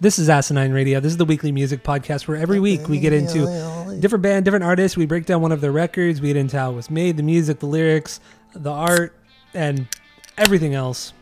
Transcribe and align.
This 0.00 0.18
is 0.18 0.28
Asinine 0.28 0.72
Radio. 0.72 1.00
This 1.00 1.10
is 1.10 1.16
the 1.16 1.24
weekly 1.24 1.50
music 1.50 1.82
podcast 1.82 2.28
where 2.28 2.36
every 2.36 2.60
week 2.60 2.88
we 2.88 3.00
get 3.00 3.12
into 3.12 3.46
different 4.00 4.22
band, 4.22 4.44
different 4.44 4.64
artists. 4.64 4.96
We 4.96 5.06
break 5.06 5.26
down 5.26 5.42
one 5.42 5.50
of 5.50 5.60
their 5.60 5.72
records. 5.72 6.20
We 6.20 6.28
get 6.28 6.36
into 6.36 6.56
how 6.56 6.70
it 6.70 6.74
was 6.74 6.88
made, 6.88 7.16
the 7.16 7.22
music, 7.22 7.58
the 7.58 7.66
lyrics, 7.66 8.20
the 8.54 8.70
art, 8.70 9.18
and 9.54 9.88
everything 10.36 10.74
else. 10.74 11.12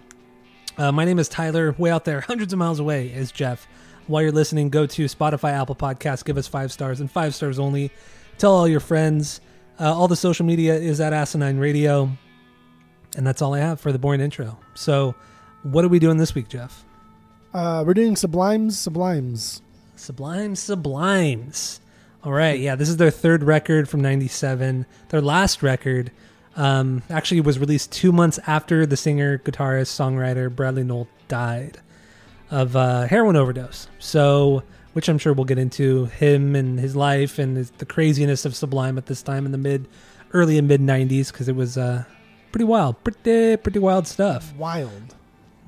Uh, 0.77 0.93
my 0.93 1.05
name 1.07 1.19
is 1.19 1.29
Tyler. 1.29 1.75
Way 1.79 1.91
out 1.91 2.05
there, 2.05 2.21
hundreds 2.29 2.53
of 2.53 2.59
miles 2.59 2.79
away, 2.79 3.09
is 3.09 3.33
Jeff. 3.33 3.67
While 4.09 4.23
you're 4.23 4.33
listening, 4.33 4.69
go 4.69 4.87
to 4.87 5.05
Spotify, 5.07 5.53
Apple 5.53 5.75
Podcasts, 5.75 6.25
give 6.25 6.37
us 6.37 6.47
five 6.47 6.71
stars 6.71 7.01
and 7.01 7.11
five 7.11 7.35
stars 7.35 7.59
only. 7.59 7.91
Tell 8.39 8.53
all 8.53 8.69
your 8.69 8.81
friends. 8.81 9.41
Uh, 9.81 9.93
all 9.93 10.07
the 10.07 10.17
social 10.17 10.45
media 10.45 10.75
is 10.75 11.01
at 11.01 11.13
Asinine 11.13 11.59
Radio. 11.59 12.11
And 13.17 13.27
that's 13.27 13.43
all 13.43 13.55
I 13.55 13.61
have 13.61 13.81
for 13.81 13.91
the 13.91 13.99
boring 13.99 14.21
intro. 14.21 14.59
So, 14.75 15.15
what 15.63 15.85
are 15.85 15.89
we 15.89 15.99
doing 15.99 16.19
this 16.19 16.35
week, 16.35 16.49
Jeff? 16.49 16.85
Uh, 17.53 17.83
we're 17.87 17.95
doing 17.95 18.15
Sublimes, 18.15 18.77
Sublimes. 18.77 19.63
Sublimes, 19.97 20.61
Sublimes. 20.61 21.81
All 22.23 22.33
right, 22.33 22.61
yeah, 22.61 22.75
this 22.75 22.89
is 22.89 22.99
their 22.99 23.11
third 23.11 23.43
record 23.43 23.89
from 23.89 24.03
'97. 24.03 24.85
Their 25.09 25.21
last 25.23 25.63
record 25.63 26.11
um, 26.57 27.03
actually 27.09 27.41
was 27.41 27.59
released 27.59 27.93
two 27.93 28.13
months 28.13 28.39
after 28.47 28.85
the 28.85 28.97
singer, 28.97 29.39
guitarist, 29.39 29.89
songwriter 29.89 30.55
Bradley 30.55 30.85
Nowell 30.85 31.09
died 31.29 31.79
of 32.51 32.77
uh, 32.77 33.07
heroin 33.07 33.37
overdose. 33.37 33.89
So, 33.99 34.63
which 34.93 35.09
I'm 35.09 35.19
sure 35.19 35.33
we'll 35.33 35.45
get 35.45 35.59
into 35.59 36.07
him 36.07 36.55
and 36.55 36.79
his 36.79 36.97
life 36.97 37.39
and 37.39 37.57
his, 37.57 37.71
the 37.73 37.87
craziness 37.87 38.45
of 38.45 38.55
Sublime 38.55 38.99
at 38.99 39.07
this 39.07 39.23
time 39.23 39.47
in 39.47 39.53
the 39.53 39.59
mid, 39.59 39.89
early 40.33 40.59
and 40.59 40.69
mid 40.69 40.81
'90s 40.81 41.33
because 41.33 41.49
it 41.49 41.57
was 41.57 41.79
uh, 41.79 42.05
pretty 42.57 42.65
wild, 42.65 43.05
pretty 43.05 43.59
pretty 43.59 43.79
wild 43.79 44.07
stuff 44.07 44.55
Wild. 44.55 45.15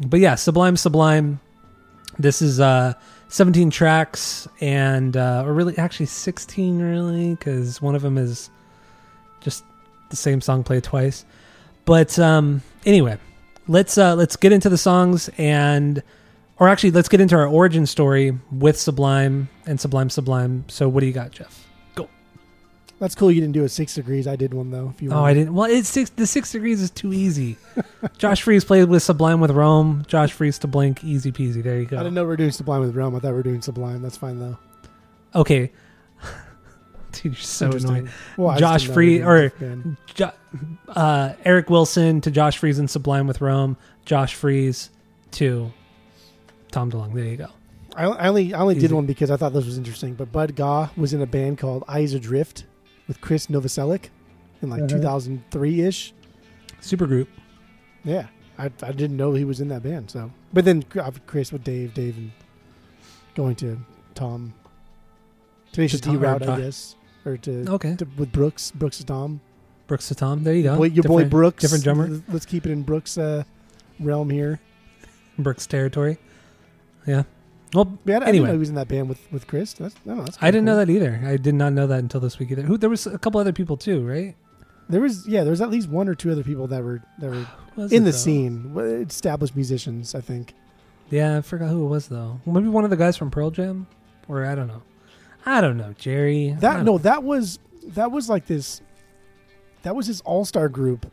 but 0.00 0.20
yeah, 0.20 0.36
Sublime 0.36 0.74
Sublime. 0.74 1.38
This 2.18 2.40
is 2.40 2.60
uh 2.60 2.94
17 3.28 3.68
tracks 3.68 4.48
and 4.62 5.14
uh 5.14 5.42
or 5.44 5.52
really 5.52 5.76
actually 5.76 6.06
16 6.06 6.78
really 6.78 7.36
cuz 7.36 7.82
one 7.82 7.94
of 7.94 8.00
them 8.00 8.16
is 8.16 8.48
just 9.42 9.64
the 10.08 10.16
same 10.16 10.40
song 10.40 10.64
played 10.64 10.82
twice. 10.82 11.26
But 11.84 12.18
um 12.18 12.62
anyway, 12.86 13.18
let's 13.66 13.98
uh 13.98 14.14
let's 14.14 14.36
get 14.36 14.52
into 14.52 14.70
the 14.70 14.78
songs 14.78 15.28
and 15.36 16.02
or 16.58 16.70
actually 16.70 16.92
let's 16.92 17.10
get 17.10 17.20
into 17.20 17.36
our 17.36 17.46
origin 17.46 17.84
story 17.84 18.38
with 18.50 18.78
Sublime 18.78 19.50
and 19.66 19.78
Sublime 19.78 20.08
Sublime. 20.08 20.64
So 20.68 20.88
what 20.88 21.00
do 21.00 21.06
you 21.06 21.12
got, 21.12 21.32
Jeff? 21.32 21.67
That's 23.00 23.14
cool. 23.14 23.30
You 23.30 23.40
didn't 23.40 23.54
do 23.54 23.62
a 23.64 23.68
six 23.68 23.94
degrees. 23.94 24.26
I 24.26 24.34
did 24.36 24.52
one 24.52 24.70
though. 24.70 24.92
If 24.94 25.00
you 25.00 25.12
Oh, 25.12 25.22
I 25.24 25.32
didn't. 25.32 25.54
Well, 25.54 25.70
it's 25.70 25.88
six. 25.88 26.10
The 26.10 26.26
six 26.26 26.50
degrees 26.52 26.82
is 26.82 26.90
too 26.90 27.12
easy. 27.12 27.56
Josh 28.18 28.42
Freese 28.42 28.64
played 28.64 28.88
with 28.88 29.02
Sublime 29.04 29.40
with 29.40 29.52
Rome. 29.52 30.02
Josh 30.08 30.32
Freese 30.32 30.58
to 30.60 30.66
Blink, 30.66 31.04
easy 31.04 31.30
peasy. 31.30 31.62
There 31.62 31.78
you 31.78 31.86
go. 31.86 31.96
I 31.96 32.00
didn't 32.00 32.14
know 32.14 32.22
we 32.24 32.28
were 32.28 32.36
doing 32.36 32.50
Sublime 32.50 32.80
with 32.80 32.96
Rome. 32.96 33.14
I 33.14 33.20
thought 33.20 33.28
we 33.28 33.34
were 33.34 33.42
doing 33.44 33.62
Sublime. 33.62 34.02
That's 34.02 34.16
fine 34.16 34.40
though. 34.40 34.58
Okay. 35.34 35.70
Dude, 37.12 37.24
you're 37.24 37.34
so 37.36 37.70
annoying. 37.70 38.08
Well, 38.36 38.58
Josh 38.58 38.86
Free- 38.86 39.18
we 39.20 39.24
were 39.24 39.48
doing 39.50 39.96
or- 40.08 40.14
Jo- 40.14 40.32
uh, 40.88 41.32
Eric 41.44 41.70
Wilson 41.70 42.20
to 42.22 42.30
Josh 42.30 42.58
Freese 42.58 42.78
and 42.78 42.90
Sublime 42.90 43.26
with 43.26 43.40
Rome. 43.40 43.76
Josh 44.04 44.34
Freese 44.34 44.90
to 45.32 45.72
Tom 46.70 46.90
DeLonge. 46.90 47.14
There 47.14 47.24
you 47.24 47.36
go. 47.36 47.48
I, 47.96 48.04
I 48.04 48.28
only 48.28 48.54
I 48.54 48.60
only 48.60 48.76
Easy. 48.76 48.88
did 48.88 48.94
one 48.94 49.06
because 49.06 49.30
I 49.30 49.36
thought 49.36 49.52
this 49.52 49.64
was 49.64 49.78
interesting. 49.78 50.14
But 50.14 50.30
Bud 50.32 50.54
Gaugh 50.54 50.90
was 50.96 51.12
in 51.14 51.22
a 51.22 51.26
band 51.26 51.58
called 51.58 51.84
Eyes 51.88 52.12
Adrift 52.14 52.64
with 53.08 53.20
Chris 53.20 53.46
Novoselic 53.48 54.10
in 54.62 54.70
like 54.70 54.82
Mhm. 54.82 54.88
2003 54.88 55.80
ish. 55.82 56.12
Supergroup. 56.80 57.26
Yeah, 58.04 58.26
I, 58.58 58.66
I 58.82 58.92
didn't 58.92 59.16
know 59.16 59.32
he 59.34 59.44
was 59.44 59.60
in 59.60 59.68
that 59.68 59.82
band. 59.82 60.10
So, 60.10 60.30
but 60.52 60.64
then 60.64 60.84
uh, 60.98 61.10
Chris 61.26 61.50
with 61.52 61.64
Dave, 61.64 61.94
Dave, 61.94 62.16
and 62.16 62.30
going 63.34 63.56
to 63.56 63.78
Tom. 64.14 64.54
Tenacious 65.72 66.00
To 66.02 66.10
D 66.10 66.16
route, 66.16 66.48
I 66.48 66.60
guess, 66.60 66.94
or 67.26 67.36
to, 67.38 67.64
Okay. 67.68 67.96
to 67.96 68.06
with 68.16 68.30
Brooks. 68.32 68.70
Brooks 68.70 68.98
to 68.98 69.04
Tom. 69.04 69.40
Brooks 69.86 70.08
to 70.08 70.14
Tom. 70.14 70.44
There 70.44 70.54
you 70.54 70.62
go. 70.62 70.76
Boy, 70.76 70.84
your 70.88 71.02
boy 71.02 71.24
Brooks. 71.24 71.62
Different 71.62 71.84
drummer. 71.84 72.22
Let's 72.28 72.46
keep 72.46 72.64
it 72.66 72.70
in 72.72 72.82
Brooks' 72.82 73.18
uh, 73.18 73.44
realm 74.00 74.30
here. 74.30 74.60
Brooks 75.38 75.66
territory. 75.66 76.18
Yeah. 77.06 77.24
Well, 77.74 77.98
Yeah, 78.04 78.14
I, 78.14 78.16
I 78.16 78.18
didn't 78.20 78.28
Anyway. 78.28 78.46
know 78.48 78.52
he 78.54 78.58
was 78.58 78.68
in 78.70 78.74
that 78.76 78.88
band 78.88 79.08
with 79.08 79.20
with 79.32 79.46
Chris. 79.46 79.72
That's, 79.74 79.94
I, 80.08 80.14
that's 80.14 80.38
I 80.40 80.50
didn't 80.50 80.66
cool. 80.66 80.74
know 80.74 80.76
that 80.84 80.90
either. 80.90 81.20
I 81.24 81.36
did 81.36 81.54
not 81.54 81.72
know 81.72 81.86
that 81.86 81.98
until 82.00 82.20
this 82.20 82.38
week 82.38 82.50
either. 82.50 82.62
Who 82.62 82.76
there 82.78 82.90
was 82.90 83.06
a 83.06 83.18
couple 83.18 83.40
other 83.40 83.52
people 83.52 83.76
too, 83.76 84.06
right? 84.06 84.34
There 84.88 85.00
was 85.00 85.26
yeah, 85.28 85.42
there 85.42 85.50
was 85.50 85.60
at 85.60 85.70
least 85.70 85.88
one 85.88 86.08
or 86.08 86.14
two 86.14 86.30
other 86.30 86.42
people 86.42 86.66
that 86.68 86.82
were 86.82 87.02
that 87.18 87.30
were 87.30 87.46
in 87.90 88.04
the 88.04 88.10
though? 88.10 88.10
scene, 88.12 88.74
established 89.08 89.54
musicians. 89.54 90.14
I 90.14 90.20
think. 90.20 90.54
Yeah, 91.10 91.38
I 91.38 91.40
forgot 91.40 91.68
who 91.70 91.84
it 91.84 91.88
was 91.88 92.08
though. 92.08 92.40
Maybe 92.46 92.68
one 92.68 92.84
of 92.84 92.90
the 92.90 92.96
guys 92.96 93.16
from 93.16 93.30
Pearl 93.30 93.50
Jam, 93.50 93.86
or 94.28 94.44
I 94.46 94.54
don't 94.54 94.66
know. 94.66 94.82
I 95.46 95.60
don't 95.60 95.76
know, 95.76 95.94
Jerry. 95.98 96.54
That 96.60 96.84
no, 96.84 96.98
that 96.98 97.22
was 97.22 97.58
that 97.88 98.10
was 98.10 98.28
like 98.28 98.46
this. 98.46 98.80
That 99.82 99.94
was 99.94 100.06
his 100.06 100.20
all 100.22 100.44
star 100.44 100.68
group, 100.68 101.10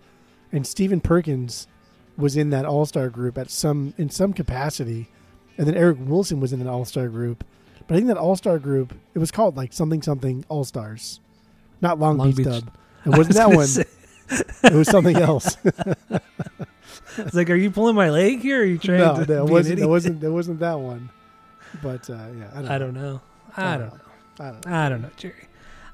and 0.51 0.65
Stephen 0.65 0.99
Perkins 1.01 1.67
was 2.17 2.35
in 2.37 2.49
that 2.51 2.65
all 2.65 2.85
star 2.85 3.09
group 3.09 3.37
at 3.37 3.49
some 3.49 3.93
in 3.97 4.09
some 4.09 4.33
capacity, 4.33 5.07
and 5.57 5.67
then 5.67 5.75
Eric 5.75 5.97
Wilson 6.01 6.39
was 6.39 6.53
in 6.53 6.61
an 6.61 6.67
all 6.67 6.85
star 6.85 7.07
group. 7.07 7.43
But 7.87 7.95
I 7.95 7.97
think 7.97 8.07
that 8.07 8.17
all 8.17 8.35
star 8.35 8.59
group 8.59 8.93
it 9.13 9.19
was 9.19 9.31
called 9.31 9.55
like 9.57 9.73
something 9.73 10.01
something 10.01 10.45
all 10.49 10.63
stars, 10.63 11.19
not 11.81 11.99
Long, 11.99 12.17
Long 12.17 12.29
Beach, 12.29 12.37
Beach. 12.37 12.45
Dub. 12.45 12.71
It 13.05 13.09
wasn't 13.09 13.27
was 13.27 13.35
that 13.37 13.49
one. 13.49 13.67
say- 13.67 13.85
It 14.63 14.73
was 14.73 14.87
something 14.87 15.17
else. 15.17 15.57
It's 17.17 17.33
like, 17.33 17.49
are 17.49 17.55
you 17.55 17.71
pulling 17.71 17.95
my 17.95 18.09
leg 18.09 18.41
here? 18.41 18.59
Or 18.59 18.61
are 18.63 18.65
you 18.65 18.77
trying 18.77 18.99
no, 18.99 19.23
to 19.23 19.25
no, 19.25 19.45
it 19.45 19.49
wasn't. 19.49 19.79
It 19.79 19.85
wasn't. 19.85 20.23
It 20.23 20.29
wasn't 20.29 20.59
that 20.59 20.79
one. 20.79 21.09
But 21.81 22.09
uh, 22.09 22.13
yeah, 22.37 22.49
I 22.53 22.55
don't. 22.61 22.71
I 22.71 22.77
don't 22.77 22.93
know. 22.93 23.21
I 23.55 23.77
don't 23.77 23.87
know. 23.93 23.99
I 24.39 24.45
don't 24.51 24.65
know. 24.65 24.71
I 24.75 24.89
don't 24.89 25.01
know, 25.01 25.09
Jerry. 25.17 25.47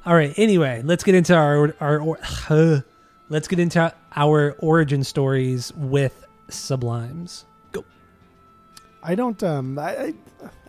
All 0.05 0.16
right. 0.16 0.33
Anyway, 0.38 0.81
let's 0.83 1.03
get 1.03 1.16
into 1.16 1.35
our 1.35 1.75
our, 1.79 1.99
or, 1.99 2.19
uh, 2.49 2.81
let's 3.29 3.47
get 3.47 3.59
into 3.59 3.93
our 4.16 4.55
origin 4.59 5.03
stories 5.03 5.72
with 5.75 6.25
Sublimes. 6.49 7.45
I 9.03 9.16
don't 9.16 9.41
um 9.44 9.79
I, 9.79 9.91
I 9.91 10.13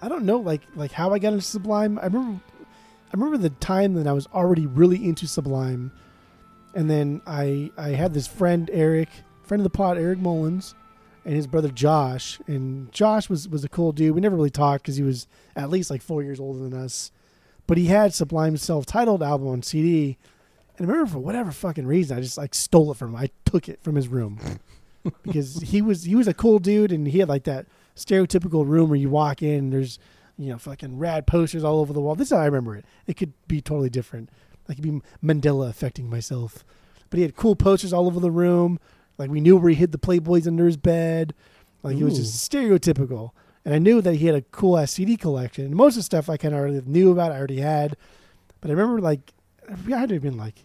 I 0.01 0.09
don't 0.09 0.25
know 0.25 0.39
like 0.39 0.63
like 0.75 0.93
how 0.93 1.13
I 1.13 1.19
got 1.19 1.33
into 1.33 1.45
Sublime. 1.45 1.99
I 1.99 2.07
remember 2.07 2.41
I 2.63 3.17
remember 3.17 3.37
the 3.37 3.51
time 3.51 3.95
that 3.95 4.07
I 4.07 4.13
was 4.13 4.27
already 4.29 4.67
really 4.67 5.05
into 5.05 5.27
Sublime, 5.27 5.93
and 6.75 6.91
then 6.91 7.21
I 7.27 7.71
I 7.77 7.91
had 7.91 8.15
this 8.15 8.27
friend 8.27 8.71
Eric, 8.73 9.09
friend 9.43 9.61
of 9.61 9.65
the 9.65 9.71
pod 9.71 9.99
Eric 9.99 10.19
Mullins, 10.19 10.75
and 11.25 11.35
his 11.35 11.47
brother 11.47 11.69
Josh. 11.69 12.41
And 12.47 12.91
Josh 12.93 13.29
was 13.29 13.49
was 13.49 13.65
a 13.65 13.69
cool 13.69 13.93
dude. 13.93 14.15
We 14.15 14.21
never 14.21 14.37
really 14.37 14.51
talked 14.51 14.85
because 14.85 14.97
he 14.97 15.03
was 15.03 15.27
at 15.55 15.71
least 15.71 15.91
like 15.91 16.03
four 16.03 16.23
years 16.23 16.41
older 16.41 16.61
than 16.61 16.75
us, 16.75 17.13
but 17.67 17.77
he 17.77 17.87
had 17.87 18.15
Sublime's 18.15 18.63
self-titled 18.63 19.23
album 19.23 19.49
on 19.49 19.63
CD. 19.63 20.17
And 20.79 20.87
I 20.87 20.91
remember 20.91 21.13
for 21.13 21.19
whatever 21.19 21.53
fucking 21.53 21.87
reason, 21.87 22.17
I 22.17 22.23
just 22.23 22.39
like 22.39 22.55
stole 22.55 22.91
it 22.91 22.97
from 22.97 23.11
him. 23.11 23.17
I 23.17 23.31
took 23.45 23.69
it 23.69 23.83
from 23.83 23.95
his 23.95 24.09
room 24.09 24.41
because 25.23 25.57
he 25.61 25.83
was 25.83 26.05
he 26.05 26.15
was 26.15 26.29
a 26.29 26.35
cool 26.35 26.59
dude, 26.59 26.93
and 26.93 27.07
he 27.07 27.19
had 27.19 27.29
like 27.29 27.45
that 27.45 27.67
stereotypical 27.97 28.67
room 28.67 28.89
where 28.89 28.99
you 28.99 29.11
walk 29.11 29.43
in, 29.43 29.59
and 29.59 29.73
there's 29.73 29.99
you 30.39 30.49
know 30.51 30.59
fucking 30.59 30.99
rad 30.99 31.27
posters 31.27 31.65
all 31.65 31.81
over 31.81 31.93
the 31.93 32.01
wall. 32.01 32.15
This 32.15 32.29
is 32.29 32.33
how 32.37 32.43
I 32.43 32.47
remember 32.47 32.77
it. 32.77 32.85
It 33.07 33.17
could 33.17 33.33
be 33.49 33.61
totally 33.61 33.91
different. 33.91 34.31
Like 34.69 34.79
it'd 34.79 34.91
be 34.91 35.01
Mandela 35.25 35.69
affecting 35.69 36.09
myself, 36.09 36.65
but 37.11 37.19
he 37.19 37.23
had 37.23 37.37
cool 37.37 37.57
posters 37.57 37.93
all 37.93 38.07
over 38.07 38.21
the 38.21 38.31
room. 38.31 38.79
Like 39.19 39.31
we 39.31 39.41
knew 39.41 39.57
where 39.57 39.71
he 39.71 39.75
hid 39.77 39.93
the 39.93 39.99
Playboys 39.99 40.47
under 40.47 40.67
his 40.67 40.77
bed. 40.77 41.35
Like 41.83 41.97
it 41.97 42.05
was 42.05 42.17
just 42.17 42.51
stereotypical. 42.51 43.31
And 43.65 43.75
I 43.75 43.79
knew 43.79 44.01
that 44.01 44.15
he 44.17 44.27
had 44.27 44.35
a 44.35 44.43
cool 44.43 44.77
ass 44.79 44.93
CD 44.93 45.17
collection. 45.17 45.67
And 45.67 45.75
most 45.77 45.93
of 45.93 45.99
the 45.99 46.03
stuff 46.03 46.29
I 46.29 46.37
kind 46.37 46.55
of 46.55 46.61
already 46.61 46.81
knew 46.85 47.13
about, 47.13 47.31
I 47.33 47.39
already 47.39 47.61
had. 47.61 47.97
But 48.61 48.71
I 48.71 48.75
remember 48.75 49.01
like 49.01 49.33
I 49.69 49.99
had 49.99 50.09
to 50.09 50.17
have 50.17 50.23
been 50.23 50.37
like 50.37 50.65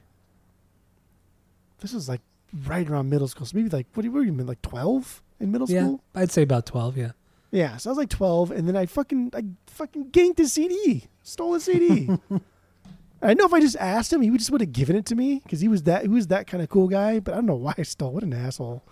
this 1.80 1.94
was 1.94 2.08
like 2.10 2.22
right 2.66 2.88
around 2.90 3.10
middle 3.10 3.28
school. 3.28 3.46
So 3.46 3.56
maybe 3.58 3.70
like 3.70 3.88
what 3.94 4.04
were 4.04 4.10
you, 4.10 4.12
what 4.12 4.26
you 4.26 4.34
mean 4.34 4.48
like 4.48 4.62
twelve 4.62 5.22
in 5.40 5.52
middle 5.52 5.70
Yeah, 5.70 5.82
school? 5.82 6.04
I'd 6.16 6.32
say 6.32 6.42
about 6.44 6.66
twelve. 6.66 6.98
Yeah. 6.98 7.12
Yeah, 7.52 7.78
so 7.78 7.90
I 7.90 7.92
was 7.92 7.98
like 7.98 8.10
12, 8.10 8.52
and 8.52 8.68
then 8.68 8.76
I 8.76 8.86
fucking 8.86 9.32
I 9.34 9.44
fucking 9.68 10.12
ganked 10.12 10.40
a 10.40 10.48
CD, 10.48 11.06
stole 11.24 11.56
a 11.56 11.60
CD. 11.60 12.10
I 13.22 13.34
know 13.34 13.46
if 13.46 13.54
I 13.54 13.60
just 13.60 13.78
asked 13.78 14.14
him, 14.14 14.22
he 14.22 14.30
would 14.30 14.40
just 14.40 14.52
would 14.52 14.62
have 14.62 14.72
given 14.74 14.96
it 14.96 15.06
to 15.08 15.16
me 15.16 15.40
because 15.44 15.60
he 15.60 15.68
was 15.68 15.84
that 15.84 16.04
he 16.04 16.08
was 16.08 16.28
that 16.28 16.46
kind 16.46 16.62
of 16.62 16.70
cool 16.70 16.88
guy. 16.88 17.20
But 17.20 17.34
I 17.34 17.38
don't 17.38 17.46
know 17.48 17.56
why 17.56 17.74
I 17.78 17.84
stole. 17.84 18.12
What 18.12 18.24
an 18.24 18.34
asshole! 18.34 18.84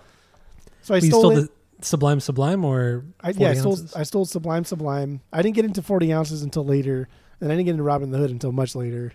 So 0.81 0.95
I 0.95 0.99
stole, 0.99 1.21
stole 1.21 1.37
it. 1.37 1.51
the 1.79 1.85
Sublime 1.85 2.19
Sublime 2.19 2.63
or 2.65 3.05
I, 3.21 3.31
yeah, 3.31 3.49
I 3.49 3.55
40 3.55 3.87
stole. 3.87 3.99
I 3.99 4.03
stole 4.03 4.25
Sublime 4.25 4.63
Sublime. 4.63 5.21
I 5.31 5.41
didn't 5.41 5.55
get 5.55 5.65
into 5.65 5.81
forty 5.83 6.11
ounces 6.11 6.41
until 6.41 6.65
later, 6.65 7.07
and 7.39 7.51
I 7.51 7.55
didn't 7.55 7.65
get 7.65 7.71
into 7.71 7.83
Robbin' 7.83 8.11
the 8.11 8.17
Hood 8.17 8.31
until 8.31 8.51
much 8.51 8.75
later. 8.75 9.11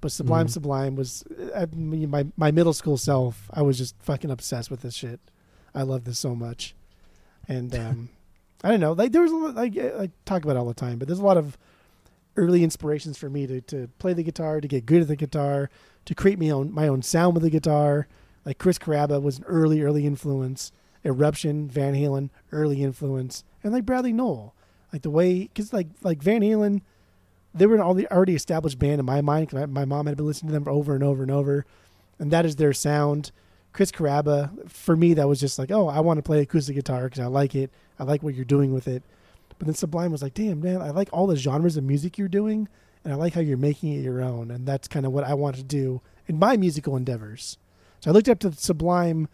But 0.00 0.12
Sublime 0.12 0.46
Mhm. 0.46 0.50
Sublime 0.50 0.96
was 0.96 1.24
at 1.54 1.74
me, 1.74 2.04
my 2.06 2.26
my 2.36 2.50
middle 2.52 2.74
school 2.74 2.98
self. 2.98 3.48
I 3.52 3.62
was 3.62 3.78
just 3.78 3.96
fucking 4.02 4.30
obsessed 4.30 4.70
with 4.70 4.82
this 4.82 4.94
shit. 4.94 5.18
I 5.74 5.82
love 5.82 6.04
this 6.04 6.18
so 6.18 6.36
much, 6.36 6.76
and 7.48 7.74
um, 7.74 8.08
I 8.64 8.70
don't 8.70 8.80
know. 8.80 8.92
Like 8.92 9.12
there 9.12 9.22
was 9.22 9.30
a 9.30 9.36
like 9.36 9.76
I 9.78 10.08
talk 10.24 10.42
about 10.42 10.56
all 10.56 10.64
the 10.66 10.74
time, 10.74 10.98
but 10.98 11.06
there's 11.06 11.20
a 11.20 11.24
lot 11.24 11.36
of 11.36 11.58
early 12.36 12.64
inspirations 12.64 13.18
for 13.18 13.28
me 13.30 13.46
to 13.46 13.60
to 13.60 13.88
play 13.98 14.14
the 14.14 14.22
guitar, 14.24 14.60
to 14.60 14.66
get 14.66 14.86
good 14.86 15.02
at 15.02 15.08
the 15.08 15.16
guitar, 15.16 15.70
to 16.06 16.14
create 16.14 16.38
my 16.38 16.48
own 16.50 16.72
my 16.72 16.88
own 16.88 17.02
sound 17.02 17.34
with 17.34 17.42
the 17.42 17.50
guitar. 17.50 18.08
Like 18.46 18.58
Chris 18.58 18.78
Carrabba 18.78 19.22
was 19.22 19.38
an 19.38 19.44
early 19.44 19.82
early 19.82 20.06
influence. 20.06 20.72
Eruption, 21.04 21.68
Van 21.68 21.94
Halen, 21.94 22.30
early 22.50 22.82
influence, 22.82 23.44
and 23.62 23.74
like 23.74 23.84
Bradley 23.84 24.14
Nowell, 24.14 24.54
like 24.90 25.02
the 25.02 25.10
way 25.10 25.40
because 25.42 25.70
like 25.70 25.88
like 26.02 26.22
Van 26.22 26.40
Halen, 26.40 26.80
they 27.54 27.66
were 27.66 27.74
an 27.74 27.82
already 27.82 28.08
already 28.08 28.34
established 28.34 28.78
band 28.78 29.00
in 29.00 29.04
my 29.04 29.20
mind. 29.20 29.50
'cause 29.50 29.60
my, 29.60 29.66
my 29.66 29.84
mom 29.84 30.06
had 30.06 30.16
been 30.16 30.24
listening 30.24 30.48
to 30.54 30.58
them 30.58 30.66
over 30.66 30.94
and 30.94 31.04
over 31.04 31.22
and 31.22 31.30
over, 31.30 31.66
and 32.18 32.30
that 32.30 32.46
is 32.46 32.56
their 32.56 32.72
sound. 32.72 33.30
Chris 33.74 33.90
Carrabba, 33.90 34.70
for 34.70 34.96
me, 34.96 35.14
that 35.14 35.28
was 35.28 35.40
just 35.40 35.58
like, 35.58 35.70
oh, 35.70 35.88
I 35.88 36.00
want 36.00 36.16
to 36.16 36.22
play 36.22 36.40
acoustic 36.40 36.76
guitar 36.76 37.04
because 37.04 37.18
I 37.20 37.26
like 37.26 37.54
it. 37.54 37.70
I 37.98 38.04
like 38.04 38.22
what 38.22 38.34
you're 38.34 38.44
doing 38.44 38.72
with 38.72 38.88
it. 38.88 39.02
But 39.58 39.66
then 39.66 39.74
Sublime 39.74 40.12
was 40.12 40.22
like, 40.22 40.32
damn, 40.32 40.60
man, 40.60 40.80
I 40.80 40.90
like 40.90 41.08
all 41.12 41.26
the 41.26 41.36
genres 41.36 41.76
of 41.76 41.84
music 41.84 42.16
you're 42.16 42.28
doing, 42.28 42.68
and 43.04 43.12
I 43.12 43.16
like 43.16 43.34
how 43.34 43.40
you're 43.40 43.56
making 43.56 43.92
it 43.92 44.00
your 44.02 44.22
own. 44.22 44.50
And 44.50 44.64
that's 44.64 44.88
kind 44.88 45.04
of 45.04 45.12
what 45.12 45.24
I 45.24 45.34
want 45.34 45.56
to 45.56 45.64
do 45.64 46.00
in 46.28 46.38
my 46.38 46.56
musical 46.56 46.96
endeavors. 46.96 47.58
So 48.00 48.10
I 48.10 48.14
looked 48.14 48.28
up 48.28 48.38
to 48.40 48.52
Sublime. 48.52 49.28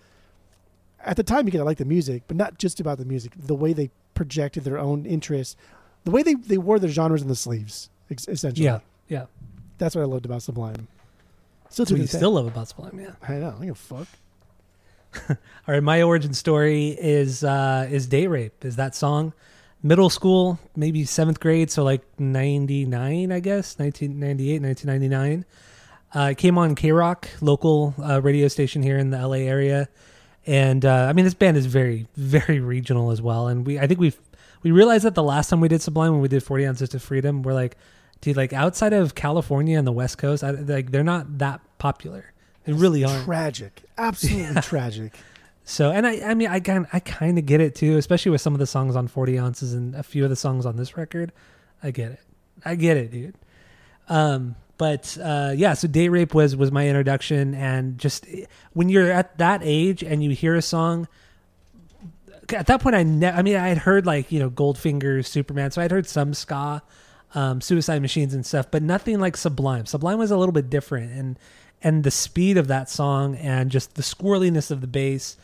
At 1.03 1.17
the 1.17 1.23
time, 1.23 1.45
because 1.45 1.61
I 1.61 1.65
liked 1.65 1.79
the 1.79 1.87
music, 1.87 2.25
but 2.27 2.37
not 2.37 2.59
just 2.59 2.81
about 2.81 2.99
the 2.99 3.07
music, 3.07 3.33
the 3.37 3.55
way 3.55 3.73
they 3.73 3.91
projected 4.15 4.65
their 4.65 4.79
own 4.79 5.07
interests, 5.07 5.57
the 6.05 6.11
way 6.11 6.23
they, 6.23 6.35
they 6.35 6.59
wore 6.59 6.79
their 6.79 6.91
genres 6.91 7.23
in 7.23 7.29
the 7.29 7.35
sleeves, 7.35 7.89
essentially. 8.11 8.65
yeah, 8.65 8.81
yeah. 9.09 9.27
That's 9.79 9.95
what 9.95 10.03
I 10.03 10.05
loved 10.05 10.27
about 10.27 10.43
Sublime. 10.43 10.89
Still 11.71 11.87
to 11.87 11.95
what 11.95 12.01
you 12.01 12.07
still 12.07 12.33
love 12.33 12.47
about 12.47 12.69
Sublime, 12.69 12.99
yeah. 13.01 13.13
I 13.27 13.35
know. 13.35 13.49
I 13.49 13.51
don't 13.53 13.63
give 13.63 13.71
a 13.71 13.75
fuck. 13.75 14.09
All 15.29 15.37
right, 15.67 15.83
my 15.83 16.03
origin 16.03 16.35
story 16.35 16.89
is 16.91 17.43
uh, 17.45 17.89
is 17.91 18.07
Date 18.07 18.29
Rape. 18.29 18.65
Is 18.65 18.77
that 18.77 18.95
song? 18.95 19.33
Middle 19.83 20.11
school, 20.11 20.59
maybe 20.77 21.05
seventh 21.05 21.41
grade, 21.41 21.71
so 21.71 21.83
like 21.83 22.03
ninety 22.19 22.85
nine, 22.85 23.33
I 23.33 23.41
guess, 23.41 23.79
1998, 23.79 24.63
1999. 24.63 25.45
Uh, 26.13 26.31
it 26.31 26.39
came 26.39 26.59
on 26.59 26.75
KROQ, 26.75 27.27
local 27.41 27.95
uh, 28.03 28.21
radio 28.21 28.49
station 28.49 28.83
here 28.83 28.99
in 28.99 29.11
the 29.11 29.27
LA 29.27 29.39
area, 29.39 29.89
and 30.47 30.85
uh, 30.85 31.07
I 31.09 31.13
mean 31.13 31.25
this 31.25 31.35
band 31.35 31.57
is 31.57 31.67
very, 31.67 32.07
very 32.17 32.61
regional 32.61 33.11
as 33.11 33.23
well. 33.23 33.49
And 33.49 33.67
we, 33.67 33.79
I 33.79 33.87
think 33.87 34.01
we've 34.01 34.19
we 34.63 34.71
realized 34.71 35.05
that 35.05 35.15
the 35.15 35.23
last 35.23 35.49
time 35.49 35.61
we 35.61 35.69
did 35.69 35.83
Sublime 35.83 36.13
when 36.13 36.21
we 36.21 36.29
did 36.29 36.43
Forty 36.43 36.67
Ounces 36.67 36.91
to 36.91 37.01
Freedom, 37.01 37.43
we're 37.43 37.55
like, 37.55 37.77
dude, 38.21 38.37
like 38.37 38.53
outside 38.53 38.93
of 38.93 39.15
California 39.15 39.79
and 39.79 39.87
the 39.87 39.93
West 39.93 40.19
Coast, 40.19 40.45
I, 40.45 40.51
like 40.51 40.91
they're 40.91 41.03
not 41.03 41.39
that 41.39 41.61
popular. 41.79 42.33
They 42.65 42.73
really 42.73 43.05
aren't. 43.05 43.25
Tragic. 43.25 43.83
Absolutely 44.01 44.61
tragic. 44.63 45.15
So, 45.65 45.91
and 45.91 46.07
I, 46.07 46.21
I 46.31 46.35
mean, 46.35 46.49
I 46.49 46.59
kind, 46.61 46.87
I 46.93 47.01
kind 47.01 47.39
of 47.39 47.47
get 47.47 47.61
it 47.61 47.75
too, 47.75 47.97
especially 47.97 48.33
with 48.33 48.41
some 48.41 48.55
of 48.55 48.59
the 48.59 48.67
songs 48.67 48.97
on 48.97 49.07
Forty 49.09 49.39
Ounces 49.39 49.73
and 49.75 49.95
a 49.95 50.03
few 50.03 50.25
of 50.25 50.31
the 50.31 50.37
songs 50.37 50.67
on 50.67 50.77
this 50.77 50.97
record. 50.97 51.33
I 51.83 51.91
get 51.91 52.13
it, 52.13 52.21
I 52.65 52.75
get 52.75 52.97
it, 52.97 53.11
dude. 53.13 53.35
Um, 54.09 54.57
but 54.79 55.17
uh, 55.23 55.53
yeah, 55.55 55.75
so 55.75 55.87
date 55.87 56.09
rape 56.09 56.35
was 56.35 56.57
was 56.57 56.73
my 56.73 56.89
introduction, 56.89 57.55
and 57.55 57.99
just 57.99 58.27
when 58.73 58.89
you're 58.89 59.13
at 59.13 59.37
that 59.39 59.61
age 59.63 60.03
and 60.03 60.25
you 60.25 60.31
hear 60.31 60.57
a 60.57 60.63
song, 60.63 61.07
at 62.49 62.67
that 62.67 62.81
point, 62.81 62.97
I, 62.97 63.03
ne- 63.03 63.31
I 63.31 63.43
mean, 63.43 63.57
I 63.57 63.69
had 63.69 63.79
heard 63.79 64.07
like 64.07 64.33
you 64.33 64.39
know 64.41 64.51
Goldfinger, 64.51 65.25
Superman, 65.25 65.71
so 65.71 65.83
I'd 65.83 65.91
heard 65.91 66.09
some 66.09 66.33
ska, 66.33 66.83
um, 67.35 67.61
Suicide 67.61 68.01
Machines 68.01 68.35
and 68.35 68.45
stuff, 68.45 68.71
but 68.71 68.83
nothing 68.83 69.21
like 69.21 69.37
Sublime. 69.37 69.87
Sublime 69.87 70.19
was 70.19 70.31
a 70.31 70.37
little 70.37 70.53
bit 70.53 70.71
different, 70.71 71.13
and 71.13 71.39
and 71.83 72.05
the 72.05 72.11
speed 72.11 72.57
of 72.57 72.67
that 72.69 72.89
song 72.89 73.37
and 73.37 73.71
just 73.71 73.95
the 73.95 74.03
squirreliness 74.03 74.71
of 74.71 74.81
the 74.81 74.87
bass 74.87 75.37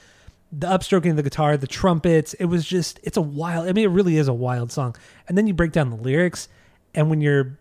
the 0.53 0.67
upstroking 0.67 1.11
of 1.11 1.17
the 1.17 1.23
guitar, 1.23 1.57
the 1.57 1.67
trumpets. 1.67 2.35
It 2.35 2.47
was 2.47 2.65
just, 2.65 3.01
it's 3.03 3.17
a 3.17 3.23
wild, 3.23 3.69
I 3.69 3.73
mean, 3.73 3.85
it 3.85 3.91
really 3.91 4.17
is 4.17 4.29
a 4.29 4.35
wild 4.35 4.73
song. 4.73 4.97
And 5.29 5.37
then 5.37 5.47
you 5.47 5.55
break 5.55 5.73
down 5.73 5.91
the 5.91 5.97
lyrics, 5.97 6.49
and 6.95 7.11
when 7.11 7.21
you're 7.21 7.59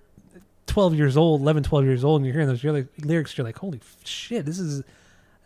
12 0.68 0.96
years 0.96 1.18
old, 1.18 1.42
11, 1.42 1.64
12 1.64 1.86
years 1.86 2.04
old, 2.04 2.22
and 2.22 2.26
you're 2.26 2.34
hearing 2.34 2.48
those 2.48 2.64
lyrics, 2.64 3.38
you're 3.38 3.46
like, 3.46 3.58
holy 3.58 3.82
shit, 4.04 4.46
this 4.46 4.60
is, 4.60 4.84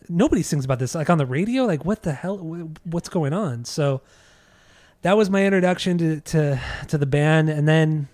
nobody 0.07 0.43
sings 0.43 0.65
about 0.65 0.79
this. 0.79 0.95
Like 0.95 1.09
on 1.09 1.17
the 1.17 1.25
radio, 1.25 1.65
like 1.65 1.85
what 1.85 2.03
the 2.03 2.13
hell, 2.13 2.37
what's 2.83 3.09
going 3.09 3.33
on? 3.33 3.65
So 3.65 4.01
that 5.01 5.17
was 5.17 5.29
my 5.29 5.45
introduction 5.45 5.97
to, 5.97 6.21
to, 6.21 6.61
to 6.89 6.97
the 6.97 7.05
band. 7.05 7.49
And 7.49 7.67
then 7.67 8.09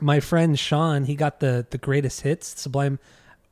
my 0.00 0.20
friend 0.20 0.58
Sean, 0.58 1.04
he 1.04 1.14
got 1.14 1.40
the, 1.40 1.66
the 1.70 1.78
greatest 1.78 2.20
hits, 2.20 2.60
Sublime, 2.60 2.98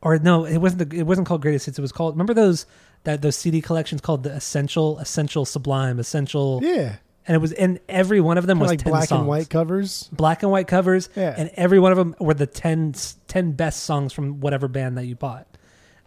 or 0.02 0.18
no, 0.18 0.44
it 0.44 0.58
wasn't 0.58 0.90
the, 0.90 0.98
it 0.98 1.02
wasn't 1.06 1.26
called 1.26 1.42
greatest 1.42 1.66
hits. 1.66 1.78
It 1.78 1.82
was 1.82 1.92
called, 1.92 2.14
remember 2.14 2.34
those, 2.34 2.66
that 3.04 3.22
those 3.22 3.36
CD 3.36 3.60
collections 3.60 4.00
called 4.00 4.22
the 4.22 4.32
Essential, 4.32 4.98
Essential 4.98 5.44
Sublime, 5.44 5.98
Essential, 5.98 6.60
Yeah. 6.62 6.96
and 7.26 7.34
it 7.34 7.38
was 7.38 7.52
and 7.52 7.78
every 7.88 8.20
one 8.20 8.38
of 8.38 8.46
them 8.46 8.58
Kinda 8.58 8.62
was 8.64 8.70
like 8.72 8.78
10 8.84 8.90
black 8.92 9.08
songs. 9.08 9.18
and 9.20 9.28
white 9.28 9.50
covers. 9.50 10.08
black 10.12 10.42
and 10.42 10.50
white 10.50 10.66
covers, 10.68 11.08
Yeah. 11.14 11.34
and 11.36 11.50
every 11.54 11.78
one 11.78 11.92
of 11.92 11.98
them 11.98 12.14
were 12.18 12.34
the 12.34 12.46
10, 12.46 12.94
10 13.28 13.52
best 13.52 13.84
songs 13.84 14.12
from 14.12 14.40
whatever 14.40 14.68
band 14.68 14.96
that 14.98 15.04
you 15.04 15.16
bought. 15.16 15.46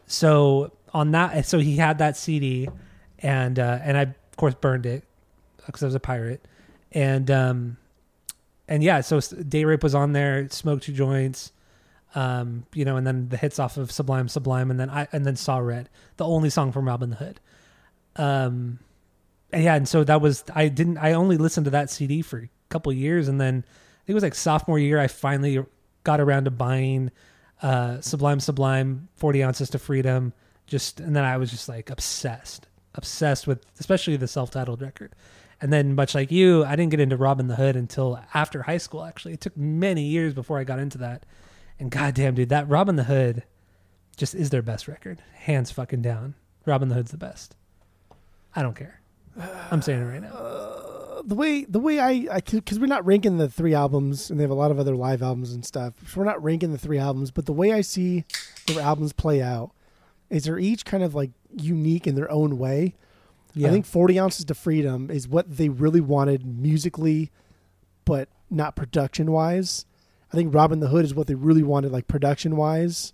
So 0.07 0.71
on 0.93 1.11
that, 1.11 1.45
so 1.45 1.59
he 1.59 1.77
had 1.77 1.99
that 1.99 2.17
CD, 2.17 2.67
and 3.19 3.57
uh, 3.57 3.79
and 3.81 3.97
I 3.97 4.01
of 4.01 4.37
course 4.37 4.53
burned 4.55 4.85
it 4.85 5.03
because 5.65 5.81
I 5.81 5.85
was 5.85 5.95
a 5.95 5.99
pirate, 5.99 6.45
and 6.91 7.31
um, 7.31 7.77
and 8.67 8.83
yeah, 8.83 9.01
so 9.01 9.19
Date 9.19 9.65
Rape 9.65 9.81
was 9.81 9.95
on 9.95 10.11
there, 10.13 10.47
smoked 10.49 10.83
Two 10.83 10.91
Joints, 10.93 11.51
um, 12.15 12.65
you 12.73 12.85
know, 12.85 12.97
and 12.97 13.05
then 13.05 13.29
the 13.29 13.37
hits 13.37 13.59
off 13.59 13.77
of 13.77 13.91
Sublime, 13.91 14.27
Sublime, 14.27 14.69
and 14.69 14.79
then 14.79 14.89
I 14.89 15.07
and 15.11 15.25
then 15.25 15.35
Saw 15.35 15.57
Red, 15.57 15.89
the 16.17 16.25
only 16.25 16.49
song 16.49 16.71
from 16.71 16.87
Robin 16.87 17.13
Hood. 17.13 17.39
Um, 18.15 18.79
and 19.51 19.63
yeah, 19.63 19.75
and 19.75 19.87
so 19.87 20.03
that 20.03 20.21
was 20.21 20.43
I 20.53 20.67
didn't 20.67 20.97
I 20.97 21.13
only 21.13 21.37
listened 21.37 21.65
to 21.65 21.71
that 21.71 21.89
CD 21.89 22.21
for 22.21 22.39
a 22.39 22.49
couple 22.69 22.93
years, 22.93 23.27
and 23.27 23.39
then 23.39 23.65
I 23.65 24.05
think 24.05 24.09
it 24.09 24.13
was 24.13 24.23
like 24.23 24.35
sophomore 24.35 24.79
year 24.79 24.99
I 24.99 25.07
finally 25.07 25.65
got 26.03 26.19
around 26.19 26.45
to 26.45 26.51
buying 26.51 27.11
uh, 27.61 28.01
Sublime, 28.01 28.39
Sublime, 28.39 29.07
Forty 29.15 29.43
Ounces 29.43 29.69
to 29.71 29.79
Freedom, 29.79 30.33
just 30.67 30.99
and 30.99 31.15
then 31.15 31.23
I 31.23 31.37
was 31.37 31.49
just 31.49 31.67
like 31.67 31.89
obsessed, 31.89 32.67
obsessed 32.95 33.47
with 33.47 33.65
especially 33.79 34.17
the 34.17 34.27
self-titled 34.27 34.81
record. 34.81 35.15
And 35.61 35.71
then, 35.71 35.95
much 35.95 36.13
like 36.13 36.29
you, 36.29 36.65
I 36.65 36.75
didn't 36.75 36.91
get 36.91 36.99
into 36.99 37.15
Robbin' 37.15 37.47
the 37.47 37.55
Hood 37.55 37.77
until 37.77 38.19
after 38.33 38.63
high 38.63 38.79
school. 38.79 39.01
Actually, 39.01 39.35
it 39.35 39.39
took 39.39 39.55
many 39.55 40.03
years 40.03 40.33
before 40.33 40.59
I 40.59 40.65
got 40.65 40.77
into 40.77 40.97
that. 40.97 41.25
And 41.83 41.91
goddamn, 41.91 42.35
dude, 42.35 42.47
that 42.47 42.69
Robbin' 42.69 42.95
the 42.95 43.03
Hood 43.03 43.43
just 44.15 44.33
is 44.33 44.51
their 44.51 44.61
best 44.61 44.87
record, 44.87 45.21
hands 45.33 45.69
fucking 45.69 46.01
down. 46.01 46.33
Robbin' 46.65 46.87
the 46.87 46.95
Hood's 46.95 47.11
the 47.11 47.17
best. 47.17 47.57
I 48.55 48.61
don't 48.61 48.73
care. 48.73 49.01
I'm 49.69 49.81
saying 49.81 50.01
it 50.01 50.05
right 50.05 50.21
now. 50.21 50.29
Uh, 50.29 51.21
the 51.25 51.35
way 51.35 51.65
the 51.65 51.81
way 51.81 51.99
I 51.99 52.25
I 52.31 52.39
because 52.39 52.79
we're 52.79 52.85
not 52.85 53.05
ranking 53.05 53.37
the 53.37 53.49
three 53.49 53.73
albums 53.73 54.29
and 54.29 54.39
they 54.39 54.45
have 54.45 54.49
a 54.49 54.53
lot 54.53 54.71
of 54.71 54.79
other 54.79 54.95
live 54.95 55.21
albums 55.21 55.51
and 55.51 55.65
stuff. 55.65 55.95
So 56.07 56.21
we're 56.21 56.25
not 56.25 56.41
ranking 56.41 56.71
the 56.71 56.77
three 56.77 56.99
albums, 56.99 57.31
but 57.31 57.47
the 57.47 57.51
way 57.51 57.73
I 57.73 57.81
see 57.81 58.23
their 58.67 58.79
albums 58.81 59.11
play 59.11 59.41
out 59.41 59.71
is 60.29 60.45
they're 60.45 60.59
each 60.59 60.85
kind 60.85 61.03
of 61.03 61.13
like 61.13 61.31
unique 61.53 62.07
in 62.07 62.15
their 62.15 62.31
own 62.31 62.57
way. 62.57 62.95
Yeah, 63.53 63.67
I 63.67 63.71
think 63.71 63.85
40 63.85 64.17
ounces 64.21 64.45
to 64.45 64.55
freedom 64.55 65.11
is 65.11 65.27
what 65.27 65.57
they 65.57 65.67
really 65.67 65.99
wanted 65.99 66.45
musically, 66.45 67.29
but 68.05 68.29
not 68.49 68.77
production 68.77 69.33
wise. 69.33 69.85
I 70.33 70.37
think 70.37 70.53
Robbin' 70.53 70.79
the 70.79 70.87
Hood 70.87 71.05
is 71.05 71.13
what 71.13 71.27
they 71.27 71.35
really 71.35 71.63
wanted, 71.63 71.91
like 71.91 72.07
production 72.07 72.57
wise, 72.57 73.13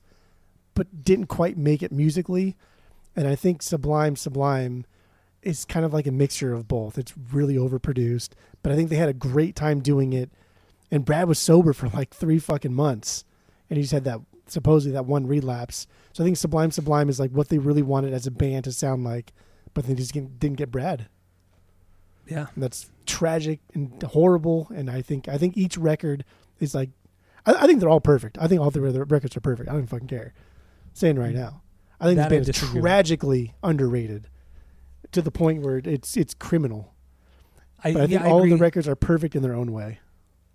but 0.74 1.04
didn't 1.04 1.28
quite 1.28 1.58
make 1.58 1.84
it 1.84 1.92
musically. 1.92 2.56
And 3.16 3.28
I 3.28 3.36
think 3.36 3.62
Sublime, 3.62 4.16
Sublime 4.16 4.86
is 5.42 5.66
kind 5.66 5.86
of 5.86 5.94
like 5.94 6.08
a 6.08 6.12
mixture 6.12 6.54
of 6.54 6.68
both. 6.68 6.98
It's 6.98 7.14
really 7.32 7.56
overproduced, 7.56 8.30
but 8.64 8.72
I 8.72 8.76
think 8.76 8.90
they 8.90 8.96
had 8.96 9.10
a 9.10 9.14
great 9.14 9.56
time 9.56 9.82
doing 9.82 10.14
it. 10.14 10.30
And 10.92 11.06
Brad 11.06 11.28
was 11.28 11.38
sober 11.38 11.74
for 11.74 11.90
like 11.90 12.14
three 12.14 12.40
fucking 12.40 12.74
months, 12.74 13.26
and 13.70 13.78
he 13.78 13.84
just 13.84 13.94
had 13.94 14.06
that 14.06 14.22
supposedly 14.48 14.94
that 14.94 15.06
one 15.06 15.28
relapse. 15.28 15.88
So 16.14 16.24
I 16.24 16.26
think 16.26 16.38
Sublime, 16.38 16.72
Sublime 16.72 17.10
is 17.10 17.20
like 17.20 17.32
what 17.32 17.50
they 17.50 17.58
really 17.58 17.84
wanted 17.84 18.14
as 18.14 18.26
a 18.26 18.32
band 18.32 18.64
to 18.64 18.72
sound 18.72 19.04
like, 19.04 19.34
but 19.74 19.86
they 19.86 19.94
just 19.94 20.14
didn't 20.14 20.54
get 20.54 20.72
Brad. 20.72 21.08
yeah, 22.28 22.48
And 22.54 22.64
that's 22.64 22.90
tragic 23.06 23.60
and 23.74 24.02
horrible. 24.02 24.68
And 24.74 24.90
I 24.90 25.02
think 25.02 25.28
I 25.28 25.38
think 25.38 25.58
each 25.58 25.78
record 25.78 26.26
is 26.60 26.74
like, 26.74 26.90
I, 27.46 27.54
I 27.54 27.68
think 27.68 27.80
they're 27.80 27.90
all 27.90 28.02
perfect. 28.02 28.38
I 28.40 28.48
think 28.48 28.62
all 28.62 28.72
three 28.72 28.88
of 28.88 28.94
the 28.94 29.04
records 29.06 29.36
are 29.38 29.42
perfect. 29.42 29.70
I 29.70 29.74
don't 29.74 29.88
fucking 29.88 30.08
care. 30.08 30.34
saying 30.94 31.18
right 31.18 31.34
now, 31.34 31.62
I 32.00 32.06
think 32.06 32.18
That 32.18 32.30
this 32.30 32.48
band 32.62 32.74
is 32.76 32.82
tragically 32.82 33.54
underrated 33.64 34.28
to 35.12 35.22
the 35.22 35.32
point 35.32 35.62
where 35.64 35.78
it's 35.78 36.16
it's 36.18 36.34
criminal. 36.34 36.94
I, 37.84 37.94
But 37.94 38.04
I 38.04 38.08
think 38.08 38.22
yeah, 38.22 38.28
all 38.30 38.44
the 38.46 38.56
records 38.56 38.88
are 38.88 38.96
perfect 38.96 39.36
in 39.36 39.42
their 39.42 39.54
own 39.54 39.72
way. 39.72 40.00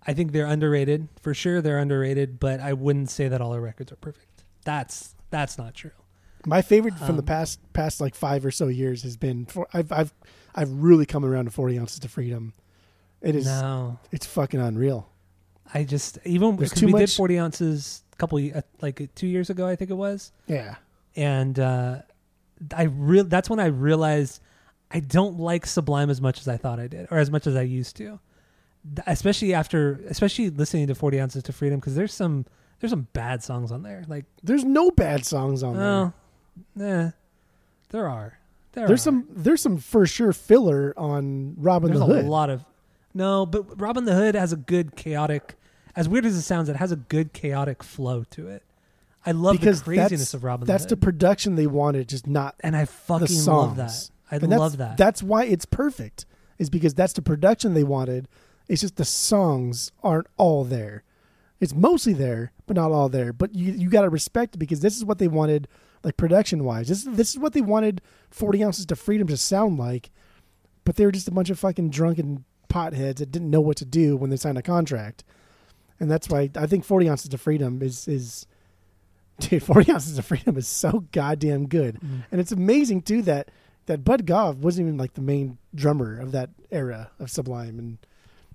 I 0.07 0.13
think 0.13 0.31
they're 0.31 0.45
underrated 0.45 1.07
for 1.19 1.33
sure. 1.33 1.61
They're 1.61 1.79
underrated, 1.79 2.39
but 2.39 2.59
I 2.59 2.73
wouldn't 2.73 3.09
say 3.09 3.27
that 3.27 3.41
all 3.41 3.51
their 3.51 3.61
records 3.61 3.91
are 3.91 3.95
perfect. 3.97 4.43
That's 4.63 5.15
that's 5.31 5.57
not 5.57 5.73
true. 5.73 5.91
My 6.45 6.61
favorite 6.61 6.97
from 6.99 7.15
the 7.15 7.23
Um, 7.23 7.27
past 7.27 7.59
past 7.73 7.99
like 7.99 8.13
five 8.13 8.45
or 8.45 8.51
so 8.51 8.67
years 8.67 9.01
has 9.03 9.17
been. 9.17 9.45
For, 9.47 9.67
I've 9.73 9.91
I've 9.91 10.13
I've 10.53 10.71
really 10.71 11.07
come 11.07 11.25
around 11.25 11.45
to 11.45 11.51
Forty 11.51 11.77
Ounces 11.79 11.99
to 11.99 12.07
Freedom. 12.07 12.53
It 13.21 13.35
is 13.35 13.45
No, 13.45 13.97
it's 14.11 14.27
fucking 14.27 14.59
unreal. 14.59 15.09
I 15.73 15.83
just 15.83 16.19
even 16.25 16.55
There's 16.55 16.69
because 16.69 16.79
too 16.79 16.85
we 16.87 16.93
did 16.93 16.99
much- 17.01 17.15
forty 17.17 17.37
ounces 17.39 18.03
a 18.13 18.15
couple 18.17 18.39
ye- 18.39 18.53
uh, 18.53 18.61
like 18.81 19.09
two 19.15 19.27
years 19.27 19.49
ago, 19.49 19.67
I 19.67 19.75
think 19.75 19.91
it 19.91 19.95
was, 19.95 20.31
Yeah, 20.47 20.75
and 21.15 21.57
uh, 21.59 22.01
I 22.75 22.83
real 22.83 23.23
that's 23.25 23.49
when 23.49 23.59
I 23.59 23.65
realized 23.67 24.41
I 24.91 24.99
don't 24.99 25.39
like 25.39 25.65
Sublime 25.65 26.09
as 26.09 26.21
much 26.21 26.39
as 26.39 26.47
I 26.47 26.57
thought 26.57 26.79
I 26.79 26.87
did, 26.87 27.07
or 27.11 27.17
as 27.17 27.29
much 27.31 27.47
as 27.47 27.55
I 27.55 27.63
used 27.63 27.95
to. 27.97 28.19
Th- 28.95 29.03
Especially 29.07 29.53
after, 29.55 29.99
especially 30.09 30.49
listening 30.51 30.87
to 30.87 30.95
Forty 30.95 31.19
Ounces 31.19 31.41
to 31.43 31.51
Freedom, 31.51 31.79
because 31.79 31.95
there's 31.95 32.13
some 32.13 32.45
there's 32.79 32.91
some 32.91 33.07
bad 33.13 33.41
songs 33.43 33.71
on 33.71 33.81
there. 33.83 34.03
Like, 34.07 34.25
there's 34.43 34.63
no 34.63 34.91
bad 34.91 35.25
songs 35.25 35.63
on 35.63 35.75
there. 35.75 36.13
oh, 36.77 37.11
there 37.89 38.07
are. 38.09 38.37
There 38.73 38.87
There's 38.87 39.01
are. 39.01 39.03
some 39.03 39.27
there's 39.31 39.61
some 39.61 39.77
for 39.77 40.05
sure 40.05 40.33
filler 40.33 40.93
on 40.97 41.55
Robin 41.57 41.89
There's 41.91 41.99
the 42.05 42.05
a 42.13 42.15
Hood. 42.17 42.25
lot 42.25 42.49
of 42.49 42.63
no, 43.15 43.45
but 43.45 43.79
Robbin' 43.81 44.05
the 44.05 44.13
Hood 44.13 44.35
has 44.35 44.53
a 44.53 44.57
good 44.57 44.95
chaotic. 44.95 45.55
As 45.95 46.07
weird 46.09 46.25
as 46.25 46.35
it 46.35 46.41
sounds, 46.41 46.69
it 46.69 46.75
has 46.75 46.91
a 46.91 46.97
good 46.97 47.33
chaotic 47.33 47.81
flow 47.81 48.25
to 48.31 48.47
it. 48.49 48.61
I 49.25 49.31
love 49.31 49.57
because 49.57 49.81
the 49.81 49.85
craziness 49.95 50.33
of 50.33 50.43
Robin 50.43 50.67
That's 50.67 50.83
the 50.83 50.89
the 50.89 50.97
production 50.97 51.55
they 51.55 51.65
wanted, 51.65 52.09
just 52.09 52.27
not 52.27 52.55
and 52.59 52.75
I 52.75 52.85
fucking 52.85 53.43
love 53.45 53.77
that. 53.77 54.09
I 54.29 54.35
And 54.35 54.49
love 54.49 54.77
that. 54.77 54.97
That's 54.97 55.23
why 55.23 55.45
it's 55.45 55.65
perfect. 55.65 56.25
Is 56.57 56.69
because 56.69 56.93
that's 56.93 57.13
the 57.13 57.21
production 57.21 57.73
they 57.73 57.83
wanted. 57.83 58.27
It's 58.67 58.81
just 58.81 58.97
the 58.97 59.05
songs 59.05 59.91
aren't 60.03 60.27
all 60.37 60.63
there. 60.63 61.03
It's 61.59 61.73
mostly 61.73 62.13
there, 62.13 62.51
but 62.65 62.75
not 62.75 62.91
all 62.91 63.09
there. 63.09 63.33
But 63.33 63.55
you 63.55 63.71
you 63.71 63.89
got 63.89 64.01
to 64.01 64.09
respect 64.09 64.55
it 64.55 64.57
because 64.59 64.81
this 64.81 64.95
is 64.95 65.03
what 65.05 65.17
they 65.17 65.27
wanted, 65.27 65.67
like 66.03 66.17
production 66.17 66.63
wise. 66.63 66.87
This 66.87 67.03
this 67.03 67.31
is 67.31 67.39
what 67.39 67.53
they 67.53 67.61
wanted. 67.61 68.01
Forty 68.29 68.63
ounces 68.63 68.85
to 68.87 68.95
freedom 68.95 69.27
to 69.27 69.37
sound 69.37 69.79
like, 69.79 70.11
but 70.83 70.97
they 70.97 71.05
were 71.05 71.11
just 71.11 71.27
a 71.27 71.31
bunch 71.31 71.49
of 71.49 71.57
fucking 71.57 71.89
drunken 71.89 72.45
potheads 72.67 73.17
that 73.17 73.31
didn't 73.31 73.49
know 73.49 73.61
what 73.61 73.77
to 73.77 73.85
do 73.85 74.15
when 74.17 74.29
they 74.29 74.37
signed 74.37 74.57
a 74.57 74.61
contract, 74.61 75.23
and 75.99 76.09
that's 76.11 76.29
why 76.29 76.49
I 76.55 76.67
think 76.67 76.83
Forty 76.85 77.09
ounces 77.09 77.29
to 77.29 77.37
freedom 77.37 77.81
is 77.81 78.07
is. 78.07 78.45
Dude, 79.39 79.63
forty 79.63 79.91
ounces 79.91 80.17
of 80.17 80.23
freedom 80.25 80.55
is 80.55 80.65
so 80.65 81.03
goddamn 81.11 81.67
good, 81.67 81.99
Mm. 81.99 82.23
and 82.31 82.39
it's 82.39 82.53
amazing 82.53 83.01
too 83.01 83.21
that 83.23 83.49
that 83.85 84.05
Bud 84.05 84.25
Gaugh 84.25 84.51
wasn't 84.51 84.87
even 84.87 84.97
like 84.97 85.13
the 85.15 85.21
main 85.21 85.57
drummer 85.75 86.17
of 86.19 86.31
that 86.31 86.51
era 86.71 87.11
of 87.19 87.29
Sublime, 87.29 87.77
and 87.77 87.97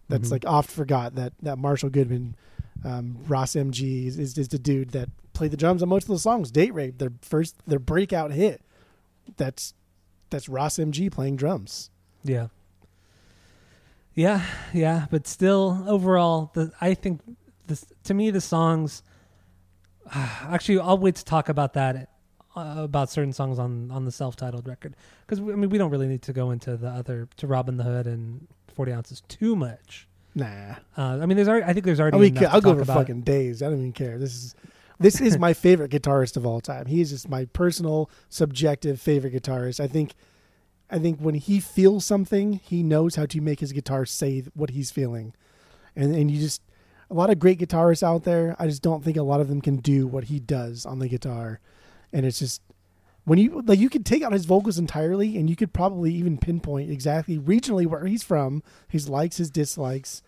that's 0.08 0.28
Mhm. 0.28 0.32
like 0.32 0.46
oft 0.46 0.70
forgot 0.70 1.16
that 1.16 1.34
that 1.42 1.58
Marshall 1.58 1.90
Goodman, 1.90 2.34
um, 2.82 3.18
Ras 3.28 3.54
MG 3.56 4.06
is, 4.06 4.18
is 4.18 4.38
is 4.38 4.48
the 4.48 4.58
dude 4.58 4.92
that 4.92 5.10
played 5.34 5.50
the 5.50 5.56
drums 5.58 5.82
on 5.82 5.90
most 5.90 6.04
of 6.04 6.08
the 6.14 6.18
songs. 6.18 6.50
Date 6.50 6.72
Rape, 6.72 6.96
their 6.96 7.12
first 7.20 7.56
their 7.66 7.78
breakout 7.78 8.32
hit. 8.32 8.62
That's 9.36 9.74
that's 10.30 10.48
Ras 10.48 10.78
MG 10.78 11.10
playing 11.10 11.36
drums. 11.36 11.90
Yeah. 12.24 12.46
Yeah, 14.14 14.44
yeah, 14.74 15.06
but 15.10 15.26
still, 15.26 15.84
overall, 15.86 16.50
the 16.54 16.72
I 16.80 16.94
think 16.94 17.20
this 17.66 17.86
to 18.04 18.14
me 18.14 18.30
the 18.30 18.40
songs. 18.40 19.02
Actually, 20.14 20.80
I'll 20.80 20.98
wait 20.98 21.16
to 21.16 21.24
talk 21.24 21.48
about 21.48 21.74
that 21.74 22.10
uh, 22.56 22.74
about 22.78 23.10
certain 23.10 23.32
songs 23.32 23.58
on 23.58 23.90
on 23.90 24.04
the 24.04 24.12
self-titled 24.12 24.66
record 24.66 24.96
because 25.26 25.38
I 25.38 25.54
mean 25.54 25.70
we 25.70 25.78
don't 25.78 25.90
really 25.90 26.08
need 26.08 26.22
to 26.22 26.32
go 26.32 26.50
into 26.50 26.76
the 26.76 26.88
other 26.88 27.28
to 27.36 27.46
Robbin' 27.46 27.76
the 27.76 27.84
Hood 27.84 28.06
and 28.06 28.48
Forty 28.74 28.92
Ounces 28.92 29.22
too 29.28 29.54
much. 29.56 30.08
Nah, 30.34 30.76
Uh, 30.96 31.18
I 31.20 31.26
mean, 31.26 31.36
there's 31.36 31.48
already, 31.48 31.64
I 31.66 31.72
think 31.72 31.84
there's 31.84 31.98
already. 31.98 32.16
I 32.16 32.20
mean, 32.20 32.46
I'll 32.46 32.60
go 32.60 32.76
for 32.76 32.84
fucking 32.84 33.22
days. 33.22 33.62
I 33.62 33.66
don't 33.66 33.78
even 33.78 33.92
care. 33.92 34.16
This 34.16 34.32
is 34.32 34.54
this 35.00 35.20
is 35.20 35.38
my 35.46 35.52
favorite 35.54 35.90
guitarist 35.90 36.36
of 36.36 36.46
all 36.46 36.60
time. 36.60 36.86
He 36.86 37.00
is 37.00 37.10
just 37.10 37.28
my 37.28 37.46
personal, 37.46 38.10
subjective 38.28 39.00
favorite 39.00 39.32
guitarist. 39.34 39.80
I 39.80 39.88
think, 39.88 40.14
I 40.90 40.98
think 40.98 41.20
when 41.20 41.34
he 41.34 41.60
feels 41.60 42.04
something, 42.04 42.54
he 42.64 42.82
knows 42.82 43.16
how 43.16 43.26
to 43.26 43.40
make 43.40 43.60
his 43.60 43.72
guitar 43.72 44.04
say 44.04 44.44
what 44.54 44.70
he's 44.70 44.90
feeling, 44.90 45.34
and 45.94 46.14
and 46.14 46.30
you 46.30 46.40
just 46.40 46.62
a 47.10 47.14
lot 47.14 47.30
of 47.30 47.38
great 47.38 47.58
guitarists 47.58 48.02
out 48.02 48.24
there. 48.24 48.56
I 48.58 48.66
just 48.66 48.82
don't 48.82 49.02
think 49.02 49.16
a 49.16 49.22
lot 49.22 49.40
of 49.40 49.48
them 49.48 49.60
can 49.60 49.76
do 49.76 50.06
what 50.06 50.24
he 50.24 50.40
does 50.40 50.86
on 50.86 50.98
the 50.98 51.08
guitar, 51.08 51.60
and 52.12 52.26
it's 52.26 52.38
just 52.38 52.62
when 53.24 53.38
you 53.38 53.62
like 53.66 53.78
you 53.78 53.90
could 53.90 54.06
take 54.06 54.22
out 54.22 54.32
his 54.32 54.46
vocals 54.46 54.78
entirely, 54.78 55.36
and 55.36 55.48
you 55.48 55.56
could 55.56 55.72
probably 55.72 56.12
even 56.14 56.38
pinpoint 56.38 56.90
exactly 56.90 57.38
regionally 57.38 57.86
where 57.86 58.06
he's 58.06 58.22
from, 58.22 58.62
his 58.88 59.08
likes, 59.08 59.36
his 59.36 59.50
dislikes 59.50 60.22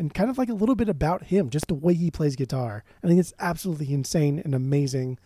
and 0.00 0.14
kind 0.14 0.30
of 0.30 0.38
like 0.38 0.48
a 0.48 0.54
little 0.54 0.74
bit 0.74 0.88
about 0.88 1.24
him, 1.24 1.50
just 1.50 1.68
the 1.68 1.74
way 1.74 1.92
he 1.92 2.10
plays 2.10 2.34
guitar. 2.34 2.82
I 3.04 3.06
think 3.06 3.20
it's 3.20 3.34
absolutely 3.38 3.92
insane 3.92 4.40
and 4.42 4.54
amazing. 4.54 5.18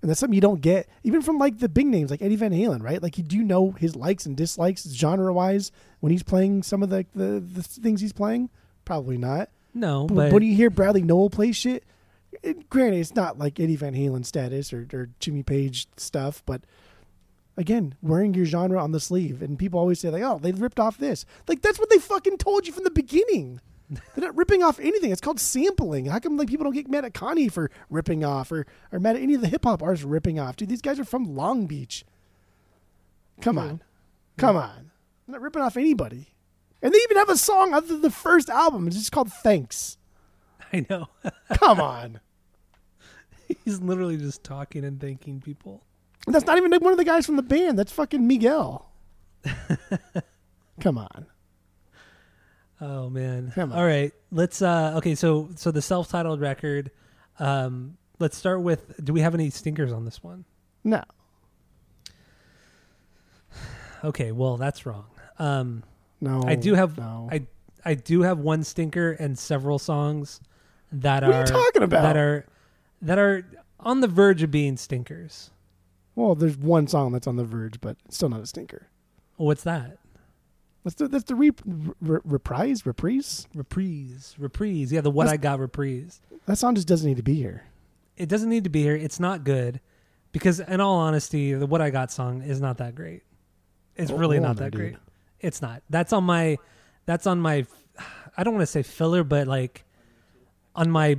And 0.00 0.08
that's 0.08 0.20
something 0.20 0.34
you 0.34 0.40
don't 0.40 0.60
get 0.60 0.88
even 1.02 1.22
from 1.22 1.38
like 1.38 1.58
the 1.58 1.68
big 1.68 1.86
names 1.86 2.10
like 2.10 2.22
Eddie 2.22 2.36
Van 2.36 2.52
Halen, 2.52 2.82
right? 2.82 3.02
Like 3.02 3.18
you 3.18 3.24
do 3.24 3.42
know 3.42 3.72
his 3.72 3.96
likes 3.96 4.26
and 4.26 4.36
dislikes 4.36 4.84
genre 4.92 5.32
wise 5.32 5.72
when 6.00 6.12
he's 6.12 6.22
playing 6.22 6.62
some 6.62 6.82
of 6.82 6.90
the, 6.90 7.04
the 7.14 7.40
the 7.40 7.62
things 7.62 8.00
he's 8.00 8.12
playing. 8.12 8.48
Probably 8.84 9.18
not. 9.18 9.50
No, 9.74 10.06
But, 10.06 10.14
but 10.14 10.32
when 10.32 10.42
you 10.42 10.54
hear 10.54 10.70
Bradley 10.70 11.02
Nowell 11.02 11.30
play 11.30 11.52
shit, 11.52 11.84
it, 12.42 12.70
granted 12.70 12.98
it's 13.00 13.14
not 13.14 13.38
like 13.38 13.58
Eddie 13.60 13.76
Van 13.76 13.94
Halen 13.94 14.24
status 14.24 14.72
or, 14.72 14.86
or 14.92 15.10
Jimmy 15.20 15.42
Page 15.42 15.88
stuff, 15.96 16.42
but 16.46 16.62
again, 17.56 17.94
wearing 18.00 18.34
your 18.34 18.46
genre 18.46 18.82
on 18.82 18.92
the 18.92 19.00
sleeve, 19.00 19.42
and 19.42 19.58
people 19.58 19.78
always 19.80 19.98
say 20.00 20.10
like, 20.10 20.22
"Oh, 20.22 20.38
they 20.38 20.52
ripped 20.52 20.78
off 20.80 20.96
this." 20.96 21.24
Like 21.48 21.60
that's 21.60 21.78
what 21.78 21.90
they 21.90 21.98
fucking 21.98 22.38
told 22.38 22.66
you 22.66 22.72
from 22.72 22.84
the 22.84 22.90
beginning. 22.90 23.60
They're 23.90 24.24
not 24.26 24.36
ripping 24.36 24.62
off 24.62 24.78
anything. 24.80 25.10
It's 25.12 25.20
called 25.20 25.40
sampling. 25.40 26.06
How 26.06 26.18
come 26.18 26.36
like 26.36 26.48
people 26.48 26.64
don't 26.64 26.74
get 26.74 26.88
mad 26.88 27.04
at 27.04 27.14
Kanye 27.14 27.50
for 27.50 27.70
ripping 27.88 28.22
off, 28.24 28.52
or 28.52 28.66
or 28.92 29.00
mad 29.00 29.16
at 29.16 29.22
any 29.22 29.34
of 29.34 29.40
the 29.40 29.48
hip 29.48 29.64
hop 29.64 29.82
artists 29.82 30.04
ripping 30.04 30.38
off? 30.38 30.56
Dude, 30.56 30.68
these 30.68 30.82
guys 30.82 30.98
are 31.00 31.04
from 31.04 31.36
Long 31.36 31.66
Beach. 31.66 32.04
Come 33.40 33.56
True. 33.56 33.64
on, 33.64 33.82
come 34.36 34.56
on. 34.56 34.90
I'm 35.26 35.32
not 35.32 35.40
ripping 35.40 35.62
off 35.62 35.76
anybody. 35.76 36.28
And 36.82 36.92
they 36.92 36.98
even 36.98 37.16
have 37.16 37.28
a 37.28 37.36
song 37.36 37.74
other 37.74 37.86
than 37.88 38.02
the 38.02 38.10
first 38.10 38.48
album. 38.48 38.86
It's 38.86 38.96
just 38.96 39.12
called 39.12 39.32
Thanks. 39.32 39.96
I 40.72 40.84
know 40.88 41.08
Come 41.54 41.80
on. 41.80 42.20
he's 43.64 43.80
literally 43.80 44.16
just 44.16 44.44
talking 44.44 44.84
and 44.84 45.00
thanking 45.00 45.40
people. 45.40 45.82
And 46.26 46.34
that's 46.34 46.44
not 46.44 46.58
even 46.58 46.70
one 46.80 46.92
of 46.92 46.98
the 46.98 47.04
guys 47.04 47.24
from 47.24 47.36
the 47.36 47.42
band. 47.42 47.78
That's 47.78 47.92
fucking 47.92 48.26
Miguel. 48.26 48.90
Come 50.80 50.98
on. 50.98 51.26
Oh 52.80 53.08
man. 53.10 53.50
Come 53.54 53.72
on. 53.72 53.78
All 53.78 53.84
right. 53.84 54.12
Let's 54.30 54.62
uh 54.62 54.94
okay, 54.98 55.14
so 55.14 55.48
so 55.56 55.70
the 55.70 55.82
self-titled 55.82 56.40
record 56.40 56.90
um 57.38 57.96
let's 58.18 58.36
start 58.36 58.62
with 58.62 59.04
do 59.04 59.12
we 59.12 59.20
have 59.20 59.34
any 59.34 59.50
stinkers 59.50 59.92
on 59.92 60.04
this 60.04 60.22
one? 60.22 60.44
No. 60.84 61.02
Okay, 64.04 64.30
well, 64.32 64.56
that's 64.56 64.86
wrong. 64.86 65.06
Um 65.38 65.82
No. 66.20 66.42
I 66.46 66.54
do 66.54 66.74
have 66.74 66.96
no. 66.98 67.28
I 67.32 67.46
I 67.84 67.94
do 67.94 68.22
have 68.22 68.38
one 68.38 68.62
stinker 68.64 69.12
and 69.12 69.38
several 69.38 69.78
songs 69.78 70.40
that 70.92 71.22
What 71.22 71.32
are 71.34 71.42
are 71.42 71.46
talking 71.46 71.82
about? 71.82 72.02
that 72.02 72.16
are 72.16 72.46
that 73.02 73.18
are 73.18 73.44
on 73.80 74.00
the 74.00 74.08
verge 74.08 74.42
of 74.42 74.50
being 74.50 74.76
stinkers. 74.76 75.50
well, 76.14 76.34
there's 76.34 76.56
one 76.56 76.86
song 76.88 77.12
that's 77.12 77.26
on 77.28 77.36
the 77.36 77.44
verge, 77.44 77.80
but 77.80 77.96
it's 78.06 78.16
still 78.16 78.28
not 78.28 78.40
a 78.40 78.46
stinker. 78.46 78.88
What's 79.36 79.62
that? 79.64 79.98
That's 80.88 80.94
the 80.94 81.08
that's 81.08 81.24
the 81.24 81.34
re, 81.34 81.50
re, 82.00 82.18
reprise 82.24 82.86
reprise. 82.86 83.46
Reprise. 83.54 84.34
Reprise. 84.38 84.90
Yeah, 84.90 85.02
the 85.02 85.10
what 85.10 85.24
That's- 85.24 85.38
I 85.38 85.42
got 85.42 85.58
reprise. 85.58 86.22
That 86.46 86.56
song 86.56 86.74
just 86.74 86.88
doesn't 86.88 87.06
need 87.06 87.18
to 87.18 87.22
be 87.22 87.34
here. 87.34 87.64
It 88.16 88.30
doesn't 88.30 88.48
need 88.48 88.64
to 88.64 88.70
be 88.70 88.82
here. 88.84 88.96
It's 88.96 89.20
not 89.20 89.44
good. 89.44 89.80
Because 90.32 90.60
in 90.60 90.80
all 90.80 90.96
honesty, 90.96 91.52
the 91.52 91.66
what 91.66 91.82
I 91.82 91.90
got 91.90 92.10
song 92.10 92.40
is 92.40 92.58
not 92.58 92.78
that 92.78 92.94
great. 92.94 93.22
It's 93.96 94.08
Hold- 94.08 94.18
really 94.18 94.38
hold 94.38 94.48
not 94.48 94.56
that 94.56 94.72
great. 94.72 94.96
It's 95.40 95.60
not. 95.60 95.82
That's 95.90 96.14
on 96.14 96.24
my 96.24 96.56
that's 97.04 97.26
on 97.26 97.38
my 97.38 97.66
I 98.38 98.42
don't 98.42 98.54
want 98.54 98.62
to 98.62 98.66
say 98.66 98.82
filler, 98.82 99.24
but 99.24 99.46
like 99.46 99.84
on 100.74 100.90
my 100.90 101.18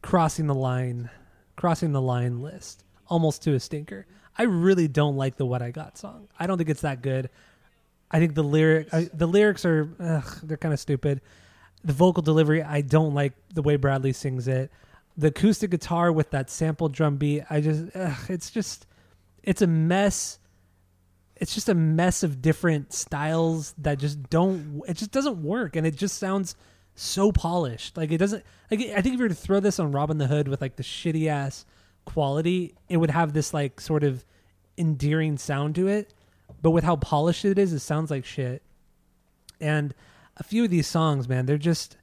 crossing 0.00 0.46
the 0.46 0.54
line 0.54 1.10
crossing 1.56 1.92
the 1.92 2.00
line 2.00 2.40
list. 2.40 2.82
Almost 3.08 3.42
to 3.42 3.52
a 3.52 3.60
stinker. 3.60 4.06
I 4.38 4.44
really 4.44 4.88
don't 4.88 5.16
like 5.16 5.36
the 5.36 5.44
what 5.44 5.60
I 5.60 5.70
got 5.70 5.98
song. 5.98 6.28
I 6.40 6.46
don't 6.46 6.56
think 6.56 6.70
it's 6.70 6.80
that 6.80 7.02
good. 7.02 7.28
I 8.12 8.18
think 8.18 8.34
the 8.34 8.44
lyric 8.44 8.92
uh, 8.92 8.98
I, 8.98 9.10
the 9.12 9.26
lyrics 9.26 9.64
are 9.64 9.88
ugh, 9.98 10.38
they're 10.42 10.56
kind 10.56 10.74
of 10.74 10.80
stupid. 10.80 11.20
The 11.84 11.92
vocal 11.92 12.22
delivery, 12.22 12.62
I 12.62 12.82
don't 12.82 13.14
like 13.14 13.32
the 13.52 13.62
way 13.62 13.76
Bradley 13.76 14.12
sings 14.12 14.46
it. 14.46 14.70
The 15.16 15.28
acoustic 15.28 15.70
guitar 15.70 16.12
with 16.12 16.30
that 16.30 16.50
sample 16.50 16.88
drum 16.88 17.16
beat, 17.16 17.42
I 17.50 17.60
just 17.60 17.84
ugh, 17.94 18.18
it's 18.28 18.50
just 18.50 18.86
it's 19.42 19.62
a 19.62 19.66
mess. 19.66 20.38
It's 21.36 21.54
just 21.54 21.68
a 21.68 21.74
mess 21.74 22.22
of 22.22 22.40
different 22.40 22.92
styles 22.92 23.74
that 23.78 23.98
just 23.98 24.30
don't 24.30 24.82
it 24.86 24.96
just 24.96 25.10
doesn't 25.10 25.42
work 25.42 25.74
and 25.74 25.86
it 25.86 25.96
just 25.96 26.18
sounds 26.18 26.54
so 26.94 27.32
polished. 27.32 27.96
Like 27.96 28.12
it 28.12 28.18
doesn't 28.18 28.44
like 28.70 28.80
I 28.80 29.00
think 29.00 29.14
if 29.14 29.18
you 29.18 29.24
were 29.24 29.28
to 29.28 29.34
throw 29.34 29.60
this 29.60 29.80
on 29.80 29.92
Robbin' 29.92 30.18
the 30.18 30.26
Hood 30.26 30.48
with 30.48 30.60
like 30.60 30.76
the 30.76 30.82
shitty 30.82 31.28
ass 31.28 31.64
quality, 32.04 32.74
it 32.88 32.98
would 32.98 33.10
have 33.10 33.32
this 33.32 33.54
like 33.54 33.80
sort 33.80 34.04
of 34.04 34.24
endearing 34.76 35.38
sound 35.38 35.74
to 35.76 35.88
it. 35.88 36.12
But 36.62 36.70
with 36.70 36.84
how 36.84 36.96
polished 36.96 37.44
it 37.44 37.58
is, 37.58 37.72
it 37.72 37.80
sounds 37.80 38.10
like 38.10 38.24
shit. 38.24 38.62
And 39.60 39.94
a 40.36 40.42
few 40.42 40.64
of 40.64 40.70
these 40.70 40.86
songs, 40.86 41.28
man, 41.28 41.46
they're 41.46 41.58
just 41.58 41.96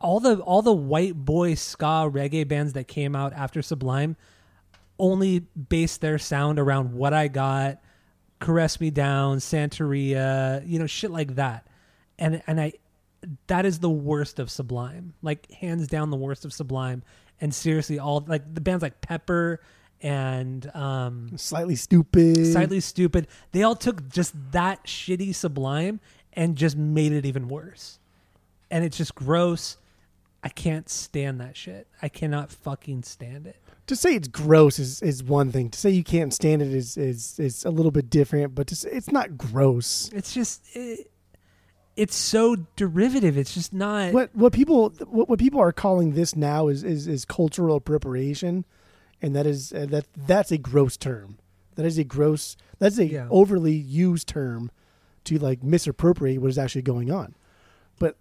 all 0.00 0.20
the 0.20 0.38
all 0.40 0.62
the 0.62 0.72
white 0.72 1.14
boy 1.14 1.54
ska 1.54 2.10
reggae 2.10 2.46
bands 2.46 2.72
that 2.72 2.88
came 2.88 3.14
out 3.14 3.32
after 3.32 3.62
Sublime 3.62 4.16
only 4.98 5.40
based 5.40 6.00
their 6.00 6.18
sound 6.18 6.58
around 6.58 6.92
what 6.92 7.12
I 7.12 7.28
got, 7.28 7.80
Caress 8.40 8.80
Me 8.80 8.90
Down, 8.90 9.38
Santeria, 9.38 10.62
you 10.66 10.78
know, 10.78 10.86
shit 10.86 11.10
like 11.10 11.36
that. 11.36 11.66
And 12.18 12.42
and 12.46 12.60
I 12.60 12.74
that 13.46 13.64
is 13.64 13.78
the 13.78 13.90
worst 13.90 14.38
of 14.38 14.50
Sublime. 14.50 15.14
Like 15.22 15.50
hands 15.50 15.88
down 15.88 16.10
the 16.10 16.16
worst 16.16 16.44
of 16.44 16.52
Sublime. 16.52 17.02
And 17.40 17.54
seriously, 17.54 17.98
all 17.98 18.24
like 18.26 18.54
the 18.54 18.60
bands 18.60 18.82
like 18.82 19.00
Pepper 19.00 19.60
and 20.04 20.70
um 20.76 21.30
Slightly 21.36 21.74
Stoopid. 21.74 22.52
Slightly 22.52 22.78
Stoopid, 22.78 23.26
they 23.52 23.62
all 23.62 23.74
took 23.74 24.08
just 24.08 24.34
that 24.52 24.84
shitty 24.84 25.34
Sublime 25.34 25.98
and 26.34 26.56
just 26.56 26.76
made 26.76 27.12
it 27.12 27.24
even 27.24 27.48
worse. 27.48 27.98
And 28.70 28.84
it's 28.84 28.96
just 28.96 29.14
gross. 29.14 29.78
I 30.42 30.50
can't 30.50 30.90
stand 30.90 31.40
that 31.40 31.56
shit. 31.56 31.86
I 32.02 32.08
cannot 32.08 32.50
fucking 32.50 33.02
stand 33.04 33.46
it. 33.46 33.56
to 33.86 33.96
say 33.96 34.14
it's 34.14 34.28
gross 34.28 34.78
is, 34.78 35.00
is 35.00 35.22
one 35.24 35.50
thing. 35.50 35.70
To 35.70 35.78
say 35.78 35.88
you 35.88 36.04
can't 36.04 36.34
stand 36.34 36.60
it 36.60 36.68
is 36.68 36.98
is, 36.98 37.38
is 37.38 37.64
a 37.64 37.70
little 37.70 37.90
bit 37.90 38.10
different, 38.10 38.54
but 38.54 38.66
to 38.68 38.94
it's 38.94 39.10
not 39.10 39.38
gross. 39.38 40.10
It's 40.12 40.34
just 40.34 40.62
it, 40.74 41.10
it's 41.96 42.16
so 42.16 42.56
derivative. 42.76 43.38
It's 43.38 43.54
just 43.54 43.72
not. 43.72 44.12
What 44.12 44.34
what 44.34 44.52
people 44.52 44.90
what, 45.08 45.30
what 45.30 45.38
people 45.38 45.60
are 45.60 45.72
calling 45.72 46.12
this 46.12 46.36
now 46.36 46.68
is, 46.68 46.84
is, 46.84 47.06
is 47.06 47.24
cultural 47.24 47.76
appropriation, 47.76 48.64
and 49.24 49.34
that 49.34 49.46
is 49.46 49.72
uh, 49.72 49.86
that 49.90 50.06
that's 50.16 50.52
a 50.52 50.58
gross 50.58 50.96
term. 50.96 51.38
That 51.76 51.86
is 51.86 51.98
a 51.98 52.04
gross. 52.04 52.56
That's 52.78 52.98
a 52.98 53.06
Yeah. 53.06 53.26
overly 53.30 53.72
used 53.74 54.28
term 54.28 54.70
to 55.24 55.38
like 55.38 55.62
misappropriate 55.62 56.40
what 56.40 56.50
is 56.50 56.58
actually 56.58 56.82
going 56.82 57.10
on. 57.10 57.34
But 57.98 58.16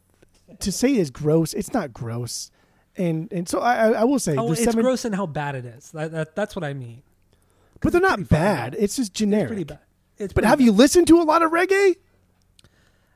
to 0.59 0.71
say 0.71 0.93
it's 0.93 1.09
gross, 1.09 1.53
it's 1.53 1.73
not 1.73 1.93
gross. 1.93 2.49
And 2.95 3.31
and 3.33 3.49
so 3.49 3.59
I 3.59 3.91
I, 3.91 4.03
will 4.05 4.19
say 4.19 4.35
Oh, 4.37 4.51
it's 4.51 4.63
seven- 4.63 4.81
gross 4.83 5.03
in 5.05 5.13
how 5.13 5.25
bad 5.25 5.55
it 5.55 5.65
is. 5.65 5.91
That, 5.91 6.11
that, 6.11 6.35
that's 6.35 6.55
what 6.55 6.63
I 6.63 6.73
mean. 6.73 7.01
but 7.81 7.91
they're 7.91 8.01
not 8.01 8.29
bad. 8.29 8.75
It's 8.79 8.95
just 8.95 9.09
It's 9.11 9.19
generic. 9.19 9.47
pretty 9.47 9.63
bad. 9.65 9.79
It's 10.17 10.31
But 10.33 10.45
have 10.45 10.59
bad. 10.59 10.65
you 10.65 10.71
listened 10.71 11.07
to 11.07 11.19
a 11.19 11.23
lot 11.23 11.41
of 11.41 11.51
reggae? 11.51 11.95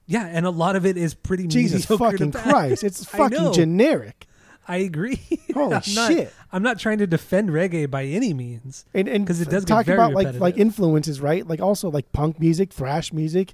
Yeah, 0.05 0.25
and 0.25 0.45
a 0.45 0.49
lot 0.49 0.75
of 0.75 0.85
it 0.85 0.97
is 0.97 1.13
pretty 1.13 1.47
Jesus 1.47 1.85
fucking. 1.85 2.31
Christ! 2.31 2.83
It's 2.87 3.03
fucking 3.05 3.53
generic. 3.53 4.25
I 4.67 4.77
agree. 4.77 5.21
Holy 5.53 5.65
I'm 5.65 5.69
not, 5.71 5.83
shit. 5.83 6.33
I'm 6.51 6.63
not 6.63 6.79
trying 6.79 6.97
to 6.97 7.07
defend 7.07 7.49
reggae 7.49 7.89
by 7.89 8.03
any 8.03 8.33
means. 8.33 8.85
and 8.93 9.07
because 9.07 9.39
it 9.41 9.49
does 9.49 9.63
get 9.63 9.73
talk 9.73 9.87
about 9.87 10.13
like 10.13 10.39
like 10.39 10.57
influences, 10.57 11.21
right? 11.21 11.47
Like 11.47 11.61
also 11.61 11.89
like 11.89 12.11
punk 12.11 12.39
music, 12.39 12.73
thrash 12.73 13.13
music, 13.13 13.53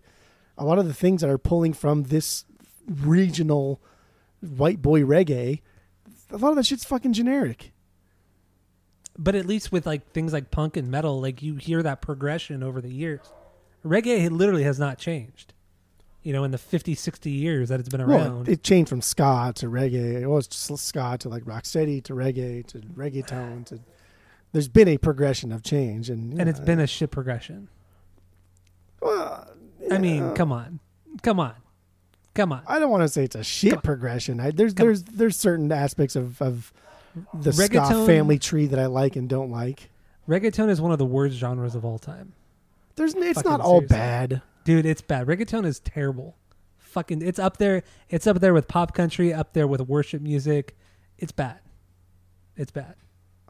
a 0.57 0.65
lot 0.65 0.79
of 0.79 0.87
the 0.87 0.93
things 0.93 1.21
that 1.21 1.29
are 1.29 1.37
pulling 1.37 1.73
from 1.73 2.03
this 2.03 2.45
regional 2.87 3.79
white 4.41 4.81
boy 4.81 5.01
reggae. 5.01 5.61
A 6.31 6.37
lot 6.37 6.49
of 6.49 6.55
that 6.55 6.65
shit's 6.65 6.83
fucking 6.83 7.13
generic. 7.13 7.71
But 9.17 9.35
at 9.35 9.45
least 9.45 9.71
with 9.71 9.85
like 9.85 10.11
things 10.11 10.33
like 10.33 10.49
punk 10.49 10.75
and 10.75 10.89
metal, 10.89 11.21
like 11.21 11.43
you 11.43 11.55
hear 11.55 11.83
that 11.83 12.01
progression 12.01 12.63
over 12.63 12.81
the 12.81 12.91
years. 12.91 13.21
Reggae 13.85 14.31
literally 14.31 14.63
has 14.63 14.79
not 14.79 14.97
changed. 14.97 15.53
You 16.23 16.31
know, 16.33 16.43
in 16.45 16.51
the 16.51 16.57
50, 16.57 16.95
60 16.95 17.29
years 17.29 17.67
that 17.69 17.79
it's 17.81 17.89
been 17.89 18.05
Well, 18.07 18.17
around. 18.17 18.47
it 18.49 18.63
changed 18.63 18.87
from 18.89 19.01
ska 19.01 19.51
to 19.55 19.65
reggae. 19.67 20.21
It 20.21 20.27
was 20.27 20.47
just 20.47 20.77
ska 20.77 21.17
to 21.19 21.27
like 21.29 21.43
rocksteady 21.43 22.01
to 22.05 22.13
reggae 22.13 22.65
to 22.67 22.79
reggaeton 22.79 23.65
to. 23.67 23.79
There's 24.53 24.67
been 24.69 24.87
a 24.87 24.97
progression 24.97 25.51
of 25.51 25.63
change, 25.63 26.09
and 26.09 26.39
and 26.39 26.49
it's 26.49 26.59
been 26.61 26.79
a 26.79 26.87
shit 26.87 27.11
progression. 27.11 27.67
Well, 29.01 29.47
I 29.91 29.97
mean, 29.97 30.33
come 30.33 30.51
on. 30.51 30.79
Come 31.21 31.39
on. 31.39 31.53
Come 32.33 32.51
on. 32.51 32.61
I 32.67 32.79
don't 32.79 32.89
want 32.89 33.03
to 33.03 33.09
say 33.09 33.23
it's 33.25 33.35
a 33.35 33.43
shit 33.43 33.83
progression. 33.83 34.39
I, 34.39 34.51
there's 34.51 34.73
Come 34.73 34.85
on. 34.85 34.87
there's 34.87 35.03
there's 35.03 35.37
certain 35.37 35.71
aspects 35.71 36.15
of 36.15 36.41
of 36.41 36.71
the 37.33 37.51
ska 37.53 37.67
Reggaeton- 37.67 38.05
family 38.07 38.39
tree 38.39 38.65
that 38.67 38.79
I 38.79 38.85
like 38.87 39.15
and 39.15 39.27
don't 39.29 39.51
like. 39.51 39.89
Reggaeton 40.27 40.69
is 40.69 40.79
one 40.79 40.91
of 40.91 40.97
the 40.99 41.05
worst 41.05 41.35
genres 41.35 41.75
of 41.75 41.83
all 41.83 41.99
time. 41.99 42.33
There's 42.95 43.13
it's 43.13 43.33
Fucking 43.41 43.51
not 43.51 43.59
all 43.61 43.79
seriously. 43.79 43.87
bad. 43.97 44.41
Dude, 44.63 44.85
it's 44.85 45.01
bad. 45.01 45.27
Reggaeton 45.27 45.65
is 45.65 45.79
terrible. 45.79 46.35
Fucking 46.77 47.21
it's 47.21 47.39
up 47.39 47.57
there. 47.57 47.83
It's 48.09 48.27
up 48.27 48.39
there 48.39 48.53
with 48.53 48.67
pop 48.67 48.93
country, 48.93 49.33
up 49.33 49.53
there 49.53 49.67
with 49.67 49.81
worship 49.81 50.21
music. 50.21 50.77
It's 51.17 51.31
bad. 51.31 51.59
It's 52.55 52.71
bad. 52.71 52.95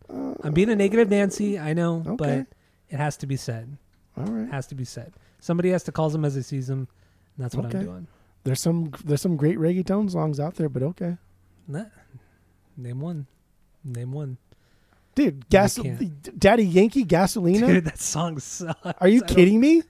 I'm 0.09 0.53
being 0.53 0.69
a 0.69 0.75
negative 0.75 1.09
Nancy, 1.09 1.57
I 1.59 1.73
know, 1.73 2.03
Okay. 2.05 2.15
but 2.15 2.47
it 2.89 2.97
has 2.97 3.17
to 3.17 3.27
be 3.27 3.35
said. 3.35 3.77
All 4.17 4.25
right. 4.25 4.47
It 4.47 4.51
has 4.51 4.67
to 4.67 4.75
be 4.75 4.85
said. 4.85 5.13
Somebody 5.39 5.71
has 5.71 5.83
to 5.83 5.91
call 5.91 6.09
them 6.09 6.23
as 6.23 6.35
they 6.35 6.41
sees 6.41 6.67
them, 6.67 6.87
and 7.35 7.43
that's 7.43 7.55
what 7.55 7.65
Okay. 7.65 7.79
I'm 7.79 7.85
doing. 7.85 8.07
There's 8.43 8.61
some 8.61 8.91
there's 9.03 9.21
some 9.21 9.35
great 9.37 9.57
reggaeton 9.57 10.11
songs 10.11 10.39
out 10.39 10.55
there, 10.55 10.69
but 10.69 10.83
okay. 10.83 11.17
Nah. 11.67 11.85
Name 12.77 12.99
one. 13.01 13.27
Name 13.83 14.11
one. 14.11 14.37
Dude, 15.15 15.47
gas. 15.49 15.75
Daddy 15.75 16.65
Yankee 16.65 17.05
Gasolina? 17.05 17.67
Dude, 17.67 17.85
that 17.85 17.99
song 17.99 18.39
sucks. 18.39 18.79
Are 18.99 19.07
you 19.07 19.21
I 19.23 19.27
kidding 19.27 19.59
me? 19.59 19.83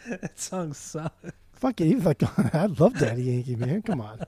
That 0.08 0.38
song 0.38 0.72
sucks. 0.74 1.32
Fuck 1.54 1.80
it. 1.80 1.86
Even 1.86 2.04
like 2.04 2.22
I 2.54 2.66
love 2.66 2.98
Daddy 2.98 3.22
Yankee, 3.22 3.56
man. 3.56 3.82
Come 3.82 4.00
on. 4.00 4.22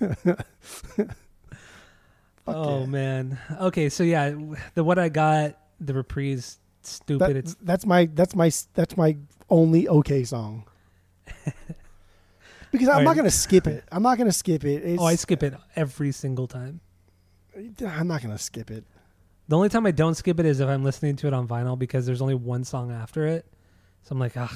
Oh 2.46 2.80
yeah. 2.80 2.86
man. 2.86 3.38
Okay, 3.58 3.88
so 3.88 4.02
yeah, 4.02 4.34
the 4.74 4.84
what 4.84 4.98
I 4.98 5.08
got, 5.08 5.58
the 5.80 5.94
reprise, 5.94 6.58
stupid. 6.82 7.20
That- 7.28 7.36
it's 7.36 7.56
that's 7.62 7.86
my 7.86 8.06
that's 8.12 8.34
my 8.34 8.50
that's 8.74 8.96
my 8.96 9.16
only 9.48 9.88
okay 9.88 10.24
song. 10.24 10.64
because 12.70 12.88
I'm 12.88 12.98
All 12.98 13.02
not 13.04 13.16
gonna 13.16 13.30
skip 13.30 13.66
it. 13.66 13.84
I'm 13.90 14.02
not 14.02 14.18
gonna 14.18 14.32
skip 14.32 14.64
it. 14.64 14.84
It's, 14.84 15.00
oh, 15.00 15.06
I 15.06 15.14
skip 15.14 15.42
it 15.42 15.54
every 15.74 16.12
single 16.12 16.46
time. 16.46 16.80
I'm 17.56 18.08
not 18.08 18.20
gonna 18.20 18.36
skip 18.36 18.70
it. 18.70 18.84
The 19.48 19.56
only 19.56 19.68
time 19.70 19.86
I 19.86 19.90
don't 19.90 20.14
skip 20.14 20.38
it 20.38 20.46
is 20.46 20.60
if 20.60 20.68
I'm 20.68 20.84
listening 20.84 21.16
to 21.16 21.26
it 21.26 21.32
on 21.32 21.46
vinyl 21.48 21.78
because 21.78 22.04
there's 22.04 22.20
only 22.20 22.34
one 22.34 22.64
song 22.64 22.92
after 22.92 23.26
it. 23.26 23.46
So 24.02 24.12
I'm 24.12 24.18
like, 24.18 24.36
ugh, 24.36 24.50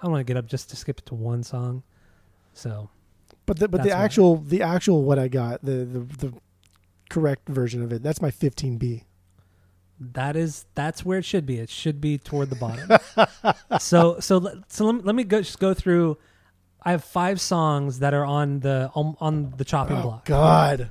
I 0.00 0.04
don't 0.04 0.12
want 0.12 0.20
to 0.26 0.30
get 0.30 0.36
up 0.36 0.46
just 0.46 0.70
to 0.70 0.76
skip 0.76 0.98
it 0.98 1.06
to 1.06 1.14
one 1.14 1.42
song. 1.42 1.82
So 2.52 2.90
But 3.46 3.58
the 3.58 3.68
but 3.68 3.82
the 3.82 3.90
actual 3.92 4.36
the 4.36 4.62
actual 4.62 5.02
what 5.04 5.18
I 5.18 5.28
got 5.28 5.64
the 5.64 5.84
the 5.84 6.00
the 6.28 6.32
correct 7.10 7.48
version 7.48 7.82
of 7.82 7.92
it. 7.92 8.02
That's 8.02 8.20
my 8.22 8.30
15B. 8.30 9.04
that 10.00 10.36
is 10.36 10.66
that's 10.74 11.04
where 11.04 11.18
it 11.18 11.24
should 11.24 11.46
be. 11.46 11.58
It 11.58 11.70
should 11.70 12.00
be 12.00 12.18
toward 12.18 12.50
the 12.50 12.56
bottom. 12.56 12.90
so 13.80 14.18
so 14.20 14.38
let- 14.38 14.72
so 14.72 14.84
let 14.86 14.94
me, 14.96 15.00
let 15.04 15.14
me 15.14 15.24
go 15.24 15.40
just 15.40 15.58
go 15.60 15.74
through. 15.74 16.18
I 16.86 16.90
have 16.90 17.02
five 17.02 17.40
songs 17.40 18.00
that 18.00 18.12
are 18.12 18.26
on 18.26 18.60
the 18.60 18.90
on, 18.94 19.16
on 19.20 19.54
the 19.56 19.64
chopping 19.64 19.96
Oh 19.98 20.02
block. 20.02 20.24
God. 20.26 20.90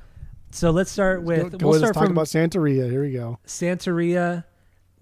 So 0.50 0.70
let's 0.70 0.90
start 0.90 1.22
with 1.22 1.52
Go- 1.52 1.58
go, 1.58 1.68
we'll 1.68 1.78
start 1.78 1.94
talk 1.94 2.04
from 2.04 2.12
about 2.12 2.26
Santeria. 2.26 2.90
Here 2.90 3.02
we 3.02 3.12
go. 3.12 3.38
Santeria, 3.46 4.44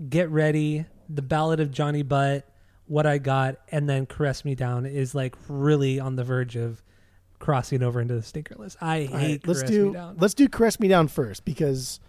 Get 0.08 0.28
Ready, 0.30 0.86
The 1.08 1.22
Ballad 1.22 1.60
of 1.60 1.70
Johnny 1.70 2.02
Butt, 2.02 2.46
What 2.92 3.06
I 3.06 3.16
Got, 3.16 3.56
and 3.70 3.88
then 3.88 4.04
Caress 4.04 4.44
Me 4.44 4.54
Down 4.54 4.84
is 4.84 5.14
like 5.14 5.34
really 5.48 5.98
on 5.98 6.16
the 6.16 6.24
verge 6.24 6.56
of 6.56 6.82
crossing 7.38 7.82
over 7.82 8.02
into 8.02 8.14
the 8.14 8.22
stinker 8.22 8.54
list. 8.58 8.76
I 8.82 9.04
hate 9.04 9.12
right, 9.12 9.46
let's 9.46 9.60
Caress 9.60 9.70
do 9.70 10.14
let's 10.18 10.34
do 10.34 10.46
Caress 10.46 10.78
Me 10.78 10.88
Down 10.88 11.08
first 11.08 11.46
because 11.46 12.00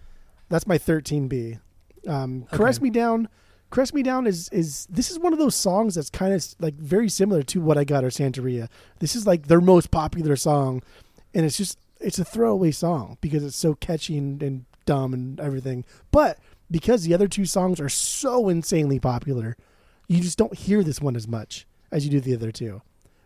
that's 0.50 0.68
my 0.68 0.78
13B. 0.78 1.58
Um, 2.06 2.48
Caress 2.52 2.80
Okay. 2.80 2.84
Me 2.84 2.90
Down. 2.90 3.30
Caress 3.72 3.94
Me 3.94 4.04
Down 4.04 4.28
is 4.28 4.50
is 4.50 4.86
this 4.88 5.10
is 5.10 5.18
one 5.18 5.32
of 5.32 5.40
those 5.40 5.56
songs 5.56 5.96
that's 5.96 6.10
kind 6.10 6.34
of 6.34 6.46
like 6.60 6.76
very 6.76 7.08
similar 7.08 7.44
to 7.44 7.62
what 7.62 7.78
I 7.78 7.86
got 7.86 8.04
or 8.04 8.10
Santeria. 8.10 8.68
This 9.00 9.16
is 9.16 9.26
like 9.26 9.48
their 9.48 9.62
most 9.62 9.90
popular 9.90 10.36
song, 10.36 10.84
and 11.34 11.46
it's 11.46 11.56
just 11.56 11.80
it's 12.02 12.20
a 12.20 12.26
throwaway 12.26 12.72
song 12.72 13.18
because 13.22 13.46
it's 13.46 13.56
so 13.56 13.74
catchy 13.74 14.18
and, 14.18 14.44
and 14.44 14.66
dumb 14.86 15.14
and 15.14 15.40
everything. 15.40 15.86
But 16.12 16.40
because 16.70 17.04
the 17.04 17.14
other 17.14 17.30
two 17.30 17.46
songs 17.46 17.80
are 17.80 17.88
so 17.88 18.50
insanely 18.50 19.00
popular, 19.00 19.56
you 20.08 20.20
just 20.22 20.38
don't 20.38 20.58
hear 20.58 20.84
this 20.84 21.02
one 21.02 21.16
as 21.16 21.28
much 21.28 21.66
as 21.92 22.06
you 22.06 22.12
do 22.12 22.20
the 22.20 22.36
other 22.36 22.52
two. 22.52 22.82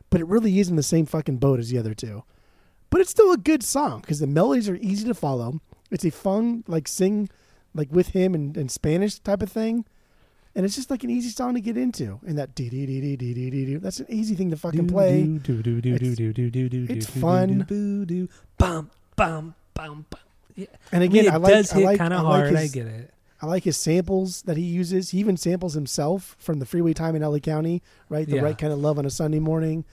But 0.10 0.22
it 0.22 0.28
really 0.28 0.60
is 0.60 0.70
in 0.70 0.76
the 0.76 0.84
same 0.84 1.06
fucking 1.06 1.38
boat 1.38 1.60
as 1.60 1.70
the 1.70 1.78
other 1.78 1.94
two. 1.94 2.24
But 2.90 3.02
it's 3.02 3.12
still 3.12 3.32
a 3.32 3.38
good 3.38 3.63
song 3.63 4.02
because 4.02 4.20
the 4.20 4.28
melodies 4.28 4.70
are 4.70 4.78
easy 4.78 5.06
to 5.08 5.13
follow. 5.13 5.60
It's 5.92 6.06
a 6.06 6.12
fun, 6.12 6.63
like, 6.68 6.88
sing, 6.88 7.30
like, 7.74 7.90
with 7.92 8.10
him 8.10 8.34
and, 8.34 8.56
and 8.56 8.72
Spanish 8.72 9.20
type 9.20 9.42
of 9.42 9.52
thing. 9.52 9.86
And 10.56 10.66
it's 10.66 10.76
just 10.76 10.90
like 10.90 11.04
an 11.04 11.10
easy 11.10 11.30
song 11.30 11.54
to 11.54 11.62
get 11.62 11.78
into. 11.78 12.20
And 12.26 12.38
that 12.40 12.56
dee 12.56 12.70
dee 12.70 12.86
dee 12.86 13.00
dee 13.00 13.16
dee 13.16 13.34
dee 13.34 13.50
dee 13.66 13.76
that's 13.76 14.00
an 14.00 14.08
easy 14.10 14.34
thing 14.34 14.50
to 14.50 14.58
fucking 14.58 14.88
play. 14.88 15.22
It's 16.98 17.06
fun. 17.08 17.66
Bum, 18.58 18.90
bum, 19.16 19.54
bum, 19.76 20.06
bum. 20.10 20.20
Yeah. 20.56 20.66
And 20.92 21.04
again, 21.04 21.26
I, 21.26 21.32
mean, 21.32 21.34
I 21.34 21.38
like, 21.38 21.54
does 21.54 21.72
I 21.74 21.76
hit 21.76 21.86
like, 21.86 21.98
kind 22.00 22.13
of 22.13 22.22
hard. 22.22 22.50
His, 22.50 22.72
I 22.72 22.74
get 22.74 22.88
it. 22.88 23.13
I 23.41 23.45
like 23.45 23.63
his 23.63 23.78
samples 23.78 24.41
that 24.43 24.58
he 24.58 24.63
uses. 24.63 25.12
He 25.12 25.19
even 25.19 25.38
samples 25.38 25.73
himself 25.76 26.36
from 26.39 26.60
the 26.60 26.65
freeway 26.65 26.93
time 26.93 27.15
in 27.15 27.21
LA 27.21 27.39
County, 27.39 27.84
right? 28.10 28.28
The 28.28 28.38
Yeah. 28.38 28.41
right 28.41 28.58
kind 28.58 28.73
of 28.73 28.80
love 28.80 28.97
on 28.97 29.06
a 29.06 29.10
Sunday 29.12 29.39
morning. 29.39 29.86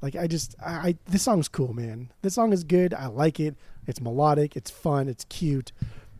Like 0.00 0.16
I 0.16 0.26
just 0.26 0.54
I, 0.64 0.72
I 0.72 0.94
this 1.06 1.22
song's 1.22 1.48
cool, 1.48 1.74
man. 1.74 2.10
This 2.22 2.34
song 2.34 2.52
is 2.52 2.64
good. 2.64 2.94
I 2.94 3.06
like 3.06 3.40
it. 3.40 3.56
It's 3.86 4.00
melodic, 4.00 4.56
it's 4.56 4.70
fun, 4.70 5.08
it's 5.08 5.24
cute. 5.24 5.72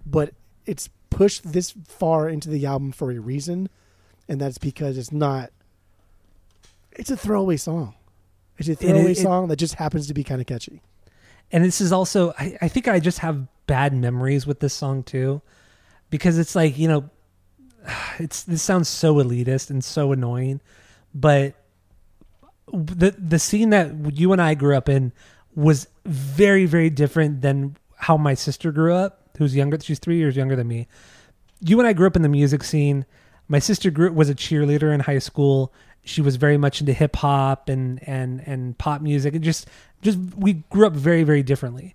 But 0.04 0.34
it's 0.66 0.88
pushed 1.10 1.52
this 1.52 1.74
far 1.86 2.28
into 2.28 2.48
the 2.50 2.66
album 2.66 2.92
for 2.92 3.10
a 3.12 3.18
reason, 3.18 3.68
and 4.28 4.40
that's 4.40 4.58
because 4.58 4.98
it's 4.98 5.12
not 5.12 5.50
it's 6.92 7.10
a 7.10 7.16
throwaway 7.16 7.56
song. 7.56 7.94
It's 8.58 8.68
a 8.68 8.74
throwaway 8.74 9.12
it- 9.12 9.18
song 9.18 9.48
that 9.48 9.56
just 9.56 9.74
happens 9.76 10.06
to 10.08 10.14
be 10.14 10.24
kind 10.24 10.40
of 10.40 10.46
catchy. 10.46 10.82
and 11.52 11.64
this 11.64 11.80
is 11.80 11.92
also 11.92 12.32
I, 12.38 12.58
I 12.60 12.68
think 12.68 12.88
I 12.88 13.00
just 13.00 13.20
have 13.20 13.46
bad 13.66 13.94
memories 13.94 14.46
with 14.46 14.60
this 14.60 14.74
song 14.74 15.02
too, 15.02 15.40
because 16.10 16.38
it's 16.38 16.54
like 16.54 16.78
you 16.78 16.88
know, 16.88 17.10
it's 18.18 18.42
this 18.42 18.62
sounds 18.62 18.88
so 18.88 19.16
elitist 19.16 19.70
and 19.70 19.82
so 19.84 20.12
annoying, 20.12 20.60
but 21.14 21.54
the 22.72 23.14
the 23.18 23.38
scene 23.38 23.70
that 23.70 24.16
you 24.16 24.32
and 24.32 24.42
I 24.42 24.54
grew 24.54 24.76
up 24.76 24.88
in 24.88 25.12
was 25.54 25.88
very 26.04 26.66
very 26.66 26.90
different 26.90 27.42
than 27.42 27.76
how 27.96 28.16
my 28.16 28.34
sister 28.34 28.72
grew 28.72 28.94
up, 28.94 29.30
who's 29.38 29.54
younger. 29.54 29.78
She's 29.80 29.98
three 29.98 30.16
years 30.16 30.36
younger 30.36 30.56
than 30.56 30.68
me. 30.68 30.86
You 31.60 31.78
and 31.78 31.88
I 31.88 31.92
grew 31.92 32.06
up 32.06 32.16
in 32.16 32.22
the 32.22 32.28
music 32.28 32.62
scene. 32.62 33.04
My 33.48 33.58
sister 33.58 33.90
grew 33.90 34.12
was 34.12 34.28
a 34.28 34.34
cheerleader 34.34 34.92
in 34.94 35.00
high 35.00 35.18
school. 35.18 35.72
She 36.04 36.20
was 36.22 36.36
very 36.36 36.56
much 36.56 36.80
into 36.80 36.92
hip 36.92 37.16
hop 37.16 37.68
and 37.68 38.00
and 38.06 38.42
and 38.46 38.78
pop 38.78 39.00
music. 39.00 39.34
And 39.34 39.42
just 39.42 39.66
just 40.02 40.18
we 40.36 40.64
grew 40.70 40.86
up 40.86 40.92
very 40.92 41.24
very 41.24 41.42
differently. 41.42 41.94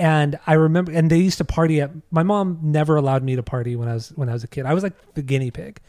And 0.00 0.38
I 0.46 0.54
remember, 0.54 0.92
and 0.92 1.10
they 1.10 1.18
used 1.18 1.38
to 1.38 1.44
party 1.44 1.80
at. 1.82 1.90
My 2.10 2.22
mom 2.22 2.58
never 2.62 2.96
allowed 2.96 3.22
me 3.22 3.36
to 3.36 3.42
party 3.42 3.76
when 3.76 3.86
I 3.86 3.94
was 3.94 4.08
when 4.16 4.28
I 4.28 4.32
was 4.32 4.42
a 4.42 4.48
kid. 4.48 4.64
I 4.64 4.72
was 4.72 4.82
like 4.82 4.94
the 5.14 5.22
guinea 5.22 5.50
pig 5.50 5.80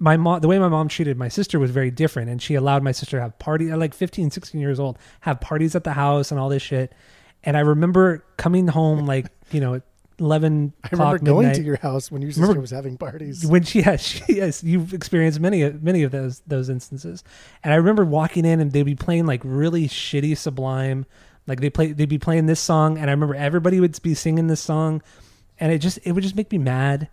my 0.00 0.16
mom 0.16 0.40
the 0.40 0.48
way 0.48 0.58
my 0.58 0.68
mom 0.68 0.88
treated 0.88 1.16
my 1.16 1.28
sister 1.28 1.58
was 1.58 1.70
very 1.70 1.90
different 1.90 2.30
and 2.30 2.40
she 2.40 2.54
allowed 2.54 2.82
my 2.82 2.92
sister 2.92 3.16
to 3.16 3.22
have 3.22 3.38
parties 3.38 3.70
at 3.70 3.78
like 3.78 3.94
15 3.94 4.30
16 4.30 4.60
years 4.60 4.78
old 4.78 4.98
have 5.20 5.40
parties 5.40 5.74
at 5.74 5.84
the 5.84 5.92
house 5.92 6.30
and 6.30 6.38
all 6.38 6.48
this 6.48 6.62
shit 6.62 6.92
and 7.42 7.56
i 7.56 7.60
remember 7.60 8.24
coming 8.36 8.68
home 8.68 9.06
like 9.06 9.26
you 9.50 9.60
know 9.60 9.80
11 10.20 10.72
I 10.82 10.88
remember 10.92 11.18
going 11.18 11.46
midnight, 11.46 11.56
to 11.56 11.62
your 11.62 11.76
house 11.76 12.10
when 12.10 12.22
your 12.22 12.32
sister 12.32 12.42
Remember- 12.42 12.60
was 12.60 12.70
having 12.70 12.96
parties. 12.96 13.46
when 13.46 13.62
she 13.62 13.82
has 13.88 14.00
she 14.02 14.22
yes 14.28 14.62
you've 14.64 14.92
experienced 14.94 15.40
many 15.40 15.62
of 15.62 15.82
many 15.82 16.02
of 16.02 16.10
those 16.12 16.42
those 16.46 16.68
instances 16.68 17.22
and 17.64 17.72
i 17.72 17.76
remember 17.76 18.04
walking 18.04 18.44
in 18.44 18.60
and 18.60 18.72
they'd 18.72 18.82
be 18.84 18.94
playing 18.94 19.26
like 19.26 19.40
really 19.44 19.88
shitty 19.88 20.36
sublime 20.36 21.06
like 21.48 21.60
they 21.60 21.70
play 21.70 21.90
they'd 21.92 22.08
be 22.08 22.18
playing 22.18 22.46
this 22.46 22.60
song 22.60 22.96
and 22.98 23.10
i 23.10 23.12
remember 23.12 23.34
everybody 23.34 23.80
would 23.80 24.00
be 24.02 24.14
singing 24.14 24.46
this 24.46 24.60
song 24.60 25.02
and 25.58 25.72
it 25.72 25.78
just 25.78 25.98
it 26.04 26.12
would 26.12 26.22
just 26.22 26.36
make 26.36 26.52
me 26.52 26.58
mad 26.58 27.08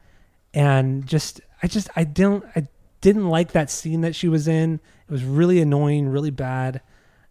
and 0.54 1.08
just 1.08 1.42
i 1.64 1.68
just 1.68 1.90
i 1.96 2.04
don't 2.04 2.46
i 2.56 2.68
didn't 3.02 3.28
like 3.30 3.54
that 3.54 3.72
scene 3.72 4.02
that 4.02 4.14
she 4.14 4.28
was 4.28 4.48
in 4.48 4.76
it 5.08 5.12
was 5.12 5.24
really 5.24 5.60
annoying 5.62 6.08
really 6.08 6.30
bad 6.30 6.82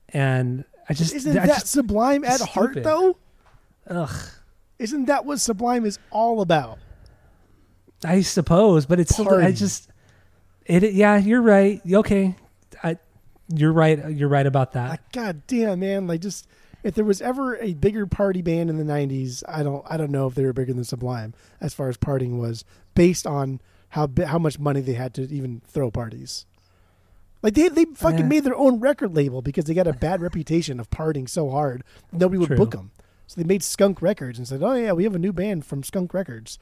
and 0.08 0.64
i 0.88 0.94
just 0.94 1.14
Isn't 1.14 1.36
I 1.38 1.46
that 1.46 1.60
just, 1.60 1.66
Sublime 1.68 2.24
at 2.24 2.40
heart, 2.40 2.82
though? 2.82 3.16
ugh 3.88 4.16
Isn't 4.78 5.04
that 5.04 5.24
what 5.24 5.38
Sublime 5.40 5.86
is 5.86 5.98
all 6.10 6.40
about? 6.40 6.78
I 8.04 8.20
suppose, 8.20 8.84
but 8.86 9.00
it's 9.00 9.14
still. 9.14 9.32
I 9.32 9.52
just 9.52 9.88
it. 10.66 10.92
Yeah, 10.92 11.16
you're 11.16 11.40
right. 11.40 11.80
Okay, 11.90 12.34
I. 12.82 12.98
You're 13.48 13.72
right. 13.72 14.10
You're 14.10 14.28
right 14.28 14.46
about 14.46 14.72
that. 14.72 15.00
God 15.12 15.42
damn, 15.46 15.80
man! 15.80 16.06
Like, 16.06 16.20
just 16.20 16.46
if 16.84 16.94
there 16.94 17.04
was 17.04 17.20
ever 17.20 17.56
a 17.56 17.74
bigger 17.74 18.06
party 18.06 18.42
band 18.42 18.70
in 18.70 18.76
the 18.78 18.84
'90s, 18.84 19.42
I 19.48 19.62
don't, 19.64 19.84
I 19.88 19.96
don't 19.96 20.12
know 20.12 20.28
if 20.28 20.36
they 20.36 20.44
were 20.44 20.52
bigger 20.52 20.72
than 20.72 20.84
Sublime 20.84 21.34
as 21.60 21.74
far 21.74 21.88
as 21.88 21.96
partying 21.96 22.38
was, 22.38 22.64
based 22.94 23.26
on 23.26 23.60
how 23.88 24.08
how 24.26 24.38
much 24.38 24.58
money 24.60 24.80
they 24.80 24.92
had 24.94 25.14
to 25.14 25.22
even 25.22 25.62
throw 25.66 25.90
parties. 25.90 26.46
Like 27.42 27.54
they 27.54 27.68
they 27.68 27.84
fucking 27.86 28.20
Yeah. 28.20 28.26
made 28.26 28.44
their 28.44 28.56
own 28.56 28.80
record 28.80 29.14
label 29.16 29.42
because 29.42 29.64
they 29.64 29.74
got 29.74 29.86
a 29.86 29.92
bad 29.92 30.20
reputation 30.22 30.78
of 30.80 30.88
partying 30.90 31.28
so 31.28 31.50
hard 31.50 31.82
nobody 32.12 32.38
would 32.38 32.46
True. 32.48 32.56
book 32.56 32.70
them. 32.70 32.90
So 33.26 33.40
they 33.40 33.46
made 33.46 33.62
Skunk 33.62 34.00
Records 34.02 34.38
and 34.38 34.46
said, 34.46 34.62
"Oh 34.62 34.74
yeah, 34.74 34.92
we 34.92 35.04
have 35.04 35.14
a 35.14 35.18
new 35.18 35.32
band 35.32 35.64
from 35.66 35.82
Skunk 35.82 36.12
Records," 36.14 36.58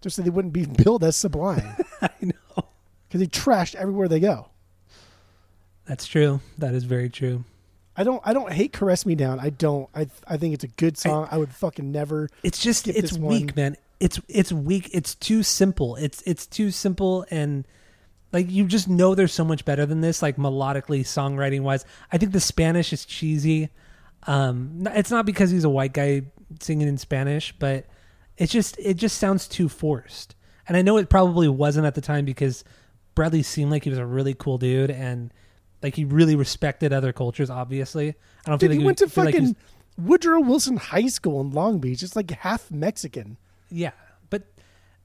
just 0.00 0.16
so 0.16 0.22
they 0.22 0.30
wouldn't 0.30 0.54
be 0.54 0.64
billed 0.84 1.04
as 1.04 1.16
Sublime 1.16 1.76
I 2.02 2.10
know 2.22 2.64
because 3.08 3.20
they 3.20 3.26
trashed 3.26 3.74
everywhere 3.74 4.08
they 4.08 4.20
go. 4.20 4.48
that's 5.84 6.06
true. 6.06 6.40
That 6.58 6.74
is 6.74 6.84
very 6.84 7.08
true. 7.08 7.44
I 7.98 8.04
don't 8.04 8.22
I 8.24 8.32
don't 8.32 8.52
hate 8.52 8.72
Caress 8.72 9.04
Me 9.04 9.16
Down. 9.16 9.40
I 9.40 9.50
don't. 9.50 9.90
I 9.92 10.06
I 10.26 10.36
think 10.36 10.54
it's 10.54 10.62
a 10.62 10.68
good 10.68 10.96
song. 10.96 11.26
I, 11.32 11.36
would 11.36 11.52
fucking 11.52 11.90
never. 11.90 12.28
It's 12.44 12.60
just 12.60 12.86
it's 12.86 13.12
weak, 13.12 13.46
one. 13.46 13.52
man. 13.56 13.76
It's 13.98 14.20
it's 14.28 14.52
weak. 14.52 14.88
It's 14.92 15.16
too 15.16 15.42
simple. 15.42 15.96
It's 15.96 16.22
it's 16.24 16.46
too 16.46 16.70
simple 16.70 17.26
and 17.28 17.66
like 18.32 18.48
you 18.52 18.66
just 18.66 18.88
know 18.88 19.16
there's 19.16 19.32
so 19.32 19.44
much 19.44 19.64
better 19.64 19.84
than 19.84 20.00
this 20.00 20.22
like 20.22 20.36
melodically 20.36 21.00
songwriting 21.00 21.62
wise. 21.62 21.84
I 22.12 22.18
think 22.18 22.30
the 22.30 22.40
Spanish 22.40 22.92
is 22.92 23.04
cheesy. 23.04 23.68
Um 24.28 24.86
it's 24.92 25.10
not 25.10 25.26
because 25.26 25.50
he's 25.50 25.64
a 25.64 25.68
white 25.68 25.92
guy 25.92 26.22
singing 26.60 26.86
in 26.86 26.98
Spanish, 26.98 27.52
but 27.58 27.86
it's 28.36 28.52
just 28.52 28.78
it 28.78 28.94
just 28.94 29.18
sounds 29.18 29.48
too 29.48 29.68
forced. 29.68 30.36
And 30.68 30.76
I 30.76 30.82
know 30.82 30.98
it 30.98 31.08
probably 31.08 31.48
wasn't 31.48 31.86
at 31.86 31.96
the 31.96 32.00
time 32.00 32.24
because 32.24 32.62
Bradley 33.16 33.42
seemed 33.42 33.72
like 33.72 33.82
he 33.82 33.90
was 33.90 33.98
a 33.98 34.06
really 34.06 34.34
cool 34.34 34.56
dude 34.56 34.92
and 34.92 35.32
like 35.82 35.94
he 35.94 36.04
really 36.04 36.36
respected 36.36 36.92
other 36.92 37.12
cultures 37.12 37.50
obviously. 37.50 38.08
I 38.46 38.50
don't 38.50 38.58
Dude, 38.60 38.68
feel 38.70 38.70
like 38.70 38.80
he 38.80 38.86
went 38.86 38.98
to 38.98 39.08
feel 39.08 39.24
like 39.24 39.34
fucking 39.34 39.56
Woodrow 39.96 40.40
Wilson 40.40 40.76
High 40.76 41.08
School 41.08 41.40
in 41.40 41.50
Long 41.50 41.78
Beach. 41.78 42.02
It's 42.02 42.14
like 42.16 42.30
half 42.30 42.70
Mexican. 42.70 43.36
Yeah, 43.70 43.90
but, 44.30 44.42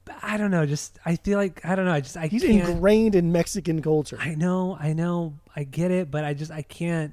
but 0.04 0.16
I 0.22 0.36
don't 0.36 0.50
know. 0.50 0.64
Just 0.66 0.98
I 1.04 1.16
feel 1.16 1.38
like 1.38 1.64
I 1.64 1.74
don't 1.74 1.84
know. 1.84 1.92
I 1.92 2.00
just 2.00 2.16
I 2.16 2.28
He's 2.28 2.42
can't. 2.42 2.68
ingrained 2.68 3.14
in 3.14 3.32
Mexican 3.32 3.82
culture. 3.82 4.16
I 4.20 4.34
know, 4.34 4.76
I 4.80 4.92
know, 4.92 5.34
I 5.56 5.64
get 5.64 5.90
it, 5.90 6.10
but 6.10 6.24
I 6.24 6.32
just 6.34 6.50
I 6.50 6.62
can't. 6.62 7.12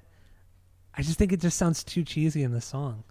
I 0.95 1.01
just 1.01 1.17
think 1.17 1.31
it 1.31 1.39
just 1.39 1.57
sounds 1.57 1.83
too 1.83 2.03
cheesy 2.03 2.43
in 2.43 2.51
the 2.51 2.61
song. 2.61 3.03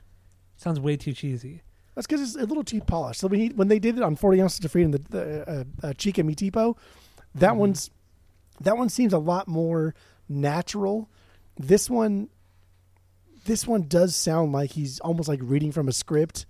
It 0.57 0.63
sounds 0.63 0.79
way 0.79 0.97
too 0.97 1.13
cheesy. 1.15 1.63
That's 1.95 2.07
because 2.07 2.21
it's 2.23 2.37
a 2.43 2.47
little 2.47 2.63
too 2.63 2.81
polished. 2.81 3.21
So 3.21 3.27
when, 3.27 3.41
he, 3.41 3.49
when 3.49 3.69
they 3.69 3.79
did 3.79 3.97
it 3.97 4.03
on 4.03 4.17
Forty 4.17 4.41
Ounces 4.41 4.65
of 4.65 4.71
Freedom, 4.71 4.93
the, 4.93 4.99
the 5.09 5.51
uh, 5.83 5.87
uh, 5.89 5.93
Chica 5.95 6.23
Me 6.23 6.35
Tipo, 6.35 6.77
that 7.35 7.51
Mm-hmm. 7.51 7.59
one's 7.59 7.91
that 8.61 8.77
one 8.77 8.89
seems 8.91 9.13
a 9.13 9.19
lot 9.19 9.49
more 9.49 9.95
natural. 10.31 11.11
This 11.59 11.91
one, 11.91 12.29
this 13.45 13.67
one 13.67 13.89
does 13.89 14.17
sound 14.17 14.53
like 14.53 14.71
he's 14.71 15.01
almost 15.01 15.29
like 15.29 15.41
reading 15.43 15.73
from 15.73 15.89
a 15.89 15.93
script, 15.93 16.47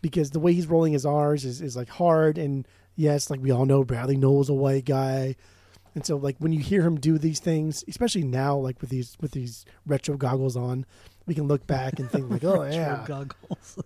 because 0.00 0.30
the 0.30 0.40
way 0.40 0.52
he's 0.52 0.66
rolling 0.66 0.94
his 0.94 1.06
R's 1.06 1.44
is, 1.44 1.60
is 1.60 1.76
like 1.76 1.88
hard 1.88 2.38
and 2.38 2.66
yes, 2.96 3.30
like 3.30 3.40
we 3.40 3.50
all 3.50 3.66
know, 3.66 3.84
Bradley 3.84 4.16
Nowell's 4.16 4.48
a 4.48 4.54
white 4.54 4.84
guy, 4.84 5.36
and 5.94 6.04
so 6.04 6.16
like 6.16 6.36
when 6.38 6.52
you 6.52 6.60
hear 6.60 6.82
him 6.82 6.98
do 6.98 7.18
these 7.18 7.40
things, 7.40 7.84
especially 7.86 8.24
now, 8.24 8.56
like 8.56 8.80
with 8.80 8.90
these 8.90 9.16
with 9.20 9.32
these 9.32 9.64
retro 9.86 10.16
goggles 10.16 10.56
on, 10.56 10.86
we 11.26 11.34
can 11.34 11.46
look 11.46 11.66
back 11.66 11.98
and 11.98 12.10
think 12.10 12.30
like, 12.30 12.44
oh 12.44 12.64
yeah, 12.64 13.04
goggles. 13.06 13.78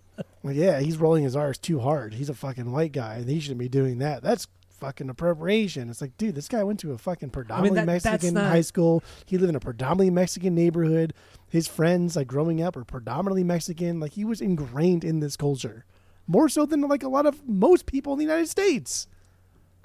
well, 0.43 0.55
yeah, 0.55 0.81
he's 0.81 0.97
rolling 0.97 1.25
his 1.25 1.37
R's 1.37 1.59
too 1.59 1.81
hard. 1.81 2.15
He's 2.15 2.31
a 2.31 2.35
fucking 2.35 2.71
white 2.71 2.93
guy, 2.93 3.17
and 3.17 3.29
he 3.29 3.41
shouldn't 3.41 3.59
be 3.59 3.69
doing 3.69 3.99
that. 3.99 4.23
That's 4.23 4.47
fucking 4.79 5.09
appropriation. 5.09 5.91
It's 5.91 6.01
like, 6.01 6.17
dude, 6.17 6.35
this 6.35 6.49
guy 6.49 6.63
went 6.65 6.81
to 6.81 6.93
a 6.93 6.99
fucking 6.99 7.31
predominantly 7.31 7.81
that- 7.81 7.87
Mexican 7.87 8.35
not- 8.35 8.51
high 8.51 8.61
school. 8.61 9.03
He 9.27 9.39
lived 9.39 9.51
in 9.51 9.57
a 9.57 9.61
predominantly 9.61 10.11
Mexican 10.11 10.55
neighborhood. 10.55 11.13
His 11.49 11.67
friends, 11.67 12.17
like 12.17 12.27
growing 12.27 12.63
up, 12.63 12.77
were 12.77 12.85
predominantly 12.85 13.45
Mexican. 13.45 14.01
Like 14.01 14.13
he 14.13 14.25
was 14.25 14.41
ingrained 14.41 15.05
in 15.05 15.21
this 15.21 15.37
culture, 15.37 15.85
more 16.27 16.49
so 16.49 16.67
than 16.67 16.83
like 16.83 17.03
a 17.03 17.09
lot 17.09 17.27
of 17.27 17.47
most 17.49 17.87
people 17.87 18.13
in 18.13 18.19
the 18.19 18.25
United 18.25 18.49
States. 18.49 19.07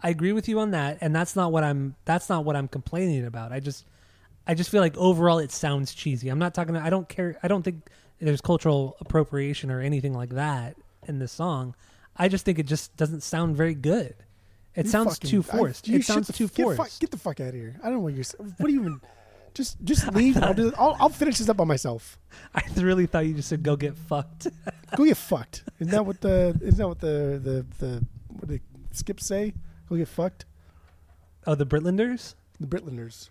I 0.04 0.10
agree 0.10 0.34
with 0.34 0.50
you 0.50 0.60
on 0.60 0.72
that, 0.72 0.98
and 1.02 1.16
that's 1.16 1.36
not 1.36 1.52
what 1.52 1.64
I'm. 1.64 1.96
That's 2.06 2.28
not 2.30 2.44
what 2.46 2.56
I'm 2.56 2.68
complaining 2.68 3.24
about. 3.26 3.52
I 3.52 3.60
just, 3.60 3.86
I 4.48 4.56
just 4.56 4.72
feel 4.72 4.82
like 4.82 4.98
overall 4.98 5.38
it 5.38 5.52
sounds 5.52 5.94
cheesy. 5.94 6.30
I'm 6.30 6.40
not 6.40 6.54
talking. 6.56 6.76
I 6.76 6.90
don't 6.90 7.08
care. 7.08 7.38
I 7.44 7.48
don't 7.48 7.62
think 7.62 7.88
there's 8.20 8.42
cultural 8.42 8.98
appropriation 9.00 9.70
or 9.70 9.80
anything 9.80 10.14
like 10.14 10.32
that 10.32 10.76
in 11.08 11.20
this 11.20 11.32
song. 11.32 11.76
I 12.18 12.28
just 12.28 12.46
think 12.46 12.58
it 12.60 12.66
just 12.66 12.96
doesn't 12.98 13.22
sound 13.22 13.56
very 13.56 13.76
good. 13.76 14.16
It 14.76 14.86
You 14.86 14.92
sounds 14.92 15.16
fucking- 15.18 15.30
too 15.30 15.40
I- 15.52 15.58
forced. 15.58 15.88
you 15.88 15.98
it 16.00 16.06
sounds 16.06 16.28
the- 16.28 16.34
too 16.34 16.48
get 16.48 16.56
fu- 16.68 16.76
forced. 16.76 17.00
Get 17.02 17.12
the 17.12 17.18
fuck 17.18 17.40
out 17.40 17.50
of 17.50 17.54
here. 17.56 17.76
I 17.82 17.86
don't 17.86 17.96
know 17.96 18.00
what 18.02 18.14
you're. 18.14 18.24
What 18.38 18.68
do 18.68 18.72
you 18.74 18.80
even? 18.82 19.02
Just, 19.54 19.84
just 19.84 20.08
leave. 20.14 20.38
I'll 20.42 20.54
do. 20.54 20.72
I'll, 20.78 20.96
I'll 21.00 21.10
finish 21.10 21.38
this 21.40 21.50
up 21.50 21.58
by 21.58 21.66
myself. 21.66 22.18
I 22.56 22.62
really 22.78 23.06
thought 23.06 23.26
you 23.26 23.34
just 23.34 23.50
said 23.50 23.64
go 23.64 23.76
get 23.76 23.98
fucked. 23.98 24.48
Go 24.98 25.06
get 25.06 25.16
fucked. 25.18 25.64
Isn't 25.80 25.92
that 25.92 26.06
what 26.06 26.20
the? 26.20 26.58
Isn't 26.62 26.78
that 26.78 26.88
what 26.88 27.00
the 27.00 27.40
the 27.42 27.66
the 27.86 28.06
what 28.28 28.48
did 28.50 28.62
Skip 28.92 29.22
say? 29.22 29.54
Go 29.90 29.96
get 29.96 30.10
fucked. 30.10 30.44
oh, 31.48 31.56
the 31.56 31.66
Britlanders? 31.66 32.36
The 32.60 32.68
Britlanders. 32.68 33.30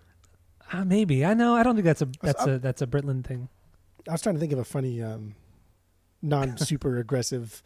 Uh, 0.72 0.85
maybe. 0.87 1.22
I 1.24 1.35
know. 1.35 1.55
I 1.55 1.62
don't 1.62 1.74
think 1.74 1.85
that's 1.85 2.00
a 2.00 2.09
that's 2.22 2.46
a 2.46 2.59
that's 2.59 2.81
a 2.81 2.87
Britland 2.87 3.24
thing. 3.26 3.48
I 4.09 4.12
was 4.12 4.22
trying 4.22 4.37
to 4.37 4.40
think 4.40 4.53
of 4.53 4.59
a 4.59 4.64
funny, 4.64 5.03
um, 5.03 5.35
non 6.22 6.57
super 6.57 6.96
aggressive, 6.98 7.62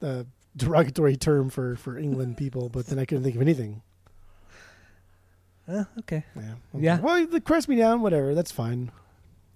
uh, 0.00 0.24
derogatory 0.58 1.16
term 1.16 1.50
for 1.50 1.76
for 1.76 1.96
England 1.98 2.36
people, 2.36 2.68
but 2.68 2.86
then 2.86 2.98
I 2.98 3.04
couldn't 3.04 3.24
think 3.24 3.36
of 3.36 3.42
anything. 3.42 3.82
Uh, 5.68 5.84
okay. 5.98 6.24
Yeah. 6.34 6.54
Yeah. 6.78 7.00
Well, 7.00 7.26
the 7.26 7.40
Caress 7.40 7.68
Me 7.68 7.76
Down, 7.76 8.00
whatever. 8.00 8.34
That's 8.34 8.50
fine. 8.50 8.90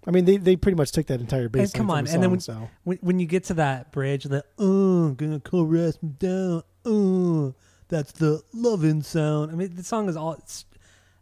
I 0.06 0.10
mean, 0.10 0.24
they, 0.24 0.36
they 0.36 0.56
pretty 0.56 0.76
much 0.76 0.90
took 0.90 1.06
that 1.06 1.20
entire 1.20 1.48
bass. 1.48 1.72
come 1.72 1.90
on, 1.90 2.06
from 2.06 2.14
and 2.14 2.22
then 2.22 2.40
song, 2.40 2.64
so 2.64 2.70
When 2.84 2.98
when 2.98 3.18
you 3.20 3.26
get 3.26 3.44
to 3.44 3.54
that 3.54 3.92
bridge, 3.92 4.24
the 4.24 4.44
uh 4.58 5.14
gonna 5.14 5.40
caress 5.40 6.02
me 6.02 6.10
down, 6.18 6.62
uh 6.84 7.52
that's 7.88 8.12
the 8.12 8.42
loving 8.52 9.02
sound. 9.02 9.52
I 9.52 9.54
mean, 9.54 9.74
the 9.74 9.84
song 9.84 10.08
is 10.08 10.16
all 10.16 10.32
it's 10.34 10.64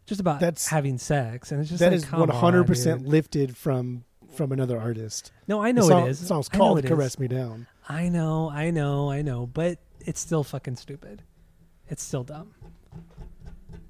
just 0.07 0.21
about 0.21 0.41
That's- 0.41 0.69
having 0.69 0.99
sex, 0.99 1.53
and 1.53 1.61
it's 1.61 1.69
just 1.69 1.81
that 1.81 1.93
like, 1.93 1.97
is 1.97 2.11
one 2.11 2.29
hundred 2.31 2.67
percent 2.67 3.07
lifted 3.07 3.57
from 3.57 4.05
from 4.35 4.51
another 4.51 4.81
artist. 4.81 5.31
No, 5.47 5.63
I 5.63 5.73
know 5.73 5.83
song, 5.83 6.07
it 6.07 6.11
is. 6.11 6.21
The 6.21 6.27
song's 6.27 6.49
called 6.49 6.85
"Caress 6.85 7.19
Me 7.19 7.29
Down." 7.29 7.67
I 7.91 8.09
know, 8.09 8.51
I 8.51 8.71
know, 8.71 9.11
I 9.11 9.23
know, 9.23 9.47
but 9.47 9.79
it's 10.01 10.21
still 10.21 10.45
fucking 10.45 10.77
stupid. 10.77 11.23
It's 11.89 12.03
still 12.03 12.23
dumb. 12.25 12.55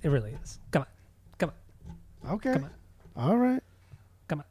It 0.02 0.08
really 0.08 0.32
is. 0.42 0.58
Come 0.70 0.82
on, 0.82 0.88
come 1.38 1.52
on, 2.24 2.34
Okay. 2.36 2.52
Come 2.54 2.64
on. 2.64 2.70
All 3.16 3.36
right. 3.36 3.62
come 4.28 4.40
on. 4.40 4.44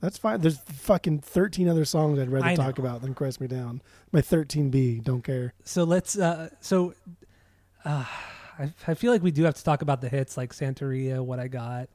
That's 0.00 0.18
fine. 0.18 0.40
There's 0.42 0.58
fucking 0.58 1.20
13 1.20 1.68
other 1.68 1.84
songs 1.86 2.18
I'd 2.18 2.28
rather 2.30 2.46
I 2.46 2.54
talk 2.54 2.78
know. 2.78 2.84
about 2.84 3.00
than 3.02 3.14
Caress 3.14 3.40
Me 3.40 3.46
Down. 3.46 3.80
My 4.12 4.20
13B, 4.20 5.02
don't 5.02 5.22
care. 5.22 5.54
So 5.64 5.84
let's. 5.84 6.18
Uh, 6.18 6.50
so 6.60 6.92
uh, 7.84 8.04
I, 8.58 8.72
I 8.86 8.94
feel 8.94 9.10
like 9.12 9.22
we 9.22 9.30
do 9.30 9.44
have 9.44 9.54
to 9.54 9.64
talk 9.64 9.80
about 9.80 10.00
the 10.02 10.08
hits 10.10 10.36
like 10.36 10.52
Santeria, 10.52 11.24
What 11.24 11.38
I 11.40 11.48
Got. 11.48 11.88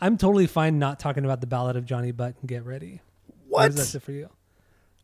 I'm 0.00 0.18
totally 0.18 0.46
fine 0.48 0.78
not 0.78 0.98
talking 1.00 1.24
about 1.24 1.40
the 1.40 1.46
Ballad 1.46 1.76
of 1.76 1.86
Johnny 1.86 2.12
Butt 2.12 2.34
and 2.40 2.48
Get 2.48 2.66
Ready. 2.66 3.00
How 3.28 3.34
What? 3.48 3.74
does 3.74 3.92
that 3.92 4.00
for 4.00 4.12
you? 4.12 4.28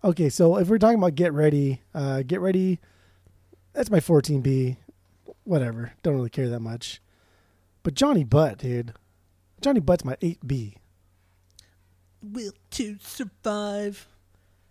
Okay, 0.03 0.29
so 0.31 0.57
if 0.57 0.69
we're 0.69 0.79
talking 0.79 0.99
about 0.99 1.15
Get 1.15 1.33
Ready, 1.33 1.83
uh, 1.95 2.23
Get 2.23 2.41
Ready, 2.41 2.81
that's 3.73 3.91
my 3.91 4.01
14B. 4.01 4.77
Whatever. 5.45 5.93
Don't 6.03 6.15
really 6.15 6.31
care 6.31 6.49
that 6.49 6.61
much. 6.61 7.03
But 7.83 7.95
Johnny 7.95 8.25
Butt, 8.25 8.59
dude. 8.59 8.95
Johnny 9.61 9.81
Butt's 9.81 10.05
my 10.05 10.17
8B. 10.17 10.77
Will 12.23 12.53
to 12.73 12.97
survive. 13.01 14.07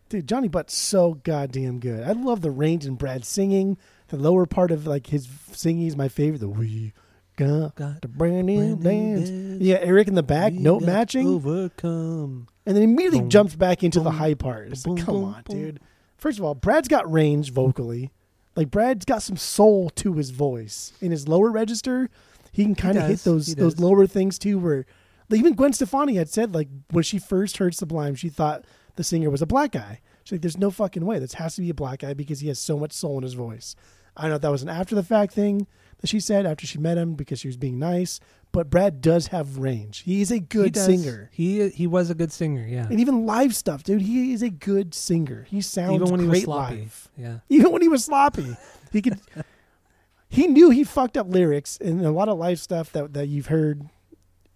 Dude, 0.10 0.28
Johnny 0.28 0.48
Butt's 0.48 0.76
so 0.76 1.16
goddamn 1.24 1.80
good. 1.80 2.02
I 2.08 2.14
love 2.14 2.42
the 2.42 2.52
range 2.52 2.86
in 2.86 2.96
Brad 2.96 3.24
singing. 3.26 3.78
The 4.08 4.18
lower 4.18 4.46
part 4.48 4.72
of 4.72 4.88
like 4.88 5.08
his 5.08 5.28
singing 5.52 5.86
is 5.88 5.96
my 5.96 6.08
favorite. 6.08 6.40
The 6.40 6.50
we 6.50 6.94
got 7.36 7.76
Got 7.76 8.02
the 8.02 8.08
brand 8.08 8.48
new 8.48 8.76
brand 8.76 8.84
new 8.84 9.16
dance. 9.16 9.30
dance. 9.30 9.62
Yeah, 9.62 9.78
Eric 9.82 10.08
in 10.08 10.16
the 10.16 10.24
back, 10.24 10.54
We 10.54 10.60
note 10.60 10.82
matching, 10.82 11.28
Overcome. 11.28 12.48
And 12.70 12.78
then 12.78 12.84
immediately 12.84 13.22
Boom, 13.22 13.30
jumps 13.30 13.56
back 13.56 13.84
into 13.84 14.00
the 14.00 14.12
boom, 14.12 14.20
high 14.20 14.36
part. 14.36 14.68
It's 14.68 14.86
like, 14.86 15.04
come 15.04 15.16
boom, 15.16 15.24
on, 15.34 15.42
boom. 15.44 15.58
dude. 15.58 15.80
First 16.18 16.38
of 16.38 16.46
all, 16.46 16.54
Brad's 16.54 16.88
got 16.88 17.12
range 17.12 17.52
vocally. 17.52 18.12
Like 18.56 18.70
Brad's 18.70 19.06
got 19.06 19.24
some 19.24 19.38
soul 19.38 19.90
to 19.96 20.14
his 20.14 20.30
voice. 20.30 20.94
In 21.02 21.10
his 21.10 21.28
lower 21.28 21.50
register, 21.50 22.12
he 22.52 22.64
can 22.64 22.76
kind 22.76 22.96
of 23.00 23.08
hit 23.08 23.24
those 23.24 23.56
those 23.56 23.80
lower 23.80 24.06
things 24.06 24.38
too. 24.38 24.60
Where 24.60 24.86
like, 25.30 25.40
even 25.40 25.56
Gwen 25.56 25.74
Stefani 25.74 26.14
had 26.14 26.30
said 26.30 26.54
like 26.54 26.68
when 26.92 27.04
she 27.04 27.18
first 27.18 27.58
heard 27.58 27.74
Sublime, 27.74 28.14
she 28.14 28.30
thought 28.30 28.66
the 28.98 29.04
singer 29.04 29.32
was 29.32 29.42
a 29.42 29.48
black 29.48 29.72
guy. 29.72 30.00
She's 30.24 30.34
like, 30.34 30.42
"There's 30.42 30.58
no 30.58 30.70
fucking 30.70 31.04
way. 31.04 31.18
This 31.18 31.34
has 31.34 31.56
to 31.56 31.62
be 31.62 31.72
a 31.72 31.74
black 31.74 32.00
guy 32.00 32.14
because 32.14 32.42
he 32.42 32.50
has 32.50 32.60
so 32.60 32.78
much 32.78 32.92
soul 32.92 33.18
in 33.18 33.24
his 33.24 33.34
voice." 33.34 33.76
I 34.16 34.24
don't 34.24 34.32
know 34.32 34.36
if 34.36 34.42
that 34.42 34.52
was 34.52 34.62
an 34.62 34.70
after 34.70 34.94
the 34.94 35.02
fact 35.02 35.34
thing 35.34 35.66
that 36.02 36.08
she 36.08 36.20
said 36.20 36.46
after 36.46 36.68
she 36.68 36.78
met 36.78 36.98
him 37.00 37.14
because 37.14 37.40
she 37.40 37.48
was 37.48 37.58
being 37.58 37.80
nice. 37.80 38.20
But 38.52 38.70
Brad 38.70 39.02
does 39.02 39.28
have 39.28 39.60
range. 39.60 40.00
He's 40.00 40.32
a 40.32 40.40
good 40.40 40.74
does. 40.74 40.86
singer. 40.86 41.30
He 41.32 41.70
he 41.70 41.86
was 41.86 42.10
a 42.10 42.16
good 42.16 42.32
singer. 42.32 42.66
Yeah. 42.68 42.88
And 42.90 43.00
even 43.00 43.26
live 43.26 43.56
stuff, 43.56 43.84
dude. 43.84 44.02
He 44.02 44.34
is 44.34 44.42
a 44.42 44.50
good 44.50 44.96
singer. 44.96 45.46
He 45.50 45.62
sounds 45.62 45.94
Even 45.96 46.10
when 46.10 46.20
he 46.20 46.26
was 46.26 46.32
great 46.34 46.44
sloppy. 46.46 46.76
live. 46.78 47.10
Yeah. 47.16 47.38
Even 47.50 47.72
when 47.72 47.82
he 47.84 47.88
was 47.88 48.06
sloppy, 48.06 48.58
he 48.92 49.02
could. 49.04 49.20
he 50.30 50.48
knew 50.48 50.72
he 50.72 50.84
fucked 50.84 51.16
up 51.16 51.28
lyrics, 51.30 51.78
and 51.80 52.04
a 52.04 52.12
lot 52.12 52.28
of 52.28 52.40
live 52.40 52.60
stuff 52.60 52.92
that 52.94 53.14
that 53.14 53.28
you've 53.28 53.48
heard, 53.48 53.88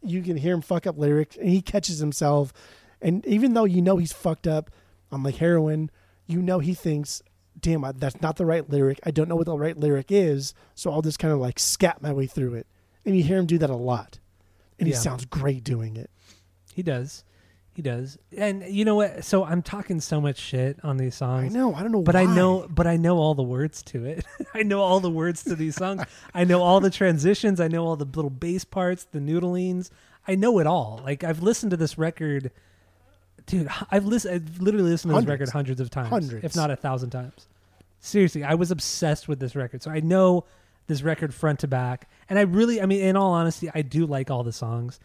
you 0.01 0.23
can 0.23 0.37
hear 0.37 0.55
him 0.55 0.61
fuck 0.61 0.87
up 0.87 0.97
lyrics, 0.97 1.35
and 1.37 1.49
he 1.49 1.61
catches 1.61 1.99
himself. 1.99 2.51
And 2.99 3.23
even 3.27 3.53
though 3.53 3.65
you 3.65 3.81
know 3.81 3.97
he's 3.97 4.13
fucked 4.13 4.47
up 4.47 4.71
on 5.11 5.21
like 5.21 5.35
heroin, 5.35 5.91
you 6.25 6.41
know 6.41 6.57
he 6.57 6.73
thinks, 6.73 7.21
"Damn, 7.59 7.85
that's 7.97 8.21
not 8.21 8.37
the 8.37 8.45
right 8.47 8.67
lyric. 8.67 8.99
I 9.03 9.11
don't 9.11 9.29
know 9.29 9.35
what 9.35 9.45
the 9.45 9.55
right 9.55 9.77
lyric 9.77 10.11
is, 10.11 10.55
so 10.73 10.91
I'll 10.91 11.03
just 11.03 11.19
kind 11.19 11.33
of 11.33 11.39
like 11.39 11.59
scat 11.59 12.01
my 12.01 12.11
way 12.11 12.25
through 12.25 12.55
it." 12.55 12.65
And 13.05 13.15
you 13.17 13.23
hear 13.23 13.37
him 13.37 13.45
do 13.45 13.57
that 13.57 13.69
a 13.69 13.75
lot, 13.75 14.19
and 14.79 14.87
he 14.87 14.93
sounds 14.93 15.25
great 15.25 15.63
doing 15.63 15.97
it. 15.97 16.09
He 16.73 16.83
does. 16.83 17.23
He 17.73 17.81
does. 17.81 18.19
And 18.37 18.63
you 18.67 18.85
know 18.85 18.95
what? 18.95 19.25
So 19.25 19.43
I'm 19.43 19.63
talking 19.63 19.99
so 19.99 20.21
much 20.21 20.37
shit 20.37 20.77
on 20.83 20.97
these 20.97 21.15
I 21.15 21.25
songs. 21.25 21.53
know. 21.53 21.73
I 21.73 21.81
don't 21.81 21.91
know, 21.91 22.03
But 22.03 22.15
I 22.15 22.25
know 22.25 22.67
but 22.69 22.85
I 22.85 22.97
know 22.97 23.17
all 23.17 23.33
the 23.33 23.41
words 23.43 23.81
to 23.83 24.05
it. 24.05 24.23
I 24.53 24.61
know 24.61 24.79
all 24.81 24.99
the 24.99 25.09
words 25.09 25.43
to 25.45 25.55
these 25.55 25.75
songs. 25.75 26.03
I 26.35 26.43
know 26.43 26.61
all 26.61 26.79
the 26.79 26.91
transitions. 26.91 27.59
I 27.59 27.67
know 27.67 27.83
all 27.85 27.95
the 27.95 28.05
little 28.05 28.29
bass 28.29 28.63
parts, 28.63 29.05
the 29.11 29.17
noodlings. 29.19 29.89
I 30.27 30.35
know 30.35 30.59
it 30.59 30.67
all. 30.67 31.01
Like 31.03 31.23
I've 31.23 31.41
listened 31.41 31.71
to 31.71 31.77
this 31.77 31.97
record 31.97 32.51
dude, 33.47 33.67
I've 33.89 34.05
listened 34.05 34.35
I've 34.35 34.61
literally 34.61 34.91
listened 34.91 35.13
to 35.13 35.19
this 35.19 35.27
record 35.27 35.49
hundreds 35.49 35.81
of 35.81 35.89
times. 35.89 36.09
Hundreds. 36.09 36.45
If 36.45 36.55
not 36.55 36.69
a 36.69 36.75
thousand 36.75 37.09
times. 37.09 37.47
Seriously, 37.99 38.43
I 38.43 38.53
was 38.53 38.69
obsessed 38.69 39.27
with 39.27 39.39
this 39.39 39.55
record. 39.55 39.81
So 39.81 39.89
I 39.89 39.99
know 39.99 40.45
this 40.87 41.01
record 41.01 41.33
front 41.33 41.59
to 41.59 41.67
back. 41.67 42.09
And 42.29 42.37
I 42.39 42.43
really 42.43 42.81
I 42.81 42.85
mean, 42.85 43.01
in 43.01 43.15
all 43.15 43.31
honesty, 43.33 43.69
I 43.73 43.81
do 43.81 44.05
like 44.05 44.29
all 44.31 44.43
the 44.43 44.51
songs. 44.53 44.99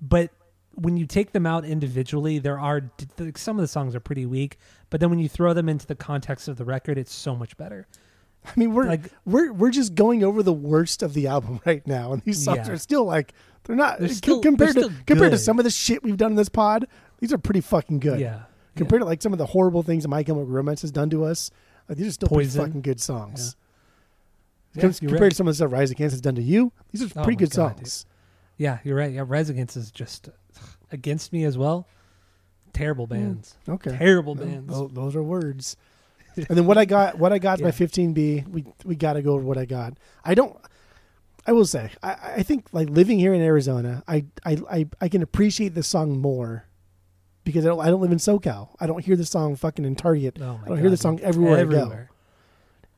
But 0.00 0.30
when 0.74 0.96
you 0.96 1.06
take 1.06 1.32
them 1.32 1.46
out 1.46 1.64
individually, 1.64 2.38
there 2.38 2.58
are 2.58 2.90
some 3.36 3.58
of 3.58 3.62
the 3.62 3.68
songs 3.68 3.94
are 3.94 4.00
pretty 4.00 4.24
weak, 4.26 4.56
but 4.90 5.00
then 5.00 5.10
when 5.10 5.18
you 5.18 5.28
throw 5.28 5.52
them 5.52 5.68
into 5.68 5.86
the 5.86 5.94
context 5.94 6.48
of 6.48 6.56
the 6.56 6.64
record, 6.64 6.96
it's 6.98 7.12
so 7.12 7.36
much 7.36 7.56
better. 7.56 7.86
I 8.44 8.50
mean, 8.56 8.72
we're 8.74 8.86
Like- 8.86 9.12
we're 9.24 9.52
we're 9.52 9.70
just 9.70 9.94
going 9.94 10.24
over 10.24 10.42
the 10.42 10.52
worst 10.52 11.02
of 11.02 11.14
the 11.14 11.26
album 11.28 11.60
right 11.66 11.86
now, 11.86 12.12
and 12.12 12.22
these 12.22 12.42
songs 12.42 12.66
Yeah. 12.66 12.72
are 12.72 12.78
still 12.78 13.04
like 13.04 13.32
they're 13.64 13.76
not 13.76 14.00
They're 14.00 14.08
uh, 14.08 14.12
still- 14.12 14.40
compared 14.40 14.74
they're 14.74 14.88
to 14.88 14.94
compared 15.06 15.30
to 15.32 15.38
some 15.38 15.58
of 15.58 15.64
the 15.64 15.70
shit 15.70 16.02
we've 16.02 16.16
done 16.16 16.32
in 16.32 16.36
this 16.36 16.48
pod. 16.48 16.86
These 17.20 17.32
are 17.32 17.38
pretty 17.38 17.60
fucking 17.60 18.00
good. 18.00 18.18
Yeah. 18.18 18.42
Compared 18.74 19.02
to 19.02 19.06
like 19.06 19.22
some 19.22 19.32
of 19.32 19.38
the 19.38 19.46
horrible 19.46 19.82
things 19.82 20.02
that 20.02 20.08
My 20.08 20.22
Chemical 20.24 20.46
Romance 20.46 20.80
has 20.82 20.90
done 20.90 21.10
to 21.10 21.24
us, 21.24 21.50
like, 21.88 21.98
these 21.98 22.08
are 22.08 22.12
still 22.12 22.28
Poison. 22.30 22.58
pretty 22.60 22.70
fucking 22.70 22.80
good 22.82 23.00
songs. 23.00 23.54
Yeah, 23.54 23.61
Com- 24.80 24.92
compared 24.92 25.20
right. 25.20 25.28
to 25.30 25.34
some 25.36 25.46
of 25.46 25.52
the 25.52 25.56
stuff 25.56 25.72
Rise 25.72 25.90
Against 25.90 26.14
has 26.14 26.20
done 26.20 26.34
to 26.36 26.42
you, 26.42 26.72
these 26.90 27.02
are 27.02 27.20
Oh 27.20 27.24
pretty 27.24 27.36
good 27.36 27.50
God, 27.50 27.76
songs. 27.76 28.06
Yeah, 28.56 28.78
you're 28.84 28.96
right. 28.96 29.12
Yeah, 29.12 29.24
Rise 29.26 29.50
Against 29.50 29.76
is 29.76 29.90
just 29.90 30.28
against 30.90 31.32
me 31.32 31.44
as 31.44 31.58
well. 31.58 31.86
Terrible 32.72 33.06
hmm, 33.06 33.14
bands. 33.14 33.56
Okay, 33.68 33.96
Terrible 33.96 34.34
bands. 34.34 34.72
tho- 34.72 34.88
those 34.88 35.14
are 35.16 35.22
words. 35.22 35.76
and 36.36 36.46
then 36.48 36.64
what 36.66 36.78
I 36.78 36.84
got, 36.86 37.18
what 37.18 37.32
I 37.32 37.38
got 37.38 37.58
Yeah. 37.60 37.66
by 37.66 37.70
15B. 37.72 38.48
We 38.48 38.64
we 38.84 38.96
got 38.96 39.14
to 39.14 39.22
go 39.22 39.34
over 39.34 39.44
what 39.44 39.58
I 39.58 39.66
got. 39.66 39.94
I 40.24 40.34
don't. 40.34 40.56
I 41.46 41.52
will 41.52 41.66
say, 41.66 41.90
I, 42.04 42.16
I 42.36 42.42
think 42.44 42.68
like 42.72 42.88
living 42.88 43.18
here 43.18 43.34
in 43.34 43.42
Arizona, 43.42 44.02
I 44.08 44.24
I 44.44 44.58
I, 44.70 44.86
I 45.02 45.08
can 45.08 45.22
appreciate 45.22 45.74
the 45.74 45.82
song 45.82 46.18
more 46.20 46.66
because 47.44 47.66
I 47.66 47.68
don't, 47.70 47.80
I 47.80 47.88
don't 47.88 48.00
live 48.00 48.12
in 48.12 48.18
SoCal. 48.18 48.68
I 48.80 48.86
don't 48.86 49.04
hear 49.04 49.16
the 49.16 49.26
song 49.26 49.56
fucking 49.56 49.84
in 49.84 49.96
Target, 49.96 50.38
Oh 50.40 50.58
my 50.58 50.64
I 50.64 50.68
don't 50.68 50.78
hear 50.78 50.90
the 50.90 50.96
song 50.96 51.16
dude. 51.16 51.24
everywhere 51.26 51.58
I 51.58 51.64
go. 51.64 51.76
Everywhere. 51.76 52.10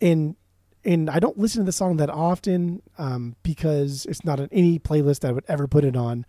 and 0.03 0.37
and 0.85 1.09
I 1.09 1.19
don't 1.19 1.39
listen 1.39 1.61
to 1.61 1.67
the 1.67 1.73
song 1.73 1.97
that 1.97 2.11
often 2.11 2.83
um, 2.99 3.37
because 3.43 4.07
it's 4.07 4.25
not 4.25 4.41
on 4.41 4.49
any 4.53 4.79
playlist 4.79 5.27
I 5.27 5.33
would 5.33 5.45
ever 5.49 5.67
put 5.67 5.85
it 5.85 5.97
on. 5.97 6.27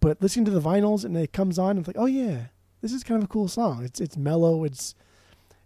But 0.00 0.20
listening 0.22 0.44
to 0.46 0.50
the 0.50 0.60
vinyls 0.60 1.04
and 1.04 1.16
it 1.16 1.32
comes 1.32 1.58
on, 1.58 1.78
it's 1.78 1.86
like, 1.86 1.98
oh 1.98 2.06
yeah, 2.06 2.46
this 2.80 2.92
is 2.92 3.02
kind 3.02 3.22
of 3.22 3.24
a 3.24 3.32
cool 3.32 3.48
song. 3.48 3.84
It's 3.84 4.00
it's 4.00 4.16
mellow. 4.16 4.64
It's 4.64 4.94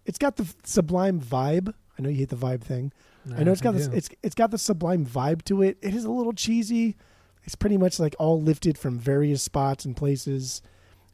it's 0.05 0.17
got 0.17 0.37
the 0.37 0.51
sublime 0.63 1.19
vibe. 1.21 1.73
I 1.97 2.01
know 2.01 2.09
you 2.09 2.17
hate 2.17 2.29
the 2.29 2.35
vibe 2.35 2.61
thing. 2.61 2.91
I 3.37 3.43
know 3.43 3.51
it's 3.51 3.61
got 3.61 3.75
this. 3.75 3.87
It's 3.87 4.09
it's 4.23 4.35
got 4.35 4.51
the 4.51 4.57
sublime 4.57 5.05
vibe 5.05 5.43
to 5.45 5.61
it. 5.61 5.77
It 5.81 5.93
is 5.93 6.05
a 6.05 6.11
little 6.11 6.33
cheesy. 6.33 6.95
It's 7.43 7.55
pretty 7.55 7.77
much 7.77 7.99
like 7.99 8.15
all 8.19 8.41
lifted 8.41 8.77
from 8.77 8.97
various 8.97 9.43
spots 9.43 9.85
and 9.85 9.95
places, 9.95 10.61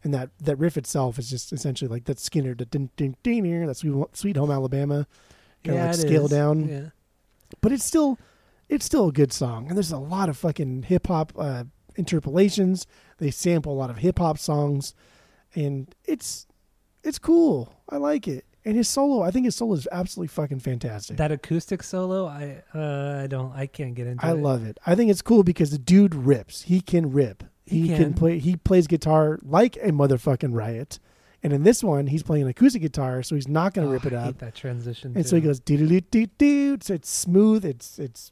and 0.04 0.14
that 0.14 0.30
that 0.40 0.58
riff 0.58 0.78
itself 0.78 1.20
is 1.20 1.30
just 1.30 1.52
essentially 1.52 1.90
like 1.90 2.06
that 2.06 2.20
Skinner, 2.20 2.56
that 2.56 2.72
sweet 3.78 4.16
sweet 4.16 4.38
home 4.38 4.52
Alabama, 4.52 5.06
kind 5.68 5.78
yeah, 5.78 5.86
like 5.88 5.96
scale 5.96 6.26
is. 6.26 6.32
down. 6.32 6.68
Yeah. 6.68 6.90
But 7.62 7.72
it's 7.72 7.84
still 7.84 8.18
it's 8.70 8.86
still 8.86 9.08
a 9.10 9.12
good 9.12 9.32
song, 9.32 9.68
and 9.68 9.78
there's 9.78 9.92
a 9.92 9.98
lot 9.98 10.30
of 10.30 10.38
fucking 10.38 10.84
hip 10.84 11.08
hop 11.08 11.34
uh, 11.38 11.64
interpolations. 11.96 12.86
They 13.18 13.32
sample 13.32 13.74
a 13.74 13.78
lot 13.78 13.90
of 13.90 13.98
hip 13.98 14.20
hop 14.20 14.38
songs, 14.38 14.94
and 15.56 15.94
it's 16.06 16.48
it's 17.04 17.20
cool. 17.20 17.74
I 17.90 17.98
like 17.98 18.28
it. 18.28 18.46
And 18.66 18.76
his 18.76 18.90
solo, 18.90 19.22
I 19.22 19.32
think 19.32 19.46
his 19.46 19.56
solo 19.56 19.76
is 19.76 19.88
absolutely 19.94 20.28
fucking 20.28 20.60
fantastic. 20.60 21.16
That 21.16 21.32
acoustic 21.32 21.82
solo, 21.84 22.26
I 22.26 22.64
uh, 22.76 23.22
I 23.24 23.28
don't, 23.28 23.54
I 23.56 23.66
can't 23.66 23.96
get 23.96 24.08
into. 24.08 24.26
I 24.26 24.32
it. 24.32 24.40
love 24.40 24.66
it. 24.66 24.78
I 24.86 24.94
think 24.94 25.10
it's 25.10 25.22
cool 25.22 25.44
because 25.44 25.72
the 25.72 25.78
dude 25.78 26.14
rips. 26.14 26.64
He 26.64 26.82
can 26.82 27.14
rip. 27.14 27.46
He 27.66 27.84
He, 27.84 27.88
can. 27.88 27.98
can. 27.98 28.14
play. 28.14 28.40
He 28.40 28.58
plays 28.58 28.88
guitar 28.88 29.40
like 29.42 29.78
a 29.78 29.92
motherfucking 29.92 30.54
riot. 30.54 31.00
And 31.44 31.54
in 31.54 31.64
this 31.64 31.84
one, 31.84 32.08
he's 32.08 32.24
playing 32.24 32.44
an 32.44 32.50
acoustic 32.50 32.82
guitar, 32.82 33.22
so 33.24 33.36
he's 33.36 33.48
not 33.48 33.74
going 33.74 33.88
Oh, 33.88 33.92
to 33.92 33.94
rip 33.94 34.06
it 34.06 34.14
I 34.14 34.24
hate 34.24 34.30
up. 34.30 34.38
that 34.40 34.56
transition. 34.56 35.14
And 35.16 35.26
so 35.26 35.36
he 35.36 35.42
goes 35.42 35.60
doo 35.60 35.78
doo 35.78 36.02
doo 36.02 36.26
doo. 36.38 36.78
So 36.82 36.94
it's 36.96 37.10
smooth. 37.10 37.64
It's 37.64 38.00
it's 38.00 38.32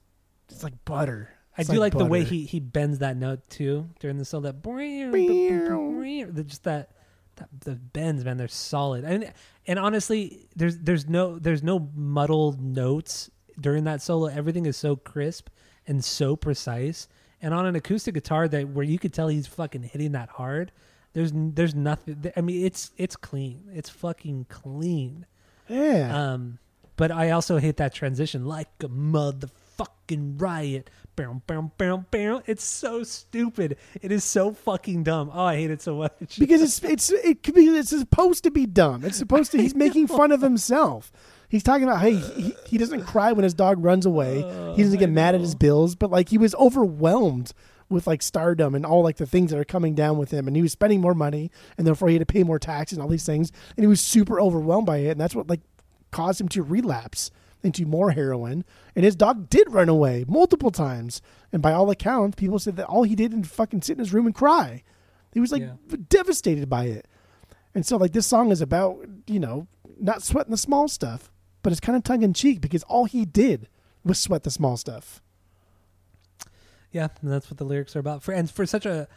it's 0.50 0.64
like 0.64 0.74
butter. 0.86 1.30
I 1.58 1.62
It's 1.62 1.70
do 1.70 1.78
like, 1.80 1.94
the 1.98 2.04
way 2.06 2.24
he 2.24 2.46
he 2.46 2.60
bends 2.60 3.00
that 3.00 3.16
note 3.16 3.48
too 3.50 3.90
during 4.00 4.18
the 4.18 4.26
solo. 4.26 4.52
That 4.52 4.62
the- 4.62 6.44
just 6.44 6.64
that 6.64 6.92
that 7.38 7.50
the 7.62 7.76
bends, 7.76 8.24
man, 8.26 8.38
they're 8.38 8.48
solid. 8.48 9.04
And 9.04 9.32
and 9.68 9.78
honestly, 9.80 10.48
there's 10.56 10.78
there's 10.80 11.08
no 11.08 11.38
there's 11.40 11.64
no 11.64 11.90
muddled 11.96 12.62
notes 12.62 13.30
during 13.60 13.84
that 13.86 14.02
solo. 14.02 14.28
Everything 14.28 14.66
is 14.66 14.78
so 14.78 14.96
crisp 14.96 15.50
and 15.88 16.04
so 16.04 16.36
precise. 16.36 17.08
And 17.42 17.54
on 17.54 17.66
an 17.66 17.76
acoustic 17.76 18.14
guitar 18.16 18.48
that 18.48 18.70
where 18.70 18.86
you 18.86 18.98
could 18.98 19.14
tell 19.14 19.28
he's 19.28 19.48
fucking 19.48 19.84
hitting 19.84 20.14
that 20.14 20.30
hard. 20.30 20.72
There's 21.16 21.32
there's 21.34 21.74
nothing. 21.74 22.30
I 22.36 22.42
mean, 22.42 22.66
it's 22.66 22.92
it's 22.98 23.16
clean. 23.16 23.70
It's 23.74 23.90
fucking 23.90 24.48
clean. 24.50 25.26
Yeah. 25.70 26.34
Um, 26.34 26.60
but 26.98 27.10
I 27.10 27.32
also 27.32 27.58
hate 27.58 27.78
that 27.78 27.94
transition, 27.94 28.46
like 28.46 28.68
a 28.84 28.90
motherfucking 28.90 30.42
riot. 30.42 30.90
Bow, 31.16 31.42
bow, 31.48 31.72
bow, 31.78 32.06
bow. 32.12 32.42
It's 32.46 32.66
so 32.66 33.04
stupid. 33.04 33.78
It 34.02 34.12
is 34.12 34.26
so 34.26 34.52
fucking 34.52 35.04
dumb. 35.04 35.32
Oh, 35.34 35.46
I 35.46 35.56
hate 35.56 35.72
it 35.72 35.82
so 35.82 35.96
much. 35.96 36.38
because 36.38 36.62
it's 36.62 36.84
it's 36.84 37.10
it 37.10 37.44
could 37.44 37.56
be 37.56 37.66
it's 37.66 37.92
supposed 37.92 38.44
to 38.44 38.52
be 38.52 38.66
dumb. 38.66 39.06
It's 39.06 39.18
supposed 39.18 39.54
to. 39.54 39.58
He's 39.58 39.74
making 39.74 40.08
fun 40.08 40.34
of 40.34 40.42
himself. 40.42 41.14
He's 41.48 41.64
talking 41.64 41.86
about 41.86 42.02
hey 42.02 42.16
he, 42.16 42.54
he 42.68 42.78
doesn't 42.78 43.06
cry 43.06 43.32
when 43.32 43.46
his 43.46 43.54
dog 43.54 43.82
runs 43.82 44.06
away. 44.06 44.42
he 44.76 44.84
doesn't 44.84 45.00
get 45.00 45.10
mad 45.10 45.34
at 45.34 45.40
his 45.40 45.56
bills, 45.56 45.96
but 45.96 46.12
like 46.12 46.28
he 46.28 46.38
was 46.38 46.54
overwhelmed 46.56 47.54
with 47.90 48.08
like 48.08 48.22
stardom 48.22 48.74
and 48.76 48.86
all 48.86 49.04
like 49.04 49.18
the 49.18 49.26
things 49.26 49.52
that 49.52 49.60
are 49.60 49.66
coming 49.66 49.94
down 49.96 50.18
with 50.18 50.32
him. 50.32 50.48
And 50.48 50.56
he 50.56 50.62
was 50.62 50.72
spending 50.72 51.02
more 51.02 51.14
money 51.14 51.52
and 51.78 51.86
therefore 51.86 52.08
he 52.10 52.16
had 52.16 52.28
to 52.28 52.34
pay 52.34 52.44
more 52.44 52.60
taxes 52.60 52.98
and 52.98 53.04
all 53.04 53.10
these 53.10 53.26
things. 53.26 53.52
And 53.78 53.84
he 53.84 53.88
was 53.88 54.02
super 54.02 54.40
overwhelmed 54.40 54.88
by 54.88 54.98
it. 54.98 55.12
And 55.12 55.20
that's 55.22 55.36
what 55.36 55.48
like 55.48 55.62
caused 56.12 56.42
him 56.42 56.48
to 56.50 56.64
relapse 56.64 57.30
into 57.64 57.86
more 57.86 58.12
heroin. 58.12 58.64
And 58.96 59.06
his 59.06 59.16
dog 59.16 59.50
did 59.50 59.72
run 59.72 59.90
away 59.90 60.26
multiple 60.28 60.72
times. 60.72 61.22
And 61.52 61.62
by 61.62 61.74
all 61.74 61.90
accounts 61.92 62.36
people 62.36 62.60
said 62.60 62.76
that 62.78 62.88
all 62.88 63.04
he 63.04 63.16
did 63.16 63.32
and 63.34 63.48
fucking 63.48 63.82
sit 63.84 63.94
in 63.94 64.00
his 64.00 64.14
room 64.14 64.26
and 64.26 64.36
cry. 64.36 64.84
He 65.34 65.40
was 65.40 65.52
like 65.52 65.62
Yeah. 65.62 65.98
devastated 66.10 66.70
by 66.70 66.86
it. 66.86 67.08
And 67.76 67.86
so 67.86 67.98
like 67.98 68.14
this 68.14 68.26
song 68.28 68.52
is 68.52 68.62
about 68.62 69.06
you 69.28 69.40
know 69.40 69.68
not 70.00 70.24
sweating 70.24 70.52
the 70.52 70.58
small 70.58 70.88
stuff 70.88 71.32
but 71.62 71.72
it's 71.72 71.80
kind 71.80 71.96
of 71.96 72.04
tongue 72.04 72.22
in 72.22 72.34
cheek 72.34 72.62
because 72.62 72.84
all 72.84 73.06
he 73.06 73.26
did 73.26 73.68
was 74.04 74.20
sweat 74.20 74.44
the 74.44 74.52
small 74.52 74.76
stuff 74.78 75.22
Yeah, 76.96 77.10
and 77.22 77.30
that's 77.30 77.52
what 77.52 77.58
the 77.58 77.66
lyrics 77.66 77.94
are 77.98 78.00
about. 78.00 78.24
For 78.24 78.32
and 78.34 78.50
for 78.50 78.66
such 78.66 78.86
a 78.86 79.10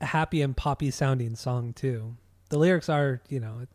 happy 0.00 0.40
and 0.40 0.56
poppy 0.56 0.90
sounding 0.90 1.36
song 1.36 1.74
too. 1.74 2.16
The 2.48 2.58
lyrics 2.58 2.88
are, 2.88 3.20
you 3.28 3.38
know, 3.38 3.58
it, 3.60 3.68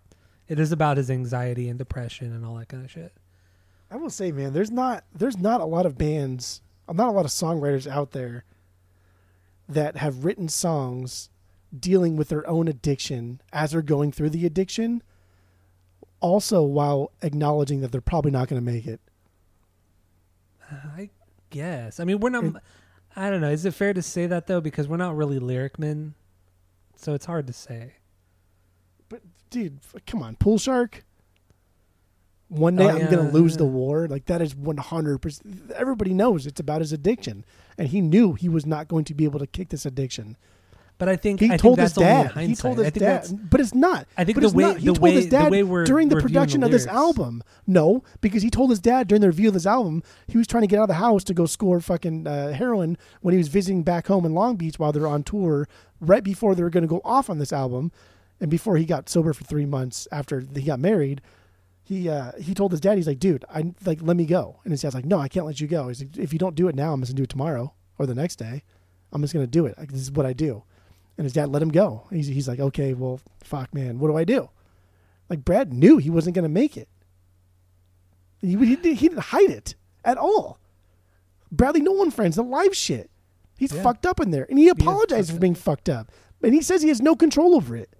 it 0.48 0.60
is 0.60 0.72
about 0.72 0.98
his 0.98 1.12
anxiety 1.12 1.70
and 1.70 1.78
depression 1.78 2.34
and 2.34 2.44
all 2.44 2.56
that 2.56 2.70
kind 2.70 2.84
of 2.84 2.90
shit. 2.90 3.14
I 3.92 3.98
will 3.98 4.10
say, 4.10 4.32
man, 4.32 4.54
there's 4.54 4.72
not 4.72 5.04
there's 5.14 5.38
not 5.38 5.62
a 5.62 5.66
lot 5.66 5.86
of 5.86 6.00
bands, 6.00 6.64
not 6.92 7.10
a 7.10 7.12
lot 7.12 7.26
of 7.26 7.32
songwriters 7.32 7.86
out 7.86 8.10
there 8.10 8.44
that 9.70 9.98
have 9.98 10.26
written 10.26 10.50
songs 10.50 11.30
dealing 11.80 12.16
with 12.16 12.30
their 12.30 12.50
own 12.50 12.68
addiction 12.68 13.40
as 13.54 13.74
they're 13.74 13.84
going 13.84 14.12
through 14.12 14.32
the 14.32 14.48
addiction, 14.48 15.04
also 16.22 16.64
while 16.64 17.12
acknowledging 17.22 17.82
that 17.82 17.92
they're 17.92 18.02
probably 18.02 18.32
not 18.32 18.48
going 18.48 18.60
to 18.60 18.66
make 18.66 18.88
it. 18.88 19.00
I 20.72 21.12
guess. 21.52 22.00
I 22.00 22.04
mean, 22.04 22.20
we're 22.20 22.32
not. 22.32 22.64
I 23.16 23.30
don't 23.30 23.42
know. 23.42 23.50
Is 23.50 23.66
it 23.66 23.74
fair 23.74 23.94
to 23.94 24.02
say 24.02 24.26
that 24.28 24.48
though? 24.48 24.62
Because 24.62 24.88
we're 24.88 24.98
not 24.98 25.16
really 25.16 25.40
lyric 25.40 25.78
men, 25.78 26.16
so 26.96 27.14
it's 27.14 27.26
hard 27.26 27.48
to 27.48 27.54
say. 27.54 27.94
But 29.10 29.22
dude, 29.50 29.80
come 30.08 30.24
on, 30.24 30.36
Pool 30.36 30.58
Shark. 30.58 31.04
One 32.48 32.76
day 32.76 32.86
Oh, 32.86 32.90
I'm 32.90 32.98
yeah, 33.00 33.12
going 33.12 33.28
to 33.28 33.34
lose 33.34 33.58
the 33.58 33.66
war. 33.66 34.08
Like 34.08 34.26
that 34.26 34.42
is 34.42 34.54
100%. 34.54 35.72
Everybody 35.72 36.14
knows 36.14 36.46
it's 36.46 36.60
about 36.60 36.82
his 36.82 36.92
addiction, 36.92 37.46
and 37.78 37.88
he 37.88 38.00
knew 38.02 38.34
he 38.34 38.50
was 38.50 38.66
not 38.66 38.88
going 38.88 39.06
to 39.06 39.14
be 39.14 39.24
able 39.24 39.40
to 39.40 39.48
kick 39.48 39.70
this 39.70 39.86
addiction. 39.86 40.38
But 41.00 41.10
I 41.10 41.16
think 41.16 41.40
He 41.40 41.52
I 41.52 41.58
told 41.58 41.78
think 41.78 41.84
his 41.88 41.94
that's 41.96 41.98
only 41.98 42.22
in 42.22 42.28
dad. 42.36 42.48
He 42.50 42.56
told 42.56 42.78
his 42.78 42.92
dad, 42.94 43.50
but 43.50 43.60
it's 43.60 43.74
not. 43.74 44.08
I 44.18 44.24
think 44.24 44.36
But 44.36 44.42
the 44.42 44.48
it's 44.48 44.56
way- 44.56 44.64
not. 44.64 44.78
he 44.78 44.86
the 44.86 44.94
told 44.94 45.00
way- 45.02 45.12
his 45.14 45.26
the 45.26 45.32
dad 45.32 45.52
we're 45.68 45.84
during 45.84 46.08
the 46.10 46.18
production 46.22 46.62
the 46.62 46.68
of 46.68 46.72
this 46.72 46.88
album. 46.88 47.44
No, 47.68 48.04
because 48.22 48.44
he 48.44 48.50
told 48.50 48.70
his 48.70 48.80
dad 48.80 49.08
during 49.08 49.22
the 49.22 49.28
review 49.28 49.48
of 49.50 49.54
this 49.54 49.66
album 49.66 50.04
he 50.28 50.38
was 50.38 50.48
trying 50.48 50.62
to 50.62 50.68
get 50.68 50.78
out 50.80 50.84
of 50.84 50.88
the 50.90 50.94
house 50.96 51.24
to 51.26 51.34
go 51.34 51.46
score 51.46 51.80
fucking 51.82 52.28
uh, 52.28 52.54
heroin 52.54 52.98
when 53.22 53.34
he 53.34 53.38
was 53.38 53.48
visiting 53.50 53.84
back 53.84 54.08
home 54.08 54.26
in 54.26 54.34
Long 54.34 54.56
Beach 54.56 54.78
while 54.80 54.92
they 54.92 55.00
were 55.00 55.08
on 55.08 55.24
tour. 55.24 55.68
Right 56.00 56.24
before 56.24 56.54
they 56.56 56.64
were 56.64 56.70
going 56.70 56.84
to 56.84 56.88
go 56.88 57.02
off 57.04 57.30
on 57.30 57.38
this 57.40 57.52
album, 57.54 57.92
and 58.40 58.50
before 58.52 58.78
he 58.78 58.86
got 58.86 59.10
sober 59.10 59.34
for 59.34 59.44
three 59.46 59.66
months 59.66 60.08
after 60.12 60.42
he 60.56 60.62
got 60.64 60.80
married. 60.80 61.22
He 61.86 62.08
uh, 62.08 62.32
he 62.40 62.54
told 62.54 62.72
his 62.72 62.80
dad 62.80 62.96
he's 62.98 63.08
like, 63.08 63.20
dude, 63.20 63.44
I 63.54 63.74
like 63.86 64.00
let 64.02 64.16
me 64.16 64.26
go, 64.26 64.60
and 64.64 64.72
his 64.72 64.82
dad's 64.84 64.96
like, 64.96 65.06
no, 65.06 65.20
I 65.20 65.28
can't 65.28 65.46
let 65.46 65.60
you 65.60 65.68
go. 65.68 65.90
He's 65.90 66.02
like, 66.02 66.18
if 66.18 66.32
you 66.32 66.40
don't 66.40 66.56
do 66.56 66.68
it 66.70 66.76
now, 66.76 66.94
I'm 66.94 67.02
just 67.02 67.12
gonna 67.12 67.18
do 67.18 67.24
it 67.24 67.30
tomorrow 67.30 67.74
or 67.98 68.06
the 68.06 68.16
next 68.16 68.38
day. 68.38 68.64
I'm 69.12 69.22
just 69.22 69.34
gonna 69.34 69.48
do 69.48 69.66
it. 69.66 69.78
Like, 69.78 69.92
this 69.92 70.00
is 70.02 70.12
what 70.12 70.26
I 70.26 70.32
do. 70.34 70.64
And 71.18 71.26
his 71.26 71.34
dad 71.34 71.50
let 71.50 71.62
him 71.62 71.70
go. 71.70 72.08
He's, 72.10 72.28
he's 72.28 72.48
like, 72.48 72.60
okay, 72.60 72.94
well, 72.94 73.20
fuck, 73.44 73.74
man, 73.74 74.00
what 74.00 74.08
do 74.08 74.18
I 74.18 74.24
do? 74.24 74.50
Like 75.30 75.46
Brad 75.46 75.72
knew 75.72 75.98
he 75.98 76.10
wasn't 76.10 76.36
going 76.36 76.44
to 76.44 76.50
make 76.50 76.76
it. 76.76 76.90
He, 78.42 78.56
he, 78.58 78.76
didn't- 78.76 78.96
he 78.98 79.08
didn't 79.10 79.24
hide 79.26 79.50
it 79.50 79.76
at 80.04 80.18
all. 80.18 80.60
Bradley 81.52 81.82
Nowell 81.82 82.10
friends, 82.12 82.36
the 82.36 82.44
live 82.44 82.76
shit. 82.76 83.10
He's 83.58 83.72
Yeah. 83.72 83.84
fucked 83.84 84.06
up 84.08 84.20
in 84.20 84.32
there, 84.32 84.48
and 84.50 84.58
he 84.58 84.68
apologized 84.70 85.32
for 85.32 85.40
being 85.40 85.54
fucked 85.56 85.88
up. 85.88 86.12
And 86.42 86.54
he 86.54 86.62
says 86.62 86.82
he 86.82 86.90
has 86.90 87.00
no 87.02 87.16
control 87.16 87.56
over 87.56 87.76
it. 87.76 87.96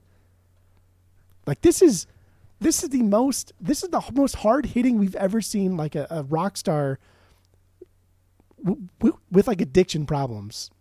Like 1.46 1.62
this 1.62 1.82
is, 1.82 2.08
this 2.60 2.84
is 2.84 2.90
the 2.90 3.04
most, 3.04 3.54
this 3.62 3.84
is 3.84 3.90
the 3.90 4.04
most 4.14 4.38
hard 4.38 4.66
hitting 4.66 4.98
we've 4.98 5.16
ever 5.16 5.40
seen. 5.40 5.78
Like 5.78 5.94
a, 5.96 6.08
a 6.10 6.24
rock 6.24 6.58
star 6.58 6.98
with 9.32 9.48
like 9.48 9.62
addiction 9.62 10.06
problems. 10.06 10.72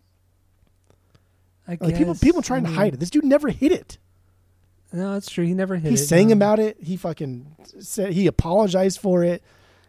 I 1.67 1.77
Like 1.79 1.95
people, 1.97 2.13
guess. 2.13 2.19
people 2.23 2.41
trying 2.41 2.65
I 2.65 2.69
to 2.69 2.75
hide 2.75 2.93
it. 2.95 2.99
This 2.99 3.09
dude 3.09 3.23
never 3.23 3.49
hit 3.49 3.71
it. 3.71 3.97
No, 4.91 5.15
it's 5.15 5.29
true. 5.29 5.45
He 5.45 5.53
never 5.53 5.75
hit 5.77 5.89
he 5.89 5.95
it. 5.95 5.97
sang 6.05 6.27
no. 6.27 6.33
about 6.33 6.59
it. 6.59 6.77
He 6.81 6.97
fucking 6.97 7.55
said 7.79 8.13
he 8.13 8.27
apologized 8.27 8.99
for 8.99 9.23
it. 9.23 9.41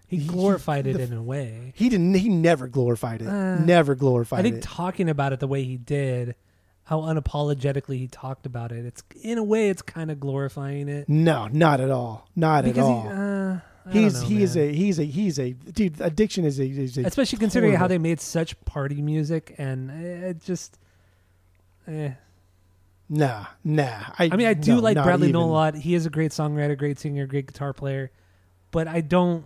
He 0.06 0.18
he- 0.18 0.26
glorified 0.28 0.86
it 0.86 0.94
the- 0.96 1.02
in 1.02 1.12
a 1.12 1.22
way. 1.22 1.72
He 1.76 1.88
didn't. 1.88 2.14
He 2.14 2.28
never 2.28 2.68
glorified 2.68 3.20
it. 3.22 3.28
Uh, 3.28 3.58
never 3.58 3.94
glorified 3.94 4.38
it. 4.38 4.48
I 4.48 4.50
think 4.50 4.56
it. 4.56 4.62
talking 4.66 5.08
about 5.10 5.32
it 5.32 5.40
the 5.40 5.46
way 5.48 5.62
he 5.64 5.76
did, 5.76 6.36
how 6.84 7.00
unapologetically 7.00 7.96
he 7.98 8.06
talked 8.08 8.46
about 8.46 8.70
it, 8.72 8.84
it's 8.86 9.02
in 9.22 9.36
a 9.38 9.42
way 9.42 9.68
it's 9.68 9.82
kind 9.82 10.10
of 10.10 10.20
glorifying 10.20 10.88
it. 10.88 11.08
no, 11.08 11.48
not 11.48 11.80
at 11.80 11.90
all. 11.90 12.28
Not 12.36 12.64
because 12.64 12.78
at 12.78 12.84
he, 12.84 12.92
all. 12.92 13.08
uh, 13.08 13.58
I 13.86 13.92
he's 13.92 14.22
know, 14.22 14.28
he 14.28 14.42
is 14.42 14.56
man. 14.56 14.68
a 14.68 14.72
he's 14.72 14.98
a 14.98 15.04
he's 15.04 15.38
a 15.38 15.50
dude. 15.52 16.00
Addiction 16.00 16.44
is 16.46 16.58
a, 16.60 16.64
is 16.66 16.96
a 16.96 17.02
especially 17.02 17.38
considering 17.38 17.74
how 17.74 17.88
they 17.88 17.98
made 17.98 18.20
such 18.20 18.58
party 18.64 19.02
music 19.02 19.54
and 19.58 19.90
it 19.90 20.40
just. 20.42 20.78
Eh. 21.86 22.12
nah 23.08 23.46
nah. 23.62 24.04
I, 24.18 24.30
I 24.32 24.36
mean, 24.36 24.46
I 24.46 24.54
do 24.54 24.76
no, 24.76 24.80
like 24.80 24.96
Bradley. 24.96 25.32
Nowell 25.32 25.50
a 25.50 25.52
lot. 25.52 25.74
He 25.74 25.94
is 25.94 26.06
a 26.06 26.10
great 26.10 26.30
songwriter, 26.30 26.76
great 26.76 26.98
singer, 26.98 27.26
great 27.26 27.46
guitar 27.46 27.72
player, 27.72 28.10
but 28.70 28.88
I 28.88 29.00
don't. 29.00 29.44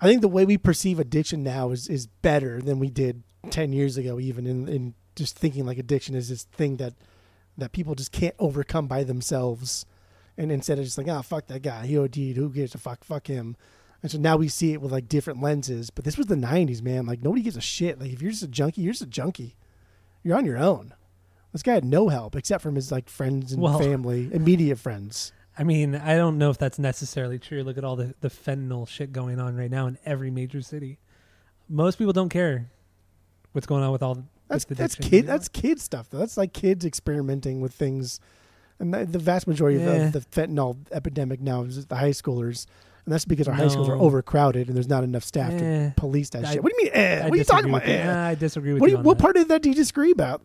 I 0.00 0.06
think 0.06 0.20
the 0.20 0.28
way 0.28 0.44
we 0.44 0.58
perceive 0.58 0.98
addiction 0.98 1.42
now 1.42 1.70
is 1.70 1.88
is 1.88 2.06
better 2.06 2.60
than 2.60 2.78
we 2.78 2.90
did 2.90 3.22
ten 3.50 3.72
years 3.72 3.96
ago. 3.96 4.20
Even 4.20 4.46
in 4.46 4.68
in 4.68 4.94
just 5.14 5.38
thinking 5.38 5.64
like 5.64 5.78
addiction 5.78 6.14
is 6.14 6.28
this 6.28 6.44
thing 6.44 6.76
that 6.76 6.94
that 7.56 7.72
people 7.72 7.94
just 7.94 8.12
can't 8.12 8.34
overcome 8.38 8.86
by 8.86 9.02
themselves, 9.04 9.86
and 10.36 10.52
instead 10.52 10.78
of 10.78 10.84
just 10.84 10.98
like, 10.98 11.08
ah, 11.08 11.22
fuck 11.22 11.46
that 11.46 11.62
guy, 11.62 11.86
he 11.86 11.98
OD'd, 11.98 12.36
who 12.36 12.50
gives 12.50 12.74
a 12.74 12.78
fuck, 12.78 13.02
fuck 13.02 13.26
him. 13.26 13.56
And 14.02 14.10
so 14.12 14.18
now 14.18 14.36
we 14.36 14.48
see 14.48 14.72
it 14.72 14.80
with 14.82 14.92
like 14.92 15.08
different 15.08 15.40
lenses. 15.40 15.90
But 15.90 16.04
this 16.04 16.18
was 16.18 16.26
the 16.26 16.34
'90s, 16.34 16.82
man. 16.82 17.06
Like 17.06 17.22
nobody 17.22 17.42
gives 17.42 17.56
a 17.56 17.62
shit. 17.62 17.98
Like 17.98 18.12
if 18.12 18.20
you're 18.20 18.30
just 18.30 18.42
a 18.42 18.48
junkie, 18.48 18.82
you're 18.82 18.92
just 18.92 19.02
a 19.02 19.06
junkie. 19.06 19.56
You're 20.26 20.36
on 20.36 20.44
your 20.44 20.58
own. 20.58 20.92
This 21.52 21.62
guy 21.62 21.74
had 21.74 21.84
no 21.84 22.08
help 22.08 22.34
except 22.34 22.62
from 22.62 22.74
his 22.74 22.90
like 22.90 23.08
friends 23.08 23.52
and 23.52 23.62
Well- 23.62 23.78
family, 23.78 24.28
immediate 24.32 24.76
friends. 24.78 25.32
I 25.58 25.62
mean, 25.64 25.94
I 25.94 26.16
don't 26.16 26.36
know 26.36 26.50
if 26.50 26.58
that's 26.58 26.78
necessarily 26.78 27.38
true. 27.38 27.62
Look 27.62 27.78
at 27.78 27.84
all 27.84 27.96
the, 27.96 28.14
the 28.20 28.28
fentanyl 28.28 28.86
shit 28.86 29.12
going 29.12 29.38
on 29.40 29.56
right 29.56 29.70
now 29.70 29.86
in 29.86 29.96
every 30.04 30.30
major 30.30 30.60
city. 30.60 30.98
Most 31.68 31.96
people 31.96 32.12
don't 32.12 32.28
care 32.28 32.68
what's 33.52 33.66
going 33.66 33.82
on 33.82 33.90
with 33.92 34.02
all 34.02 34.24
That's 34.48 34.68
with 34.68 34.76
that's 34.78 34.96
kid 34.96 35.12
you 35.12 35.22
know? 35.22 35.28
that's 35.28 35.48
kid 35.48 35.80
stuff 35.80 36.10
though. 36.10 36.18
That's 36.18 36.36
like 36.36 36.52
kids 36.52 36.84
experimenting 36.84 37.60
with 37.60 37.72
things, 37.72 38.20
and 38.78 38.92
the, 38.92 39.06
the 39.06 39.18
vast 39.18 39.46
majority 39.46 39.78
Yeah. 39.78 39.92
of 40.08 40.12
the 40.12 40.20
fentanyl 40.20 40.76
epidemic 40.92 41.40
now 41.40 41.62
is 41.62 41.86
the 41.86 41.96
high 41.96 42.10
schoolers, 42.10 42.66
and 43.06 43.12
that's 43.14 43.24
because 43.24 43.48
our 43.48 43.54
high 43.54 43.68
schools 43.68 43.88
are 43.88 43.96
No. 43.96 44.02
overcrowded 44.02 44.66
and 44.68 44.76
there's 44.76 44.88
not 44.88 45.04
enough 45.04 45.24
staff 45.24 45.52
Eh. 45.52 45.58
to 45.88 45.94
police 45.96 46.28
that 46.30 46.44
I- 46.44 46.52
shit. 46.54 46.62
What 46.62 46.72
do 46.72 46.76
you 46.78 46.84
mean? 46.84 46.92
Eh? 46.94 47.20
I 47.20 47.24
What 47.28 47.32
are 47.34 47.36
you 47.38 47.44
talking 47.44 47.70
disagree 47.70 47.70
about? 47.70 47.82
with 47.82 47.88
you. 47.88 48.10
Eh? 48.10 48.28
I 48.28 48.34
disagree 48.34 48.72
with 48.74 48.80
what 48.80 48.86
do 48.86 48.90
you. 48.90 48.96
you, 48.96 48.98
on 48.98 49.04
what 49.04 49.18
that. 49.18 49.22
part 49.22 49.36
of 49.36 49.48
that 49.48 49.62
do 49.62 49.68
you 49.70 49.74
disagree 49.74 50.10
about? 50.10 50.42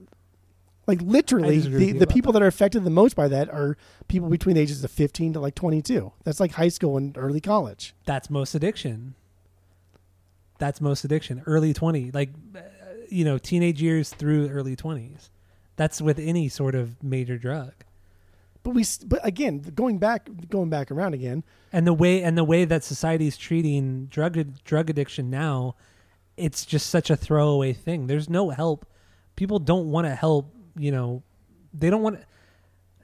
Like 0.87 1.01
literally, 1.01 1.57
disagree 1.57 1.73
with 1.73 1.79
the, 1.79 1.85
you 1.87 1.93
the 1.93 1.97
about 2.05 2.13
people 2.13 2.31
that. 2.33 2.41
are 2.41 2.47
affected 2.47 2.83
the 2.83 2.89
most 2.89 3.15
by 3.15 3.27
that 3.27 3.49
are 3.49 3.77
people 4.07 4.29
between 4.29 4.55
the 4.55 4.61
ages 4.61 4.83
of 4.83 4.91
15 4.91 5.33
to 5.33 5.39
like 5.39 5.55
22. 5.55 6.11
That's 6.23 6.39
like 6.39 6.51
high 6.53 6.69
school 6.69 6.97
and 6.97 7.15
early 7.17 7.39
college. 7.41 7.93
That's 8.05 8.29
most 8.29 8.55
addiction. 8.55 9.15
That's 10.57 10.81
most 10.81 11.03
addiction. 11.03 11.41
Early 11.45 11.73
20, 11.73 12.11
like, 12.11 12.29
uh, 12.55 12.59
you 13.09 13.25
know, 13.25 13.37
teenage 13.37 13.81
years 13.81 14.09
through 14.11 14.49
early 14.49 14.75
20s. 14.75 15.29
That's 15.75 16.01
with 16.01 16.19
any 16.19 16.49
sort 16.49 16.75
of 16.75 17.01
major 17.03 17.37
drug. 17.37 17.73
But 18.63 18.71
we, 18.75 18.85
but 19.07 19.19
again, 19.25 19.59
going 19.73 19.97
back, 19.97 20.29
going 20.49 20.69
back 20.69 20.91
around 20.91 21.13
again. 21.15 21.43
and 21.73 21.87
the 21.87 21.93
way 21.93 22.21
and 22.21 22.37
the 22.37 22.43
way 22.43 22.63
that 22.65 22.83
society's 22.83 23.37
treating 23.37 24.05
drug 24.05 24.37
drug 24.63 24.89
addiction 24.89 25.29
now 25.29 25.75
it's 26.37 26.65
just 26.65 26.89
such 26.89 27.09
a 27.09 27.15
throwaway 27.15 27.73
thing 27.73 28.07
there's 28.07 28.29
no 28.29 28.49
help 28.49 28.85
people 29.35 29.59
don't 29.59 29.89
want 29.91 30.05
to 30.07 30.15
help 30.15 30.53
you 30.77 30.91
know 30.91 31.21
they 31.73 31.89
don't 31.89 32.01
want 32.01 32.17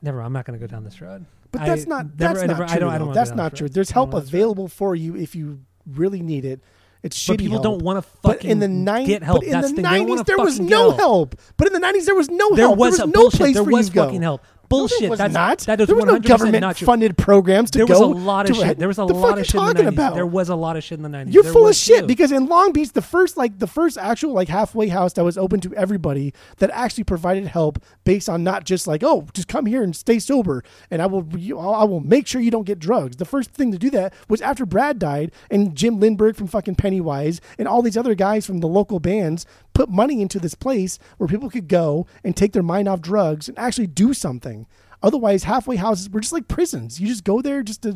never 0.01 0.21
i'm 0.21 0.31
not 0.33 0.45
going 0.45 0.57
to 0.57 0.65
go 0.65 0.69
down 0.69 0.83
this 0.83 1.01
road 1.01 1.25
But 1.51 1.61
I 1.61 1.65
that's 1.69 1.85
not 1.85 2.05
never- 2.17 2.39
that's 2.39 2.39
I 2.43 2.45
not 2.45 2.47
never- 2.47 2.65
true. 2.67 2.75
I 2.75 2.79
don't- 2.79 2.93
I 2.93 2.97
don't 2.99 3.13
that's 3.13 3.31
not 3.31 3.55
true. 3.55 3.67
There's 3.69 3.91
help 3.91 4.09
wanna 4.13 4.13
go 4.13 4.17
down 4.19 4.25
this 4.25 4.33
road. 4.33 4.39
available 4.39 4.67
for 4.69 4.95
you 4.95 5.15
if 5.15 5.35
you 5.35 5.59
really 5.85 6.21
need 6.21 6.45
it. 6.45 6.61
It's 7.03 7.17
shitty 7.17 7.27
but 7.27 7.37
people 7.39 7.53
help. 7.61 7.63
don't 7.63 7.81
want 7.83 8.03
to 8.03 8.09
But 8.23 8.33
fucking 8.37 8.49
in 8.49 8.59
the 8.59 8.67
90s, 8.67 9.05
get 9.07 9.23
help 9.23 9.41
but 9.41 9.45
in 9.45 9.51
that's 9.51 9.69
the 9.69 9.75
the 9.75 9.81
thing. 9.83 9.91
They 9.91 9.97
don't 9.99 10.07
90s 10.07 10.09
wanna 10.09 10.23
there 10.23 10.37
was 10.39 10.59
no 10.59 10.89
get 10.91 10.99
help. 10.99 11.35
But 11.57 11.67
in 11.67 11.73
the 11.73 11.79
90s 11.79 12.05
there 12.05 12.15
was 12.15 12.29
no 12.29 12.49
there 12.55 12.65
help. 12.65 12.77
was, 12.79 12.97
there 12.97 13.05
was 13.05 13.13
no 13.15 13.21
bullshit. 13.21 13.39
place 13.39 13.53
there 13.55 13.63
for 13.63 13.71
was 13.71 13.85
you 13.87 13.91
to 13.91 13.95
go. 13.95 14.05
fucking 14.05 14.21
help 14.23 14.41
bullshit 14.69 14.99
there 15.01 15.09
was 15.09 15.19
that's 15.19 15.33
not. 15.33 15.59
that 15.59 15.79
is 15.81 15.87
there 15.87 15.95
was 15.95 16.05
no 16.05 16.17
100% 16.19 16.23
government 16.27 16.77
funded 16.79 17.17
programs 17.17 17.71
to 17.71 17.79
there 17.79 17.87
go. 17.87 17.93
was 18.07 18.17
a 18.17 18.21
lot 18.21 18.49
of 18.49 18.55
shit 18.55 18.77
there 18.79 18.87
was 18.87 18.97
a 18.99 19.05
the 19.05 19.13
lot 19.13 19.39
of 19.39 19.45
shit 19.45 19.55
in 19.55 19.61
the 19.67 19.73
talking 19.73 19.85
90s 19.85 19.93
about? 19.93 20.13
there 20.15 20.25
was 20.25 20.49
a 20.49 20.55
lot 20.55 20.75
of 20.77 20.83
shit 20.83 20.97
in 20.99 21.03
the 21.03 21.09
90s 21.09 21.33
You're 21.33 21.43
There 21.43 21.53
full 21.53 21.67
of 21.67 21.75
shit 21.75 22.01
too. 22.01 22.07
because 22.07 22.31
in 22.31 22.47
Long 22.47 22.71
Beach, 22.73 22.91
the 22.91 23.01
first 23.01 23.37
like 23.37 23.59
the 23.59 23.67
first 23.67 23.97
actual 23.97 24.33
like 24.33 24.49
halfway 24.49 24.87
house 24.89 25.13
that 25.13 25.23
was 25.23 25.37
open 25.37 25.59
to 25.61 25.73
everybody 25.75 26.33
that 26.57 26.69
actually 26.71 27.03
provided 27.05 27.47
help 27.47 27.79
based 28.03 28.27
on 28.29 28.43
not 28.43 28.65
just 28.65 28.87
like 28.87 29.03
oh 29.03 29.27
just 29.33 29.47
come 29.47 29.65
here 29.65 29.83
and 29.83 29.95
stay 29.95 30.19
sober 30.19 30.63
and 30.91 31.01
I 31.01 31.05
will 31.05 31.25
you, 31.37 31.57
I 31.59 31.83
will 31.85 31.99
make 32.01 32.27
sure 32.27 32.41
you 32.41 32.51
don't 32.51 32.65
get 32.65 32.79
drugs. 32.79 33.17
The 33.17 33.25
first 33.25 33.51
thing 33.51 33.71
to 33.71 33.77
do 33.77 33.89
that 33.91 34.13
was 34.29 34.41
after 34.41 34.65
Brad 34.65 34.99
died 34.99 35.31
and 35.49 35.75
Jim 35.75 35.99
Lindberg 35.99 36.35
from 36.35 36.47
fucking 36.47 36.75
Pennywise 36.75 37.39
and 37.57 37.67
all 37.67 37.81
these 37.81 37.97
other 37.97 38.15
guys 38.15 38.45
from 38.45 38.59
the 38.59 38.67
local 38.67 38.99
bands 38.99 39.45
put 39.77 39.89
money 39.89 40.23
into 40.23 40.39
this 40.39 40.55
place 40.55 40.97
where 41.19 41.27
people 41.27 41.51
could 41.51 41.67
go 41.67 42.07
and 42.23 42.35
take 42.35 42.51
their 42.51 42.63
mind 42.63 42.87
off 42.87 42.99
drugs 42.99 43.47
and 43.47 43.57
actually 43.59 43.85
do 43.85 44.11
something. 44.11 44.65
Otherwise, 45.03 45.43
halfway 45.43 45.75
houses 45.75 46.09
were 46.09 46.19
just 46.19 46.33
like 46.33 46.47
prisons. 46.47 46.99
You 46.99 47.05
just 47.05 47.23
go 47.23 47.43
there 47.43 47.61
just 47.61 47.83
to 47.83 47.95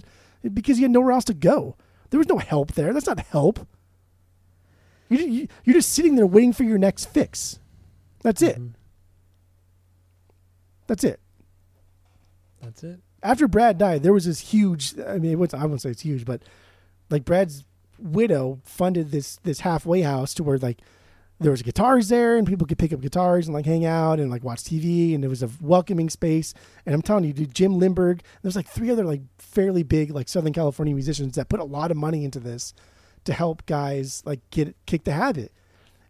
because 0.53 0.77
you 0.77 0.83
had 0.83 0.91
nowhere 0.91 1.13
else 1.13 1.25
to 1.25 1.33
go. 1.33 1.75
There 2.11 2.19
was 2.19 2.29
no 2.29 2.37
help 2.37 2.73
there. 2.73 2.93
That's 2.93 3.07
not 3.07 3.19
help. 3.19 3.67
You, 5.09 5.17
you, 5.17 5.47
you're 5.63 5.73
just 5.73 5.91
sitting 5.91 6.13
there 6.15 6.27
waiting 6.27 6.53
for 6.53 6.63
your 6.63 6.77
next 6.77 7.05
fix. 7.05 7.57
That's 8.21 8.43
it. 8.43 8.59
Mhm. 8.59 8.73
That's 10.85 11.03
it. 11.03 11.19
That's 12.61 12.83
it. 12.83 12.99
After 13.23 13.47
Brad 13.47 13.79
died, 13.79 14.03
there 14.03 14.13
was 14.13 14.25
this 14.25 14.39
huge. 14.39 14.93
I 14.99 15.17
mean, 15.17 15.31
it 15.31 15.39
was, 15.39 15.55
I 15.55 15.65
won't 15.65 15.81
say 15.81 15.89
it's 15.89 16.01
huge, 16.01 16.25
but 16.25 16.43
like 17.09 17.25
Brad's 17.25 17.65
widow 17.97 18.59
funded 18.65 19.09
this 19.09 19.37
this 19.37 19.61
halfway 19.61 20.01
house 20.01 20.35
to 20.35 20.43
where 20.43 20.59
like 20.59 20.79
there 21.41 21.51
was 21.51 21.63
guitars 21.63 22.07
there 22.09 22.37
and 22.37 22.47
people 22.47 22.67
could 22.67 22.77
pick 22.77 22.93
up 22.93 23.01
guitars 23.01 23.47
and 23.47 23.55
like 23.55 23.65
hang 23.65 23.83
out 23.83 24.19
and 24.19 24.29
like 24.29 24.43
watch 24.43 24.59
TV 24.59 25.15
and 25.15 25.25
it 25.25 25.27
was 25.27 25.41
a 25.41 25.49
welcoming 25.59 26.09
space. 26.09 26.53
And 26.85 26.93
I'm 26.93 27.01
telling 27.01 27.23
you, 27.23 27.33
dude, 27.33 27.53
Jim 27.53 27.79
Lindberg, 27.79 28.21
there's 28.41 28.55
like 28.55 28.67
three 28.67 28.91
other 28.91 29.03
like 29.03 29.21
fairly 29.39 29.81
big 29.81 30.11
like 30.11 30.29
Southern 30.29 30.53
California 30.53 30.93
musicians 30.93 31.35
that 31.35 31.49
put 31.49 31.59
a 31.59 31.63
lot 31.65 31.89
of 31.89 31.97
money 31.97 32.23
into 32.23 32.39
this 32.39 32.73
to 33.23 33.33
help 33.33 33.65
guys 33.65 34.21
like 34.25 34.39
get 34.51 34.75
kick 34.85 35.03
the 35.03 35.13
habit. 35.13 35.51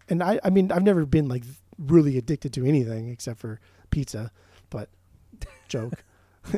And 0.10 0.22
I, 0.22 0.40
I 0.44 0.50
mean, 0.50 0.72
I've 0.72 0.84
never 0.84 1.06
been 1.06 1.30
like 1.30 1.44
really 1.78 2.18
addicted 2.18 2.54
to 2.54 2.66
anything 2.66 3.10
except 3.10 3.40
for 3.40 3.60
pizza, 3.90 4.32
but 4.70 4.90
joke. 5.70 6.04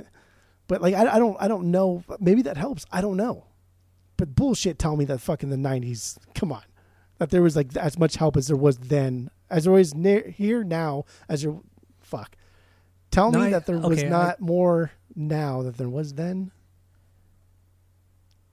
but 0.67 0.81
like, 0.81 0.95
I, 0.95 1.15
I 1.15 1.19
don't, 1.19 1.37
I 1.39 1.47
don't 1.47 1.69
know. 1.69 2.03
Maybe 2.19 2.41
that 2.43 2.57
helps. 2.57 2.85
I 2.91 3.01
don't 3.01 3.17
know. 3.17 3.45
But 4.17 4.35
bullshit, 4.35 4.79
tell 4.79 4.95
me 4.95 5.05
that 5.05 5.21
fucking 5.21 5.49
the 5.49 5.57
'90s. 5.57 6.17
Come 6.33 6.51
on, 6.51 6.63
that 7.23 7.29
there 7.31 7.41
was 7.41 7.55
like 7.55 7.75
as 7.77 7.97
much 7.97 8.15
help 8.17 8.35
as 8.35 8.47
there 8.47 8.57
was 8.57 8.77
then, 8.77 9.29
as 9.49 9.63
there 9.63 9.77
is 9.77 9.95
near, 9.95 10.27
here 10.29 10.63
now, 10.63 11.05
as 11.29 11.41
there. 11.43 11.55
Fuck. 12.01 12.35
Tell 13.11 13.31
No, 13.31 13.39
me 13.39 13.45
I- 13.45 13.49
that 13.51 13.65
there 13.65 13.77
was 13.77 13.99
okay, 13.99 14.07
I- 14.07 14.09
not 14.09 14.39
more 14.41 14.91
now 15.15 15.61
than 15.63 15.71
there 15.73 15.89
was 15.89 16.13
then. 16.15 16.51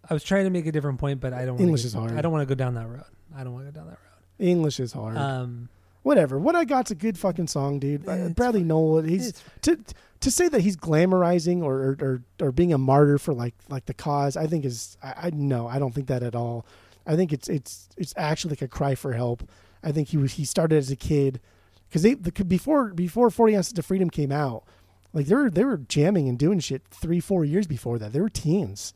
I 0.09 0.15
was 0.15 0.23
trying 0.25 0.45
to 0.45 0.51
make 0.51 0.67
a 0.67 0.73
different 0.73 0.99
point, 0.99 1.21
but 1.21 1.33
I 1.33 1.45
don't. 1.45 1.61
English 1.61 1.83
get- 1.83 1.87
is 1.89 1.95
hard. 1.95 2.13
I 2.13 2.21
don't 2.21 2.33
want 2.33 2.49
to 2.49 2.55
go 2.55 2.57
down 2.59 2.75
that 2.75 2.89
road. 2.89 3.03
I 3.35 3.45
don't 3.45 3.53
want 3.53 3.67
to 3.67 3.73
go 3.73 3.79
down 3.81 3.87
that 3.89 3.99
road. 3.99 4.47
English 4.47 4.81
is 4.81 4.93
hard. 4.93 5.17
Um, 5.17 5.69
Whatever. 6.03 6.39
What 6.39 6.55
I 6.57 6.65
got's 6.65 6.91
a 6.91 6.95
good 6.95 7.19
fucking 7.19 7.49
song, 7.49 7.79
dude. 7.79 8.05
Bradley 8.07 8.61
fine. 8.61 8.69
Nowell. 8.69 9.03
He's 9.03 9.35
to 9.63 9.79
to 10.21 10.31
say 10.31 10.49
that 10.49 10.63
he's 10.63 10.75
glamorizing 10.77 11.63
or 11.63 11.75
or, 11.79 11.97
or 12.01 12.23
or 12.47 12.53
being 12.53 12.73
a 12.73 12.79
martyr 12.79 13.19
for 13.19 13.35
like 13.35 13.55
like 13.69 13.85
the 13.85 13.93
cause. 13.93 14.35
I 14.37 14.47
think 14.47 14.65
is 14.65 14.97
I, 15.03 15.27
I 15.27 15.31
no. 15.35 15.67
I 15.67 15.79
don't 15.79 15.95
think 15.95 16.07
that 16.07 16.23
at 16.23 16.35
all. 16.35 16.65
I 17.07 17.17
think 17.17 17.33
it's 17.33 17.49
it's 17.49 17.89
it's 17.97 18.15
actually 18.17 18.51
like 18.51 18.63
a 18.63 18.69
cry 18.69 18.95
for 18.95 19.13
help. 19.13 19.49
I 19.83 19.93
think 19.93 20.09
he 20.09 20.17
was 20.17 20.35
he 20.35 20.45
started 20.45 20.77
as 20.77 20.91
a 20.91 20.97
kid 20.97 21.41
because 21.89 22.03
they 22.03 22.15
the, 22.15 22.31
before 22.45 22.89
before 22.95 23.31
Forty 23.31 23.57
Ounces 23.57 23.79
of 23.79 23.87
Freedom 23.87 24.11
came 24.11 24.31
out, 24.33 24.65
like 25.13 25.27
they 25.27 25.35
were 25.35 25.51
they 25.51 25.65
were 25.65 25.79
jamming 25.79 26.29
and 26.29 26.39
doing 26.39 26.61
shit 26.61 26.83
three 26.91 27.21
four 27.21 27.45
years 27.45 27.67
before 27.67 27.99
that. 27.99 28.13
They 28.13 28.21
were 28.21 28.29
teens, 28.29 28.95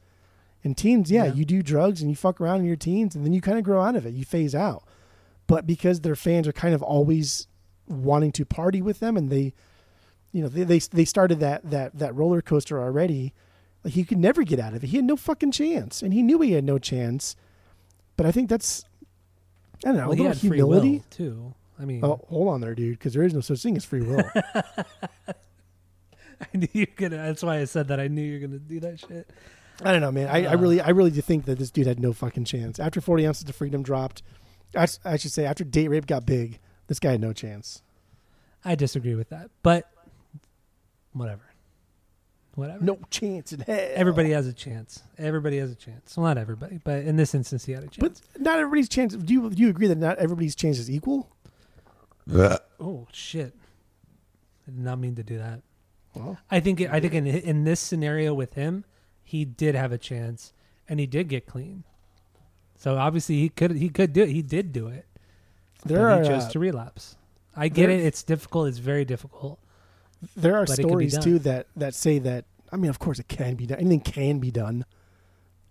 and 0.62 0.76
teens, 0.76 1.10
yeah, 1.10 1.24
Yeah. 1.24 1.32
you 1.34 1.44
do 1.44 1.62
drugs 1.62 2.00
and 2.02 2.10
you 2.10 2.16
fuck 2.16 2.40
around 2.40 2.60
in 2.60 2.66
your 2.66 2.76
teens, 2.76 3.14
and 3.14 3.24
then 3.24 3.32
you 3.32 3.40
kind 3.40 3.58
of 3.58 3.64
grow 3.64 3.80
out 3.80 3.96
of 3.96 4.04
it. 4.06 4.14
You 4.14 4.24
phase 4.24 4.54
out, 4.54 4.84
but 5.46 5.66
because 5.66 6.00
their 6.00 6.16
fans 6.16 6.46
are 6.46 6.52
kind 6.52 6.74
of 6.74 6.82
always 6.82 7.46
wanting 7.88 8.32
to 8.32 8.44
party 8.44 8.80
with 8.82 9.00
them, 9.00 9.16
and 9.16 9.28
they, 9.30 9.52
you 10.32 10.42
know, 10.42 10.48
they 10.48 10.64
they, 10.64 10.78
they 10.78 11.04
started 11.04 11.40
that 11.40 11.68
that 11.70 11.98
that 11.98 12.14
roller 12.14 12.42
coaster 12.42 12.80
already. 12.80 13.32
Like 13.82 13.94
he 13.94 14.04
could 14.04 14.18
never 14.18 14.44
get 14.44 14.58
out 14.60 14.72
of 14.74 14.82
it. 14.82 14.86
He 14.88 14.96
had 14.96 15.04
no 15.04 15.16
fucking 15.16 15.52
chance, 15.52 16.02
and 16.02 16.12
he 16.14 16.22
knew 16.22 16.40
he 16.40 16.52
had 16.52 16.64
no 16.64 16.78
chance. 16.78 17.36
But 18.16 18.26
I 18.26 18.32
think 18.32 18.48
that's 18.48 18.84
I 19.84 19.88
don't 19.88 19.96
know 19.96 20.02
well, 20.08 20.12
a 20.12 20.16
he 20.16 20.22
little 20.22 20.38
humility. 20.38 20.92
will 20.98 21.04
too. 21.10 21.54
I 21.78 21.84
mean, 21.84 22.04
Oh, 22.04 22.20
hold 22.28 22.48
on 22.48 22.60
there, 22.60 22.74
dude, 22.74 22.98
because 22.98 23.14
there 23.14 23.24
is 23.24 23.34
no 23.34 23.40
such 23.40 23.60
thing 23.62 23.76
as 23.76 23.84
free 23.84 24.02
will. 24.02 24.22
I 25.26 26.46
knew 26.56 26.68
you're 26.72 26.86
gonna. 26.96 27.16
That's 27.16 27.42
why 27.42 27.58
I 27.58 27.64
said 27.64 27.88
that. 27.88 28.00
I 28.00 28.08
knew 28.08 28.22
you're 28.22 28.40
gonna 28.40 28.58
do 28.58 28.80
that 28.80 29.00
shit. 29.00 29.28
I 29.82 29.92
don't 29.92 30.00
know, 30.00 30.12
man. 30.12 30.28
I, 30.28 30.44
I 30.44 30.54
Uh. 30.54 30.58
really, 30.58 30.80
I 30.80 30.90
really 30.90 31.10
do 31.10 31.20
think 31.20 31.44
that 31.46 31.58
this 31.58 31.70
dude 31.70 31.86
had 31.86 31.98
no 32.00 32.12
fucking 32.12 32.44
chance. 32.44 32.78
After 32.78 33.00
Forty 33.00 33.26
Ounces 33.26 33.48
of 33.48 33.54
Freedom 33.56 33.82
dropped, 33.82 34.22
I 34.76 34.86
should 35.16 35.32
say 35.32 35.44
after 35.46 35.64
Date 35.64 35.88
Rape 35.88 36.06
got 36.06 36.26
big, 36.26 36.58
this 36.86 36.98
guy 36.98 37.12
had 37.12 37.20
no 37.20 37.32
chance. 37.32 37.82
I 38.64 38.74
disagree 38.74 39.14
with 39.14 39.28
that, 39.30 39.50
but 39.62 39.88
whatever. 41.12 41.42
Whatever. 42.54 42.84
No 42.84 42.98
chance 43.10 43.52
in 43.52 43.60
hell. 43.60 43.88
Everybody 43.94 44.30
has 44.30 44.46
a 44.46 44.52
chance. 44.52 45.02
Everybody 45.18 45.58
has 45.58 45.72
a 45.72 45.74
chance. 45.74 46.16
Well, 46.16 46.26
not 46.26 46.38
everybody, 46.38 46.80
but 46.82 47.00
in 47.02 47.16
this 47.16 47.34
instance, 47.34 47.64
he 47.64 47.72
had 47.72 47.82
a 47.82 47.88
chance. 47.88 48.20
but 48.32 48.40
not 48.40 48.58
everybody's 48.58 48.88
chance. 48.88 49.14
Do 49.14 49.32
you 49.32 49.50
do 49.50 49.60
you 49.60 49.70
agree 49.70 49.88
that 49.88 49.98
not 49.98 50.18
everybody's 50.18 50.54
chance 50.54 50.78
is 50.78 50.90
equal? 50.90 51.30
oh 52.32 53.06
shit! 53.12 53.54
I 54.68 54.70
did 54.70 54.80
not 54.84 54.98
mean 54.98 55.16
to 55.16 55.24
do 55.24 55.38
that. 55.38 55.62
Well, 56.14 56.38
I 56.50 56.60
think. 56.60 56.80
I 56.80 57.00
think 57.00 57.14
in 57.14 57.26
in 57.26 57.64
this 57.64 57.80
scenario 57.80 58.34
with 58.34 58.54
him, 58.54 58.84
he 59.22 59.44
did 59.44 59.74
have 59.74 59.90
a 59.90 59.98
chance, 59.98 60.52
and 60.88 61.00
he 61.00 61.06
did 61.06 61.28
get 61.28 61.46
clean. 61.46 61.82
So 62.76 62.96
obviously 62.96 63.36
he 63.40 63.48
could 63.48 63.72
he 63.72 63.88
could 63.88 64.12
do 64.12 64.22
it. 64.22 64.28
He 64.28 64.42
did 64.42 64.72
do 64.72 64.88
it. 64.88 65.06
there 65.84 66.08
but 66.08 66.18
are 66.18 66.22
he 66.22 66.28
chose 66.28 66.44
uh, 66.44 66.50
to 66.50 66.58
relapse. 66.58 67.16
I 67.56 67.68
get 67.68 67.90
it. 67.90 68.00
It's 68.00 68.22
difficult. 68.22 68.68
It's 68.68 68.78
very 68.78 69.04
difficult. 69.04 69.58
There 70.36 70.56
are 70.56 70.66
but 70.66 70.78
it 70.78 70.82
could 70.82 70.98
be 70.98 71.08
stories 71.08 71.18
too 71.18 71.38
that 71.40 71.66
that 71.76 71.94
say 71.94 72.18
that. 72.20 72.44
I 72.72 72.76
mean, 72.76 72.90
of 72.90 72.98
course, 72.98 73.18
it 73.18 73.28
can 73.28 73.54
be 73.54 73.66
done. 73.66 73.78
Anything 73.78 74.00
can 74.00 74.38
be 74.38 74.50
done. 74.50 74.84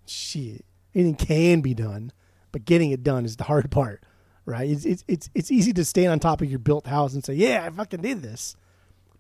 Shit, 0.06 0.66
anything 0.96 1.16
can 1.16 1.62
be 1.62 1.74
done, 1.74 2.12
but 2.52 2.66
getting 2.66 2.92
it 2.92 3.04
done 3.04 3.26
is 3.26 3.36
the 3.36 3.44
hard 3.46 3.70
part, 3.72 4.04
right? 4.46 4.70
It's 4.70 4.86
it's 4.86 5.04
it's 5.08 5.30
it's 5.34 5.52
easy 5.52 5.74
to 5.74 5.86
stand 5.86 6.12
on 6.12 6.20
top 6.20 6.42
of 6.42 6.50
your 6.50 6.60
built 6.60 6.88
house 6.88 7.14
and 7.14 7.24
say, 7.24 7.34
"Yeah, 7.34 7.66
I 7.66 7.70
fucking 7.70 8.02
did 8.02 8.22
this," 8.22 8.56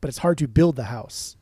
but 0.01 0.09
it's 0.09 0.19
hard 0.19 0.37
to 0.39 0.47
build 0.47 0.75
the 0.75 0.85
house. 0.85 1.35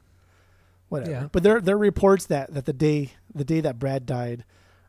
Whatever. 0.89 1.11
Yeah. 1.11 1.27
But 1.31 1.43
there 1.43 1.61
there 1.61 1.75
are 1.75 1.79
reports 1.79 2.25
that 2.27 2.53
that 2.53 2.65
the 2.65 2.73
day 2.73 3.11
the 3.33 3.45
day 3.45 3.61
that 3.61 3.79
Brad 3.79 4.05
died, 4.05 4.43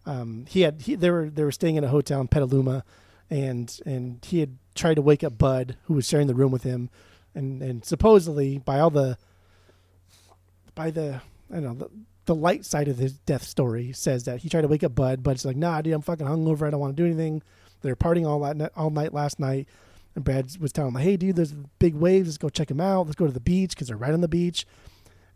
um, 0.04 0.46
he 0.48 0.62
had 0.62 0.82
he 0.82 0.94
they 0.94 1.10
were 1.10 1.30
they 1.30 1.44
were 1.44 1.52
staying 1.52 1.76
in 1.76 1.84
a 1.84 1.88
hotel 1.88 2.20
in 2.20 2.28
Petaluma, 2.28 2.84
and 3.30 3.78
and 3.86 4.24
he 4.24 4.40
had 4.40 4.58
tried 4.74 4.94
to 4.94 5.02
wake 5.02 5.22
up 5.22 5.38
Bud, 5.38 5.76
who 5.84 5.94
was 5.94 6.08
sharing 6.08 6.26
the 6.26 6.34
room 6.34 6.50
with 6.50 6.64
him, 6.64 6.90
and 7.34 7.62
and 7.62 7.84
supposedly 7.84 8.58
by 8.58 8.80
all 8.80 8.90
the 8.90 9.16
by 10.74 10.90
the 10.90 11.20
I 11.50 11.54
don't 11.60 11.62
know 11.64 11.74
the, 11.74 11.90
the 12.24 12.34
light 12.34 12.64
side 12.64 12.88
of 12.88 12.98
his 12.98 13.14
death 13.14 13.42
story 13.42 13.92
says 13.92 14.24
that 14.24 14.40
he 14.40 14.48
tried 14.48 14.60
to 14.62 14.68
wake 14.68 14.84
up 14.84 14.94
Bud, 14.94 15.22
Bud's 15.22 15.44
like, 15.44 15.56
nah, 15.56 15.82
dude, 15.82 15.92
I'm 15.92 16.02
fucking 16.02 16.26
hungover. 16.26 16.66
I 16.66 16.70
don't 16.70 16.80
want 16.80 16.96
to 16.96 17.02
do 17.02 17.06
anything. 17.06 17.42
They're 17.80 17.96
partying 17.96 18.26
all 18.26 18.38
that 18.40 18.72
all 18.76 18.90
night 18.90 19.12
last 19.12 19.40
night, 19.40 19.68
and 20.14 20.24
Brad 20.24 20.46
was 20.60 20.72
telling 20.72 20.94
him, 20.94 21.00
hey, 21.00 21.16
dude, 21.16 21.34
there's 21.36 21.52
big 21.80 21.94
waves. 21.96 22.28
Let's 22.28 22.38
go 22.38 22.48
check 22.48 22.68
them 22.68 22.80
out. 22.80 23.06
Let's 23.06 23.16
go 23.16 23.26
to 23.26 23.32
the 23.32 23.40
beach 23.40 23.70
because 23.70 23.88
they're 23.88 23.96
right 23.96 24.12
on 24.12 24.20
the 24.20 24.28
beach. 24.28 24.66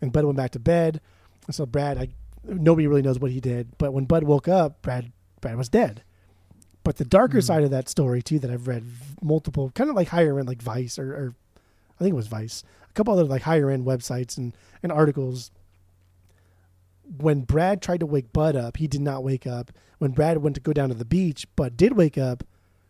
And 0.00 0.12
Bud 0.12 0.24
went 0.24 0.36
back 0.36 0.52
to 0.52 0.60
bed. 0.60 1.00
And 1.46 1.54
so 1.56 1.66
Brad, 1.66 1.98
I, 1.98 2.08
nobody 2.44 2.86
really 2.86 3.02
knows 3.02 3.18
what 3.18 3.32
he 3.32 3.40
did, 3.40 3.76
but 3.78 3.92
when 3.92 4.04
Bud 4.04 4.22
woke 4.22 4.46
up, 4.46 4.80
Brad 4.82 5.10
Brad 5.40 5.56
was 5.56 5.68
dead. 5.68 6.02
But 6.84 6.98
the 6.98 7.04
darker 7.04 7.38
Mhm. 7.38 7.44
side 7.44 7.64
of 7.64 7.70
that 7.72 7.88
story 7.88 8.22
too, 8.22 8.38
that 8.38 8.50
I've 8.50 8.68
read 8.68 8.84
multiple, 9.20 9.70
kind 9.74 9.90
of 9.90 9.96
like 9.96 10.08
higher 10.08 10.38
end, 10.38 10.46
like 10.46 10.62
Vice 10.62 11.00
or, 11.00 11.12
or 11.12 11.34
I 11.98 12.04
think 12.04 12.12
it 12.12 12.16
was 12.16 12.26
Vice, 12.28 12.62
a 12.88 12.92
couple 12.92 13.12
other 13.12 13.24
like 13.24 13.42
higher 13.42 13.70
end 13.70 13.86
websites 13.86 14.36
and 14.36 14.54
and 14.82 14.92
articles. 14.92 15.50
When 17.18 17.42
Brad 17.42 17.80
tried 17.80 18.00
to 18.00 18.06
wake 18.06 18.32
Bud 18.32 18.56
up, 18.56 18.78
he 18.78 18.88
did 18.88 19.00
not 19.00 19.22
wake 19.22 19.46
up. 19.46 19.70
When 19.98 20.10
Brad 20.10 20.38
went 20.38 20.56
to 20.56 20.60
go 20.60 20.72
down 20.72 20.88
to 20.88 20.94
the 20.94 21.04
beach, 21.04 21.46
Bud 21.54 21.76
did 21.76 21.96
wake 21.96 22.18
up, 22.18 22.42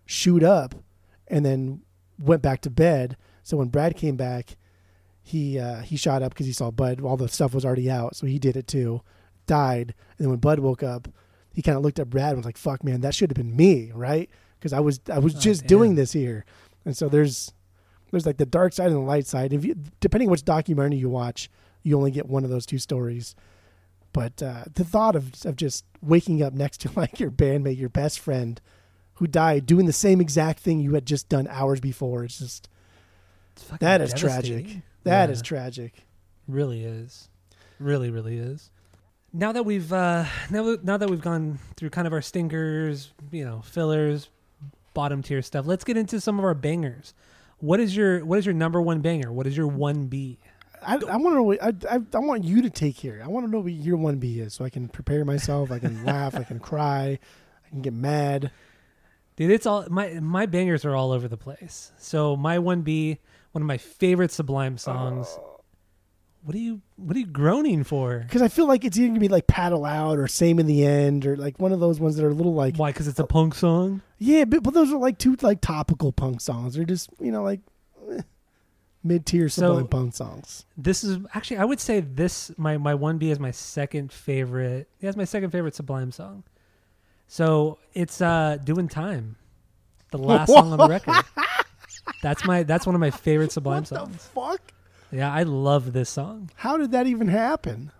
shoot 0.06 0.42
up, 0.42 0.74
and 1.28 1.44
then 1.44 1.82
went 2.18 2.40
back 2.42 2.62
to 2.62 2.70
bed. 2.70 3.16
So 3.42 3.58
when 3.58 3.68
Brad 3.68 3.94
came 3.94 4.16
back, 4.16 4.56
he 5.22 5.58
uh, 5.58 5.80
he 5.82 5.96
shot 5.96 6.22
up 6.22 6.32
because 6.32 6.46
he 6.46 6.52
saw 6.52 6.70
Bud. 6.70 7.02
All 7.02 7.16
the 7.16 7.28
stuff 7.28 7.52
was 7.54 7.64
already 7.64 7.90
out, 7.90 8.16
so 8.16 8.26
he 8.26 8.38
did 8.38 8.56
it 8.56 8.66
too. 8.66 9.02
Died, 9.46 9.94
and 10.16 10.24
then 10.24 10.30
when 10.30 10.38
Bud 10.40 10.60
woke 10.60 10.82
up, 10.82 11.08
he 11.52 11.60
kind 11.62 11.76
of 11.76 11.82
looked 11.84 11.98
at 11.98 12.08
Brad 12.10 12.30
and 12.30 12.38
was 12.38 12.46
like, 12.46 12.56
"Fuck, 12.56 12.82
man, 12.82 13.02
that 13.02 13.14
should 13.14 13.30
have 13.30 13.36
been 13.36 13.54
me, 13.54 13.92
right? 13.94 14.30
Because 14.58 14.72
I 14.72 14.80
was 14.80 15.00
I 15.12 15.18
was 15.18 15.36
Oh, 15.36 15.40
just 15.40 15.62
damn. 15.62 15.68
doing 15.68 15.94
this 15.94 16.12
here." 16.12 16.44
And 16.86 16.96
so 16.96 17.08
there's 17.08 17.52
there's 18.10 18.26
like 18.26 18.36
the 18.36 18.46
dark 18.46 18.72
side 18.72 18.86
and 18.88 18.96
the 18.96 19.00
light 19.00 19.26
side. 19.26 19.52
If 19.52 19.64
you 19.64 19.76
depending 20.00 20.30
which 20.30 20.44
documentary 20.44 20.98
you 20.98 21.08
watch, 21.08 21.50
you 21.82 21.96
only 21.96 22.10
get 22.10 22.28
one 22.28 22.44
of 22.44 22.50
those 22.50 22.66
two 22.66 22.78
stories. 22.78 23.34
But 24.12 24.42
uh, 24.42 24.64
the 24.72 24.84
thought 24.84 25.14
of 25.16 25.32
of 25.44 25.56
just 25.56 25.84
waking 26.02 26.42
up 26.42 26.52
next 26.54 26.80
to 26.82 26.90
like 26.96 27.20
your 27.20 27.30
bandmate, 27.30 27.78
your 27.78 27.88
best 27.88 28.18
friend, 28.18 28.60
who 29.14 29.26
died 29.26 29.66
doing 29.66 29.86
the 29.86 29.92
same 29.92 30.20
exact 30.20 30.60
thing 30.60 30.80
you 30.80 30.94
had 30.94 31.06
just 31.06 31.28
done 31.28 31.46
hours 31.48 31.80
before, 31.80 32.24
it's 32.24 32.38
just 32.38 32.68
It's 33.56 33.64
that 33.80 34.00
is 34.00 34.14
tragic. 34.14 34.66
That 35.04 35.30
is 35.30 35.38
Yeah. 35.38 35.42
tragic. 35.44 36.06
really 36.48 36.84
is 36.84 37.28
really 37.78 38.08
really 38.10 38.38
is 38.38 38.70
now 39.32 39.52
that 39.52 39.64
we've 39.66 39.92
uh 39.92 40.24
now, 40.50 40.76
now 40.82 40.96
that 40.96 41.10
we've 41.10 41.20
gone 41.20 41.58
through 41.76 41.90
kind 41.90 42.06
of 42.06 42.12
our 42.12 42.22
stinkers 42.22 43.12
you 43.30 43.44
know 43.44 43.60
fillers 43.62 44.30
bottom 44.94 45.22
tier 45.22 45.42
stuff 45.42 45.66
let's 45.66 45.84
get 45.84 45.96
into 45.96 46.18
some 46.20 46.38
of 46.38 46.44
our 46.44 46.54
bangers 46.54 47.12
what 47.58 47.80
is 47.80 47.96
your 47.96 48.24
what 48.24 48.38
is 48.38 48.46
your 48.46 48.54
number 48.54 48.80
one 48.80 49.00
banger 49.00 49.32
what 49.32 49.46
is 49.46 49.56
your 49.56 49.66
one 49.66 50.06
b 50.06 50.38
I, 50.86 50.94
I 50.94 51.16
want 51.16 51.32
to 51.32 51.34
know. 51.34 51.42
What, 51.42 51.62
I, 51.62 51.72
I 51.90 52.00
I 52.14 52.18
want 52.18 52.44
you 52.44 52.62
to 52.62 52.70
take 52.70 52.96
here. 52.96 53.20
I 53.24 53.28
want 53.28 53.46
to 53.46 53.50
know 53.50 53.60
what 53.60 53.72
your 53.72 53.96
one 53.96 54.18
B 54.18 54.40
is, 54.40 54.54
so 54.54 54.64
I 54.64 54.70
can 54.70 54.88
prepare 54.88 55.24
myself. 55.24 55.70
I 55.70 55.78
can 55.78 56.04
laugh. 56.04 56.36
I 56.36 56.44
can 56.44 56.60
cry. 56.60 57.18
I 57.64 57.68
can 57.70 57.82
get 57.82 57.92
mad. 57.92 58.50
Dude, 59.36 59.50
it's 59.50 59.66
all 59.66 59.86
my 59.90 60.20
my 60.20 60.46
bangers 60.46 60.84
are 60.84 60.94
all 60.94 61.12
over 61.12 61.28
the 61.28 61.36
place. 61.36 61.92
So 61.98 62.36
my 62.36 62.58
one 62.58 62.82
B, 62.82 63.18
one 63.52 63.62
of 63.62 63.66
my 63.66 63.78
favorite 63.78 64.30
Sublime 64.30 64.78
songs. 64.78 65.26
Oh. 65.38 65.55
What 66.46 66.54
are 66.54 66.58
you 66.60 66.80
What 66.94 67.16
are 67.16 67.18
you 67.18 67.26
groaning 67.26 67.82
for? 67.82 68.20
Because 68.20 68.40
I 68.40 68.46
feel 68.46 68.68
like 68.68 68.84
it's 68.84 68.96
either 68.96 69.08
gonna 69.08 69.18
be 69.18 69.26
like 69.26 69.48
"Paddle 69.48 69.84
Out" 69.84 70.16
or 70.16 70.28
"Same 70.28 70.60
in 70.60 70.66
the 70.66 70.86
End" 70.86 71.26
or 71.26 71.36
like 71.36 71.58
one 71.58 71.72
of 71.72 71.80
those 71.80 71.98
ones 71.98 72.14
that 72.14 72.24
are 72.24 72.30
a 72.30 72.34
little 72.34 72.54
like 72.54 72.76
Why? 72.76 72.90
Because 72.92 73.08
it's 73.08 73.18
a 73.18 73.26
punk 73.26 73.56
song. 73.56 74.00
yeah, 74.18 74.44
but, 74.44 74.62
but 74.62 74.72
those 74.72 74.92
are 74.92 74.96
like 74.96 75.18
two 75.18 75.34
like 75.42 75.60
topical 75.60 76.12
punk 76.12 76.40
songs. 76.40 76.74
They're 76.74 76.84
just 76.84 77.10
you 77.18 77.32
know 77.32 77.42
like 77.42 77.62
eh, 78.12 78.20
mid 79.02 79.26
tier 79.26 79.48
So- 79.48 79.62
Sublime 79.62 79.88
punk 79.88 80.14
songs. 80.14 80.66
This 80.76 81.02
is 81.02 81.18
actually 81.34 81.56
I 81.56 81.64
would 81.64 81.80
say 81.80 81.98
this 81.98 82.52
my 82.56 82.76
my 82.78 82.94
one 82.94 83.18
B 83.18 83.30
is 83.32 83.40
my 83.40 83.50
second 83.50 84.12
favorite. 84.12 84.88
Yeah, 85.00 85.08
it's 85.08 85.16
my 85.16 85.24
second 85.24 85.50
favorite 85.50 85.74
Sublime 85.74 86.12
song. 86.12 86.44
So 87.26 87.78
it's 87.92 88.20
uh 88.20 88.58
"Doing 88.62 88.86
Time," 88.86 89.34
the 90.12 90.18
last 90.18 90.52
song 90.52 90.70
on 90.70 90.78
the 90.78 90.86
record. 90.86 91.16
That's 92.22 92.44
my 92.44 92.62
that's 92.62 92.86
one 92.86 92.94
of 92.94 93.00
my 93.00 93.10
favorite 93.10 93.50
Sublime 93.50 93.84
songs. 93.84 94.30
What 94.32 94.52
the 94.52 94.58
fuck? 94.68 94.72
Yeah, 95.12 95.32
I 95.32 95.42
love 95.44 95.92
this 95.92 96.10
song. 96.10 96.50
How 96.56 96.76
did 96.76 96.90
that 96.92 97.06
even 97.06 97.28
happen? 97.28 97.92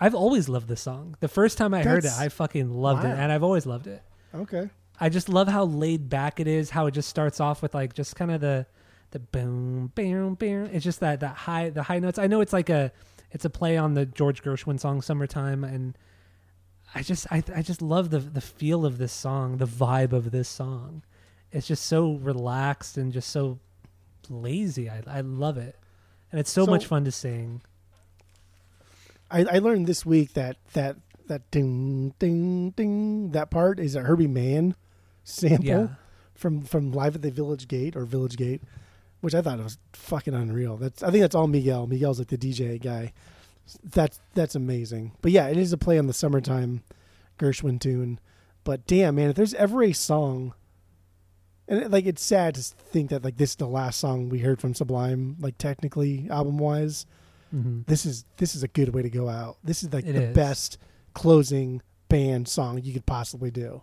I've 0.00 0.14
always 0.14 0.48
loved 0.48 0.68
this 0.68 0.80
song. 0.80 1.16
The 1.20 1.28
first 1.28 1.56
time 1.58 1.72
I 1.74 1.82
heard 1.82 1.98
it, 1.98 2.02
That's- 2.08 2.20
I 2.20 2.28
fucking 2.28 2.70
loved 2.72 3.04
it, 3.04 3.08
wow. 3.08 3.14
and 3.14 3.30
I've 3.32 3.42
always 3.42 3.64
loved 3.66 3.86
it. 3.86 4.02
Okay. 4.34 4.68
I 5.00 5.08
just 5.08 5.28
love 5.28 5.48
how 5.48 5.64
laid 5.64 6.08
back 6.08 6.40
it 6.40 6.46
is. 6.48 6.70
How 6.70 6.86
it 6.86 6.92
just 6.92 7.08
starts 7.08 7.40
off 7.40 7.62
with 7.62 7.74
like 7.74 7.94
just 7.94 8.16
kind 8.16 8.30
of 8.30 8.40
the 8.40 8.66
the 9.10 9.18
boom, 9.20 9.92
boom, 9.94 10.34
boom. 10.34 10.66
It's 10.72 10.84
just 10.84 11.00
that 11.00 11.20
that 11.20 11.36
high 11.36 11.70
the 11.70 11.82
high 11.84 11.98
notes. 12.00 12.18
I 12.18 12.26
know 12.26 12.40
it's 12.40 12.52
like 12.52 12.68
a 12.70 12.92
it's 13.30 13.44
a 13.44 13.50
play 13.50 13.76
on 13.76 13.94
the 13.94 14.06
George 14.06 14.42
Gershwin 14.42 14.78
song 14.78 15.02
"Summertime," 15.02 15.64
and 15.64 15.96
I 16.94 17.02
just 17.02 17.26
I 17.30 17.42
I 17.54 17.62
just 17.62 17.82
love 17.82 18.10
the 18.10 18.18
the 18.20 18.40
feel 18.40 18.84
of 18.86 18.98
this 18.98 19.12
song, 19.12 19.56
the 19.58 19.66
vibe 19.66 20.12
of 20.12 20.30
this 20.30 20.48
song. 20.48 21.02
It's 21.50 21.66
just 21.66 21.84
so 21.86 22.12
relaxed 22.14 22.96
and 22.96 23.12
just 23.12 23.30
so 23.30 23.58
lazy. 24.28 24.88
I 24.90 25.02
I 25.06 25.20
love 25.22 25.56
it, 25.58 25.76
and 26.34 26.40
it's 26.40 26.50
so, 26.50 26.64
So- 26.64 26.70
much 26.72 26.86
fun 26.86 27.04
to 27.04 27.12
sing. 27.12 27.60
I, 29.30 29.44
I 29.44 29.58
learned 29.58 29.86
this 29.86 30.04
week 30.04 30.32
that 30.34 30.56
that 30.72 30.96
that 31.28 31.48
ding 31.52 32.12
ding 32.18 32.70
ding 32.70 33.30
that 33.30 33.50
part 33.50 33.78
is 33.78 33.94
a 33.94 34.00
Herbie 34.00 34.26
Mann 34.26 34.74
sample 35.22 35.64
Yeah. 35.64 35.86
from 36.34 36.62
from 36.62 36.90
Live 36.90 37.14
at 37.14 37.22
the 37.22 37.30
Village 37.30 37.68
Gate 37.68 37.94
or 37.96 38.04
Village 38.04 38.36
Gate, 38.36 38.62
which 39.20 39.34
I 39.34 39.42
thought 39.42 39.58
was 39.62 39.78
fucking 39.92 40.34
unreal. 40.34 40.76
That's 40.76 41.02
I 41.04 41.10
think 41.12 41.22
that's 41.22 41.34
all 41.36 41.46
Miguel. 41.46 41.86
Miguel's 41.86 42.18
like 42.18 42.28
the 42.28 42.36
DJ 42.38 42.80
guy. 42.82 43.12
That's 43.82 44.18
that's 44.34 44.54
amazing. 44.56 45.12
But 45.22 45.30
yeah, 45.32 45.46
it 45.48 45.56
is 45.56 45.72
a 45.72 45.78
play 45.78 45.98
on 45.98 46.06
the 46.08 46.12
summertime 46.12 46.82
Gershwin 47.38 47.80
tune. 47.80 48.18
But 48.64 48.86
damn 48.86 49.14
man, 49.14 49.30
if 49.30 49.36
there's 49.36 49.54
ever 49.54 49.82
a 49.84 49.92
song 49.92 50.52
and 51.68 51.80
it, 51.82 51.90
like 51.90 52.06
it's 52.06 52.22
sad 52.22 52.54
to 52.56 52.62
think 52.62 53.10
that 53.10 53.24
like 53.24 53.36
this 53.36 53.50
is 53.50 53.56
the 53.56 53.66
last 53.68 53.98
song 54.00 54.28
we 54.28 54.38
heard 54.40 54.60
from 54.60 54.74
Sublime, 54.74 55.36
like 55.40 55.58
technically 55.58 56.28
album 56.30 56.58
wise 56.58 57.06
hmm 57.50 57.82
this 57.86 58.04
is 58.04 58.24
this 58.38 58.54
is 58.56 58.62
a 58.62 58.68
good 58.68 58.94
way 58.94 59.02
to 59.02 59.10
go 59.10 59.28
out. 59.28 59.56
This 59.62 59.82
is 59.84 59.92
like 59.92 60.04
It 60.06 60.14
the 60.14 60.24
is. 60.30 60.34
best 60.36 60.78
closing 61.14 61.80
band 62.08 62.48
song 62.48 62.80
you 62.82 62.92
could 62.92 63.06
possibly 63.06 63.50
do. 63.50 63.82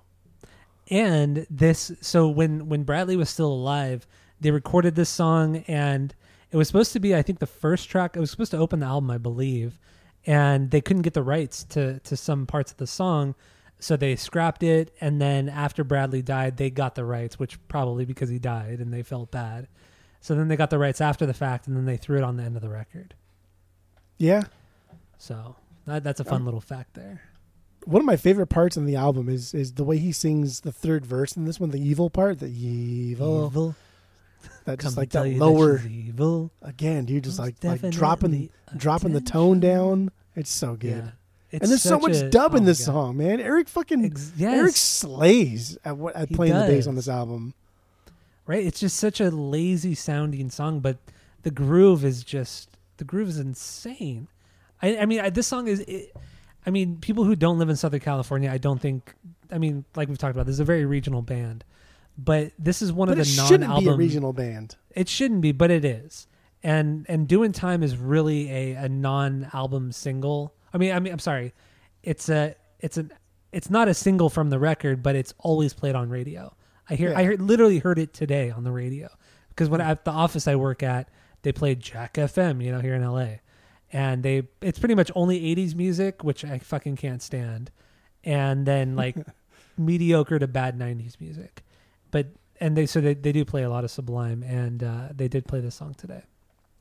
and 0.89 1.45
this 1.49 1.91
so 2.01 2.27
when 2.27 2.67
when 2.69 2.83
bradley 2.83 3.15
was 3.15 3.29
still 3.29 3.51
alive 3.51 4.05
they 4.41 4.51
recorded 4.51 4.95
this 4.95 5.09
song 5.09 5.57
and 5.67 6.13
it 6.51 6.57
was 6.57 6.67
supposed 6.67 6.91
to 6.93 6.99
be 6.99 7.15
i 7.15 7.21
think 7.21 7.39
the 7.39 7.45
first 7.47 7.89
track 7.89 8.15
it 8.15 8.19
was 8.19 8.31
supposed 8.31 8.51
to 8.51 8.57
open 8.57 8.79
the 8.79 8.85
album 8.85 9.09
i 9.11 9.17
believe 9.17 9.79
and 10.25 10.71
they 10.71 10.81
couldn't 10.81 11.01
get 11.03 11.13
the 11.13 11.23
rights 11.23 11.63
to 11.63 11.99
to 11.99 12.15
some 12.17 12.45
parts 12.45 12.71
of 12.71 12.77
the 12.77 12.87
song 12.87 13.33
so 13.81 13.97
they 13.97 14.15
scrapped 14.15 14.63
it 14.63 14.95
and 15.01 15.19
then 15.21 15.49
after 15.49 15.83
bradley 15.83 16.21
died 16.21 16.55
they 16.55 16.69
got 16.69 16.95
the 16.95 17.03
rights 17.03 17.37
which 17.37 17.57
probably 17.67 18.05
because 18.05 18.29
he 18.29 18.39
died 18.39 18.79
and 18.79 18.93
they 18.93 19.03
felt 19.03 19.29
bad 19.31 19.67
so 20.21 20.33
then 20.35 20.47
they 20.47 20.55
got 20.55 20.69
the 20.69 20.77
rights 20.79 21.01
after 21.01 21.25
the 21.25 21.33
fact 21.33 21.67
and 21.67 21.75
then 21.75 21.85
they 21.85 21.97
threw 21.97 22.17
it 22.17 22.23
on 22.23 22.37
the 22.37 22.43
end 22.43 22.55
of 22.55 22.61
the 22.61 22.69
record 22.69 23.13
Yeah. 24.17 24.43
so 25.17 25.55
that, 25.85 26.03
that's 26.03 26.19
a 26.19 26.23
fun 26.23 26.45
little 26.45 26.61
fact 26.61 26.93
there 26.93 27.21
One 27.85 28.01
of 28.01 28.05
my 28.05 28.15
favorite 28.17 28.47
parts 28.47 28.77
in 28.77 28.85
the 28.85 28.95
album 28.95 29.27
is 29.27 29.53
is 29.53 29.73
the 29.73 29.83
way 29.83 29.97
he 29.97 30.11
sings 30.11 30.61
the 30.61 30.71
third 30.71 31.03
verse 31.05 31.35
in 31.35 31.45
this 31.45 31.59
one, 31.59 31.71
the 31.71 31.81
evil 31.81 32.09
part, 32.11 32.37
the 32.39 32.47
evil, 32.51 33.47
evil 33.47 33.75
that 34.65 34.79
just 34.79 34.95
like 34.97 35.09
that 35.09 35.23
you 35.27 35.39
that 35.39 35.45
lower 35.45 35.81
evil 35.89 36.51
again, 36.61 37.05
dude, 37.05 37.23
just 37.23 37.39
Most 37.39 37.63
like 37.63 37.81
like 37.81 37.91
dropping 37.91 38.49
dropping 38.77 39.13
the 39.13 39.21
tone 39.21 39.59
down. 39.59 40.11
It's 40.35 40.51
so 40.51 40.75
good. 40.75 41.03
Yeah. 41.05 41.11
It's 41.51 41.63
and 41.63 41.69
there's 41.71 41.81
so 41.83 41.99
much 41.99 42.15
a- 42.15 42.29
dub 42.29 42.53
oh 42.53 42.57
in 42.57 42.63
this 42.65 42.83
song, 42.85 43.17
man. 43.17 43.39
Eric 43.41 43.67
fucking 43.67 44.05
Ex- 44.05 44.31
yes. 44.37 44.57
Eric 44.57 44.75
slays 44.75 45.77
at 45.83 45.97
what 45.97 46.15
at 46.15 46.31
playing 46.31 46.53
the 46.53 46.61
bass 46.61 46.87
on 46.87 46.95
this 46.95 47.09
album. 47.09 47.53
right? 48.47 48.65
It's 48.65 48.79
just 48.79 48.97
such 48.97 49.19
a 49.19 49.29
lazy 49.29 49.93
sounding 49.95 50.49
song, 50.49 50.79
but 50.79 50.97
the 51.43 51.51
groove 51.51 52.05
is 52.05 52.23
just 52.23 52.69
the 52.97 53.03
groove 53.03 53.27
is 53.29 53.37
insane. 53.39 54.27
I, 54.81 54.97
I 54.99 55.05
mean, 55.05 55.19
I, 55.19 55.29
this 55.29 55.47
song 55.47 55.67
is. 55.67 55.81
It, 55.81 56.15
I 56.65 56.69
mean, 56.69 56.97
people 56.97 57.23
who 57.23 57.35
don't 57.35 57.57
live 57.57 57.69
in 57.69 57.75
Southern 57.75 57.99
California, 58.01 58.49
I 58.51 58.57
don't 58.57 58.79
think. 58.79 59.13
I 59.51 59.57
mean, 59.57 59.83
like 59.95 60.07
we've 60.07 60.17
talked 60.17 60.35
about, 60.35 60.45
this 60.45 60.53
is 60.53 60.59
a 60.59 60.65
very 60.65 60.85
regional 60.85 61.21
band, 61.21 61.63
but 62.17 62.51
this 62.57 62.81
is 62.81 62.93
one 62.93 63.07
But 63.09 63.13
of 63.13 63.19
it 63.19 63.29
the 63.35 63.47
shouldn't 63.47 63.79
be 63.79 63.87
a 63.87 63.93
regional 63.93 64.31
band. 64.31 64.75
It 64.95 65.09
shouldn't 65.09 65.41
be, 65.41 65.51
but 65.51 65.69
it 65.71 65.83
is. 65.83 66.27
And 66.63 67.05
and 67.09 67.27
doing 67.27 67.51
time 67.51 67.81
is 67.83 67.97
really 67.97 68.49
a, 68.51 68.73
a 68.85 68.89
non-album 68.89 69.91
single. 69.91 70.53
I 70.73 70.77
mean, 70.77 70.91
I 70.91 70.99
mean, 70.99 71.13
I'm 71.13 71.19
sorry, 71.19 71.53
it's 72.03 72.29
a 72.29 72.55
it's 72.79 72.97
an 72.97 73.11
it's 73.51 73.69
not 73.69 73.87
a 73.87 73.93
single 73.93 74.29
from 74.29 74.49
the 74.49 74.59
record, 74.59 75.03
but 75.03 75.15
it's 75.15 75.33
always 75.39 75.73
played 75.73 75.95
on 75.95 76.09
radio. 76.09 76.55
I 76.89 76.95
hear 76.95 77.13
I 77.15 77.23
heard, 77.23 77.41
literally 77.41 77.79
heard 77.79 77.99
it 77.99 78.13
today 78.13 78.49
on 78.49 78.63
the 78.63 78.71
radio. 78.71 79.09
Because 79.49 79.69
when 79.69 79.81
at 79.81 80.05
the 80.05 80.11
office 80.11 80.47
I 80.47 80.55
work 80.55 80.81
at, 80.81 81.09
they 81.41 81.51
played 81.51 81.79
Jack 81.79 82.13
FM, 82.13 82.63
you 82.63 82.71
know, 82.71 82.79
here 82.79 82.95
in 82.95 83.05
LA, 83.05 83.35
and 83.91 84.23
they 84.23 84.43
it's 84.61 84.79
pretty 84.79 84.95
much 84.95 85.11
only 85.15 85.39
80s 85.55 85.75
music, 85.75 86.23
which 86.23 86.45
I 86.45 86.59
fucking 86.59 86.95
can't 86.95 87.21
stand, 87.21 87.71
and 88.23 88.65
then 88.65 88.95
like 88.95 89.15
mediocre 89.77 90.39
to 90.39 90.47
bad 90.47 90.77
90s 90.77 91.19
music, 91.19 91.63
but 92.11 92.27
and 92.59 92.77
they 92.77 92.85
so 92.85 93.01
they, 93.01 93.13
they 93.13 93.31
do 93.31 93.43
play 93.43 93.63
a 93.63 93.69
lot 93.69 93.83
of 93.83 93.91
Sublime, 93.91 94.43
and 94.43 94.83
uh, 94.83 95.09
they 95.13 95.27
did 95.27 95.47
play 95.47 95.59
this 95.59 95.75
song 95.75 95.95
today, 95.95 96.23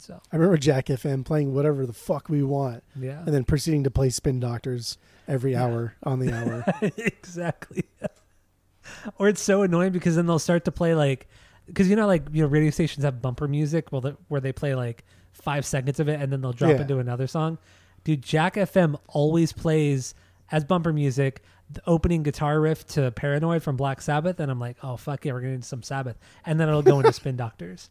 so 0.01 0.21
I 0.33 0.37
remember 0.37 0.57
Jack 0.57 0.87
FM 0.87 1.25
playing 1.25 1.55
whatever 1.55 1.87
the 1.87 1.93
fuck 1.93 2.29
we 2.29 2.43
want, 2.43 2.83
yeah, 2.99 3.19
and 3.25 3.35
then 3.35 3.45
proceeding 3.45 3.85
to 3.85 3.91
play 3.91 4.11
Spin 4.11 4.41
Doctors 4.41 4.99
every 5.29 5.53
Yeah. 5.53 5.65
hour 5.65 5.95
on 6.03 6.19
the 6.19 6.33
hour. 6.33 6.65
exactly. 6.97 7.85
or 9.19 9.29
it's 9.29 9.41
so 9.43 9.63
annoying 9.63 9.93
because 9.93 10.17
then 10.17 10.27
they'll 10.27 10.39
start 10.39 10.65
to 10.65 10.73
play 10.73 10.95
like 10.95 11.29
because 11.67 11.89
you 11.89 11.97
know 11.97 12.07
like 12.07 12.25
you 12.33 12.43
know 12.43 12.49
radio 12.49 12.71
stations 12.71 13.05
have 13.05 13.23
bumper 13.23 13.47
music 13.47 13.93
well 13.93 14.17
where 14.29 14.41
they 14.41 14.53
play 14.53 14.75
like 14.75 15.05
five 15.33 15.65
seconds 15.65 16.01
of 16.01 16.09
it 16.09 16.21
and 16.21 16.33
then 16.33 16.41
they'll 16.41 16.53
drop 16.53 16.73
Yeah. 16.73 16.81
into 16.83 16.99
another 16.99 17.27
song. 17.27 17.59
Dude, 18.03 18.23
Jack 18.23 18.55
FM 18.57 18.99
always 19.09 19.53
plays 19.53 20.15
as 20.51 20.65
bumper 20.65 20.93
music 20.93 21.43
the 21.73 21.83
opening 21.87 22.25
guitar 22.25 22.61
riff 22.61 22.85
to 22.89 23.13
Paranoid 23.13 23.63
from 23.63 23.77
Black 23.77 24.03
Sabbath, 24.03 24.41
and 24.41 24.51
I'm 24.51 24.59
like, 24.59 24.77
oh 24.83 24.97
fuck 24.97 25.25
yeah, 25.25 25.33
we're 25.33 25.41
getting 25.43 25.63
some 25.63 25.85
Sabbath, 25.85 26.19
and 26.45 26.59
then 26.59 26.69
it'll 26.69 26.83
go 26.83 26.99
into 26.99 27.13
Spin 27.21 27.37
Doctors, 27.37 27.91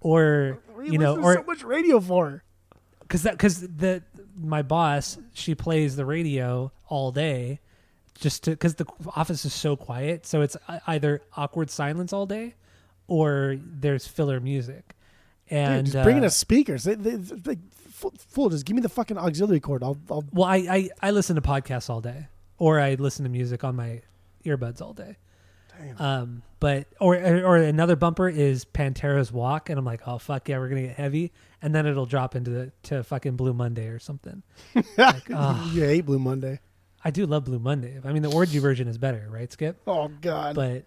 or 0.00 0.58
you 0.84 0.98
know, 0.98 1.20
or 1.20 1.34
so 1.34 1.42
much 1.42 1.62
radio 1.64 2.00
for. 2.00 2.42
because 3.00 3.22
that 3.22 3.32
because 3.32 3.60
the 3.60 4.02
my 4.36 4.62
boss 4.62 5.18
she 5.34 5.54
plays 5.54 5.96
the 5.96 6.04
radio 6.04 6.70
all 6.88 7.10
day 7.10 7.60
just 8.14 8.44
to 8.44 8.50
because 8.52 8.76
the 8.76 8.86
office 9.16 9.44
is 9.44 9.52
so 9.52 9.76
quiet 9.76 10.24
so 10.24 10.42
it's 10.42 10.56
either 10.86 11.20
awkward 11.36 11.70
silence 11.70 12.12
all 12.12 12.26
day 12.26 12.54
or 13.08 13.56
there's 13.60 14.06
filler 14.06 14.38
music 14.38 14.94
Dude, 15.48 15.58
and 15.58 15.86
just 15.86 16.04
bring 16.04 16.18
in 16.18 16.24
uh, 16.24 16.26
us 16.26 16.36
speakers. 16.36 16.84
They, 16.84 16.94
they, 16.94 17.16
they, 17.16 17.56
full, 17.72 18.12
full, 18.18 18.50
just 18.50 18.66
give 18.66 18.76
me 18.76 18.82
the 18.82 18.90
fucking 18.90 19.16
auxiliary 19.16 19.60
cord. 19.60 19.82
I'll, 19.82 19.96
I'll 20.10 20.24
well 20.32 20.44
I, 20.46 20.56
I 20.56 20.90
i 21.02 21.10
listen 21.10 21.36
to 21.36 21.42
podcasts 21.42 21.88
all 21.88 22.00
day 22.00 22.28
or 22.58 22.78
i 22.78 22.94
listen 22.94 23.24
to 23.24 23.30
music 23.30 23.64
on 23.64 23.74
my 23.74 24.02
earbuds 24.44 24.82
all 24.82 24.92
day. 24.92 25.16
Um 25.98 26.42
but 26.60 26.86
or 27.00 27.14
or 27.16 27.56
another 27.56 27.96
bumper 27.96 28.28
is 28.28 28.64
pantera's 28.64 29.32
walk 29.32 29.70
and 29.70 29.78
i'm 29.78 29.84
like 29.84 30.00
oh 30.06 30.18
fuck 30.18 30.48
yeah 30.48 30.58
we're 30.58 30.68
gonna 30.68 30.82
get 30.82 30.96
heavy 30.96 31.32
and 31.62 31.74
then 31.74 31.86
it'll 31.86 32.06
drop 32.06 32.34
into 32.36 32.50
the, 32.50 32.72
to 32.82 33.02
fucking 33.02 33.36
blue 33.36 33.52
monday 33.52 33.86
or 33.88 33.98
something 33.98 34.42
ah. 34.98 35.70
you 35.72 35.82
hate 35.82 36.02
Blue 36.02 36.18
Monday. 36.18 36.60
I 37.04 37.10
do 37.10 37.26
love 37.26 37.44
Blue 37.44 37.58
Monday. 37.60 37.98
I 38.04 38.12
mean, 38.12 38.22
the 38.22 38.32
orgy 38.32 38.58
version 38.58 38.88
is 38.88 38.98
better, 38.98 39.28
right, 39.30 39.50
Skip? 39.52 39.80
Oh 39.86 40.08
God, 40.20 40.56
But 40.56 40.84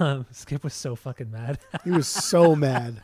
um, 0.00 0.26
Skip 0.32 0.64
was 0.64 0.74
so 0.74 0.96
fucking 0.96 1.30
mad. 1.30 1.58
he 1.84 1.90
was 1.90 2.08
so 2.08 2.56
mad. 2.56 3.02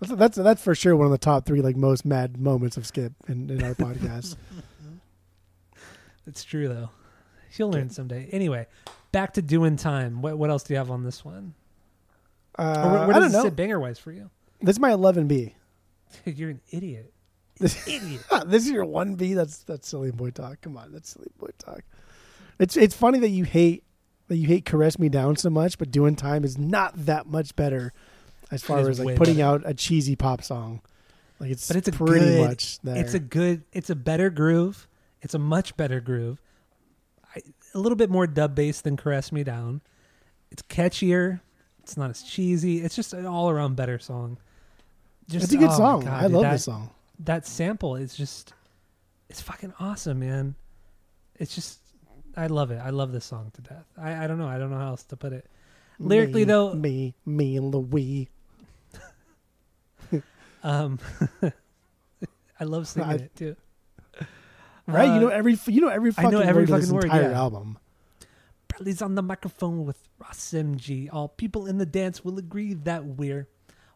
That's, 0.00 0.12
that's 0.14 0.36
that's 0.36 0.62
for 0.62 0.74
sure 0.74 0.96
one 0.96 1.06
of 1.06 1.12
the 1.12 1.18
top 1.18 1.44
three 1.46 1.60
like 1.60 1.76
most 1.76 2.04
mad 2.04 2.40
moments 2.40 2.76
of 2.76 2.86
Skip 2.86 3.12
in, 3.28 3.50
in 3.50 3.62
our 3.62 3.74
podcast. 3.74 4.36
it's 6.26 6.42
true 6.44 6.68
though. 6.68 6.90
He'll 7.50 7.70
learn 7.70 7.90
someday. 7.90 8.28
Anyway, 8.32 8.66
back 9.12 9.34
to 9.34 9.42
doing 9.42 9.76
time. 9.76 10.22
What 10.22 10.38
what 10.38 10.50
else 10.50 10.62
do 10.64 10.74
you 10.74 10.78
have 10.78 10.90
on 10.90 11.04
this 11.04 11.24
one? 11.24 11.54
Or 12.58 12.64
Uh, 12.64 12.90
where, 12.92 13.06
where 13.08 13.16
I 13.16 13.20
does 13.20 13.22
don't 13.22 13.24
it 13.30 13.32
know. 13.32 13.42
sit 13.44 13.56
banger 13.56 13.80
wise 13.80 13.98
for 13.98 14.12
you? 14.12 14.30
This 14.60 14.74
is 14.76 14.80
my 14.80 14.90
11B. 14.90 15.52
You're 16.24 16.50
an 16.50 16.60
idiot. 16.70 17.12
This, 17.60 17.88
Idiot. 17.88 18.22
this 18.46 18.66
is 18.66 18.70
your 18.70 18.84
1B. 18.84 19.34
That's 19.34 19.64
that's 19.64 19.88
silly 19.88 20.12
boy 20.12 20.30
talk. 20.30 20.60
Come 20.60 20.76
on, 20.76 20.92
that's 20.92 21.10
silly 21.10 21.26
boy 21.38 21.48
talk. 21.58 21.80
It's 22.60 22.76
it's 22.76 22.94
funny 22.94 23.18
that 23.18 23.30
you 23.30 23.42
hate 23.42 23.82
that 24.28 24.36
you 24.36 24.46
hate 24.46 24.64
"Caress 24.64 24.96
Me 24.96 25.08
Down" 25.08 25.34
so 25.34 25.50
much, 25.50 25.76
but 25.76 25.90
"Doing 25.90 26.14
Time" 26.14 26.44
is 26.44 26.56
not 26.56 26.94
that 27.06 27.26
much 27.26 27.56
better 27.56 27.92
as 28.52 28.62
far 28.62 28.88
as 28.88 29.00
like 29.00 29.16
putting 29.16 29.38
better. 29.38 29.48
out 29.48 29.62
a 29.64 29.74
cheesy 29.74 30.14
pop 30.14 30.44
song. 30.44 30.82
Like 31.40 31.50
it's 31.50 31.66
But 31.66 31.76
it's 31.78 31.90
pretty 31.96 32.26
good- 32.26 32.48
much 32.48 32.78
there. 32.82 32.96
It's 32.96 33.14
a 33.14 33.18
good. 33.18 33.64
It's 33.72 33.90
a 33.90 33.96
better 33.96 34.30
groove. 34.30 34.86
It's 35.20 35.34
a 35.34 35.38
much 35.40 35.76
better 35.76 35.98
groove. 36.00 36.40
A 37.74 37.78
little 37.78 37.96
bit 37.96 38.10
more 38.10 38.26
dub 38.26 38.54
bass 38.54 38.80
than 38.80 38.96
"Caress 38.96 39.30
Me 39.32 39.44
Down." 39.44 39.80
It's 40.50 40.62
catchier. 40.62 41.40
It's 41.82 41.96
not 41.96 42.10
as 42.10 42.22
cheesy. 42.22 42.78
It's 42.82 42.94
just 42.96 43.12
an 43.12 43.26
all 43.26 43.50
around 43.50 43.76
better 43.76 43.98
song. 43.98 44.38
Just 45.28 45.44
it's 45.44 45.52
a 45.54 45.56
good 45.58 45.70
oh 45.70 45.76
song. 45.76 46.04
God, 46.04 46.12
I 46.12 46.22
dude, 46.22 46.32
love 46.32 46.42
that, 46.42 46.52
this 46.52 46.64
song. 46.64 46.90
That 47.20 47.46
sample 47.46 47.96
is 47.96 48.14
just. 48.16 48.52
It's 49.28 49.40
fucking 49.42 49.74
awesome, 49.78 50.20
man. 50.20 50.54
It's 51.36 51.54
just. 51.54 51.78
I 52.36 52.46
love 52.46 52.70
it. 52.70 52.78
I 52.82 52.90
love 52.90 53.12
this 53.12 53.24
song 53.24 53.50
to 53.54 53.60
death. 53.62 53.84
I, 53.96 54.24
I 54.24 54.26
don't 54.26 54.38
know. 54.38 54.48
I 54.48 54.58
don't 54.58 54.70
know 54.70 54.78
how 54.78 54.88
else 54.88 55.02
to 55.04 55.16
put 55.16 55.32
it. 55.32 55.44
Lyrically, 55.98 56.42
me, 56.42 56.44
though- 56.44 56.74
me, 56.74 57.14
me 57.26 57.56
and 57.56 57.74
Louis. 57.74 58.28
Um, 60.64 60.98
I 62.60 62.64
love 62.64 62.88
singing 62.88 63.08
I- 63.08 63.14
it 63.14 63.36
too. 63.36 63.54
Right? 64.88 65.10
Uh, 65.10 65.14
you 65.14 65.20
know 65.20 65.28
every 65.28 65.58
you 65.66 65.82
know 65.82 65.88
every 65.88 66.10
I 66.10 66.14
fucking 66.14 66.30
know 66.30 66.40
every 66.40 66.64
word 66.64 66.70
of 66.70 66.80
this 66.80 66.86
fucking 66.86 66.94
word, 66.94 67.04
entire 67.04 67.30
yeah. 67.30 67.38
album. 67.38 67.78
Bradley's 68.68 69.02
on 69.02 69.14
the 69.16 69.22
microphone 69.22 69.84
with 69.84 70.08
Ras 70.18 70.52
MG. 70.52 71.10
All 71.12 71.28
people 71.28 71.66
in 71.66 71.76
the 71.76 71.86
dance 71.86 72.24
will 72.24 72.38
agree 72.38 72.72
that 72.72 73.04
we're 73.04 73.48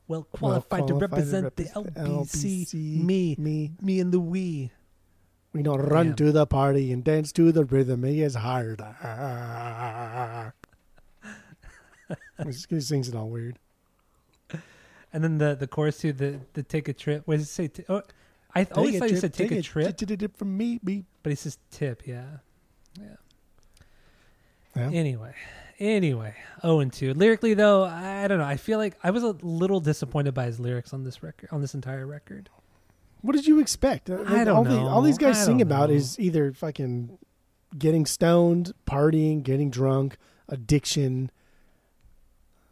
well 0.06 0.24
qualified, 0.32 0.86
to, 0.88 0.94
qualified 0.94 1.12
represent 1.12 1.56
the 1.56 1.64
LBC. 1.64 2.74
LBC, 2.74 3.02
Me, 3.02 3.36
me. 3.38 3.72
me 3.80 4.00
and 4.00 4.12
the 4.12 4.20
we. 4.20 4.70
We 5.54 5.62
don't 5.62 5.80
run 5.80 6.08
Damn. 6.08 6.16
to 6.16 6.32
the 6.32 6.46
party 6.46 6.92
and 6.92 7.02
dance 7.02 7.32
to 7.32 7.52
the 7.52 7.64
rhythm. 7.64 8.04
He 8.04 8.20
It 8.22 8.26
is 8.26 8.34
hard. 8.34 8.80
he 12.44 12.80
sings 12.80 13.08
it 13.08 13.14
all 13.14 13.28
weird. 13.28 13.58
And 15.12 15.22
then 15.22 15.38
the 15.38 15.54
the 15.54 15.66
chorus 15.66 15.98
to 15.98 16.12
the 16.12 16.40
the 16.54 16.62
take 16.62 16.88
a 16.88 16.92
trip. 16.94 17.22
What 17.26 17.36
does 17.36 17.44
it 17.44 17.50
say? 17.50 17.68
T- 17.68 17.84
oh, 17.88 18.02
I 18.54 18.64
th- 18.64 18.76
always 18.76 18.92
Take 18.92 19.00
thought 19.00 19.10
he 19.10 19.16
said 19.16 19.32
take, 19.32 19.50
a 19.50 19.62
trip, 19.62 19.96
t- 19.96 20.04
t- 20.06 20.16
t- 20.16 20.26
from 20.36 20.56
me, 20.56 20.78
me. 20.82 21.04
but 21.22 21.30
he 21.30 21.36
says 21.36 21.58
tip. 21.70 22.02
Yeah. 22.06 22.24
Yeah. 23.00 23.16
Yeah. 24.76 24.90
Anyway, 24.92 25.34
anyway, 25.78 26.34
oh 26.62 26.80
and 26.80 26.92
two. 26.92 27.14
Lyrically 27.14 27.54
though, 27.54 27.84
I 27.84 28.26
don't 28.28 28.38
know. 28.38 28.44
I 28.44 28.56
feel 28.56 28.78
like 28.78 28.96
I 29.02 29.10
was 29.10 29.22
a 29.22 29.36
little 29.42 29.80
disappointed 29.80 30.32
by 30.34 30.46
his 30.46 30.58
lyrics 30.60 30.92
on 30.92 31.04
this 31.04 31.22
record, 31.22 31.48
on 31.52 31.60
this 31.60 31.74
entire 31.74 32.06
record. 32.06 32.48
What 33.22 33.36
did 33.36 33.46
you 33.46 33.60
expect? 33.60 34.10
Uh, 34.10 34.22
I 34.26 34.44
don't 34.44 34.56
all 34.56 34.64
know. 34.64 34.88
all 34.88 35.02
these 35.02 35.18
guys 35.18 35.38
I 35.40 35.44
sing 35.44 35.62
about 35.62 35.90
know. 35.90 35.94
is 35.96 36.18
either 36.18 36.52
fucking 36.52 37.18
getting 37.78 38.04
stoned, 38.06 38.72
partying, 38.86 39.42
getting 39.42 39.70
drunk, 39.70 40.16
addiction. 40.48 41.30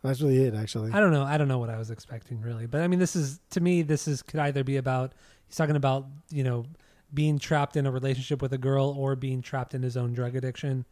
That's 0.02 0.20
really 0.20 0.42
it, 0.44 0.54
actually. 0.54 0.92
I 0.92 1.00
don't 1.00 1.12
know. 1.12 1.22
I 1.24 1.36
don't 1.36 1.48
know 1.48 1.58
what 1.58 1.68
I 1.70 1.76
was 1.78 1.90
expecting 1.90 2.40
really, 2.40 2.66
but 2.66 2.80
I 2.80 2.88
mean, 2.88 2.98
this 2.98 3.14
is 3.14 3.40
to 3.50 3.60
me. 3.60 3.82
This 3.82 4.08
is 4.08 4.22
could 4.22 4.40
either 4.40 4.64
be 4.64 4.76
about 4.78 5.12
he's 5.50 5.56
talking 5.56 5.76
about 5.76 6.06
you 6.30 6.44
know 6.44 6.64
being 7.12 7.38
trapped 7.40 7.76
in 7.76 7.86
a 7.86 7.90
relationship 7.90 8.40
with 8.40 8.52
a 8.52 8.58
girl 8.58 8.94
or 8.96 9.16
being 9.16 9.42
trapped 9.42 9.74
in 9.74 9.82
his 9.82 9.96
own 9.96 10.12
drug 10.12 10.36
addiction. 10.36 10.84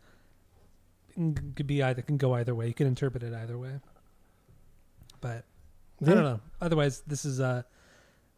It 1.16 1.54
Could 1.54 1.66
be 1.66 1.82
either. 1.82 2.02
Can 2.02 2.16
go 2.16 2.34
either 2.34 2.54
way. 2.54 2.66
You 2.66 2.74
can 2.74 2.88
interpret 2.88 3.22
it 3.22 3.32
either 3.32 3.56
way. 3.56 3.80
But 5.20 5.44
I 6.02 6.06
don't 6.06 6.24
know. 6.24 6.40
Otherwise, 6.60 7.02
this 7.06 7.24
is 7.24 7.40
uh 7.40 7.62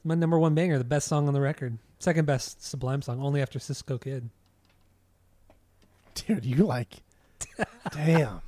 my 0.05 0.14
number 0.14 0.39
one 0.39 0.55
banger, 0.55 0.79
the 0.79 0.85
best 0.85 1.09
song 1.09 1.27
on 1.27 1.35
the 1.35 1.41
record, 1.41 1.79
second 1.99 2.27
best 2.27 2.64
Sublime 2.64 3.03
song, 3.03 3.21
only 3.23 3.43
after 3.43 3.59
Cisco 3.59 3.99
Kid. 3.99 4.31
Dude, 6.14 6.45
you 6.45 6.64
like. 6.64 7.03
damn. 7.93 8.41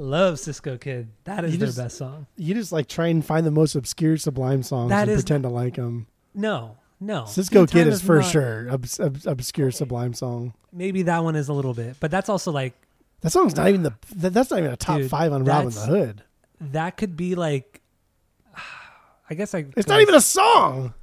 Love 0.00 0.38
Cisco 0.38 0.78
Kid. 0.78 1.08
That 1.24 1.44
is 1.44 1.52
You 1.52 1.58
their 1.58 1.68
just- 1.68 1.78
best 1.78 1.98
song. 1.98 2.26
You 2.36 2.54
just 2.54 2.72
like 2.72 2.88
try 2.88 3.08
and 3.08 3.24
find 3.24 3.44
the 3.46 3.50
most 3.50 3.74
obscure 3.74 4.16
Sublime 4.16 4.62
songs 4.62 4.88
That 4.90 5.02
and 5.02 5.10
is 5.10 5.22
pretend 5.22 5.42
to 5.44 5.50
like 5.50 5.74
them. 5.76 6.06
No, 6.34 6.76
no. 7.00 7.26
Cisco 7.26 7.66
Kid 7.66 7.86
is 7.86 8.00
for 8.00 8.20
not- 8.20 8.30
sure 8.30 8.68
obs- 8.70 8.98
obs- 8.98 9.26
obscure 9.26 9.70
Sublime 9.70 10.14
song. 10.14 10.54
Maybe 10.72 11.02
that 11.02 11.22
one 11.22 11.36
is 11.36 11.48
a 11.48 11.52
little 11.52 11.74
bit, 11.74 11.96
but 12.00 12.10
that's 12.10 12.28
also 12.28 12.50
like 12.50 12.72
That 13.20 13.30
song's 13.30 13.54
not 13.56 13.68
even 13.68 13.82
the. 13.82 13.92
That, 14.16 14.32
that's 14.32 14.50
not 14.50 14.60
even 14.60 14.70
a 14.72 14.76
top 14.76 14.98
Dude, 14.98 15.10
five 15.10 15.32
on 15.32 15.44
Robbin' 15.44 15.74
the 15.74 15.80
Hood. 15.80 16.22
that 16.60 16.96
could 16.96 17.16
be 17.16 17.34
like. 17.34 17.82
I 19.28 19.34
guess 19.34 19.54
I. 19.54 19.66
It's 19.76 19.86
not 19.88 20.00
even 20.00 20.14
a 20.14 20.20
song. 20.20 20.94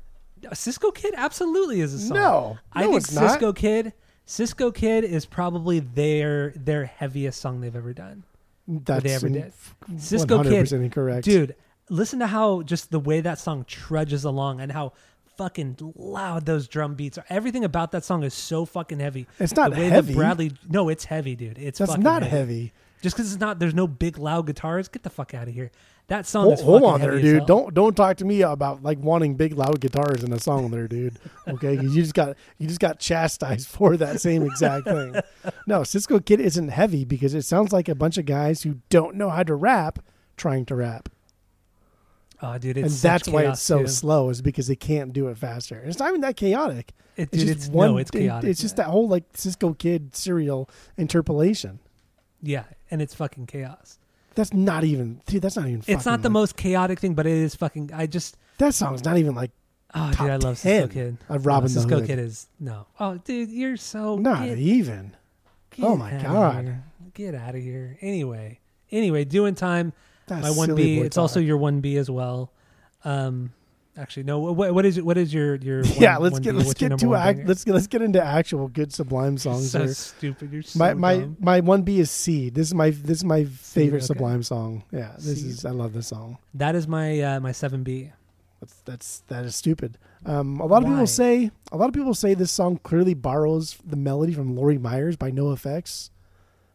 Cisco 0.54 0.89
Kid. 0.91 1.14
Absolutely 1.16 1.82
is 1.82 1.93
a 1.93 2.00
song. 2.00 2.18
No, 2.18 2.58
I 2.74 2.84
think 2.84 2.95
it's 2.98 3.12
not. 3.14 3.30
Cisco 3.30 3.54
Kid. 3.54 3.93
Cisco 4.26 4.72
Kid 4.72 5.04
is 5.04 5.26
probably 5.26 5.80
their 5.80 6.52
their 6.56 6.86
heaviest 6.86 7.39
song 7.39 7.62
they've 7.62 7.76
ever 7.76 7.93
done. 7.93 8.24
That's 8.68 9.03
they 9.03 9.13
ever 9.13 9.30
did. 9.30 9.53
Cisco 9.97 10.43
100% 10.43 10.49
Kid, 10.70 10.74
incorrect, 10.74 11.26
Dude, 11.26 11.55
listen 11.89 12.20
to 12.20 12.28
how 12.28 12.61
just 12.63 12.91
the 12.91 12.99
way 12.99 13.22
that 13.22 13.39
song 13.39 13.63
trudges 13.65 14.24
along 14.26 14.59
and 14.59 14.72
how 14.72 14.93
fucking 15.38 15.78
loud 15.95 16.45
those 16.45 16.68
drum 16.68 16.95
beats 16.95 17.18
are. 17.18 17.26
Everything 17.30 17.63
about 17.63 17.91
that 17.91 18.03
song 18.03 18.24
is 18.24 18.34
so 18.34 18.65
fucking 18.65 18.99
heavy. 18.99 19.28
It's 19.39 19.55
not 19.55 19.72
the 19.72 19.78
way 19.80 19.88
heavy. 19.88 20.13
that 20.13 20.18
Bradley. 20.18 20.51
No, 20.68 20.89
it's 20.89 21.05
heavy, 21.05 21.36
dude. 21.36 21.57
It's 21.57 21.80
That's 21.80 21.97
not 21.97 22.24
heavy. 22.24 22.36
heavy. 22.36 22.74
Just 23.02 23.16
because 23.16 23.32
it's 23.32 23.39
not, 23.39 23.60
there's 23.60 23.76
no 23.76 23.88
big 23.88 24.18
loud 24.18 24.48
guitars. 24.48 24.88
Get 24.88 25.04
the 25.04 25.10
fuck 25.10 25.34
out 25.34 25.48
of 25.48 25.54
here. 25.54 25.72
That 26.08 26.26
song 26.26 26.45
Hold, 26.45 26.54
is 26.60 26.62
hold 26.64 26.84
on 26.84 27.02
there, 27.02 27.20
dude. 27.20 27.45
Don't 27.45 27.74
don't 27.74 27.93
talk 27.95 28.18
to 28.18 28.26
me 28.26 28.41
about 28.41 28.82
like 28.82 28.98
wanting 29.00 29.36
big 29.36 29.54
loud 29.58 29.82
guitars 29.82 30.24
in 30.24 30.32
a 30.32 30.39
song, 30.39 30.72
there, 30.72 30.88
dude. 30.88 31.20
Okay, 31.48 31.74
you 31.74 31.93
just 31.93 32.14
got 32.14 32.38
you 32.58 32.68
just 32.68 32.80
got 32.80 33.00
chastised 33.00 33.68
for 33.68 33.98
that 33.98 34.22
same 34.22 34.43
exact 34.43 34.86
thing. 34.86 35.16
No, 35.68 35.84
Cisco 35.84 36.20
Kid 36.20 36.39
isn't 36.39 36.70
heavy 36.70 37.04
because 37.04 37.34
it 37.34 37.41
sounds 37.43 37.74
like 37.74 37.89
a 37.89 37.95
bunch 37.95 38.18
of 38.18 38.26
guys 38.26 38.64
who 38.64 38.78
don't 38.89 39.16
know 39.16 39.30
how 39.30 39.43
to 39.43 39.54
rap 39.54 40.00
trying 40.38 40.66
to 40.68 40.76
rap, 40.76 41.10
Oh, 42.41 42.58
dude, 42.58 42.78
it's 42.78 42.93
and 42.93 43.12
that's 43.12 43.28
why 43.28 43.43
it's 43.43 43.62
so 43.62 43.86
slow. 43.86 44.30
Is 44.30 44.41
because 44.41 44.68
they 44.68 44.76
can't 44.76 45.12
do 45.12 45.28
it 45.28 45.38
faster. 45.38 45.82
It's 45.86 45.98
not 46.00 46.10
even 46.10 46.22
that 46.22 46.38
chaotic. 46.38 46.93
It, 47.16 47.24
It's 47.24 47.32
dude, 47.32 47.48
just 47.48 47.68
it's 47.68 47.68
one. 47.68 47.91
no, 47.91 47.98
it's 47.98 48.12
chaotic. 48.12 48.50
It's 48.50 48.62
just 48.62 48.76
that 48.76 48.88
whole 48.88 49.08
like 49.08 49.24
Cisco 49.34 49.74
Kid 49.74 50.16
serial 50.16 50.70
interpolation. 50.98 51.80
Yeah, 52.43 52.66
and 52.92 53.02
it's 53.02 53.14
fucking 53.14 53.48
chaos. 53.48 54.00
That's 54.36 54.54
not 54.54 54.84
even. 54.84 55.22
Dude, 55.26 55.42
that's 55.42 55.56
not 55.56 55.68
even. 55.68 55.84
It's 55.88 56.06
not 56.06 56.22
the 56.22 56.30
like- 56.30 56.34
most 56.34 56.58
chaotic 56.58 57.00
thing, 57.00 57.14
but 57.16 57.26
it 57.26 57.34
is 57.34 57.56
fucking. 57.56 57.92
I 57.94 58.06
just. 58.08 58.38
That 58.60 58.74
song's 58.74 59.04
not 59.04 59.18
even 59.18 59.36
like 59.36 59.52
Oh, 59.96 60.12
dude, 60.12 60.20
I 60.30 60.36
love 60.36 60.58
Cisco 60.58 60.88
10 60.88 60.90
Kid. 60.90 61.18
of 61.30 61.46
Robin 61.46 61.72
no, 61.72 61.82
Cisco. 61.82 62.06
Kid 62.06 62.20
is 62.20 62.48
no. 62.60 62.88
Oh, 63.00 63.18
dude, 63.18 63.50
you're 63.50 63.78
so 63.78 64.18
not 64.18 64.46
get, 64.46 64.58
even. 64.58 65.16
get 65.72 65.86
Oh 65.86 65.96
my 65.96 66.12
God. 66.22 66.84
Get 67.14 67.34
out 67.34 67.56
of 67.56 67.62
here. 67.62 67.98
Anyway, 68.02 68.60
anyway, 68.92 69.24
doing 69.24 69.56
time. 69.56 69.94
That's 70.28 70.44
my 70.44 70.52
one 70.52 70.76
B. 70.76 71.00
It's 71.00 71.18
also 71.18 71.40
your 71.40 71.58
one 71.58 71.80
B 71.80 71.98
as 71.98 72.12
well. 72.12 72.52
Um, 73.06 73.54
actually, 73.98 74.24
no. 74.24 74.39
What, 74.39 74.74
what 74.74 74.86
is 74.86 75.02
what 75.02 75.18
is 75.18 75.34
your 75.34 75.56
your? 75.56 75.82
yeah. 75.86 76.18
Let's 76.18 76.39
get 76.39 76.52
B? 76.52 76.58
let's 76.58 76.68
What's 76.68 76.80
get 76.80 76.98
to 77.00 77.10
one 77.10 77.20
act, 77.20 77.48
let's 77.48 77.64
get 77.64 77.74
let's 77.74 77.88
get 77.88 78.02
into 78.02 78.24
actual 78.24 78.68
good 78.68 78.93
Sublime 78.93 79.38
songs. 79.38 79.72
so 79.72 79.80
here. 79.84 79.93
stupid. 79.93 80.52
You're 80.54 80.62
so 80.64 80.80
my 80.80 80.93
my 80.93 81.18
dumb. 81.18 81.38
my 81.39 81.60
one 81.60 81.82
B 81.84 82.00
is 82.00 82.12
Seed. 82.12 82.56
This 82.56 82.68
is 82.68 82.74
my 82.74 82.91
this 82.91 83.18
is 83.18 83.24
my 83.26 83.45
favorite 83.45 84.00
okay. 84.00 84.06
Sublime 84.08 84.43
song. 84.43 84.84
Yeah, 84.91 85.14
this 85.18 85.41
Seed. 85.41 85.45
is 85.52 85.66
I 85.66 85.72
love 85.72 85.93
this 85.93 86.08
song. 86.08 86.38
That 86.54 86.76
is 86.76 86.88
my 86.88 87.20
uh, 87.22 87.39
my 87.39 87.52
seven 87.52 87.84
B. 87.84 88.12
That's 88.60 88.74
that's 88.86 89.20
that 89.28 89.45
is 89.45 89.56
stupid. 89.56 89.98
Um, 90.26 90.60
a 90.60 90.66
lot 90.66 90.80
of 90.80 90.86
Why? 90.86 90.91
people 90.95 91.08
say 91.08 91.52
a 91.72 91.78
lot 91.78 91.88
of 91.89 91.93
people 91.93 92.14
say 92.14 92.34
this 92.34 92.52
song 92.52 92.78
clearly 92.84 93.14
borrows 93.14 93.78
the 93.86 93.95
melody 93.95 94.34
from 94.34 94.56
Lori 94.56 94.78
Meyers 94.78 95.16
by 95.16 95.32
NOFX 95.32 96.10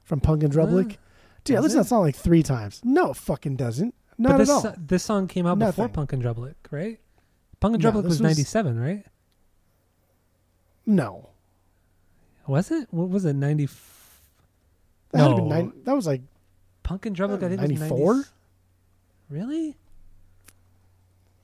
from 0.05 0.21
Punk 0.21 0.43
in 0.43 0.51
Drublic. 0.51 0.93
Uh, 0.93 0.97
Dude, 1.45 1.57
I 1.57 1.61
listened 1.61 1.81
to 1.81 1.83
that 1.83 1.89
song 1.89 2.03
like 2.03 2.15
three 2.15 2.45
times. 2.45 2.81
No, 2.85 3.11
it 3.11 3.17
fucking 3.17 3.57
doesn't. 3.57 3.95
But 4.17 4.29
Not 4.29 4.39
this 4.39 4.49
at 4.51 4.53
all. 4.67 4.75
this 4.79 5.03
song 5.03 5.27
came 5.27 5.45
out 5.47 5.59
before 5.59 5.87
Nothing. 5.87 5.95
Punk 5.95 6.13
in 6.13 6.23
Drublic, 6.23 6.55
right? 6.71 7.01
Punk 7.63 7.75
and 7.77 7.83
No, 7.83 7.91
Drublick 7.93 8.05
was 8.05 8.07
was- 8.07 8.21
ninety 8.21 8.45
seven, 8.45 8.79
right? 8.79 9.05
no, 10.85 11.29
Was 12.47 12.71
it? 12.71 12.89
What 12.91 13.09
was 13.09 13.25
it? 13.25 13.35
Ninety. 13.35 13.67
that, 15.13 15.19
had 15.21 15.29
to 15.29 15.35
be 15.37 15.43
No. 15.43 15.49
nine, 15.49 15.73
that 15.85 15.95
was 15.95 16.07
like 16.07 16.23
Punk 16.83 17.07
in 17.07 17.15
Drublic, 17.15 17.43
I 17.43 17.49
think 17.49 17.61
ninety 17.61 17.77
four. 17.77 18.15
90 18.15 18.29
Really? 19.31 19.77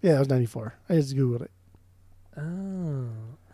Yeah, 0.03 0.13
that 0.15 0.19
was 0.19 0.29
ninety 0.29 0.47
four. 0.47 0.75
I 0.89 0.95
just 0.97 1.15
googled 1.17 1.43
it. 1.43 1.51
Oh. 2.37 3.09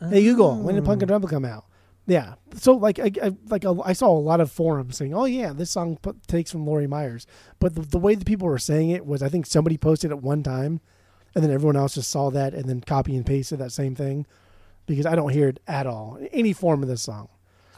Hey 0.08 0.22
Google, 0.24 0.56
when 0.62 0.74
did 0.74 0.84
Punk 0.84 1.02
and 1.02 1.10
Oh. 1.10 1.18
Drublick 1.18 1.30
come 1.30 1.44
out? 1.44 1.66
Yeah, 2.06 2.34
so 2.54 2.74
like 2.74 2.98
I, 2.98 3.10
I 3.22 3.32
like 3.48 3.64
a, 3.64 3.74
I 3.84 3.94
saw 3.94 4.08
a 4.10 4.18
lot 4.18 4.40
of 4.40 4.50
forums 4.52 4.96
saying, 4.96 5.14
"Oh 5.14 5.24
yeah, 5.24 5.52
this 5.54 5.70
song 5.70 5.96
put, 6.02 6.26
takes 6.26 6.50
from 6.50 6.66
Lori 6.66 6.86
Meyers," 6.86 7.26
but 7.58 7.74
the, 7.74 7.80
the 7.80 7.98
way 7.98 8.14
the 8.14 8.26
people 8.26 8.46
were 8.46 8.58
saying 8.58 8.90
it 8.90 9.06
was, 9.06 9.22
I 9.22 9.30
think 9.30 9.46
somebody 9.46 9.78
posted 9.78 10.10
it 10.10 10.18
one 10.22 10.42
time, 10.42 10.80
and 11.34 11.42
then 11.44 11.50
everyone 11.50 11.76
else 11.76 11.94
just 11.94 12.10
saw 12.10 12.30
that 12.30 12.54
and 12.54 12.68
then 12.68 12.80
copy 12.80 13.16
and 13.16 13.24
pasted 13.26 13.58
that 13.58 13.72
same 13.72 13.94
thing, 13.94 14.26
because 14.86 15.06
I 15.06 15.14
don't 15.14 15.30
hear 15.32 15.48
it 15.48 15.60
at 15.66 15.86
all 15.86 16.16
in 16.16 16.26
any 16.28 16.52
form 16.52 16.82
of 16.82 16.88
this 16.88 17.02
song. 17.02 17.28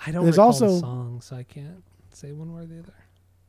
I 0.06 0.10
don't 0.10 0.24
There's 0.24 0.38
also- 0.38 0.68
the 0.74 0.80
song, 0.80 1.20
so 1.22 1.36
I 1.36 1.42
can't 1.42 1.82
say 2.12 2.32
one 2.32 2.52
way 2.54 2.62
or 2.62 2.66
the 2.66 2.78
other. 2.80 2.94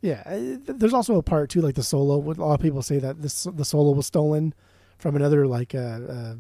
Yeah, 0.01 0.22
uh, 0.26 0.58
there's 0.66 0.93
also 0.93 1.18
a 1.18 1.24
part 1.24 1.49
too, 1.49 1.62
like 1.62 1.76
the 1.76 1.84
solo. 1.84 2.16
A 2.20 2.34
lot 2.34 2.53
of 2.53 2.60
people 2.62 2.82
say 2.84 2.99
that 2.99 3.22
this 3.22 3.43
the 3.51 3.66
solo 3.66 3.91
was 3.91 4.05
stolen 4.05 4.53
from 4.99 5.16
another 5.16 5.47
like 5.47 5.74
uh, 5.74 5.78
uh, 5.80 6.36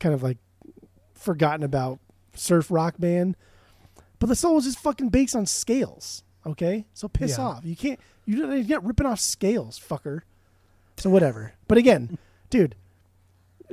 kind 0.00 0.14
of 0.14 0.22
like 0.24 0.38
forgotten 1.14 1.62
about 1.62 1.98
surf 2.34 2.70
rock 2.70 2.94
band. 2.98 3.36
but 4.18 4.26
the 4.28 4.34
solo 4.36 4.58
is 4.58 4.64
just 4.64 4.78
fucking 4.80 5.08
based 5.10 5.36
on 5.36 5.46
scales. 5.46 6.24
Okay, 6.46 6.86
so 6.94 7.06
piss 7.08 7.38
Yeah. 7.38 7.44
off. 7.44 7.64
You 7.64 7.76
can't. 7.76 8.00
You're 8.26 8.46
not 8.64 8.84
ripping 8.84 9.06
off 9.06 9.20
scales, 9.20 9.78
fucker. 9.80 10.22
So 10.96 11.08
whatever. 11.10 11.52
But 11.68 11.78
again, 11.78 12.18
dude, 12.50 12.74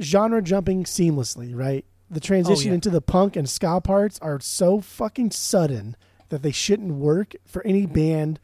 genre 0.02 0.42
jumping 0.42 0.84
seamlessly, 0.84 1.56
right? 1.56 1.86
The 2.10 2.20
transition 2.20 2.70
Oh, 2.70 2.72
yeah. 2.72 2.76
into 2.76 2.90
the 2.90 3.02
punk 3.02 3.36
and 3.36 3.50
ska 3.50 3.82
parts 3.82 4.20
are 4.20 4.40
so 4.40 4.80
fucking 4.80 5.32
sudden 5.32 5.96
that 6.30 6.42
they 6.44 6.52
shouldn't 6.52 6.94
work 6.94 7.34
for 7.46 7.66
any 7.66 7.86
band 7.86 8.40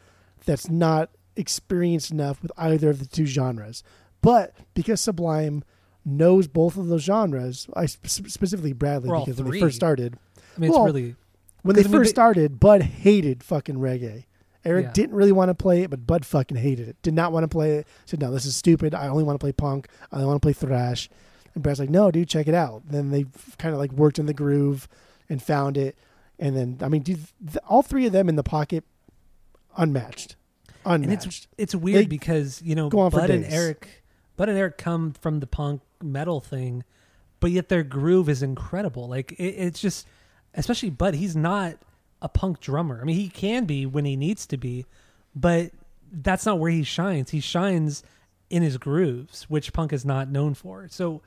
that's 0.45 0.69
not 0.69 1.09
experienced 1.35 2.11
enough 2.11 2.41
with 2.41 2.51
either 2.57 2.89
of 2.89 2.99
the 2.99 3.05
two 3.05 3.25
genres. 3.25 3.83
But 4.21 4.55
because 4.73 5.01
Sublime 5.01 5.63
knows 6.03 6.47
both 6.47 6.77
of 6.77 6.87
those 6.87 7.03
genres, 7.03 7.67
I 7.75 7.85
specifically 7.85 8.73
Bradley 8.73 9.09
because 9.09 9.41
when 9.41 9.51
they 9.51 9.59
first 9.59 9.75
started, 9.75 10.17
I 10.55 10.59
mean, 10.59 10.69
it's 10.69 10.75
Well, 10.77 10.85
really 10.85 11.15
when 11.61 11.75
they 11.75 11.81
I 11.81 11.83
mean, 11.85 11.91
first 11.93 12.09
they- 12.09 12.13
started, 12.13 12.59
Bud 12.59 12.81
hated 12.81 13.43
fucking 13.43 13.75
reggae. 13.75 14.25
Eric 14.63 14.85
Yeah. 14.87 14.91
didn't 14.93 15.15
really 15.15 15.31
want 15.31 15.49
to 15.49 15.55
play 15.55 15.81
it, 15.81 15.89
but 15.89 16.05
Bud 16.05 16.25
fucking 16.25 16.57
hated 16.57 16.87
it. 16.87 16.95
Did 17.01 17.13
not 17.13 17.31
want 17.31 17.43
to 17.43 17.47
play 17.47 17.77
it. 17.77 17.87
Said, 18.05 18.19
"No, 18.21 18.31
this 18.31 18.45
is 18.45 18.55
stupid. 18.55 18.93
I 18.93 19.07
only 19.07 19.23
want 19.23 19.39
to 19.39 19.43
play 19.43 19.51
punk. 19.51 19.87
I 20.11 20.17
only 20.17 20.27
want 20.27 20.41
to 20.41 20.45
play 20.45 20.53
thrash." 20.53 21.09
And 21.53 21.63
Brad's 21.63 21.79
like, 21.79 21.89
"No, 21.89 22.11
dude, 22.11 22.29
check 22.29 22.47
it 22.47 22.53
out." 22.53 22.83
Then 22.87 23.09
they 23.09 23.25
kind 23.57 23.73
of 23.73 23.79
like 23.79 23.91
worked 23.91 24.19
in 24.19 24.25
the 24.27 24.33
groove 24.33 24.87
and 25.29 25.41
found 25.41 25.77
it. 25.77 25.97
And 26.37 26.55
then, 26.55 26.77
I 26.81 26.89
mean, 26.89 27.01
dude, 27.01 27.19
th- 27.45 27.57
all 27.67 27.81
three 27.81 28.05
of 28.05 28.13
them 28.13 28.29
in 28.29 28.35
the 28.35 28.43
pocket, 28.43 28.83
unmatched, 29.77 30.35
and 30.85 31.03
unmatched. 31.05 31.25
it's 31.25 31.47
it's 31.57 31.75
weird 31.75 32.05
They 32.05 32.07
because 32.07 32.61
you 32.61 32.75
know 32.75 32.89
Bud 32.89 33.29
and. 33.29 33.45
Eric, 33.45 34.03
Bud 34.37 34.49
and 34.49 34.57
Eric 34.57 34.77
come 34.77 35.13
from 35.13 35.39
the 35.39 35.47
punk 35.47 35.81
metal 36.01 36.39
thing, 36.39 36.83
but 37.39 37.51
yet 37.51 37.69
their 37.69 37.83
groove 37.83 38.29
is 38.29 38.41
incredible. 38.43 39.07
Like 39.07 39.33
it, 39.33 39.43
it's 39.43 39.79
just, 39.79 40.07
especially 40.53 40.89
Bud. 40.89 41.15
He's 41.15 41.35
not 41.35 41.77
a 42.21 42.29
punk 42.29 42.59
drummer. 42.59 42.99
I 43.01 43.05
mean, 43.05 43.15
he 43.15 43.29
can 43.29 43.65
be 43.65 43.85
when 43.85 44.05
he 44.05 44.15
needs 44.15 44.45
to 44.47 44.57
be, 44.57 44.85
but 45.35 45.71
that's 46.11 46.45
not 46.45 46.59
where 46.59 46.71
he 46.71 46.83
shines. 46.83 47.31
He 47.31 47.39
shines 47.39 48.03
in 48.49 48.61
his 48.63 48.77
grooves, 48.77 49.43
which 49.49 49.73
punk 49.73 49.93
is 49.93 50.05
not 50.05 50.29
known 50.29 50.53
for. 50.53 50.87
So 50.89 51.21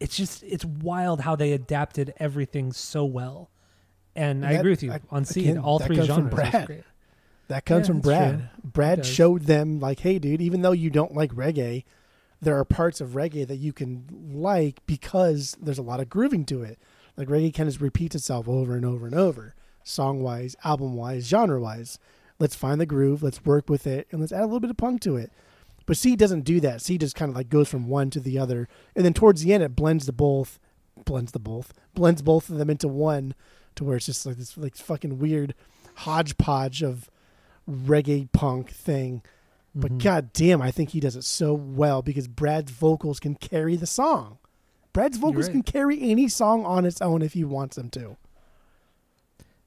it's 0.00 0.16
just 0.16 0.42
it's 0.42 0.64
wild 0.64 1.20
how 1.20 1.36
they 1.36 1.52
adapted 1.52 2.12
everything 2.18 2.72
so 2.72 3.04
well. 3.04 3.48
And 4.16 4.44
I 4.44 4.52
agree 4.52 4.70
with 4.70 4.82
you 4.82 4.92
I- 4.92 5.00
on 5.10 5.24
seeing 5.24 5.50
again, 5.50 5.62
all 5.62 5.78
three 5.78 6.00
genres. 6.00 6.34
Brad. 6.34 6.84
That 7.48 7.64
comes 7.66 7.82
Yeah, 7.86 7.92
from 7.92 8.00
Brad. 8.00 8.38
true. 8.38 8.48
Brad 8.70 9.06
showed 9.06 9.42
them 9.42 9.78
like, 9.78 10.00
hey, 10.00 10.18
dude, 10.18 10.40
even 10.40 10.62
though 10.62 10.72
you 10.72 10.88
don't 10.90 11.14
like 11.14 11.32
reggae, 11.34 11.84
there 12.40 12.58
are 12.58 12.64
parts 12.64 13.00
of 13.00 13.10
reggae 13.10 13.46
that 13.46 13.56
you 13.56 13.72
can 13.72 14.06
like 14.34 14.84
because 14.86 15.56
there's 15.60 15.78
a 15.78 15.82
lot 15.82 16.00
of 16.00 16.08
grooving 16.08 16.44
to 16.46 16.62
it. 16.62 16.78
Like 17.16 17.28
reggae 17.28 17.52
kind 17.54 17.68
of 17.68 17.80
repeats 17.82 18.14
itself 18.16 18.48
over 18.48 18.74
and 18.74 18.84
over 18.84 19.06
and 19.06 19.14
over, 19.14 19.54
song 19.84 20.22
wise, 20.22 20.56
album 20.64 20.94
wise, 20.94 21.28
genre 21.28 21.60
wise. 21.60 21.98
Let's 22.40 22.56
find 22.56 22.80
the 22.80 22.86
groove, 22.86 23.22
let's 23.22 23.44
work 23.44 23.68
with 23.70 23.86
it, 23.86 24.08
and 24.10 24.20
let's 24.20 24.32
add 24.32 24.40
a 24.40 24.46
little 24.46 24.58
bit 24.60 24.70
of 24.70 24.76
punk 24.76 25.00
to 25.02 25.16
it. 25.16 25.30
But 25.86 25.96
C 25.96 26.16
doesn't 26.16 26.42
do 26.42 26.58
that. 26.60 26.80
C 26.82 26.98
just 26.98 27.14
kind 27.14 27.30
of 27.30 27.36
like 27.36 27.48
goes 27.50 27.68
from 27.68 27.86
one 27.88 28.10
to 28.10 28.18
the 28.20 28.38
other, 28.38 28.66
and 28.96 29.04
then 29.04 29.14
towards 29.14 29.42
the 29.44 29.52
end, 29.52 29.62
it 29.62 29.76
blends 29.76 30.06
the 30.06 30.12
both, 30.12 30.58
blends 31.04 31.32
the 31.32 31.38
both, 31.38 31.72
blends 31.94 32.22
both 32.22 32.48
of 32.50 32.56
them 32.58 32.70
into 32.70 32.88
one, 32.88 33.34
to 33.76 33.84
where 33.84 33.96
it's 33.96 34.06
just 34.06 34.24
like 34.26 34.36
this 34.36 34.56
like 34.56 34.74
fucking 34.76 35.18
weird 35.18 35.54
hodgepodge 35.96 36.82
of 36.82 37.10
reggae 37.68 38.30
punk 38.32 38.70
thing. 38.70 39.22
But 39.74 39.92
Mhm. 39.98 40.02
god 40.02 40.32
damn, 40.32 40.62
I 40.62 40.70
think 40.70 40.90
he 40.90 41.00
does 41.00 41.16
it 41.16 41.24
so 41.24 41.52
well 41.52 42.00
because 42.02 42.28
Brad's 42.28 42.70
vocals 42.70 43.18
can 43.20 43.34
carry 43.34 43.76
the 43.76 43.86
song. 43.86 44.38
Brad's 44.92 45.16
vocals 45.16 45.46
right. 45.46 45.52
can 45.52 45.62
carry 45.62 46.00
any 46.00 46.28
song 46.28 46.64
on 46.64 46.84
its 46.84 47.02
own 47.02 47.20
if 47.22 47.32
he 47.32 47.44
wants 47.44 47.76
them 47.76 47.90
to. 47.90 48.16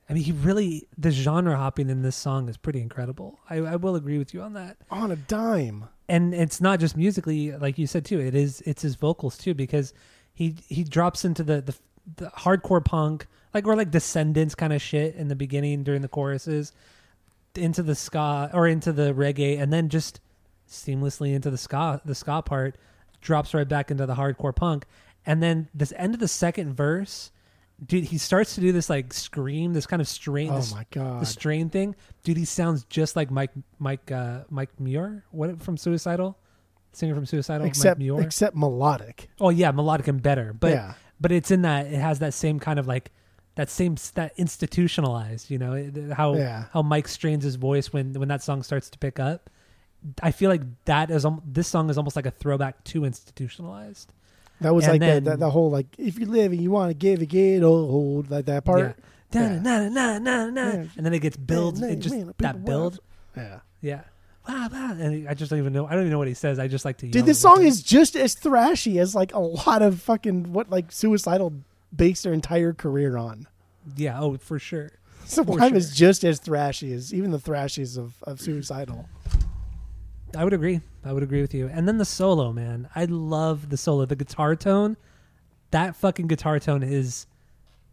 I 0.10 0.14
mean, 0.14 0.24
he 0.24 0.32
really 0.32 0.88
the 0.98 1.12
genre 1.12 1.58
hopping 1.58 1.90
in 1.90 2.02
this 2.02 2.16
song 2.16 2.48
is 2.50 2.58
pretty 2.58 2.82
incredible. 2.82 3.40
I, 3.50 3.58
I 3.58 3.76
will 3.76 3.96
agree 3.96 4.18
with 4.18 4.34
you 4.34 4.42
on 4.42 4.54
that. 4.54 4.78
On 4.90 5.12
a 5.12 5.16
dime. 5.16 5.90
And 6.08 6.34
it's 6.34 6.62
not 6.62 6.80
just 6.80 6.96
musically, 6.96 7.52
like 7.52 7.78
you 7.78 7.88
said 7.88 8.06
too. 8.06 8.20
It 8.20 8.36
is 8.36 8.62
it's 8.66 8.82
his 8.82 8.96
vocals 8.96 9.38
too 9.38 9.54
because 9.54 9.94
he 10.34 10.56
he 10.68 10.84
drops 10.84 11.26
into 11.26 11.44
the 11.44 11.62
the, 11.62 11.76
the 12.16 12.30
hardcore 12.32 12.84
punk 12.84 13.28
like 13.54 13.68
or 13.68 13.76
like 13.76 13.92
Descendents 13.92 14.56
kind 14.56 14.72
of 14.72 14.82
shit 14.82 15.16
in 15.16 15.28
the 15.28 15.36
beginning 15.36 15.84
during 15.84 16.02
the 16.02 16.08
choruses, 16.08 16.74
into 17.56 17.82
the 17.82 17.96
ska 17.96 18.50
or 18.54 18.68
into 18.68 18.92
the 18.92 19.14
reggae, 19.14 19.60
and 19.60 19.74
then 19.74 19.90
just 19.90 20.20
seamlessly 20.70 21.34
into 21.34 21.50
the 21.50 21.58
ska 21.58 22.02
the 22.06 22.16
ska 22.16 22.42
part, 22.42 22.78
drops 23.22 23.54
right 23.54 23.68
back 23.68 23.90
into 23.90 24.06
the 24.06 24.16
hardcore 24.16 24.56
punk, 24.56 24.86
and 25.26 25.42
then 25.42 25.70
this 25.74 25.94
end 25.98 26.14
of 26.14 26.20
the 26.20 26.28
second 26.28 26.76
verse. 26.76 27.32
Dude, 27.86 28.06
he 28.06 28.18
starts 28.18 28.56
to 28.56 28.62
do 28.62 28.72
this 28.72 28.90
like 28.90 29.14
scream, 29.14 29.74
this 29.74 29.86
kind 29.86 30.02
of 30.02 30.08
strain, 30.08 30.50
Oh 30.52 30.56
this 30.56 30.74
my 30.74 30.86
god. 30.90 31.22
the 31.22 31.26
strain 31.28 31.70
thing, 31.70 31.96
dude. 32.24 32.38
He 32.38 32.46
sounds 32.46 32.84
just 32.86 33.16
like 33.16 33.30
Mike 33.30 33.52
Mike 33.78 34.12
uh, 34.12 34.42
Mike 34.50 34.80
Muir, 34.80 35.24
what 35.32 35.62
from 35.62 35.78
Suicidal, 35.78 36.38
singer 36.92 37.14
from 37.14 37.28
Suicidal, 37.28 37.68
except 37.68 38.00
Mike 38.00 38.06
Muir. 38.08 38.22
except 38.22 38.56
melodic. 38.56 39.30
oh 39.40 39.50
yeah, 39.52 39.70
melodic 39.72 40.08
and 40.08 40.22
better, 40.24 40.54
but 40.54 40.72
yeah. 40.72 40.94
but 41.22 41.32
it's 41.32 41.52
in 41.52 41.62
that 41.62 41.86
it 41.86 42.00
has 42.00 42.18
that 42.20 42.34
same 42.34 42.60
kind 42.60 42.80
of 42.80 42.88
like 42.88 43.12
that 43.54 43.70
same 43.70 43.96
that 44.16 44.34
institutionalized, 44.38 45.50
you 45.52 45.60
know, 45.60 45.92
how 46.14 46.36
Yeah. 46.36 46.66
how 46.74 46.82
Mike 46.82 47.08
strains 47.08 47.44
his 47.44 47.56
voice 47.58 47.94
when 47.94 48.14
when 48.14 48.28
that 48.30 48.42
song 48.42 48.64
starts 48.64 48.90
to 48.90 48.98
pick 48.98 49.20
up. 49.20 49.50
I 50.24 50.32
feel 50.32 50.50
like 50.50 50.62
that 50.86 51.12
is 51.12 51.26
this 51.46 51.68
song 51.68 51.90
is 51.92 51.98
almost 51.98 52.16
like 52.16 52.26
a 52.26 52.32
throwback 52.32 52.84
to 52.86 53.06
institutionalized. 53.06 54.14
That 54.62 54.74
was 54.74 54.86
And 54.86 54.94
like 54.94 55.00
then- 55.02 55.24
the, 55.24 55.32
the, 55.32 55.38
the 55.38 55.50
whole 55.50 55.70
like 55.70 55.88
if 55.98 56.18
you're 56.18 56.30
living 56.30 56.60
you 56.62 56.72
want 56.72 56.90
to 56.90 56.94
give 56.94 57.22
it 57.22 57.28
get 57.28 57.64
old 57.64 58.30
like 58.32 58.46
that 58.46 58.66
part. 58.66 58.80
Yeah. 58.80 58.94
Yeah. 59.34 59.60
Na, 59.60 59.60
na, 59.60 59.90
na, 59.90 60.20
na, 60.20 60.46
na. 60.50 60.62
And 60.96 61.06
then 61.06 61.14
it 61.14 61.20
gets 61.20 61.36
build. 61.36 61.82
Man, 61.82 61.90
It 61.92 62.00
just 62.00 62.16
man, 62.16 62.34
that 62.38 62.54
people 62.56 62.60
build. 62.66 63.00
Yeah. 63.36 63.60
Yeah. 63.82 64.02
Wow, 64.48 64.70
wow. 64.72 64.92
And 64.98 65.28
I 65.28 65.34
just 65.34 65.50
don't 65.50 65.60
even 65.60 65.74
know. 65.74 65.86
I 65.86 65.92
don't 65.92 66.02
even 66.02 66.12
know 66.12 66.18
what 66.18 66.30
he 66.30 66.34
says. 66.34 66.60
I 66.60 66.70
just 66.70 66.86
like 66.86 66.98
to. 67.00 67.08
Dude, 67.08 67.26
this 67.26 67.40
song 67.40 67.64
is 67.66 67.84
just 67.84 68.16
as 68.16 68.36
thrashy 68.36 69.02
as 69.02 69.14
like 69.14 69.34
a 69.34 69.40
lot 69.40 69.82
of 69.82 70.02
fucking 70.02 70.54
what 70.54 70.70
like 70.70 70.92
suicidal 70.94 71.54
based 71.94 72.24
their 72.24 72.32
entire 72.32 72.72
career 72.72 73.18
on. 73.18 73.48
Yeah. 73.98 74.18
Oh, 74.20 74.38
for 74.38 74.60
sure. 74.60 74.92
Sublime 75.26 75.70
sure. 75.72 75.78
is 75.78 75.94
just 75.94 76.24
as 76.24 76.40
thrashy 76.40 76.94
as 76.96 77.14
even 77.14 77.32
the 77.32 77.40
thrashies 77.40 77.98
of, 77.98 78.14
of 78.24 78.40
suicidal. 78.40 79.10
I 80.36 80.44
would 80.44 80.54
agree. 80.54 80.82
I 81.04 81.14
would 81.14 81.24
agree 81.24 81.42
with 81.42 81.54
you. 81.54 81.70
And 81.72 81.88
then 81.88 81.98
the 81.98 82.06
solo, 82.06 82.52
man. 82.52 82.90
I 82.96 83.06
love 83.06 83.70
the 83.70 83.78
solo. 83.78 84.06
The 84.06 84.16
guitar 84.16 84.56
tone. 84.56 84.98
That 85.72 85.96
fucking 85.96 86.28
guitar 86.28 86.60
tone 86.60 86.84
is 86.84 87.28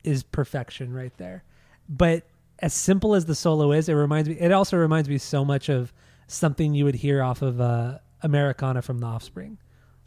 is 0.03 0.23
perfection 0.23 0.93
right 0.93 1.17
there. 1.17 1.45
But 1.89 2.25
as 2.59 2.75
simple 2.75 3.15
as 3.15 3.25
the 3.27 3.35
solo 3.35 3.73
is, 3.73 3.89
it 3.89 3.95
reminds 3.95 4.29
me. 4.29 4.37
It 4.39 4.53
also 4.53 4.77
reminds 4.77 5.09
me 5.09 5.19
so 5.19 5.45
much 5.45 5.69
of 5.69 5.93
something 6.27 6.75
you 6.75 6.85
would 6.85 6.95
hear 6.97 7.23
off 7.23 7.43
of 7.43 7.61
uh, 7.61 7.99
Americana 8.23 8.83
from 8.83 8.99
The 8.99 9.07
Offspring, 9.07 9.59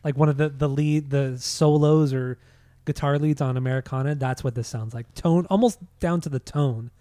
like 0.04 0.18
one 0.18 0.30
of 0.30 0.38
the 0.38 0.50
the 0.50 0.70
lead, 0.70 1.10
the 1.10 1.38
solos 1.38 2.14
or 2.14 2.38
guitar 2.86 3.20
leads 3.20 3.42
on 3.42 3.58
Americana. 3.58 4.16
That's 4.16 4.44
what 4.44 4.56
this 4.56 4.68
sounds 4.68 4.94
like. 4.94 5.14
Tone, 5.14 5.46
almost 5.50 5.80
down 6.00 6.22
to 6.22 6.30
the 6.30 6.40
tone. 6.40 6.92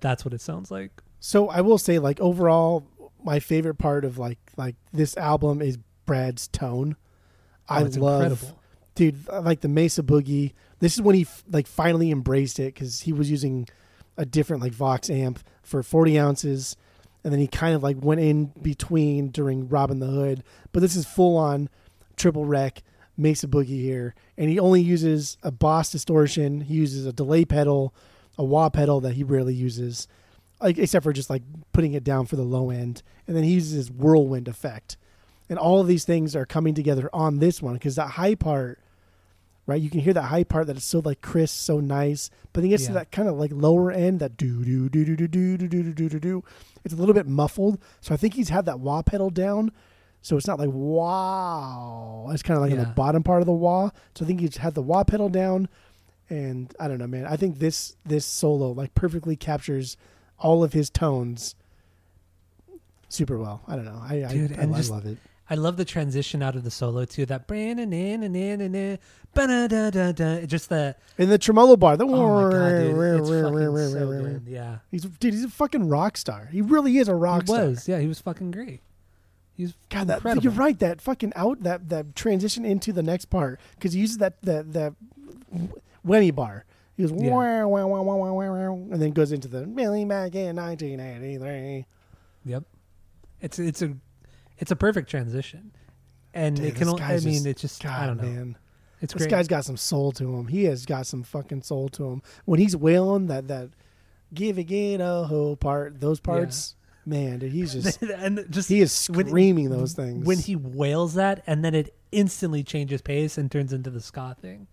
That's 0.00 0.24
what 0.24 0.34
it 0.34 0.40
sounds 0.40 0.70
like. 0.70 0.90
So 1.20 1.48
I 1.48 1.60
will 1.60 1.78
say, 1.78 1.98
like 1.98 2.20
overall, 2.20 2.84
my 3.24 3.40
favorite 3.40 3.76
part 3.76 4.04
of 4.04 4.18
like 4.18 4.38
like 4.56 4.76
this 4.92 5.16
album 5.16 5.60
is 5.62 5.78
Brad's 6.06 6.46
tone. 6.48 6.96
Oh, 7.68 7.74
I 7.74 7.82
it's 7.82 7.96
love, 7.96 8.22
incredible. 8.32 8.60
dude. 8.94 9.28
I 9.30 9.38
like 9.38 9.60
the 9.62 9.68
Mesa 9.68 10.02
Boogie. 10.02 10.52
This 10.80 10.94
is 10.94 11.02
when 11.02 11.14
he 11.14 11.22
f- 11.22 11.42
like 11.50 11.66
finally 11.66 12.10
embraced 12.10 12.58
it 12.60 12.74
because 12.74 13.00
he 13.00 13.12
was 13.12 13.30
using 13.30 13.66
a 14.16 14.26
different 14.26 14.62
like 14.62 14.72
Vox 14.72 15.08
amp 15.10 15.40
for 15.62 15.82
40 15.82 16.18
ounces, 16.18 16.76
and 17.24 17.32
then 17.32 17.40
he 17.40 17.46
kind 17.46 17.74
of 17.74 17.82
like 17.82 17.96
went 18.00 18.20
in 18.20 18.52
between 18.60 19.30
during 19.30 19.68
Robbin' 19.68 19.98
the 20.00 20.06
Hood. 20.06 20.44
But 20.72 20.80
this 20.80 20.94
is 20.94 21.06
full 21.06 21.36
on 21.38 21.70
triple 22.16 22.44
rec 22.44 22.82
Mesa 23.16 23.46
Boogie 23.48 23.80
here, 23.80 24.14
and 24.36 24.50
he 24.50 24.58
only 24.60 24.82
uses 24.82 25.38
a 25.42 25.50
Boss 25.50 25.90
distortion. 25.90 26.60
He 26.60 26.74
uses 26.74 27.06
a 27.06 27.12
delay 27.12 27.44
pedal, 27.46 27.94
a 28.36 28.44
wah 28.44 28.68
pedal 28.68 29.00
that 29.00 29.14
he 29.14 29.24
rarely 29.24 29.54
uses, 29.54 30.06
like 30.60 30.78
except 30.78 31.02
for 31.04 31.12
just 31.12 31.30
like 31.30 31.42
putting 31.72 31.94
it 31.94 32.04
down 32.04 32.26
for 32.26 32.36
the 32.36 32.42
low 32.42 32.70
end, 32.70 33.02
and 33.26 33.36
then 33.36 33.44
he 33.44 33.52
uses 33.54 33.72
his 33.72 33.90
whirlwind 33.90 34.48
effect, 34.48 34.96
and 35.48 35.58
all 35.58 35.80
of 35.80 35.86
these 35.86 36.04
things 36.04 36.34
are 36.36 36.46
coming 36.46 36.74
together 36.74 37.10
on 37.12 37.38
this 37.38 37.60
one 37.62 37.74
because 37.74 37.96
that 37.96 38.10
high 38.10 38.34
part. 38.34 38.78
Right, 39.66 39.80
you 39.80 39.88
can 39.88 40.00
hear 40.00 40.12
that 40.12 40.24
high 40.24 40.44
part 40.44 40.66
that 40.66 40.76
is 40.76 40.84
so 40.84 40.98
like 41.02 41.22
crisp, 41.22 41.56
so 41.56 41.80
nice, 41.80 42.28
but 42.52 42.60
then 42.60 42.66
it 42.66 42.72
gets 42.74 42.84
to 42.84 42.92
that 42.92 43.10
kind 43.10 43.30
of 43.30 43.36
like 43.36 43.50
lower 43.50 43.90
end, 43.90 44.20
that 44.20 44.36
do 44.36 44.62
do 44.62 44.90
do 44.90 45.06
do 45.06 45.16
do 45.16 45.26
do 45.26 45.56
do 45.56 45.66
do 45.66 45.92
do 45.94 46.08
do 46.10 46.20
do. 46.20 46.44
It's 46.84 46.92
a 46.92 46.98
little 46.98 47.14
bit 47.14 47.26
muffled, 47.26 47.78
so 48.02 48.12
I 48.12 48.18
think 48.18 48.34
he's 48.34 48.50
had 48.50 48.66
that 48.66 48.78
wah 48.80 49.00
pedal 49.00 49.30
down, 49.30 49.72
so 50.20 50.36
it's 50.36 50.46
not 50.46 50.58
like 50.58 50.68
wow. 50.70 52.28
It's 52.30 52.42
kind 52.42 52.58
of 52.58 52.62
like 52.62 52.72
Yeah. 52.74 52.84
the 52.84 52.90
bottom 52.90 53.22
part 53.22 53.40
of 53.40 53.46
the 53.46 53.52
wah. 53.54 53.88
So 54.14 54.26
I 54.26 54.28
think 54.28 54.40
he's 54.40 54.58
had 54.58 54.74
the 54.74 54.82
wah 54.82 55.02
pedal 55.04 55.30
down, 55.30 55.68
and 56.28 56.70
I 56.78 56.86
don't 56.86 56.98
know, 56.98 57.06
man. 57.06 57.24
I 57.26 57.36
think 57.36 57.58
this 57.58 57.96
this 58.04 58.26
solo 58.26 58.70
like 58.70 58.94
perfectly 58.94 59.34
captures 59.34 59.96
all 60.38 60.62
of 60.64 60.72
his 60.72 60.90
tones 60.90 61.54
super 63.08 63.38
well. 63.38 63.62
I 63.66 63.76
don't 63.76 63.84
know. 63.84 64.00
I 64.02 64.26
Dude, 64.30 64.52
I, 64.52 64.62
and 64.62 64.74
I, 64.74 64.78
just- 64.78 64.90
love 64.90 65.06
it. 65.06 65.18
I 65.48 65.56
love 65.56 65.76
the 65.76 65.84
transition 65.84 66.42
out 66.42 66.56
of 66.56 66.64
the 66.64 66.70
solo 66.70 67.04
too. 67.04 67.26
That 67.26 67.46
just 70.46 70.68
the 70.70 70.96
In 71.18 71.28
the 71.28 71.38
tremolo 71.38 71.76
bar, 71.76 71.96
the 71.98 72.04
oh 72.06 72.08
my 72.08 72.50
god, 72.50 72.78
dude, 72.78 73.20
it's 73.20 73.28
fucking 73.28 73.90
so 73.92 74.06
good. 74.22 74.42
Yeah, 74.46 74.78
He's 74.90 75.02
dude, 75.02 75.34
he's 75.34 75.44
a 75.44 75.50
fucking 75.50 75.88
rock 75.88 76.16
star. 76.16 76.48
He 76.50 76.62
really 76.62 76.96
is 76.96 77.08
a 77.08 77.14
rock 77.14 77.42
he 77.42 77.46
star. 77.48 77.66
was. 77.66 77.86
Yeah, 77.86 77.98
he 77.98 78.06
was 78.06 78.20
fucking 78.20 78.52
great. 78.52 78.80
He 79.56 79.64
was 79.64 79.74
God, 79.90 80.06
that 80.08 80.42
you're 80.42 80.52
right. 80.52 80.78
That 80.78 81.00
fucking 81.02 81.32
out 81.36 81.62
that 81.62 81.90
that 81.90 82.16
transition 82.16 82.64
into 82.64 82.92
the 82.92 83.02
next 83.02 83.26
part 83.26 83.60
because 83.76 83.92
he 83.92 84.00
uses 84.00 84.18
that 84.18 84.40
that 84.42 84.72
that 84.72 84.94
whammy 86.06 86.34
bar. 86.34 86.64
He 86.96 87.02
goes 87.02 87.12
Yeah. 87.12 87.30
wow, 87.30 87.68
wow, 87.68 87.86
wow, 87.86 88.02
wow, 88.02 88.32
wow, 88.34 88.52
wow, 88.54 88.74
and 88.92 89.02
then 89.02 89.10
goes 89.12 89.32
into 89.32 89.48
the 89.48 89.66
Billy 89.66 90.04
back 90.04 90.34
in 90.34 90.56
1983. 90.56 91.86
Yep. 92.44 92.64
It's 93.40 93.58
it's 93.58 93.82
a 93.82 93.94
it's 94.58 94.70
a 94.70 94.76
perfect 94.76 95.10
transition, 95.10 95.72
and 96.32 96.56
Dude, 96.56 96.66
it 96.66 96.74
can. 96.76 96.86
this 96.86 96.94
o- 96.94 96.98
I 97.02 97.12
mean, 97.20 97.32
just- 97.34 97.46
it's 97.46 97.60
just 97.62 97.82
God, 97.82 98.00
I 98.00 98.06
don't 98.06 98.16
know. 98.18 98.22
man, 98.28 98.58
It's 99.00 99.12
this 99.12 99.22
great. 99.24 99.30
guy's 99.30 99.48
got 99.48 99.64
some 99.64 99.76
soul 99.76 100.12
to 100.12 100.34
him. 100.36 100.46
He 100.46 100.64
has 100.64 100.86
got 100.86 101.06
some 101.06 101.22
fucking 101.24 101.62
soul 101.62 101.88
to 101.90 102.04
him. 102.06 102.22
When 102.44 102.60
he's 102.60 102.76
wailing 102.76 103.26
that 103.26 103.48
that 103.48 103.70
give 104.32 104.58
it 104.58 104.64
get 104.64 105.00
a 105.00 105.24
whole 105.24 105.56
part, 105.56 106.00
those 106.00 106.20
parts, 106.20 106.76
man, 107.04 107.40
dude, 107.40 107.52
he's 107.52 107.72
just 107.72 108.00
and 108.02 108.46
just 108.50 108.68
he 108.68 108.80
is 108.80 109.06
when- 109.10 109.26
screaming 109.26 109.70
those 109.70 109.94
things 109.94 110.24
when 110.24 110.38
he 110.38 110.54
wails 110.56 111.14
that, 111.14 111.42
and 111.46 111.64
then 111.64 111.74
it 111.74 111.94
instantly 112.12 112.62
changes 112.62 113.02
pace 113.02 113.36
and 113.36 113.50
turns 113.50 113.72
into 113.72 113.90
the 113.90 114.00
ska 114.00 114.36
thing. 114.40 114.68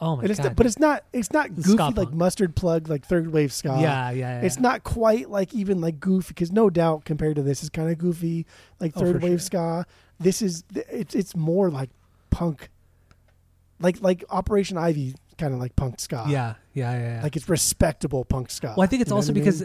Oh 0.00 0.16
my 0.16 0.26
god! 0.26 0.38
not, 0.44 0.56
but 0.56 0.66
it's 0.66 0.78
not 0.78 1.04
it's 1.12 1.32
not 1.32 1.54
goofy 1.54 1.72
like 1.78 1.94
punk. 1.94 2.12
mustard 2.12 2.54
plug 2.54 2.88
like 2.88 3.06
third 3.06 3.32
wave 3.32 3.52
ska. 3.52 3.78
yeah, 3.80 4.10
yeah, 4.10 4.10
yeah. 4.10 4.40
It's 4.42 4.58
not 4.60 4.84
quite 4.84 5.30
like 5.30 5.54
even 5.54 5.80
like 5.80 5.98
goofy 6.00 6.28
because 6.28 6.52
no 6.52 6.68
doubt 6.70 7.04
compared 7.04 7.36
to 7.36 7.42
this 7.42 7.62
is 7.62 7.70
kind 7.70 7.90
of 7.90 7.96
goofy 7.98 8.46
like 8.78 8.92
Oh, 8.96 9.00
third 9.00 9.20
for 9.20 9.26
wave 9.26 9.40
sure. 9.40 9.46
ska. 9.46 9.86
This 10.20 10.42
is 10.42 10.64
it's 10.74 11.14
it's 11.14 11.34
more 11.34 11.70
like 11.70 11.90
punk, 12.30 12.68
like 13.80 14.00
like 14.02 14.24
Operation 14.30 14.76
Ivy 14.78 15.14
kind 15.38 15.52
of 15.54 15.60
like 15.60 15.74
punk 15.76 16.00
ska. 16.00 16.24
Yeah, 16.28 16.54
yeah, 16.74 16.92
yeah. 16.92 16.98
yeah. 17.16 17.22
like 17.22 17.36
it's 17.36 17.48
respectable 17.48 18.24
punk 18.24 18.50
ska. 18.50 18.74
well, 18.76 18.84
I 18.84 18.86
think 18.86 19.02
it's 19.02 19.08
You 19.08 19.12
know 19.12 19.16
also 19.16 19.32
what 19.32 19.38
I 19.38 19.40
because 19.44 19.60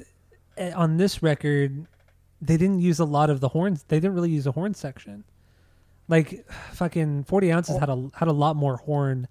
mean? 0.58 0.74
on 0.74 0.98
this 0.98 1.22
record 1.24 1.88
they 2.42 2.58
didn't 2.58 2.80
use 2.80 3.00
a 3.00 3.06
lot 3.06 3.30
of 3.30 3.40
the 3.40 3.50
horns. 3.50 3.84
They 3.88 3.98
didn't 3.98 4.16
really 4.16 4.32
use 4.32 4.48
a 4.48 4.52
horn 4.52 4.74
section. 4.74 5.24
Like 6.08 6.46
fucking 6.74 7.26
forty 7.26 7.52
ounces 7.52 7.76
Oh. 7.76 7.80
had 7.80 7.90
a 7.90 8.10
had 8.16 8.28
a 8.28 8.34
lot 8.34 8.56
more 8.56 8.78
horn 8.78 9.28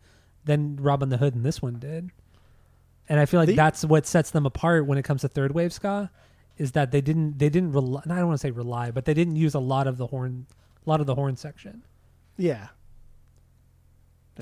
than 0.51 0.77
Robbin' 0.77 1.09
the 1.09 1.17
Hood 1.17 1.35
and 1.35 1.45
this 1.45 1.63
one 1.63 1.79
did. 1.79 2.11
And 3.09 3.19
I 3.19 3.27
feel 3.27 3.41
like 3.41 3.49
They- 3.49 3.55
that's 3.57 3.85
what 3.85 4.07
sets 4.07 4.31
them 4.31 4.47
apart 4.47 4.87
when 4.87 4.99
it 4.99 5.03
comes 5.05 5.23
to 5.23 5.29
third 5.29 5.53
wave 5.53 5.73
ska, 5.73 6.11
is 6.59 6.73
that 6.73 6.91
they 6.91 7.01
didn't 7.01 7.39
they 7.39 7.49
didn't 7.49 7.73
rely. 7.73 8.03
I 8.05 8.09
don't 8.17 8.27
want 8.29 8.39
to 8.41 8.47
say 8.47 8.51
rely, 8.51 8.91
but 8.91 9.05
they 9.05 9.15
didn't 9.15 9.37
use 9.37 9.55
a 9.55 9.59
lot 9.61 9.87
of 9.87 9.97
the 9.97 10.07
horn, 10.09 10.47
a 10.87 10.91
lot 10.91 11.01
of 11.01 11.07
the 11.07 11.15
horn 11.15 11.37
section, 11.37 11.83
yeah, 12.37 12.69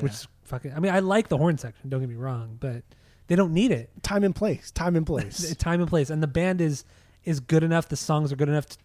which 0.00 0.12
is 0.12 0.28
fucking. 0.44 0.72
I 0.74 0.80
mean, 0.80 0.92
I 0.92 1.00
like 1.00 1.28
the 1.28 1.38
horn 1.38 1.58
section. 1.58 1.88
Don't 1.88 2.00
get 2.00 2.08
me 2.08 2.14
wrong, 2.14 2.56
but 2.60 2.82
they 3.26 3.36
don't 3.36 3.52
need 3.52 3.70
it. 3.70 3.90
time 4.02 4.24
and 4.24 4.34
place, 4.34 4.70
time 4.70 4.96
and 4.96 5.06
place. 5.12 5.54
time 5.56 5.80
and 5.80 5.88
place 5.88 6.10
and 6.10 6.22
the 6.22 6.26
band 6.28 6.60
is 6.60 6.84
is 7.24 7.40
good 7.40 7.62
enough 7.62 7.88
the 7.88 7.96
songs 7.96 8.32
are 8.32 8.36
good 8.36 8.48
enough 8.48 8.66
t- 8.66 8.76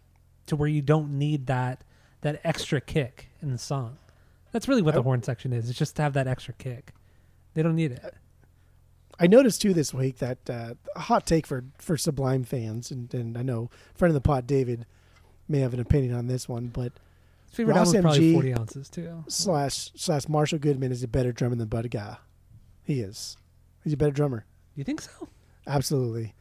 to 0.48 0.56
where 0.56 0.68
you 0.68 0.82
don't 0.82 1.18
need 1.18 1.48
that 1.48 1.84
that 2.22 2.42
extra 2.44 2.82
kick 2.82 3.28
in 3.42 3.52
the 3.52 3.58
song 3.58 3.98
that's 4.52 4.68
really 4.68 4.82
what 4.82 4.96
the 4.96 5.00
I- 5.00 5.04
horn 5.04 5.24
section 5.24 5.54
is 5.54 5.70
it's 5.70 5.78
just 5.80 5.96
to 5.98 6.02
have 6.02 6.14
that 6.14 6.28
extra 6.28 6.54
kick 6.56 6.92
they 7.54 7.64
don't 7.64 7.76
need 7.76 7.92
it 7.92 8.16
I 9.20 9.28
noticed 9.28 9.62
too 9.62 9.74
this 9.74 9.94
week 9.94 10.18
that 10.18 10.50
uh, 10.50 10.74
a 10.96 11.00
hot 11.00 11.26
take 11.26 11.46
for 11.46 11.64
for 11.78 11.98
Sublime 11.98 12.44
fans, 12.44 12.92
and, 12.92 13.14
and 13.14 13.38
I 13.38 13.42
know 13.42 13.70
friend 13.96 14.10
of 14.10 14.16
the 14.16 14.28
pot 14.28 14.48
David 14.48 14.86
may 15.48 15.60
have 15.60 15.74
an 15.74 15.80
opinion 15.80 16.14
on 16.14 16.28
this 16.28 16.50
one, 16.50 16.68
but 16.68 16.94
favorite 17.52 17.76
Ras 17.76 17.94
album 17.94 18.12
is 18.12 18.18
probably 18.18 18.32
MG 18.32 18.34
40 18.34 18.54
ounces 18.54 18.90
too 18.90 19.24
slash 19.28 19.92
slash 19.96 20.28
Marshall 20.28 20.60
Goodman 20.60 20.92
is 20.92 21.04
a 21.04 21.08
better 21.08 21.32
drummer 21.32 21.56
than 21.56 21.68
Bud 21.68 21.90
Gaugh. 21.92 22.18
He 22.84 23.02
is. 23.02 23.38
He's 23.84 23.94
a 23.94 23.98
better 23.98 24.12
drummer. 24.12 24.46
you 24.76 24.84
think 24.84 25.02
so 25.02 25.30
Absolutely. 25.68 26.34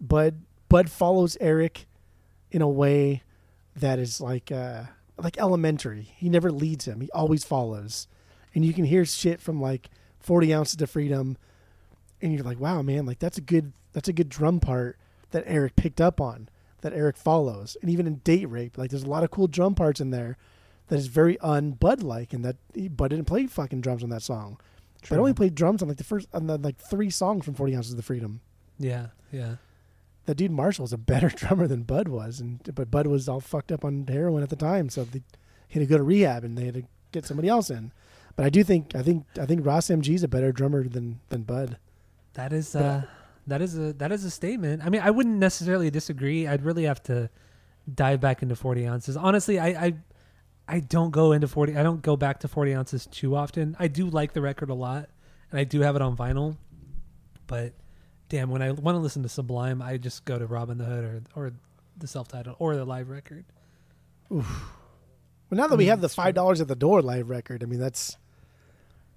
Bud 0.00 0.42
Bud 0.68 0.90
follows 0.90 1.36
Eric 1.40 1.86
in 2.50 2.62
a 2.62 2.68
way 2.68 3.22
that 3.74 3.98
is 3.98 4.20
like 4.20 4.52
uh 4.52 4.84
like 5.16 5.38
elementary. 5.38 6.12
He 6.16 6.28
never 6.28 6.52
leads 6.52 6.84
him. 6.84 7.00
He 7.00 7.10
always 7.12 7.42
follows. 7.42 8.06
And 8.54 8.64
you 8.64 8.72
can 8.72 8.84
hear 8.84 9.04
shit 9.04 9.40
from 9.40 9.60
like 9.60 9.90
40 10.28 10.52
ounces 10.52 10.76
to 10.76 10.86
freedom 10.86 11.38
and 12.20 12.34
you're 12.34 12.44
like, 12.44 12.60
wow, 12.60 12.82
man, 12.82 13.06
like 13.06 13.18
that's 13.18 13.38
a 13.38 13.40
good 13.40 13.72
that's 13.94 14.08
a 14.08 14.12
good 14.12 14.28
drum 14.28 14.60
part 14.60 14.98
that 15.30 15.42
Eric 15.46 15.74
picked 15.74 16.02
up 16.02 16.20
on, 16.20 16.50
that 16.82 16.92
Eric 16.92 17.16
follows. 17.16 17.78
And 17.80 17.90
even 17.90 18.06
in 18.06 18.16
date 18.16 18.44
rape, 18.44 18.76
like 18.76 18.90
there's 18.90 19.04
a 19.04 19.08
lot 19.08 19.24
of 19.24 19.30
cool 19.30 19.46
drum 19.46 19.74
parts 19.74 20.00
in 20.00 20.10
there 20.10 20.36
that 20.88 20.98
is 20.98 21.06
very 21.06 21.38
un 21.38 21.70
Bud 21.70 22.02
like 22.02 22.34
and 22.34 22.44
that 22.44 22.56
he, 22.74 22.88
Bud 22.88 23.08
didn't 23.08 23.24
play 23.24 23.46
fucking 23.46 23.80
drums 23.80 24.04
on 24.04 24.10
that 24.10 24.20
song. 24.20 24.60
But 25.08 25.18
only 25.18 25.32
played 25.32 25.54
drums 25.54 25.80
on 25.80 25.88
like 25.88 25.96
the 25.96 26.04
first 26.04 26.28
on 26.34 26.46
the 26.46 26.58
like 26.58 26.76
three 26.76 27.08
songs 27.08 27.46
from 27.46 27.54
40 27.54 27.76
ounces 27.76 27.94
of 27.94 28.04
freedom 28.04 28.40
yeah 28.78 29.06
yeah 29.32 29.54
that 30.26 30.34
dude 30.34 30.50
Marshall's 30.50 30.92
a 30.92 30.98
better 30.98 31.28
drummer 31.34 31.66
than 31.66 31.84
Bud 31.84 32.08
was, 32.08 32.38
and 32.38 32.60
but 32.74 32.90
Bud 32.90 33.06
was 33.06 33.30
all 33.30 33.40
fucked 33.40 33.72
up 33.72 33.82
on 33.82 34.06
heroin 34.06 34.42
at 34.42 34.50
the 34.50 34.56
time, 34.56 34.90
so 34.90 35.04
they 35.04 35.22
he 35.68 35.78
had 35.78 35.88
to 35.88 35.90
go 35.90 35.96
to 35.96 36.04
rehab 36.04 36.44
and 36.44 36.58
they 36.58 36.66
had 36.66 36.74
to 36.74 36.82
get 37.12 37.24
somebody 37.24 37.48
else 37.48 37.70
in. 37.70 37.92
But 38.38 38.46
I 38.46 38.50
do 38.50 38.62
think 38.62 38.94
I 38.94 39.02
think 39.02 39.26
I 39.36 39.46
think 39.46 39.66
Ras 39.66 39.88
MG's 39.88 40.22
a 40.22 40.28
better 40.28 40.52
drummer 40.52 40.86
than 40.86 41.18
than 41.28 41.42
Bud. 41.42 41.76
that 42.34 42.52
is 42.52 42.72
But, 42.72 42.82
uh 42.84 43.02
that 43.48 43.60
is 43.60 43.76
a 43.76 43.92
that 43.94 44.12
is 44.12 44.24
a 44.24 44.30
statement 44.30 44.84
i 44.84 44.90
mean 44.90 45.00
i 45.00 45.10
wouldn't 45.10 45.38
necessarily 45.38 45.90
disagree 45.90 46.46
i'd 46.46 46.62
really 46.64 46.84
have 46.84 47.02
to 47.02 47.30
dive 47.92 48.20
back 48.20 48.42
into 48.42 48.54
40 48.54 48.86
ounces 48.86 49.16
honestly 49.16 49.58
i 49.58 49.68
i 49.86 49.94
I 50.68 50.80
don't 50.80 51.10
go 51.10 51.32
into 51.32 51.48
40 51.48 51.76
I 51.76 51.82
don't 51.82 52.02
go 52.02 52.14
back 52.16 52.40
to 52.40 52.48
40 52.48 52.74
ounces 52.74 53.06
too 53.06 53.34
often. 53.34 53.74
I 53.78 53.88
do 53.88 54.04
like 54.06 54.34
the 54.34 54.42
record 54.42 54.68
a 54.70 54.74
lot 54.74 55.08
and 55.50 55.58
I 55.58 55.64
do 55.64 55.80
have 55.80 55.96
it 55.96 56.02
on 56.02 56.14
vinyl. 56.14 56.58
But 57.46 57.72
damn, 58.28 58.50
when 58.50 58.60
I 58.60 58.70
want 58.72 58.94
to 58.94 59.00
listen 59.00 59.22
to 59.22 59.30
Sublime, 59.30 59.80
I 59.80 59.96
just 59.96 60.26
go 60.26 60.38
to 60.38 60.46
Robbin' 60.46 60.76
the 60.78 60.84
Hood 60.84 61.04
or 61.04 61.22
or 61.46 61.52
the 61.96 62.06
self-titled 62.06 62.56
or 62.58 62.76
the 62.76 62.84
live 62.84 63.08
record. 63.08 63.46
Oof. 64.30 64.46
Well, 65.48 65.56
now 65.56 65.66
that 65.68 65.76
we 65.78 65.86
Mm, 65.86 65.88
have 65.88 66.02
the 66.02 66.10
five 66.10 66.34
dollars 66.34 66.60
at 66.60 66.68
the 66.68 66.76
door 66.76 67.00
live 67.00 67.30
record, 67.30 67.62
I 67.62 67.66
mean 67.66 67.80
that's 67.80 68.18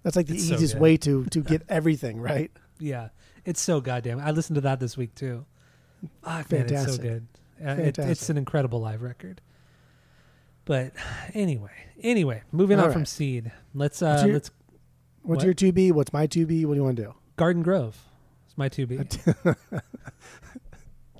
that's 0.03 0.15
like 0.15 0.27
the 0.27 0.33
It's 0.35 0.49
easiest 0.51 0.73
good. 0.73 0.81
way 0.81 0.97
to 0.97 1.25
to 1.25 1.41
get 1.51 1.63
everything 1.69 2.19
right. 2.19 2.51
Yeah, 2.79 3.09
it's 3.45 3.61
so 3.61 3.81
goddamn. 3.81 4.19
I 4.19 4.31
listened 4.31 4.55
to 4.55 4.61
that 4.61 4.79
this 4.79 4.97
week 4.97 5.13
too. 5.15 5.45
Ah, 6.23 6.43
man, 6.51 6.67
it's 6.73 6.95
so 6.95 7.01
good. 7.01 7.27
Uh, 7.63 7.69
it, 7.73 7.99
it's 7.99 8.29
an 8.29 8.37
incredible 8.37 8.79
live 8.81 9.01
record. 9.03 9.39
But 10.65 10.93
anyway, 11.33 11.71
anyway, 12.01 12.41
moving 12.51 12.79
All 12.79 12.85
on 12.87 12.91
from. 12.93 13.05
Seed. 13.05 13.51
Let's 13.73 14.01
uh 14.01 14.13
What's 14.13 14.23
your- 14.25 14.33
let's 14.33 14.51
What's 15.23 15.37
What? 15.39 15.45
your 15.45 15.53
two 15.53 15.71
B? 15.71 15.91
What's 15.91 16.11
my 16.13 16.25
two 16.25 16.45
B? 16.47 16.65
What 16.65 16.73
do 16.73 16.79
you 16.79 16.83
want 16.83 16.97
to 16.97 17.03
do? 17.03 17.13
Garden 17.35 17.61
Grove. 17.61 17.95
It's 18.47 18.57
my 18.57 18.69
2B. 18.69 19.55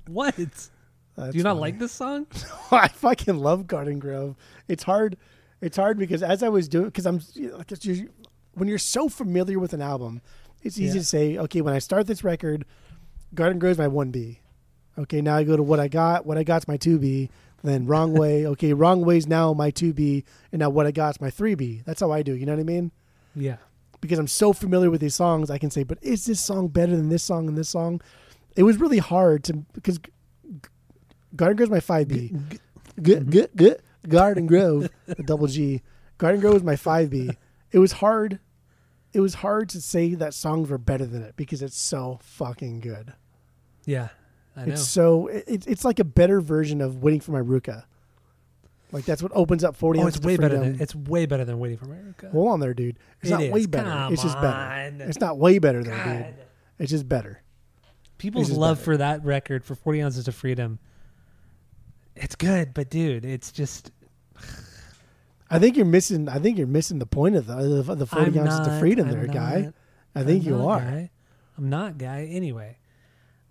what? 0.08 0.36
Do 0.36 0.44
you 1.32 1.42
not 1.42 1.50
funny. 1.50 1.60
like 1.60 1.78
this 1.78 1.92
song? 1.92 2.26
I 2.72 2.88
fucking 2.88 3.38
love 3.38 3.66
Garden 3.66 3.98
Grove. 3.98 4.34
It's 4.68 4.82
hard. 4.82 5.16
It's 5.60 5.76
hard 5.76 5.98
because 5.98 6.22
as 6.22 6.42
I 6.42 6.48
was 6.48 6.68
doing, 6.68 6.86
because 6.86 7.06
I'm 7.06 7.20
you 7.34 7.50
know, 7.50 7.58
like 7.58 7.70
it's 7.72 7.84
usually- 7.84 8.08
when 8.54 8.68
you're 8.68 8.78
so 8.78 9.08
familiar 9.08 9.58
with 9.58 9.72
an 9.72 9.82
album, 9.82 10.20
it's 10.62 10.78
easy 10.78 10.94
Yeah. 10.98 11.00
to 11.02 11.06
say, 11.06 11.38
okay, 11.38 11.60
when 11.60 11.74
I 11.74 11.78
start 11.78 12.06
this 12.06 12.22
record, 12.24 12.64
Garden 13.34 13.58
Grove's 13.58 13.78
my 13.78 13.88
one 13.88 14.10
B. 14.10 14.40
Okay, 14.98 15.20
now 15.22 15.36
I 15.36 15.44
go 15.44 15.56
to 15.56 15.62
what 15.62 15.80
I 15.80 15.88
got. 15.88 16.26
What 16.26 16.36
I 16.38 16.44
got's 16.44 16.68
my 16.68 16.76
two 16.76 16.98
B. 16.98 17.30
Then 17.64 17.86
Wrong 17.86 18.12
Way. 18.22 18.46
Okay, 18.46 18.72
Wrong 18.74 19.04
Way's 19.04 19.26
now 19.26 19.52
my 19.54 19.70
two 19.70 19.92
B, 19.92 20.24
and 20.52 20.60
now 20.60 20.68
what 20.70 20.86
I 20.86 20.90
got's 20.90 21.20
my 21.20 21.30
three 21.30 21.54
B. 21.54 21.82
That's 21.86 22.00
how 22.00 22.10
I 22.12 22.22
do. 22.22 22.34
You 22.34 22.44
know 22.46 22.52
what 22.52 22.60
I 22.60 22.64
mean? 22.64 22.92
Yeah. 23.34 23.56
because 24.02 24.18
I'm 24.18 24.26
so 24.26 24.52
familiar 24.52 24.90
with 24.90 25.00
these 25.00 25.14
songs, 25.14 25.48
I 25.50 25.58
can 25.58 25.70
say, 25.70 25.84
but 25.84 25.96
is 26.02 26.26
this 26.26 26.40
song 26.40 26.68
better 26.68 26.94
than 26.96 27.08
this 27.08 27.22
song 27.22 27.46
and 27.48 27.56
this 27.56 27.68
song? 27.70 28.00
It 28.56 28.64
was 28.64 28.78
really 28.78 28.98
hard 28.98 29.44
to 29.44 29.54
because 29.72 29.98
Garden 31.34 31.56
Grove's 31.56 31.70
my 31.70 31.80
five 31.80 32.08
B. 32.08 32.34
Good, 33.00 33.30
good, 33.30 33.50
good. 33.56 33.80
Garden 34.08 34.46
Grove, 34.46 34.90
the 35.06 35.22
double 35.22 35.46
G. 35.46 35.80
Garden 36.18 36.40
Grove 36.40 36.54
was 36.54 36.62
my 36.64 36.76
five 36.76 37.08
B. 37.10 37.30
It 37.72 37.78
was 37.78 37.92
hard. 37.92 38.38
It 39.12 39.20
was 39.20 39.34
hard 39.34 39.68
to 39.70 39.80
say 39.80 40.14
that 40.14 40.34
songs 40.34 40.68
were 40.70 40.78
better 40.78 41.04
than 41.06 41.22
it 41.22 41.36
because 41.36 41.62
it's 41.62 41.76
so 41.76 42.18
fucking 42.22 42.80
good. 42.80 43.12
Yeah. 43.84 44.08
I 44.56 44.66
know. 44.66 44.72
It's 44.72 44.86
so 44.86 45.28
it, 45.28 45.66
it's 45.66 45.84
like 45.84 45.98
a 45.98 46.04
better 46.04 46.40
version 46.40 46.80
of 46.80 47.02
Waiting 47.02 47.20
for 47.20 47.32
My 47.32 47.40
Ruca. 47.40 47.84
Like 48.90 49.06
that's 49.06 49.22
what 49.22 49.32
opens 49.34 49.64
up 49.64 49.74
forty. 49.74 50.00
oh, 50.00 50.06
it's 50.06 50.20
way 50.20 50.36
better 50.36 50.58
than 50.58 50.80
it's 50.80 50.94
way 50.94 51.24
better 51.24 51.44
than 51.46 51.58
Waiting 51.58 51.78
for 51.78 51.86
My 51.86 51.96
Ruca. 51.96 52.30
Hold 52.30 52.48
on 52.52 52.60
there, 52.60 52.74
dude. 52.74 52.98
It's 53.22 53.30
It 53.30 53.34
not 53.34 53.42
is. 53.44 53.50
way 53.52 53.64
better. 53.66 53.88
Come 53.90 54.12
it's 54.12 54.22
just 54.22 54.34
better. 54.40 54.48
on. 54.48 55.00
It's 55.00 55.20
not 55.20 55.38
way 55.38 55.58
better 55.58 55.82
though, 55.82 55.90
dude. 56.04 56.34
It's 56.78 56.90
just 56.90 57.08
better. 57.08 57.42
People's 58.18 58.48
just 58.48 58.60
love 58.60 58.76
better. 58.76 58.84
for 58.84 58.96
that 58.98 59.24
record 59.24 59.64
for 59.64 59.74
40 59.74 60.02
ounces 60.02 60.28
of 60.28 60.34
freedom. 60.34 60.78
It's 62.14 62.34
good, 62.36 62.74
but 62.74 62.90
dude, 62.90 63.24
it's 63.24 63.50
just 63.50 63.90
I 65.52 65.58
think 65.58 65.76
you're 65.76 65.86
missing. 65.86 66.28
I 66.28 66.38
think 66.38 66.58
you're 66.58 66.66
missing 66.66 66.98
the 66.98 67.06
point 67.06 67.36
of 67.36 67.46
the 67.46 67.56
of 67.92 67.98
the 67.98 68.06
forty 68.06 68.38
I'm 68.38 68.46
ounces 68.46 68.60
not, 68.60 68.64
to 68.68 68.78
freedom, 68.78 69.08
I'm 69.08 69.14
there, 69.14 69.26
not, 69.26 69.34
guy. 69.34 69.72
I 70.14 70.24
think 70.24 70.44
I'm 70.44 70.48
you 70.48 70.66
are. 70.66 70.80
Guy. 70.80 71.10
I'm 71.58 71.68
not, 71.68 71.98
guy. 71.98 72.28
Anyway, 72.30 72.78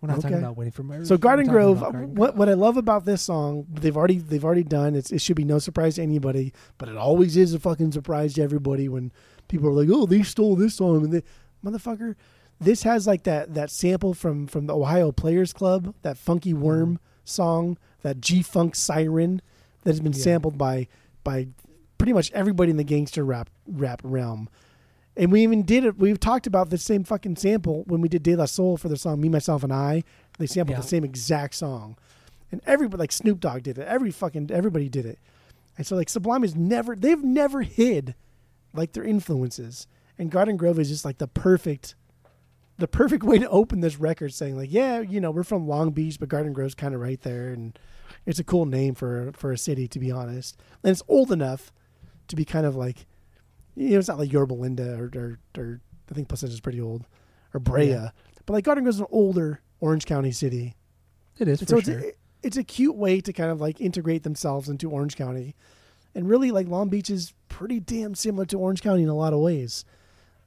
We're 0.02 0.10
not 0.10 0.22
talking 0.22 0.38
about 0.40 0.58
waiting 0.58 0.72
for 0.72 0.84
Mary. 0.84 1.06
So 1.06 1.18
Garden 1.18 1.48
Grove, 1.48 1.84
uh, 1.84 1.92
Garden 1.92 2.16
what 2.16 2.36
what 2.36 2.50
I 2.50 2.54
love 2.54 2.78
about 2.78 3.06
this 3.06 3.22
song, 3.22 3.68
they've 3.72 3.96
already 3.96 4.18
they've 4.18 4.44
already 4.44 4.64
done. 4.64 4.96
It's, 4.96 5.12
it 5.12 5.22
should 5.22 5.36
be 5.36 5.44
no 5.44 5.60
surprise 5.60 5.96
to 5.96 6.02
anybody, 6.02 6.54
but 6.80 6.90
it 6.90 6.98
always 6.98 7.38
is 7.38 7.54
a 7.54 7.60
fucking 7.60 7.92
surprise 7.92 8.34
to 8.34 8.42
everybody 8.42 8.90
when 8.90 9.12
people 9.48 9.70
are 9.70 9.74
like, 9.74 9.90
"Oh, 9.92 10.06
they 10.08 10.24
stole 10.24 10.56
this 10.56 10.76
song," 10.76 11.04
and 11.06 11.14
they, 11.14 11.24
motherfucker, 11.64 12.16
this 12.60 12.84
has 12.84 13.06
like 13.06 13.24
that 13.24 13.54
that 13.54 13.70
sample 13.70 14.16
from 14.16 14.48
from 14.48 14.66
the 14.66 14.76
Ohio 14.76 15.12
Players 15.12 15.54
Club, 15.54 15.94
that 16.02 16.18
Funky 16.18 16.54
mm-hmm. 16.54 16.64
Worm 16.64 17.00
song, 17.24 17.78
that 18.02 18.20
G 18.20 18.42
Funk 18.42 18.76
siren 18.76 19.42
that 19.84 19.92
has 19.92 20.00
been 20.00 20.14
Yeah. 20.14 20.24
sampled 20.24 20.58
by 20.58 20.88
by 21.24 21.48
pretty 22.02 22.14
much 22.14 22.32
everybody 22.32 22.72
in 22.72 22.78
the 22.78 22.84
gangster 22.84 23.24
rap 23.24 23.48
rap 23.68 24.02
realm. 24.04 24.50
And 25.16 25.32
we 25.32 25.44
even 25.44 25.62
did 25.62 25.86
it. 25.86 25.98
We've 26.00 26.20
talked 26.20 26.48
about 26.48 26.72
the 26.72 26.78
same 26.80 27.04
fucking 27.04 27.36
sample 27.36 27.84
when 27.86 28.02
we 28.02 28.10
did 28.10 28.24
De 28.24 28.36
La 28.36 28.46
Soul 28.46 28.76
for 28.76 28.90
the 28.90 28.98
song 28.98 29.22
"Me, 29.22 29.30
Myself, 29.30 29.64
and 29.64 29.72
I." 29.72 30.04
They 30.40 30.48
sampled 30.48 30.78
Yeah. 30.78 30.82
the 30.82 30.88
same 30.88 31.04
exact 31.04 31.54
song, 31.54 31.98
and 32.52 32.60
everybody, 32.66 33.02
like 33.02 33.12
Snoop 33.12 33.40
Dogg, 33.40 33.62
did 33.64 33.78
it. 33.78 33.88
Every 33.88 34.10
fucking 34.10 34.50
everybody 34.52 34.90
did 34.90 35.06
it. 35.06 35.20
And 35.78 35.86
so, 35.86 35.96
like 35.96 36.10
Sublime 36.10 36.44
is 36.44 36.56
never. 36.56 36.96
They've 36.96 37.24
never 37.24 37.62
hid 37.62 38.16
like 38.74 38.94
their 38.94 39.04
influences, 39.04 39.86
and 40.18 40.32
Garden 40.32 40.58
Grove 40.58 40.80
is 40.80 40.90
just 40.90 41.06
like 41.06 41.20
the 41.20 41.28
perfect, 41.28 41.94
the 42.80 42.88
perfect 42.88 43.24
way 43.30 43.38
to 43.38 43.50
open 43.50 43.82
this 43.82 44.00
record, 44.00 44.34
saying 44.34 44.56
like, 44.58 44.72
yeah, 44.72 45.02
you 45.02 45.20
know, 45.22 45.30
we're 45.30 45.44
from 45.44 45.68
Long 45.68 45.92
Beach, 45.92 46.20
but 46.20 46.30
Garden 46.30 46.54
Grove's 46.54 46.74
kind 46.74 46.96
of 46.96 47.02
right 47.02 47.22
there, 47.22 47.50
and 47.50 47.78
it's 48.26 48.40
a 48.40 48.44
cool 48.44 48.66
name 48.66 48.96
for 48.96 49.32
for 49.34 49.52
a 49.52 49.58
city, 49.58 49.88
to 49.90 50.00
be 50.00 50.10
honest. 50.10 50.58
And 50.84 50.92
it's 50.92 51.04
old 51.08 51.32
enough 51.32 51.72
to 52.32 52.36
be 52.36 52.46
kind 52.46 52.66
of 52.66 52.76
like 52.76 53.06
you 53.76 53.92
know, 53.92 54.00
it's 54.00 54.08
not 54.10 54.20
like 54.20 54.32
Yorba 54.34 54.54
Linda 54.54 54.96
or, 54.96 55.10
or, 55.16 55.40
or 55.58 55.80
I 56.10 56.14
think 56.14 56.28
Placentia 56.28 56.54
is 56.54 56.60
pretty 56.60 56.82
old, 56.82 57.06
or 57.54 57.60
Brea, 57.62 57.90
Yeah. 57.92 58.10
but 58.46 58.52
like 58.54 58.66
Garden 58.66 58.84
Grove's 58.84 59.00
an 59.00 59.06
older 59.12 59.62
Orange 59.80 60.06
County 60.06 60.32
city, 60.34 60.76
It 61.40 61.48
is 61.48 61.62
And 61.62 61.70
for 61.70 61.76
so 61.78 61.82
sure. 61.82 62.00
it's 62.00 62.08
a, 62.08 62.12
it's 62.44 62.58
a 62.58 62.64
cute 62.66 62.96
way 62.98 63.22
to 63.22 63.32
kind 63.32 63.50
of 63.50 63.62
like 63.62 63.80
integrate 63.80 64.24
themselves 64.24 64.68
into 64.68 64.90
Orange 64.92 65.16
County, 65.16 65.56
and 66.14 66.28
really 66.30 66.52
like 66.52 66.68
Long 66.68 66.90
Beach 66.90 67.10
is 67.10 67.34
pretty 67.48 67.80
damn 67.80 68.14
similar 68.14 68.46
to 68.48 68.60
Orange 68.60 68.82
County 68.82 69.04
in 69.04 69.10
a 69.10 69.16
lot 69.16 69.32
of 69.32 69.40
ways, 69.40 69.86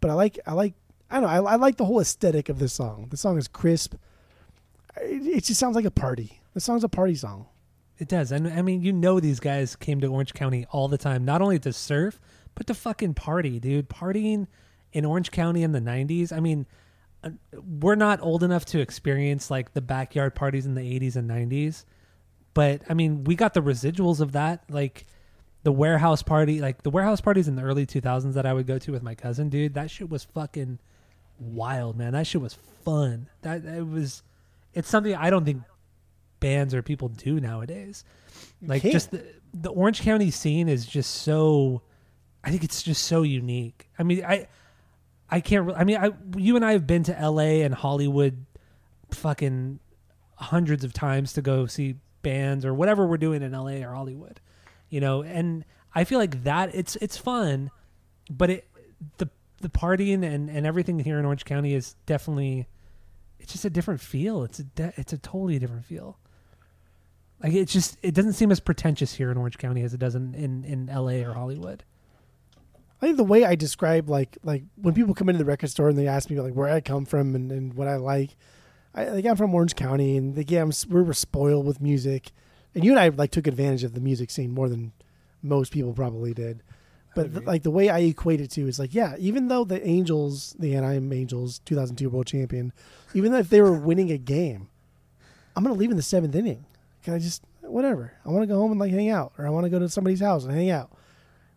but 0.01 0.11
I 0.11 0.14
like 0.14 0.39
I 0.47 0.53
like 0.53 0.74
I 1.11 1.14
don't 1.14 1.24
know 1.24 1.47
I, 1.47 1.53
I 1.53 1.57
like 1.57 1.76
the 1.78 1.87
whole 1.87 2.01
aesthetic 2.01 2.51
of 2.51 2.59
this 2.59 2.74
song. 2.74 3.07
The 3.11 3.16
song 3.16 3.39
is 3.39 3.49
crisp. 3.49 3.95
It, 5.01 5.26
it 5.26 5.45
just 5.45 5.59
sounds 5.59 5.76
like 5.76 5.85
a 5.87 5.91
party. 5.91 6.41
The 6.53 6.61
song's 6.61 6.85
a 6.85 6.89
party 6.91 7.14
song. 7.14 7.47
It 8.05 8.09
does. 8.09 8.33
And 8.33 8.47
I 8.49 8.61
mean, 8.61 8.83
you 8.83 8.93
know, 8.93 9.19
these 9.19 9.41
guys 9.41 9.77
came 9.77 10.03
to 10.03 10.09
Orange 10.09 10.35
County 10.35 10.67
all 10.71 10.89
the 10.89 10.99
time, 10.99 11.25
not 11.25 11.41
only 11.41 11.59
to 11.61 11.73
surf, 11.73 12.21
but 12.55 12.67
to 12.67 12.75
fucking 12.75 13.15
party, 13.15 13.59
dude. 13.59 13.89
Partying 13.89 14.47
in 14.93 15.07
Orange 15.07 15.31
County 15.31 15.63
in 15.63 15.73
the 15.73 15.81
90s. 15.81 16.31
I 16.31 16.39
mean, 16.39 16.67
uh, 17.23 17.31
we're 17.81 17.95
not 17.95 18.21
old 18.21 18.43
enough 18.43 18.67
to 18.67 18.81
experience 18.81 19.51
like 19.51 19.73
the 19.73 19.81
backyard 19.81 20.35
parties 20.35 20.67
in 20.67 20.75
the 20.75 20.83
80s 20.83 21.17
and 21.17 21.31
90s. 21.31 21.87
But 22.53 22.83
I 22.91 22.93
mean, 22.93 23.25
we 23.25 23.37
got 23.37 23.55
the 23.55 23.63
residuals 23.63 24.21
of 24.21 24.33
that. 24.33 24.65
Like 24.69 25.07
the 25.63 25.73
warehouse 25.73 26.23
party, 26.23 26.61
like 26.61 26.83
the 26.83 26.91
warehouse 26.91 27.23
parties 27.23 27.49
in 27.49 27.57
the 27.57 27.63
early 27.63 27.87
2000s 27.87 28.35
that 28.35 28.45
I 28.45 28.53
would 28.53 28.67
go 28.67 28.79
to 28.81 28.93
with 28.93 29.03
my 29.03 29.15
cousin, 29.15 29.49
dude. 29.49 29.73
That 29.73 29.91
shit 29.91 30.11
was 30.11 30.25
fucking 30.25 30.79
wild, 31.39 31.97
man. 31.97 32.13
That 32.13 32.27
shit 32.27 32.43
was 32.43 32.59
fun. 32.85 33.31
That 33.41 33.65
it 33.65 33.89
was. 33.89 34.23
It's 34.75 34.91
something 34.91 35.15
I 35.15 35.31
don't 35.31 35.47
think 35.47 35.63
bands 36.45 36.74
or 36.74 36.82
people 36.82 37.09
do 37.09 37.40
nowadays. 37.40 38.05
Like 38.61 38.82
just 38.82 39.11
the, 39.11 39.24
the 39.55 39.70
Orange 39.70 40.03
County 40.03 40.30
scene 40.30 40.68
is 40.68 40.84
just 40.84 41.22
so. 41.22 41.82
I 42.42 42.51
think 42.51 42.62
it's 42.62 42.82
just 42.82 43.05
so 43.05 43.22
unique. 43.22 43.88
I 43.99 44.03
mean, 44.03 44.22
I, 44.22 44.49
I 45.30 45.40
can't. 45.40 45.72
I 45.74 45.84
mean, 45.84 45.97
I 45.97 46.11
you 46.36 46.57
and 46.57 46.64
I 46.64 46.72
have 46.72 46.86
been 46.86 47.03
to 47.05 47.18
L.A. 47.18 47.62
and 47.62 47.74
Hollywood, 47.74 48.45
fucking 49.11 49.80
hundreds 50.36 50.84
of 50.84 50.92
times 50.92 51.32
to 51.34 51.42
go 51.42 51.66
see 51.66 51.97
bands 52.22 52.66
or 52.66 52.74
whatever 52.74 53.07
we're 53.07 53.16
doing 53.16 53.42
in 53.42 53.55
L.A. 53.55 53.82
or 53.82 53.95
Hollywood, 53.95 54.40
you 54.90 55.01
know. 55.01 55.22
And 55.22 55.64
I 55.95 56.05
feel 56.05 56.18
like 56.18 56.45
that 56.45 56.74
it's 56.74 56.97
it's 56.97 57.16
fun, 57.16 57.70
but 58.30 58.51
it 58.51 58.68
the 59.16 59.30
the 59.62 59.70
partying 59.70 60.22
and 60.22 60.51
and 60.51 60.66
everything 60.66 60.99
here 60.99 61.18
in 61.18 61.24
Orange 61.24 61.47
County 61.47 61.72
is 61.74 61.97
definitely. 62.05 62.66
It's 63.40 63.53
just 63.53 63.64
a 63.66 63.70
different 63.70 64.01
feel. 64.01 64.42
It's 64.42 64.59
a 64.59 64.64
de- 64.64 64.92
it's 64.97 65.12
a 65.12 65.18
totally 65.18 65.59
different 65.59 65.84
feel. 65.84 66.18
Like 67.43 67.53
it's 67.53 67.72
just 67.72 67.99
it 68.03 68.14
doesn't 68.14 68.35
seem 68.35 68.51
as 68.51 68.61
pretentious 68.61 69.14
here 69.14 69.30
in 69.30 69.37
Orange 69.37 69.59
County 69.59 69.82
as 69.82 69.93
it 69.93 69.99
does 69.99 70.14
in 70.14 70.35
in, 70.35 70.64
in 70.64 70.89
L.A. 70.89 71.24
or 71.24 71.35
Hollywood. 71.35 71.85
I 73.03 73.07
think 73.07 73.18
the 73.18 73.24
way 73.24 73.45
I 73.45 73.55
describe 73.55 74.09
like 74.09 74.39
like 74.43 74.62
when 74.76 74.95
people 74.95 75.14
come 75.14 75.28
into 75.28 75.39
the 75.39 75.45
record 75.45 75.68
store 75.68 75.91
and 75.91 75.99
they 75.99 76.09
ask 76.09 76.30
me 76.30 76.41
like 76.41 76.55
where 76.55 76.70
I 76.70 76.80
come 76.80 77.05
from 77.05 77.35
and, 77.35 77.53
and 77.53 77.74
what 77.74 77.87
I 77.87 77.97
like, 77.97 78.30
I 78.95 79.05
like 79.11 79.26
I'm 79.26 79.37
from 79.37 79.55
Orange 79.55 79.76
County 79.76 80.16
and 80.16 80.35
like 80.35 80.51
yeah 80.51 80.62
I'm, 80.62 80.72
we 80.89 81.03
were 81.03 81.12
spoiled 81.12 81.66
with 81.66 81.82
music, 81.82 82.30
and 82.74 82.82
you 82.82 82.93
and 82.93 83.01
I 83.01 83.09
like 83.09 83.30
took 83.30 83.47
advantage 83.47 83.85
of 83.85 83.93
the 83.93 84.01
music 84.01 84.30
scene 84.30 84.53
more 84.53 84.70
than 84.70 84.93
most 85.43 85.70
people 85.70 85.93
probably 85.93 86.32
did. 86.32 86.62
But 87.14 87.45
like 87.45 87.62
the 87.62 87.70
way 87.70 87.91
I 87.91 87.99
equate 87.99 88.41
it 88.41 88.51
to 88.53 88.66
is 88.66 88.78
like 88.78 88.95
yeah 88.95 89.16
even 89.18 89.49
though 89.49 89.64
the 89.64 89.87
Angels 89.87 90.57
the 90.59 90.74
Anaheim 90.74 91.12
Angels 91.12 91.59
2002 91.66 92.09
world 92.09 92.26
champion, 92.26 92.72
even 93.12 93.32
though 93.32 93.39
if 93.39 93.51
they 93.51 93.61
were 93.61 93.78
winning 93.78 94.11
a 94.11 94.18
game, 94.18 94.68
I'm 95.55 95.62
gonna 95.62 95.74
leave 95.74 95.91
in 95.91 95.97
the 95.99 96.03
seventh 96.03 96.35
inning. 96.35 96.64
Can 97.05 97.15
I 97.15 97.19
just 97.19 97.43
whatever? 97.61 98.13
I 98.25 98.31
want 98.31 98.43
to 98.43 98.47
go 98.47 98.57
home 98.59 98.73
and 98.73 98.81
like 98.81 98.93
hang 98.93 99.11
out, 99.11 99.33
or 99.39 99.47
I 99.47 99.51
want 99.51 99.65
to 99.65 99.71
go 99.71 99.79
to 99.79 99.89
somebody's 99.89 100.21
house 100.21 100.45
and 100.45 100.53
hang 100.53 100.71
out. 100.71 100.91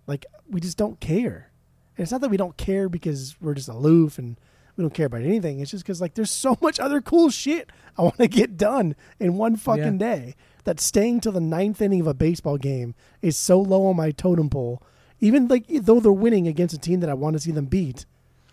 Like 0.06 0.26
we 0.50 0.62
just 0.62 0.78
don't 0.78 1.00
care. 1.00 1.52
And 1.98 2.04
it's 2.04 2.12
not 2.12 2.22
that 2.22 2.30
we 2.30 2.38
don't 2.38 2.58
care 2.58 2.89
because 2.89 3.36
we're 3.41 3.56
just 3.56 3.70
aloof 3.70 4.20
and 4.20 4.38
we 4.76 4.84
don't 4.84 4.93
care 4.93 5.08
about 5.08 5.22
anything. 5.22 5.60
It's 5.60 5.72
just 5.72 5.84
because 5.84 6.02
like 6.02 6.14
there's 6.14 6.30
so 6.32 6.58
much 6.62 6.80
other 6.80 7.02
cool 7.02 7.30
shit 7.30 7.72
I 7.98 8.04
want 8.04 8.18
to 8.18 8.28
get 8.28 8.58
done 8.58 8.95
in 9.20 9.38
one 9.38 9.56
fucking 9.56 9.98
day 9.98 10.36
that 10.66 10.80
staying 10.80 11.22
till 11.22 11.32
the 11.32 11.39
ninth 11.39 11.82
inning 11.82 12.02
of 12.02 12.08
a 12.08 12.14
baseball 12.14 12.58
game 12.58 12.93
is 13.22 13.38
so 13.38 13.60
low 13.60 13.88
on 13.88 13.95
my 13.95 14.12
totem 14.12 14.50
pole. 14.50 14.84
Even 15.20 15.48
like 15.48 15.66
though 15.68 16.00
they're 16.00 16.12
winning 16.12 16.48
against 16.48 16.76
a 16.76 16.78
team 16.78 17.00
that 17.00 17.10
I 17.10 17.16
want 17.16 17.36
to 17.36 17.39
see 17.39 17.52
them 17.52 17.66
beat, 17.66 18.06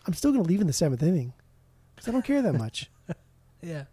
I'm 0.07 0.15
still 0.15 0.31
gonna 0.33 0.45
leave 0.45 0.61
in 0.61 0.67
the 0.67 0.73
seventh 0.73 1.03
inning 1.03 1.35
because 1.95 2.09
I 2.09 2.13
don't 2.13 2.25
care 2.25 2.41
that 2.43 2.55
much. 2.55 2.91
Yeah. 3.63 3.85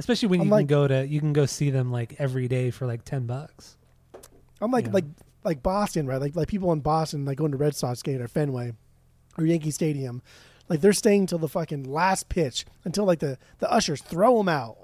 Especially 0.00 0.28
when 0.28 0.40
I'm 0.40 0.46
you 0.46 0.50
like- 0.52 0.60
can 0.62 0.66
go 0.66 0.88
to 0.88 1.06
you 1.06 1.20
can 1.20 1.32
go 1.32 1.46
see 1.46 1.70
them 1.70 1.92
like 1.92 2.16
every 2.18 2.48
day 2.48 2.70
for 2.70 2.86
like 2.86 3.04
ten 3.04 3.26
bucks. 3.26 3.76
I'm 4.60 4.70
like 4.72 4.86
Yeah. 4.86 4.92
like 4.92 5.04
like 5.44 5.62
Boston, 5.62 6.06
right? 6.06 6.20
Like 6.20 6.34
like 6.34 6.48
people 6.48 6.72
in 6.72 6.80
Boston 6.80 7.24
like 7.24 7.38
going 7.38 7.52
to 7.52 7.56
Red 7.56 7.74
Sox 7.76 8.02
game 8.02 8.20
or 8.20 8.28
Fenway 8.28 8.72
or 9.38 9.46
Yankee 9.46 9.70
Stadium. 9.70 10.22
Like 10.68 10.80
they're 10.80 10.92
staying 10.92 11.26
till 11.26 11.38
the 11.38 11.48
fucking 11.48 11.84
last 11.84 12.28
pitch 12.28 12.64
until 12.84 13.04
like 13.04 13.20
the 13.20 13.38
the 13.58 13.70
ushers 13.70 14.02
throw 14.02 14.36
them 14.38 14.48
out. 14.48 14.76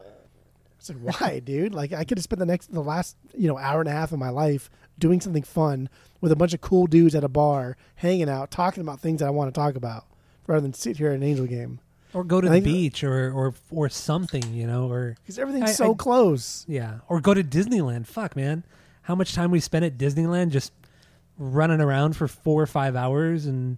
It's 0.78 0.88
like 0.90 0.98
why, 1.20 1.38
dude? 1.44 1.74
Like 1.74 1.92
I 1.92 2.04
could 2.04 2.18
have 2.18 2.24
spent 2.24 2.38
the 2.40 2.46
next 2.46 2.72
the 2.72 2.80
last 2.82 3.16
you 3.34 3.48
know 3.48 3.58
hour 3.58 3.80
and 3.80 3.88
a 3.88 3.92
half 3.92 4.12
of 4.12 4.18
my 4.18 4.30
life 4.30 4.70
doing 4.98 5.20
something 5.20 5.42
fun 5.42 5.88
with 6.22 6.32
a 6.32 6.36
bunch 6.36 6.54
of 6.54 6.60
cool 6.62 6.86
dudes 6.86 7.14
at 7.14 7.22
a 7.22 7.28
bar, 7.28 7.76
hanging 7.96 8.28
out, 8.30 8.50
talking 8.50 8.80
about 8.80 8.98
things 9.00 9.20
that 9.20 9.26
I 9.26 9.30
want 9.30 9.52
to 9.54 9.58
talk 9.58 9.76
about, 9.76 10.06
rather 10.46 10.62
than 10.62 10.72
sit 10.72 10.96
here 10.96 11.10
at 11.10 11.16
an 11.16 11.22
Angel 11.22 11.46
game 11.46 11.80
Or 12.14 12.24
go 12.24 12.40
to 12.40 12.46
I 12.46 12.50
the 12.50 12.54
think- 12.56 12.64
beach 12.64 13.04
or 13.04 13.30
or 13.32 13.54
or 13.70 13.88
something, 13.88 14.54
you 14.54 14.66
know, 14.66 14.90
or 14.90 15.16
because 15.22 15.38
everything's 15.38 15.70
I- 15.70 15.72
so 15.74 15.92
I- 15.92 15.96
close. 15.96 16.64
yeah, 16.68 16.98
or 17.08 17.20
go 17.20 17.34
to 17.34 17.44
Disneyland. 17.44 18.06
Fuck, 18.06 18.36
man. 18.36 18.64
How 19.02 19.14
much 19.14 19.34
time 19.34 19.50
we 19.50 19.60
spent 19.60 19.84
at 19.84 19.98
Disneyland 19.98 20.50
just 20.50 20.72
running 21.38 21.80
around 21.80 22.16
for 22.16 22.26
4 22.26 22.62
or 22.62 22.66
5 22.66 22.96
hours 22.96 23.46
and 23.46 23.76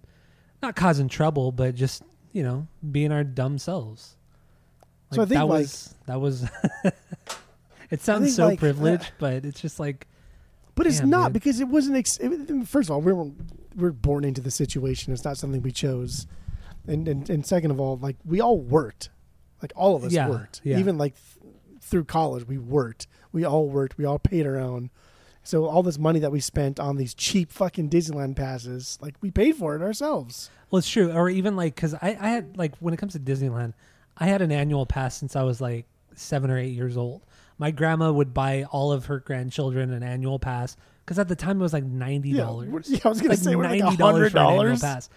not 0.63 0.75
causing 0.75 1.07
trouble, 1.09 1.51
but 1.51 1.75
just, 1.75 2.01
you 2.31 2.41
know, 2.41 2.67
being 2.91 3.11
our 3.11 3.23
dumb 3.23 3.57
selves. 3.57 4.15
So 5.11 5.21
I 5.21 5.25
think, 5.25 5.37
that 5.39 5.47
like- 5.47 5.61
was 5.61 5.93
that 6.05 6.21
was 6.21 6.45
It 7.91 8.01
sounds 8.01 8.25
think, 8.25 8.35
so 8.35 8.45
like, 8.47 8.59
privileged, 8.59 9.03
uh, 9.05 9.11
but 9.19 9.45
it's 9.45 9.59
just 9.59 9.79
like 9.79 10.07
But 10.75 10.85
it's 10.87 10.99
Damn, 10.99 11.09
not 11.09 11.27
dude. 11.27 11.33
because 11.33 11.59
it 11.59 11.67
wasn't. 11.67 11.97
Ex- 11.97 12.17
it, 12.19 12.67
first 12.67 12.87
of 12.89 12.93
all, 12.93 13.01
we 13.01 13.11
were 13.11 13.31
we're 13.75 13.91
born 13.91 14.23
into 14.23 14.41
the 14.41 14.51
situation. 14.51 15.11
It's 15.11 15.25
not 15.25 15.37
something 15.37 15.61
we 15.61 15.71
chose, 15.71 16.25
and 16.89 17.07
and, 17.07 17.29
and 17.29 17.45
second 17.45 17.71
of 17.71 17.79
all, 17.79 17.97
like 17.97 18.17
we 18.25 18.41
all 18.41 18.59
worked, 18.59 19.09
like 19.61 19.71
all 19.75 19.95
of 19.95 20.03
us 20.03 20.11
Yeah, 20.11 20.29
worked. 20.29 20.61
yeah. 20.63 20.77
Even 20.79 20.97
like 20.97 21.15
th- 21.41 21.53
through 21.81 22.05
college, 22.05 22.47
we 22.47 22.57
worked. 22.57 23.07
We 23.31 23.45
all 23.45 23.67
worked. 23.69 23.97
We 23.97 24.05
all 24.05 24.19
paid 24.19 24.45
our 24.45 24.57
own. 24.57 24.89
So 25.43 25.65
all 25.65 25.81
this 25.83 25.97
money 25.97 26.19
that 26.19 26.31
we 26.31 26.39
spent 26.41 26.79
on 26.79 26.97
these 26.97 27.13
cheap 27.13 27.51
fucking 27.51 27.89
Disneyland 27.89 28.35
passes, 28.35 28.99
like 29.01 29.15
we 29.21 29.31
paid 29.31 29.55
for 29.55 29.75
it 29.75 29.81
ourselves. 29.81 30.49
Well, 30.69 30.77
it's 30.79 30.89
true. 30.89 31.11
Or 31.11 31.29
even 31.29 31.55
like, 31.55 31.73
because 31.75 31.95
I, 31.95 32.15
I 32.19 32.29
had, 32.29 32.57
like, 32.57 32.75
when 32.77 32.93
it 32.93 32.97
comes 32.97 33.13
to 33.13 33.19
Disneyland, 33.19 33.73
I 34.17 34.27
had 34.27 34.41
an 34.43 34.51
annual 34.51 34.85
pass 34.85 35.17
since 35.17 35.35
I 35.35 35.41
was 35.43 35.59
like 35.59 35.85
seven 36.13 36.51
or 36.51 36.57
eight 36.59 36.73
years 36.75 36.97
old. 36.97 37.21
My 37.57 37.71
grandma 37.71 38.11
would 38.11 38.33
buy 38.33 38.65
all 38.65 38.91
of 38.91 39.05
her 39.05 39.19
grandchildren 39.21 39.91
an 39.91 40.03
annual 40.03 40.37
pass 40.37 40.75
because 41.03 41.17
at 41.17 41.27
the 41.29 41.35
time 41.35 41.59
it 41.59 41.63
was 41.63 41.73
like 41.73 41.85
$90. 41.85 42.25
Yeah, 42.25 42.95
yeah, 42.95 42.99
I 43.05 43.09
was 43.09 43.21
gonna 43.21 43.35
say 43.35 43.55
we're 43.55 43.63
like 43.63 43.81
$90 43.81 43.97
for 44.31 44.37
an 44.37 44.45
annual 44.59 44.77
pass. 44.79 45.09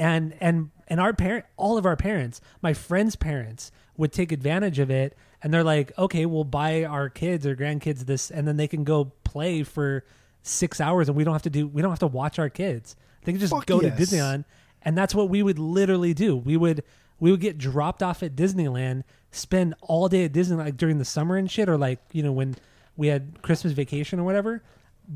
And, 0.00 0.34
and, 0.40 0.70
and 0.88 1.00
our 1.00 1.12
parent, 1.12 1.44
all 1.56 1.78
of 1.78 1.86
our 1.86 1.96
parents, 1.96 2.40
my 2.62 2.74
friends' 2.74 3.16
parents 3.16 3.70
would 3.96 4.12
take 4.12 4.32
advantage 4.32 4.78
of 4.78 4.90
it. 4.90 5.16
And 5.42 5.54
they're 5.54 5.64
like, 5.64 5.96
okay, 5.98 6.26
we'll 6.26 6.44
buy 6.44 6.84
our 6.84 7.08
kids 7.08 7.46
or 7.46 7.54
grandkids 7.56 8.06
this, 8.06 8.30
and 8.30 8.46
then 8.46 8.56
they 8.56 8.68
can 8.68 8.84
go 8.84 9.12
play 9.24 9.62
for 9.62 10.04
six 10.42 10.80
hours 10.80 11.08
and 11.08 11.16
we 11.16 11.24
don't 11.24 11.34
have 11.34 11.42
to 11.42 11.50
do, 11.50 11.66
we 11.66 11.82
don't 11.82 11.90
have 11.90 11.98
to 12.00 12.06
watch 12.06 12.38
our 12.38 12.48
kids. 12.50 12.96
They 13.24 13.32
can 13.32 13.40
just 13.40 13.52
Fuck 13.52 13.66
go 13.66 13.80
yes. 13.80 13.96
to 13.96 14.02
Disneyland 14.02 14.44
and 14.82 14.96
that's 14.96 15.14
what 15.14 15.28
we 15.28 15.42
would 15.42 15.58
literally 15.58 16.14
do. 16.14 16.36
We 16.36 16.56
would 16.56 16.82
we 17.18 17.30
would 17.30 17.40
get 17.40 17.58
dropped 17.58 18.02
off 18.02 18.22
at 18.22 18.34
Disneyland, 18.34 19.02
spend 19.30 19.74
all 19.82 20.08
day 20.08 20.24
at 20.24 20.32
Disney 20.32 20.56
like 20.56 20.76
during 20.76 20.98
the 20.98 21.04
summer 21.04 21.36
and 21.36 21.50
shit, 21.50 21.68
or 21.68 21.76
like 21.76 22.00
you 22.12 22.22
know 22.22 22.32
when 22.32 22.56
we 22.96 23.08
had 23.08 23.42
Christmas 23.42 23.72
vacation 23.72 24.18
or 24.18 24.24
whatever. 24.24 24.62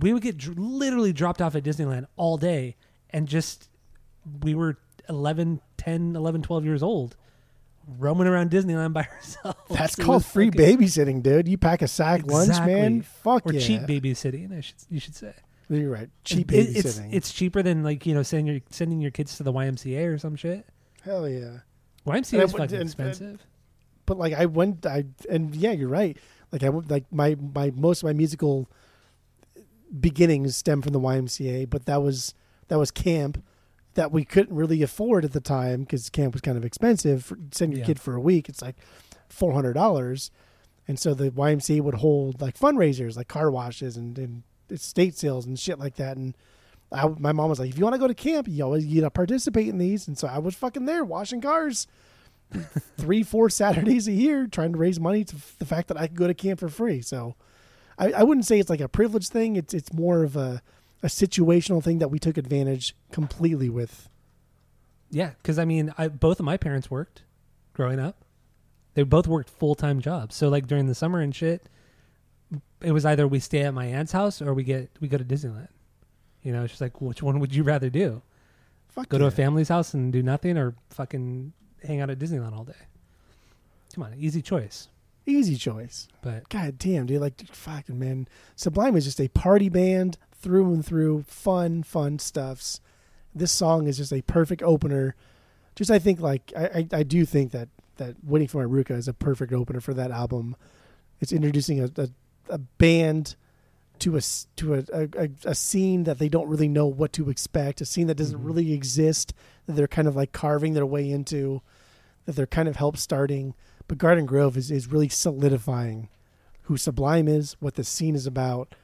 We 0.00 0.12
would 0.12 0.22
get 0.22 0.38
dr- 0.38 0.58
literally 0.58 1.12
dropped 1.12 1.40
off 1.40 1.54
at 1.54 1.62
Disneyland 1.62 2.06
all 2.16 2.36
day 2.36 2.74
and 3.10 3.28
just 3.28 3.68
we 4.42 4.54
were 4.54 4.76
11, 5.08 5.60
10, 5.76 6.16
11, 6.16 6.42
12 6.42 6.64
years 6.64 6.82
old 6.82 7.16
roaming 7.98 8.26
around 8.26 8.50
Disneyland 8.50 8.92
by 8.94 9.02
ourselves. 9.16 9.58
That's 9.70 9.98
It 9.98 10.02
called 10.02 10.24
free 10.24 10.50
fucking- 10.50 10.78
babysitting, 10.78 11.22
dude. 11.22 11.48
You 11.48 11.58
pack 11.58 11.82
a 11.82 11.88
sack 11.88 12.26
lunch, 12.26 12.48
man. 12.48 12.96
Exactly. 12.98 13.00
Fuck 13.22 13.46
or 13.46 13.52
yeah. 13.52 13.60
cheap 13.60 13.80
babysitting. 13.82 14.56
I 14.56 14.60
should 14.60 14.76
you 14.88 15.00
should 15.00 15.14
say. 15.14 15.34
You're 15.68 15.90
right. 15.90 16.08
Cheap 16.24 16.52
It- 16.52 16.76
it's 16.76 16.98
babysitting. 16.98 17.08
it's 17.12 17.32
cheaper 17.32 17.62
than 17.62 17.82
like 17.82 18.06
you 18.06 18.14
know 18.14 18.22
sending 18.22 18.46
your 18.46 18.60
sending 18.70 19.00
your 19.00 19.10
kids 19.10 19.36
to 19.36 19.42
the 19.42 19.52
YMCA 19.52 20.06
or 20.12 20.18
some 20.18 20.36
shit. 20.36 20.66
Hell 21.02 21.28
yeah. 21.28 21.58
YMCA 22.06 22.44
is 22.44 22.52
fucking 22.52 22.74
and- 22.76 22.82
expensive. 22.84 23.44
but 24.06 24.16
like 24.18 24.32
I 24.32 24.46
went, 24.46 24.86
I 24.86 25.04
and 25.28 25.54
yeah, 25.54 25.72
you're 25.72 25.88
right. 25.88 26.16
Like 26.52 26.62
I 26.62 26.68
went, 26.70 26.90
like 26.90 27.04
my 27.12 27.36
my 27.54 27.70
most 27.74 28.02
of 28.02 28.06
my 28.06 28.12
musical 28.14 28.68
beginnings 30.00 30.56
stem 30.56 30.82
from 30.82 30.92
the 30.92 31.00
YMCA, 31.00 31.68
but 31.68 31.86
that 31.86 32.02
was 32.02 32.34
that 32.68 32.78
was 32.78 32.90
camp 32.90 33.42
that 33.94 34.12
we 34.12 34.24
couldn't 34.24 34.54
really 34.54 34.82
afford 34.82 35.24
at 35.24 35.32
the 35.32 35.40
time 35.40 35.80
because 35.80 36.10
camp 36.10 36.32
was 36.34 36.40
kind 36.40 36.56
of 36.56 36.64
expensive. 36.64 37.24
For, 37.24 37.38
send 37.52 37.72
your 37.72 37.80
Yeah. 37.80 37.86
kid 37.86 38.00
for 38.00 38.14
a 38.14 38.20
week, 38.20 38.48
it's 38.48 38.62
like 38.62 38.76
four 39.28 39.52
hundred 39.52 39.72
dollars, 39.74 40.30
and 40.88 40.98
so 40.98 41.14
the 41.14 41.30
YMCA 41.30 41.80
would 41.80 41.94
hold 41.94 42.40
like 42.40 42.58
fundraisers, 42.58 43.16
like 43.16 43.28
car 43.28 43.50
washes 43.50 43.96
and, 43.96 44.18
and 44.18 44.42
estate 44.70 45.16
sales 45.16 45.46
and 45.46 45.58
shit 45.58 45.78
like 45.78 45.96
that, 45.96 46.16
and. 46.16 46.36
I, 46.92 47.08
my 47.18 47.32
mom 47.32 47.48
was 47.50 47.58
like, 47.58 47.70
"If 47.70 47.78
you 47.78 47.82
want 47.82 47.94
to 47.94 47.98
go 47.98 48.06
to 48.06 48.14
camp, 48.14 48.46
you 48.46 48.62
always 48.62 48.86
you 48.86 49.02
know 49.02 49.10
participate 49.10 49.66
in 49.66 49.78
these." 49.78 50.06
And 50.06 50.16
so 50.16 50.28
I 50.28 50.38
was 50.38 50.54
fucking 50.54 50.84
there 50.84 51.04
washing 51.04 51.40
cars, 51.40 51.88
three, 52.98 53.24
four 53.24 53.50
Saturdays 53.50 54.06
a 54.06 54.12
year, 54.12 54.46
trying 54.46 54.72
to 54.74 54.78
raise 54.78 55.00
money 55.00 55.24
to 55.24 55.34
f- 55.34 55.56
the 55.58 55.64
fact 55.66 55.88
that 55.88 55.96
I 55.96 56.06
could 56.06 56.16
go 56.16 56.28
to 56.28 56.34
camp 56.34 56.60
for 56.60 56.68
free. 56.68 57.00
So 57.00 57.34
I, 57.98 58.12
I 58.12 58.22
wouldn't 58.22 58.46
say 58.46 58.60
it's 58.60 58.70
like 58.70 58.82
a 58.82 58.88
privilege 58.88 59.28
thing. 59.28 59.56
It's 59.56 59.74
it's 59.74 59.92
more 59.92 60.22
of 60.22 60.36
a 60.36 60.62
a 61.04 61.08
situational 61.08 61.84
thing 61.84 61.98
that 61.98 62.08
we 62.08 62.18
took 62.18 62.36
advantage 62.38 62.96
completely 63.12 63.68
with. 63.68 64.08
Yeah, 65.10 65.32
because 65.40 65.58
I 65.58 65.64
mean, 65.64 65.94
I 65.96 66.08
both 66.08 66.40
of 66.40 66.46
my 66.46 66.56
parents 66.56 66.90
worked 66.90 67.22
growing 67.74 68.00
up. 68.00 68.24
They 68.94 69.02
both 69.02 69.28
worked 69.28 69.50
full 69.50 69.74
time 69.74 70.00
jobs. 70.00 70.34
So 70.34 70.48
like 70.48 70.66
during 70.66 70.86
the 70.86 70.94
summer 70.94 71.20
and 71.20 71.34
shit, 71.34 71.62
it 72.80 72.92
was 72.92 73.04
either 73.04 73.28
we 73.28 73.38
stay 73.38 73.60
at 73.60 73.74
my 73.74 73.86
aunt's 73.86 74.12
house 74.12 74.40
or 74.42 74.54
we 74.54 74.64
get 74.64 74.90
we 75.00 75.06
go 75.06 75.18
to 75.18 75.24
Disneyland. 75.24 75.68
You 76.42 76.52
know, 76.52 76.64
it's 76.64 76.72
just 76.72 76.80
like 76.80 77.00
which 77.00 77.22
one 77.22 77.38
would 77.38 77.54
you 77.54 77.62
rather 77.62 77.90
do? 77.90 78.22
Fuck 78.88 79.08
Go 79.10 79.18
to 79.18 79.26
a 79.26 79.30
family's 79.30 79.68
house 79.68 79.92
and 79.92 80.12
do 80.12 80.22
nothing, 80.22 80.56
or 80.56 80.74
fucking 80.90 81.52
hang 81.82 82.00
out 82.00 82.10
at 82.10 82.18
Disneyland 82.18 82.56
all 82.56 82.64
day? 82.64 82.72
Come 83.94 84.04
on, 84.04 84.14
easy 84.16 84.40
choice. 84.40 84.88
easy 85.26 85.56
choice. 85.56 86.08
But 86.22 86.48
God 86.48 86.78
damn, 86.78 87.06
dude! 87.06 87.20
Like 87.20 87.46
fucking 87.48 87.98
man, 87.98 88.28
Sublime 88.56 88.96
is 88.96 89.04
just 89.04 89.20
a 89.20 89.28
party 89.28 89.68
band 89.68 90.16
through 90.44 90.72
and 90.72 90.84
through. 90.86 91.24
Fun, 91.26 91.82
fun 91.82 92.18
stuffs. 92.18 92.80
This 93.34 93.50
song 93.50 93.88
is 93.88 93.96
just 93.96 94.12
a 94.12 94.22
perfect 94.22 94.62
opener. 94.62 95.16
Just 95.74 95.90
I 95.90 95.98
think 95.98 96.20
like 96.20 96.52
I 96.56 96.64
I, 96.92 96.98
I 97.00 97.02
do 97.02 97.24
think 97.24 97.50
that 97.52 97.68
that 97.96 98.16
Waiting 98.22 98.48
for 98.48 98.66
My 98.66 98.72
Ruca 98.72 98.92
is 98.92 99.08
a 99.08 99.12
perfect 99.12 99.52
opener 99.52 99.80
for 99.80 99.94
that 99.94 100.10
album. 100.10 100.54
It's 101.20 101.32
introducing 101.32 101.80
a 101.80 101.90
a, 101.96 102.08
a 102.48 102.58
band 102.58 103.34
to 104.00 104.16
a 104.16 104.20
to 104.56 104.74
a, 104.74 104.84
a, 104.92 105.28
a, 105.44 105.54
scene 105.54 106.04
that 106.04 106.18
they 106.18 106.28
don't 106.28 106.48
really 106.48 106.68
know 106.68 106.86
what 106.86 107.12
to 107.14 107.30
expect. 107.30 107.80
A 107.80 107.84
scene 107.84 108.08
that 108.08 108.16
doesn't 108.16 108.40
Mhm. 108.40 108.46
really 108.46 108.72
exist. 108.72 109.32
That 109.66 109.74
they're 109.74 109.88
kind 109.88 110.08
of 110.08 110.16
like 110.16 110.32
carving 110.32 110.74
their 110.74 110.86
way 110.86 111.10
into. 111.10 111.62
That 112.26 112.36
they're 112.36 112.46
kind 112.46 112.68
of 112.68 112.76
help 112.76 112.96
starting. 112.96 113.54
But 113.86 113.98
Garden 113.98 114.26
Grove 114.26 114.56
is, 114.56 114.70
is 114.70 114.90
really 114.90 115.08
solidifying 115.08 116.08
who 116.62 116.76
Sublime 116.76 117.28
is, 117.28 117.56
what 117.60 117.74
the 117.74 117.84
scene 117.84 118.14
is 118.14 118.26
about, 118.26 118.74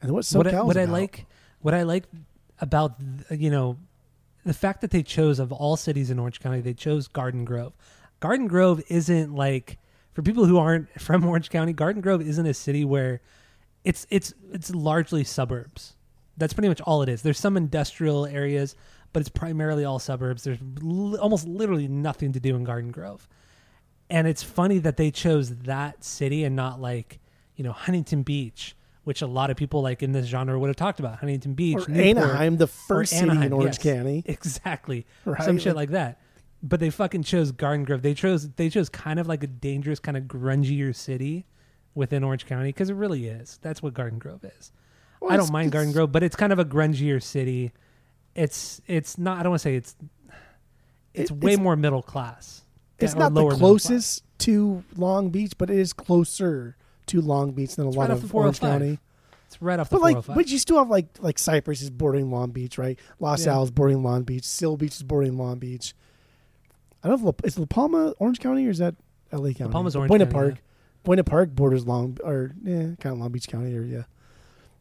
and 0.00 0.12
what 0.12 0.28
what 0.32 0.46
I, 0.46 0.62
what 0.62 0.76
I 0.76 0.84
like, 0.84 1.26
what 1.60 1.74
I 1.74 1.82
like 1.82 2.04
about 2.60 2.94
you 3.30 3.50
know, 3.50 3.76
the 4.44 4.54
fact 4.54 4.80
that 4.80 4.90
they 4.90 5.02
chose 5.02 5.38
of 5.38 5.52
all 5.52 5.76
cities 5.76 6.10
in 6.10 6.18
Orange 6.18 6.40
County, 6.40 6.60
they 6.60 6.74
chose 6.74 7.08
Garden 7.08 7.44
Grove. 7.44 7.72
Garden 8.20 8.48
Grove 8.48 8.82
isn't 8.88 9.34
like 9.34 9.78
for 10.12 10.22
people 10.22 10.46
who 10.46 10.58
aren't 10.58 10.88
from 11.00 11.24
Orange 11.24 11.50
County. 11.50 11.72
Garden 11.72 12.02
Grove 12.02 12.22
isn't 12.22 12.46
a 12.46 12.54
city 12.54 12.84
where 12.84 13.20
it's 13.84 14.06
it's 14.10 14.34
it's 14.52 14.74
largely 14.74 15.24
suburbs. 15.24 15.94
That's 16.36 16.52
pretty 16.52 16.68
much 16.68 16.80
all 16.82 17.02
it 17.02 17.08
is. 17.08 17.22
There's 17.22 17.38
some 17.38 17.56
industrial 17.56 18.26
areas, 18.26 18.76
but 19.12 19.20
it's 19.20 19.28
primarily 19.28 19.84
all 19.84 19.98
suburbs. 19.98 20.44
There's 20.44 20.58
li- 20.80 21.18
almost 21.18 21.48
literally 21.48 21.88
nothing 21.88 22.32
to 22.32 22.40
do 22.40 22.54
in 22.54 22.64
Garden 22.64 22.92
Grove. 22.92 23.28
And 24.10 24.26
it's 24.26 24.42
funny 24.42 24.78
that 24.78 24.96
they 24.96 25.10
chose 25.10 25.54
that 25.56 26.04
city 26.04 26.44
and 26.44 26.56
not 26.56 26.80
like, 26.80 27.18
you 27.56 27.64
know, 27.64 27.72
Huntington 27.72 28.22
Beach, 28.22 28.74
which 29.08 29.22
a 29.22 29.26
lot 29.26 29.48
of 29.48 29.56
people 29.56 29.80
like 29.80 30.02
in 30.02 30.12
this 30.12 30.26
genre 30.26 30.58
would 30.58 30.66
have 30.68 30.76
talked 30.76 31.00
about. 31.00 31.18
Huntington 31.20 31.54
Beach, 31.54 31.76
or 31.76 31.90
Newport. 31.90 31.98
Anaheim, 32.18 32.58
the 32.58 32.66
first 32.66 33.12
city 33.12 33.22
Anaheim, 33.30 33.46
in 33.46 33.52
Orange 33.54 33.78
yes. 33.82 33.96
County. 33.96 34.22
Exactly. 34.26 35.06
Right? 35.24 35.42
Some 35.42 35.58
shit 35.58 35.74
Like- 35.74 35.92
that. 35.92 36.20
But 36.62 36.78
they 36.80 36.90
fucking 36.90 37.22
chose 37.22 37.50
Garden 37.52 37.84
Grove. 37.86 38.02
They 38.02 38.12
chose 38.12 38.50
they 38.50 38.68
chose 38.68 38.90
kind 38.90 39.18
of 39.18 39.26
like 39.26 39.42
a 39.42 39.46
dangerous, 39.46 39.98
kind 39.98 40.14
of 40.14 40.24
grungier 40.24 40.94
city 40.94 41.46
within 41.94 42.22
Orange 42.22 42.44
County 42.44 42.68
because 42.68 42.90
it 42.90 42.94
really 42.96 43.28
is. 43.28 43.58
That's 43.62 43.82
what 43.82 43.94
Garden 43.94 44.18
Grove 44.18 44.44
is. 44.44 44.72
Well, 45.22 45.32
I 45.32 45.38
don't 45.38 45.50
mind 45.50 45.72
Garden 45.72 45.92
Grove, 45.94 46.12
but 46.12 46.22
it's 46.22 46.36
kind 46.36 46.52
of 46.52 46.58
a 46.58 46.66
grungier 46.66 47.22
city. 47.22 47.72
It's 48.34 48.82
it's 48.86 49.16
not. 49.16 49.38
I 49.38 49.42
don't 49.44 49.52
want 49.52 49.60
to 49.62 49.68
say 49.68 49.76
it's. 49.76 49.96
It's 51.14 51.30
It- 51.30 51.36
way 51.42 51.52
it's- 51.52 51.62
more 51.64 51.76
middle 51.76 52.02
class. 52.02 52.62
It's 52.98 53.14
not 53.14 53.32
the 53.32 53.48
closest 53.48 54.24
to 54.40 54.84
Long 54.96 55.30
Beach, 55.30 55.52
but 55.56 55.70
it 55.70 55.78
is 55.78 55.92
closer 55.94 56.76
to 57.08 57.20
Long 57.20 57.52
Beach 57.52 57.74
than 57.76 57.86
a 57.86 57.88
It's 57.88 57.96
lot 57.96 58.08
right 58.08 58.10
of 58.12 58.22
the 58.28 58.36
oh 58.36 58.40
Orange 58.40 58.60
County. 58.60 58.98
It's 59.46 59.60
right 59.62 59.78
off 59.80 59.88
the 59.88 59.96
But 59.96 60.02
like, 60.02 60.12
405. 60.16 60.36
but 60.36 60.48
you 60.48 60.58
still 60.58 60.78
have 60.78 60.90
like 60.90 61.06
like 61.20 61.38
Cypress 61.38 61.80
is 61.82 61.90
bordering 61.90 62.30
Long 62.30 62.50
Beach, 62.50 62.76
right? 62.78 62.98
Los 63.18 63.46
Yeah. 63.46 63.54
Al 63.54 63.62
is 63.64 63.70
bordering 63.70 64.02
Long 64.02 64.22
Beach. 64.24 64.44
Seal 64.44 64.76
Beach 64.76 64.94
is 64.96 65.02
bordering 65.02 65.36
Long 65.38 65.58
Beach. 65.58 65.94
I 67.02 67.08
don't 67.08 67.22
know. 67.22 67.28
If 67.30 67.44
La, 67.44 67.46
is 67.48 67.58
La 67.58 67.66
Palma 67.66 68.12
Orange 68.18 68.40
County 68.40 68.66
or 68.66 68.70
is 68.70 68.78
that 68.78 68.94
L.A. 69.32 69.54
County? 69.54 69.72
Palma's 69.72 69.94
But 69.94 70.00
Orange 70.00 70.08
Buena 70.10 70.24
County, 70.26 70.34
Park. 70.34 70.54
Buena 71.04 71.24
Park 71.24 71.50
borders 71.54 71.86
Long 71.86 72.18
or 72.24 72.52
yeah, 72.62 72.82
kind 73.00 73.12
of 73.14 73.18
Long 73.18 73.30
Beach 73.32 73.48
County 73.48 73.74
area. 73.74 74.06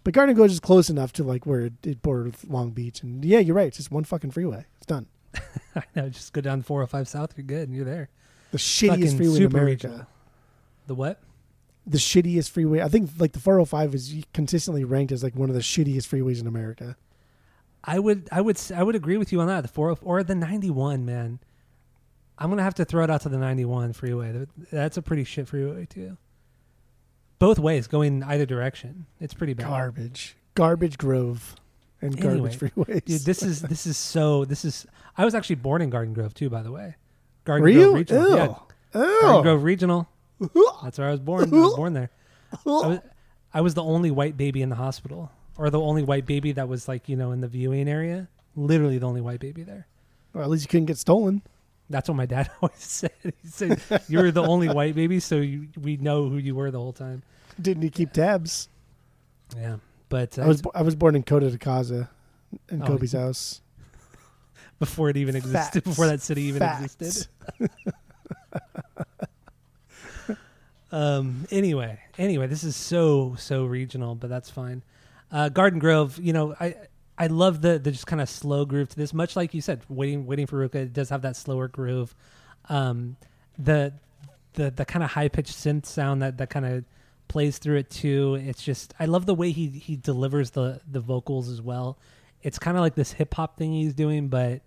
But 0.03 0.13
Garden 0.13 0.35
Grove 0.35 0.49
is 0.49 0.59
close 0.59 0.89
enough 0.89 1.11
to 1.13 1.23
like 1.23 1.45
where 1.45 1.61
it, 1.61 1.73
it 1.83 2.01
borders 2.01 2.33
Long 2.47 2.71
Beach, 2.71 3.03
and 3.03 3.23
yeah, 3.23 3.39
you're 3.39 3.55
right. 3.55 3.67
It's 3.67 3.77
just 3.77 3.91
one 3.91 4.03
fucking 4.03 4.31
freeway. 4.31 4.65
It's 4.77 4.85
done. 4.85 5.05
I 5.75 5.83
know. 5.95 6.09
Just 6.09 6.33
go 6.33 6.41
down 6.41 6.61
405 6.61 7.07
South. 7.07 7.33
You're 7.37 7.45
good. 7.45 7.67
And 7.67 7.75
You're 7.75 7.85
there. 7.85 8.09
The 8.51 8.57
shittiest 8.57 8.87
Fucking 8.89 9.17
freeway 9.17 9.37
in 9.37 9.43
America. 9.45 9.87
regional. 9.87 10.07
The 10.87 10.95
what? 10.95 11.19
The 11.87 11.97
shittiest 11.97 12.49
freeway. 12.49 12.81
I 12.81 12.89
think 12.89 13.09
like 13.17 13.31
the 13.31 13.39
405 13.39 13.95
is 13.95 14.25
consistently 14.33 14.83
ranked 14.83 15.11
as 15.11 15.23
like 15.23 15.35
one 15.35 15.49
of 15.49 15.55
the 15.55 15.61
shittiest 15.61 16.07
freeways 16.07 16.41
in 16.41 16.47
America. 16.47 16.97
I 17.83 17.99
would, 17.99 18.27
I 18.31 18.41
would, 18.41 18.59
I 18.75 18.83
would 18.83 18.95
agree 18.95 19.17
with 19.17 19.31
you 19.31 19.39
on 19.39 19.47
that. 19.47 19.61
The 19.61 19.69
four 19.69 19.91
oh, 19.91 19.97
or 20.01 20.21
the 20.21 20.35
ninety 20.35 20.69
one, 20.69 21.05
man. 21.05 21.39
I'm 22.37 22.49
gonna 22.49 22.63
have 22.63 22.75
to 22.75 22.85
throw 22.85 23.03
it 23.03 23.09
out 23.09 23.21
to 23.21 23.29
the 23.29 23.37
ninety 23.37 23.63
one 23.63 23.93
freeway. 23.93 24.45
That's 24.71 24.97
a 24.97 25.01
pretty 25.01 25.23
shit 25.23 25.47
freeway 25.47 25.85
too. 25.85 26.17
Both 27.39 27.59
ways, 27.59 27.87
going 27.87 28.23
either 28.23 28.45
direction. 28.45 29.05
It's 29.21 29.33
pretty 29.33 29.53
bad. 29.53 29.67
Garbage, 29.67 30.35
garbage 30.53 30.97
Grove, 30.97 31.55
and 32.01 32.19
garbage 32.19 32.59
freeways. 32.59 33.05
Dude, 33.05 33.21
this 33.21 33.41
is 33.41 33.61
this 33.61 33.87
is 33.87 33.95
so. 33.95 34.43
This 34.43 34.65
is. 34.65 34.85
I 35.17 35.23
was 35.23 35.33
actually 35.33 35.55
born 35.55 35.81
in 35.81 35.89
Garden 35.89 36.13
Grove 36.13 36.33
too, 36.33 36.49
by 36.49 36.63
the 36.63 36.71
way. 36.71 36.95
Garden 37.45 37.63
Were 37.63 37.71
Grove 37.71 37.85
you? 37.85 37.95
Regional. 37.95 38.35
Yeah, 38.93 39.01
Ew. 39.01 39.21
Garden 39.21 39.43
Grove 39.43 39.63
Regional. 39.63 40.09
That's 40.83 40.97
where 40.99 41.07
I 41.07 41.11
was 41.11 41.19
born. 41.19 41.53
I 41.53 41.57
was 41.57 41.75
born 41.75 41.93
there. 41.93 42.09
I 42.53 42.57
was, 42.65 42.99
I 43.53 43.61
was 43.61 43.73
the 43.73 43.83
only 43.83 44.11
white 44.11 44.37
baby 44.37 44.61
in 44.61 44.69
the 44.69 44.75
hospital, 44.75 45.31
or 45.57 45.69
the 45.69 45.79
only 45.79 46.03
white 46.03 46.25
baby 46.25 46.51
that 46.53 46.67
was 46.67 46.87
like 46.87 47.09
you 47.09 47.15
know 47.15 47.31
in 47.31 47.41
the 47.41 47.47
viewing 47.47 47.87
area. 47.89 48.27
Literally 48.55 48.97
the 48.97 49.05
only 49.07 49.21
white 49.21 49.39
baby 49.39 49.63
there. 49.63 49.87
Well, 50.33 50.43
at 50.43 50.49
least 50.49 50.63
you 50.65 50.69
couldn't 50.69 50.85
get 50.87 50.97
stolen. 50.97 51.41
That's 51.89 52.09
what 52.09 52.15
my 52.15 52.25
dad 52.25 52.49
always 52.61 52.77
said. 52.79 53.11
He 53.23 53.47
said, 53.47 53.81
"You 54.07 54.19
were 54.19 54.31
the 54.31 54.43
only 54.43 54.67
white 54.69 54.95
baby, 54.95 55.19
so 55.19 55.37
you, 55.37 55.67
we 55.79 55.97
know 55.97 56.27
who 56.29 56.37
you 56.37 56.55
were 56.55 56.69
the 56.71 56.79
whole 56.79 56.93
time." 56.93 57.23
Didn't 57.61 57.83
he 57.83 57.89
keep 57.89 58.11
tabs? 58.13 58.69
Yeah, 59.55 59.77
but 60.09 60.37
uh, 60.37 60.43
I 60.43 60.47
was 60.47 60.61
I 60.75 60.81
was 60.81 60.95
born 60.95 61.15
in 61.15 61.23
Coto 61.23 61.49
de 61.51 61.57
Caza, 61.57 62.09
in 62.69 62.81
Oh, 62.83 62.85
Kobe's 62.87 63.13
house. 63.13 63.61
before 64.79 65.09
it 65.09 65.17
even 65.17 65.35
existed, 65.35 65.83
Facts. 65.83 65.87
before 65.87 66.07
that 66.07 66.21
city 66.21 66.43
even 66.43 66.59
Facts. 66.59 66.83
existed. 66.95 67.27
Um. 70.91 71.45
Anyway, 71.51 71.99
anyway, 72.17 72.47
this 72.47 72.63
is 72.63 72.75
so 72.75 73.35
so 73.37 73.65
regional, 73.65 74.15
but 74.15 74.29
that's 74.29 74.49
fine. 74.49 74.83
Uh, 75.31 75.49
Garden 75.49 75.79
Grove, 75.79 76.17
you 76.19 76.33
know, 76.33 76.55
I 76.59 76.75
I 77.17 77.27
love 77.27 77.61
the 77.61 77.79
the 77.79 77.91
just 77.91 78.07
kind 78.07 78.21
of 78.21 78.29
slow 78.29 78.65
groove 78.65 78.89
to 78.89 78.95
this. 78.95 79.13
Much 79.13 79.35
like 79.35 79.53
you 79.53 79.61
said, 79.61 79.81
waiting 79.89 80.25
waiting 80.25 80.45
for 80.45 80.67
Ruca, 80.67 80.75
it 80.75 80.93
does 80.93 81.09
have 81.09 81.23
that 81.23 81.35
slower 81.35 81.67
groove. 81.67 82.15
Um, 82.69 83.17
the 83.57 83.93
the 84.53 84.71
the 84.71 84.85
kind 84.85 85.03
of 85.03 85.11
high 85.11 85.27
pitched 85.27 85.55
synth 85.55 85.85
sound 85.85 86.21
that 86.21 86.37
that 86.37 86.49
kind 86.49 86.65
of 86.65 86.85
plays 87.27 87.57
through 87.57 87.77
it 87.77 87.89
too. 87.89 88.35
It's 88.35 88.63
just 88.63 88.93
I 88.99 89.05
love 89.05 89.25
the 89.25 89.35
way 89.35 89.51
he 89.51 89.67
he 89.67 89.95
delivers 89.95 90.51
the 90.51 90.81
the 90.89 90.99
vocals 90.99 91.49
as 91.49 91.61
well. 91.61 91.97
It's 92.43 92.59
kind 92.59 92.77
of 92.77 92.81
like 92.81 92.95
this 92.95 93.11
hip 93.11 93.33
hop 93.33 93.57
thing 93.57 93.73
he's 93.73 93.93
doing, 93.93 94.27
but 94.27 94.61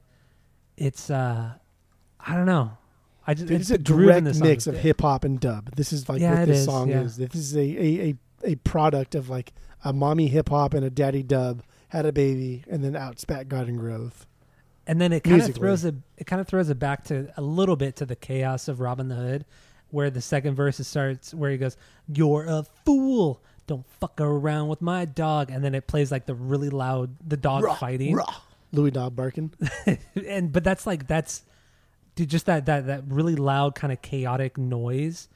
it's 0.77 1.11
uh 1.11 1.53
I 2.19 2.35
don't 2.35 2.47
know. 2.47 2.77
I 3.31 3.35
just 3.35 3.51
It's 3.51 3.71
it's 3.71 3.71
a 3.71 3.79
the 3.79 3.85
groove 3.93 4.17
in 4.17 4.25
direct 4.25 4.41
mix 4.41 4.67
of 4.67 4.77
hip 4.79 5.01
hop 5.01 5.25
and 5.25 5.39
dub. 5.41 5.75
This 5.77 5.93
is 5.93 6.09
like 6.09 6.21
Yeah, 6.21 6.41
what 6.41 6.49
this 6.49 6.59
is, 6.59 6.65
song 6.65 6.89
yeah. 6.91 7.01
is. 7.03 7.17
This 7.17 7.35
is 7.35 7.57
a, 7.57 7.61
a, 7.61 8.09
a, 8.11 8.15
a 8.53 8.55
product 8.57 9.15
of 9.15 9.29
like 9.29 9.53
a 9.85 9.93
mommy 9.93 10.29
hip 10.29 10.49
hop 10.49 10.75
and 10.75 10.85
a 10.85 10.91
daddy 10.91 11.23
dub 11.23 11.63
had 11.89 12.07
a 12.07 12.13
baby 12.13 12.65
and 12.69 12.85
then 12.85 12.97
out 12.97 13.19
spat 13.21 13.49
Garden 13.49 13.77
Grove. 13.77 14.27
and 14.87 15.01
then 15.01 15.13
it 15.13 15.23
kind 15.25 15.41
of 15.43 15.55
throws 15.55 15.85
it 15.85 15.95
it 16.17 16.27
kind 16.27 16.41
of 16.41 16.47
throws 16.49 16.69
it 16.71 16.79
back 16.79 17.05
to 17.05 17.33
a 17.37 17.43
little 17.43 17.77
bit 17.77 17.97
to 17.97 18.07
the 18.07 18.17
chaos 18.17 18.69
of 18.69 18.81
Robbin' 18.81 19.09
the 19.09 19.15
Hood 19.17 19.45
where 19.91 20.11
the 20.11 20.21
second 20.21 20.55
verse 20.55 20.79
starts 20.87 21.33
where 21.35 21.51
he 21.51 21.57
goes 21.59 21.77
you're 22.09 22.45
a 22.49 22.65
fool 22.85 23.43
don't 23.67 23.85
fuck 24.01 24.21
around 24.21 24.69
with 24.69 24.81
my 24.83 25.05
dog 25.05 25.51
and 25.51 25.65
then 25.65 25.75
it 25.75 25.87
plays 25.87 26.11
like 26.13 26.27
the 26.27 26.35
really 26.35 26.71
loud 26.71 27.17
the 27.27 27.37
dog 27.37 27.63
Rah, 27.65 27.75
fighting 27.75 28.15
rah. 28.17 28.35
Louis 28.73 28.91
Dog 28.93 29.17
barking. 29.17 29.53
and 30.29 30.53
but 30.53 30.63
that's 30.63 30.87
like 30.87 31.07
that's 31.09 31.43
dude 32.21 32.29
just 32.31 32.47
that 32.47 32.67
that 32.67 32.87
that 32.87 33.03
really 33.09 33.35
loud 33.37 33.75
kind 33.75 33.93
of 33.93 34.01
chaotic 34.03 34.57
noise 34.59 35.29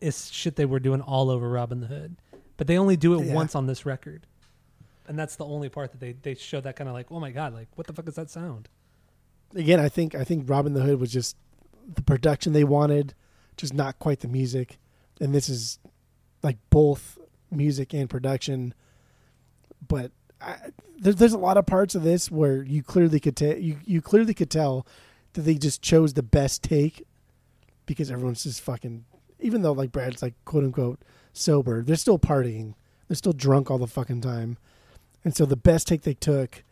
is 0.00 0.30
shit 0.30 0.56
they 0.56 0.64
were 0.66 0.80
doing 0.80 1.00
all 1.00 1.30
over 1.30 1.48
Robbin' 1.48 1.80
the 1.80 1.86
Hood 1.86 2.16
but 2.56 2.66
they 2.66 2.78
only 2.78 2.96
do 2.96 3.18
it 3.20 3.26
Yeah. 3.26 3.34
once 3.34 3.54
on 3.54 3.66
this 3.66 3.84
record 3.86 4.26
and 5.06 5.18
that's 5.18 5.36
the 5.36 5.44
only 5.44 5.68
part 5.68 5.92
that 5.92 6.00
they 6.00 6.12
they 6.12 6.34
show 6.34 6.60
that 6.60 6.76
kind 6.76 6.88
of 6.88 6.94
like 6.94 7.12
oh 7.12 7.20
my 7.20 7.30
god 7.30 7.52
like 7.54 7.68
what 7.74 7.86
the 7.86 7.92
fuck 7.92 8.08
is 8.08 8.14
that 8.16 8.30
sound 8.30 8.68
Again, 9.54 9.78
I 9.78 9.88
think 9.88 10.14
I 10.16 10.24
think 10.24 10.50
Robbin' 10.50 10.74
the 10.74 10.80
Hood 10.82 10.98
was 11.00 11.12
just 11.12 11.36
the 11.94 12.02
production 12.02 12.52
they 12.52 12.64
wanted, 12.64 13.14
just 13.56 13.72
not 13.72 13.96
quite 14.00 14.18
the 14.20 14.28
music. 14.28 14.76
And 15.20 15.32
this 15.32 15.48
is 15.48 15.78
like 16.42 16.58
both 16.68 17.16
music 17.50 17.94
and 17.94 18.10
production. 18.10 18.74
But 19.86 20.10
I, 20.40 20.56
there's 20.98 21.14
there's 21.16 21.32
a 21.32 21.38
lot 21.38 21.56
of 21.56 21.64
parts 21.64 21.94
of 21.94 22.02
this 22.02 22.28
where 22.28 22.60
you 22.64 22.82
clearly 22.82 23.20
could 23.20 23.36
tell 23.36 23.56
you 23.56 23.78
you 23.86 24.02
clearly 24.02 24.34
could 24.34 24.50
tell 24.50 24.84
that 25.36 25.42
they 25.42 25.54
just 25.54 25.80
chose 25.80 26.12
the 26.14 26.22
best 26.22 26.62
take 26.62 27.04
because 27.86 28.10
everyone's 28.10 28.42
just 28.42 28.60
fucking 28.60 29.04
even 29.38 29.62
though 29.62 29.72
like 29.72 29.92
Brad's 29.92 30.22
like 30.22 30.34
quote 30.44 30.64
unquote 30.64 31.00
sober, 31.32 31.82
they're 31.82 31.96
still 31.96 32.18
partying. 32.18 32.74
They're 33.08 33.16
still 33.16 33.32
drunk 33.32 33.70
all 33.70 33.78
the 33.78 33.86
fucking 33.86 34.20
time. 34.22 34.58
And 35.24 35.36
so 35.36 35.44
the 35.46 35.56
best 35.56 35.86
take 35.86 36.02
they 36.02 36.14
took 36.14 36.64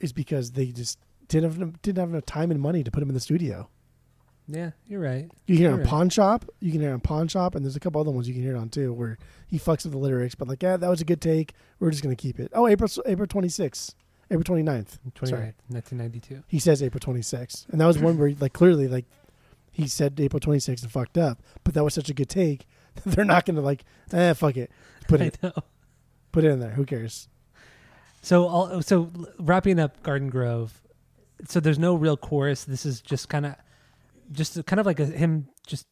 is 0.00 0.12
because 0.12 0.52
they 0.52 0.66
just 0.66 0.98
didn't 1.28 1.50
have 1.50 1.56
enough, 1.62 1.82
didn't 1.82 1.98
have 1.98 2.10
enough 2.10 2.26
time 2.26 2.50
and 2.50 2.60
money 2.60 2.82
to 2.84 2.90
put 2.90 3.02
him 3.02 3.08
in 3.08 3.14
the 3.14 3.20
studio. 3.20 3.68
yeah 4.48 4.70
you're 4.86 5.00
right 5.00 5.30
You 5.46 5.54
can 5.54 5.62
hear 5.62 5.70
it 5.70 5.72
on 5.74 5.78
right. 5.80 5.88
Pawn 5.88 6.08
Shop. 6.10 6.44
You 6.60 6.72
can 6.72 6.80
hear 6.80 6.90
it 6.90 6.94
on 6.94 7.00
Pawn 7.00 7.28
Shop, 7.28 7.54
and 7.54 7.64
there's 7.64 7.76
a 7.76 7.80
couple 7.80 8.00
other 8.00 8.10
ones 8.10 8.26
you 8.28 8.34
can 8.34 8.42
hear 8.42 8.56
it 8.56 8.58
on 8.58 8.68
too, 8.68 8.92
where 8.92 9.18
he 9.46 9.58
fucks 9.58 9.84
with 9.84 9.92
the 9.92 9.98
lyrics, 9.98 10.34
but 10.34 10.48
like, 10.48 10.62
yeah, 10.62 10.76
that 10.76 10.88
was 10.90 11.00
a 11.00 11.04
good 11.04 11.20
take. 11.20 11.52
We're 11.78 11.90
just 11.90 12.02
gonna 12.02 12.16
keep 12.16 12.40
it. 12.40 12.50
Oh, 12.54 12.66
April 12.66 12.90
April 13.06 13.26
26th, 13.26 13.94
April 14.34 14.56
29th. 14.56 14.98
29th, 15.14 15.28
Sorry. 15.28 15.54
1992 15.68 16.42
He 16.48 16.58
says 16.58 16.82
April 16.82 17.00
26th, 17.00 17.68
and 17.70 17.80
that 17.80 17.86
was 17.86 17.98
one 17.98 18.18
where 18.18 18.32
like 18.38 18.52
clearly 18.52 18.88
like 18.88 19.06
he 19.70 19.88
said 19.88 20.20
April 20.20 20.40
26th 20.40 20.82
and 20.82 20.92
fucked 20.92 21.18
up, 21.18 21.42
but 21.64 21.74
that 21.74 21.82
was 21.84 21.94
such 21.94 22.08
a 22.08 22.14
good 22.14 22.28
take. 22.28 22.66
They're 23.06 23.24
not 23.24 23.44
gonna 23.44 23.60
like, 23.60 23.84
eh, 24.12 24.32
fuck 24.34 24.56
it, 24.56 24.70
put 25.08 25.20
I 25.20 25.24
it 25.26 25.42
know. 25.42 25.52
put 26.32 26.44
it 26.44 26.48
in 26.50 26.60
there. 26.60 26.70
Who 26.70 26.84
cares? 26.84 27.28
So, 28.22 28.46
all, 28.46 28.82
so 28.82 29.10
wrapping 29.38 29.78
up 29.78 30.02
Garden 30.02 30.30
Grove. 30.30 30.80
So 31.46 31.60
there's 31.60 31.78
no 31.78 31.94
real 31.94 32.16
chorus. 32.16 32.64
This 32.64 32.86
is 32.86 33.00
just 33.02 33.28
kind 33.28 33.44
of, 33.44 33.56
just 34.32 34.64
kind 34.64 34.80
of 34.80 34.86
like 34.86 34.98
a 35.00 35.06
him, 35.06 35.48
just 35.66 35.84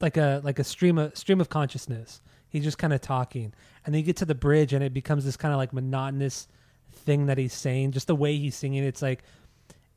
like 0.00 0.16
a 0.16 0.40
like 0.44 0.58
a 0.58 0.64
stream 0.64 0.98
of 0.98 1.16
stream 1.16 1.40
of 1.40 1.48
consciousness. 1.48 2.20
He's 2.48 2.62
just 2.62 2.78
kind 2.78 2.92
of 2.92 3.00
talking, 3.00 3.52
and 3.84 3.92
then 3.94 3.98
you 4.00 4.04
get 4.04 4.16
to 4.18 4.24
the 4.24 4.34
bridge, 4.34 4.72
and 4.72 4.84
it 4.84 4.92
becomes 4.92 5.24
this 5.24 5.36
kind 5.36 5.52
of 5.52 5.58
like 5.58 5.72
monotonous 5.72 6.46
thing 7.04 7.26
that 7.26 7.38
he's 7.38 7.52
saying. 7.52 7.92
Just 7.92 8.06
the 8.06 8.14
way 8.16 8.36
he's 8.36 8.54
singing, 8.56 8.84
it's 8.84 9.02
like, 9.02 9.22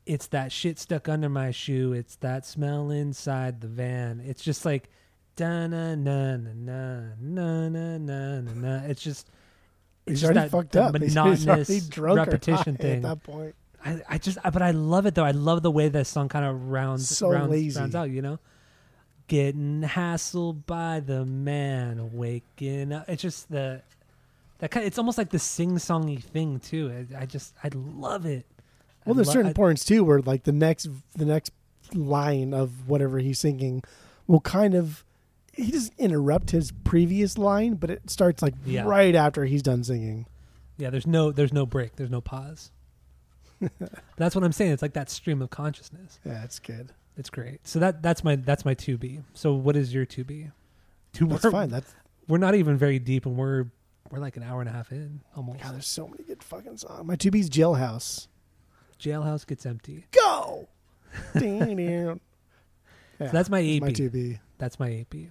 it's 0.06 0.28
that 0.28 0.52
shit 0.52 0.78
stuck 0.78 1.08
under 1.08 1.28
my 1.28 1.50
shoe. 1.50 1.92
It's 1.92 2.16
that 2.16 2.46
smell 2.46 2.90
inside 2.90 3.60
the 3.60 3.68
van. 3.68 4.22
It's 4.24 4.42
just 4.42 4.64
like, 4.64 4.88
da 5.36 5.66
na 5.66 5.94
na 5.94 6.36
na 6.36 6.46
na 6.66 7.00
na 7.20 7.68
na 7.68 7.98
na 7.98 8.40
na. 8.40 8.76
It's 8.86 9.02
just. 9.02 9.28
It's 10.06 10.12
He's 10.12 10.20
just 10.22 10.24
already 10.32 10.40
that, 10.48 10.50
fucked 10.50 10.76
up. 10.76 10.96
He's 11.00 11.14
monotonous 11.14 11.46
already 11.68 11.80
drunk 11.88 12.18
repetition 12.18 12.76
thing. 12.76 12.96
at 12.96 13.02
that 13.02 13.22
point. 13.22 13.54
I, 13.84 14.00
I 14.08 14.18
just, 14.18 14.38
but 14.42 14.62
I 14.62 14.70
love 14.70 15.04
it 15.06 15.14
though. 15.14 15.24
I 15.24 15.30
love 15.32 15.62
the 15.62 15.70
way 15.70 15.88
this 15.88 16.08
song 16.08 16.28
kind 16.30 16.44
of 16.44 16.68
rounds, 16.70 17.08
So 17.14 17.30
rounds, 17.30 17.50
lazy. 17.50 17.78
rounds 17.78 17.94
out. 17.94 18.08
You 18.10 18.22
know, 18.22 18.38
getting 19.28 19.82
hassled 19.82 20.64
by 20.66 21.00
the 21.00 21.24
man, 21.26 22.10
waking 22.12 22.92
up. 22.92 23.04
It's 23.08 23.20
just 23.22 23.50
the 23.50 23.82
that 24.58 24.70
kind. 24.70 24.84
of, 24.84 24.88
it's 24.88 24.98
almost 24.98 25.18
like 25.18 25.30
the 25.30 25.38
sing-songy 25.38 26.22
thing 26.22 26.60
too. 26.60 27.06
I, 27.16 27.22
I 27.22 27.26
just, 27.26 27.54
I 27.62 27.70
love 27.74 28.26
it. 28.26 28.46
Well, 29.04 29.14
I 29.14 29.16
there's 29.16 29.28
lo- 29.28 29.32
certain 29.34 29.50
I- 29.50 29.54
points 29.54 29.84
too 29.84 30.04
where 30.04 30.20
like 30.20 30.44
the 30.44 30.52
next 30.52 30.88
the 31.16 31.24
next 31.24 31.52
line 31.94 32.52
of 32.52 32.88
whatever 32.88 33.18
he's 33.18 33.38
singing 33.38 33.82
will 34.26 34.40
kind 34.40 34.74
of 34.74 35.04
he 35.54 35.70
doesn't 35.72 35.94
interrupt 35.98 36.50
his 36.50 36.70
previous 36.84 37.36
line, 37.38 37.74
but 37.74 37.90
it 37.90 38.10
starts 38.10 38.42
like 38.42 38.54
Yeah. 38.64 38.84
right 38.84 39.14
after 39.14 39.44
he's 39.44 39.62
done 39.62 39.82
singing. 39.82 40.26
Yeah, 40.76 40.90
there's 40.90 41.06
no, 41.06 41.32
there's 41.32 41.52
no 41.52 41.66
break. 41.66 41.96
There's 41.96 42.10
no 42.10 42.20
pause. 42.20 42.70
that's 44.16 44.36
what 44.36 44.44
I'm 44.44 44.52
saying. 44.52 44.70
It's 44.72 44.82
like 44.82 44.92
that 44.92 45.10
stream 45.10 45.42
of 45.42 45.50
consciousness. 45.50 46.20
Yeah, 46.24 46.44
it's 46.44 46.60
good. 46.60 46.92
It's 47.16 47.30
great. 47.30 47.66
So 47.66 47.80
that 47.80 48.00
that's 48.02 48.22
my 48.22 48.36
that's 48.36 48.64
my 48.64 48.74
two 48.74 48.96
B. 48.96 49.20
So 49.34 49.54
what 49.54 49.74
is 49.76 49.92
your 49.92 50.04
two 50.04 50.22
B? 50.22 50.48
Two. 51.12 51.26
That's 51.26 51.42
we're, 51.42 51.50
fine. 51.50 51.68
That's 51.70 51.92
We're 52.28 52.38
not 52.38 52.54
even 52.54 52.76
very 52.76 53.00
deep, 53.00 53.26
and 53.26 53.36
we're 53.36 53.66
we're 54.10 54.18
like 54.18 54.36
an 54.36 54.42
hour 54.42 54.60
and 54.60 54.68
a 54.68 54.72
half 54.72 54.90
in 54.92 55.20
almost. 55.36 55.62
God. 55.62 55.74
There's 55.74 55.86
so 55.86 56.06
many 56.08 56.24
good 56.24 56.42
fucking 56.42 56.76
songs. 56.78 57.04
My 57.06 57.16
two 57.16 57.30
B's 57.30 57.48
Jailhouse. 57.50 58.28
Jailhouse 59.00 59.46
gets 59.46 59.64
empty. 59.66 60.06
Go. 60.12 60.68
Yeah, 61.34 63.26
So 63.26 63.32
that's 63.32 63.50
my 63.50 63.60
AP. 63.60 63.80
my 63.82 63.92
two 63.92 64.10
B. 64.10 64.38
That's 64.58 64.78
my 64.78 65.00
AP. 65.00 65.30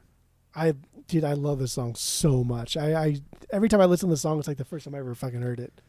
I 0.55 0.73
dude, 1.07 1.23
I 1.23 1.33
love 1.33 1.59
this 1.59 1.71
song 1.71 1.95
so 1.95 2.43
much. 2.43 2.75
I, 2.75 2.93
I 2.93 3.21
every 3.51 3.69
time 3.69 3.79
I 3.79 3.85
listen 3.85 4.09
to 4.09 4.13
the 4.13 4.17
song, 4.17 4.39
it's 4.39 4.47
like 4.47 4.57
the 4.57 4.65
first 4.65 4.85
time 4.85 4.95
I 4.95 4.99
ever 4.99 5.15
fucking 5.15 5.41
heard 5.41 5.59
it. 5.59 5.81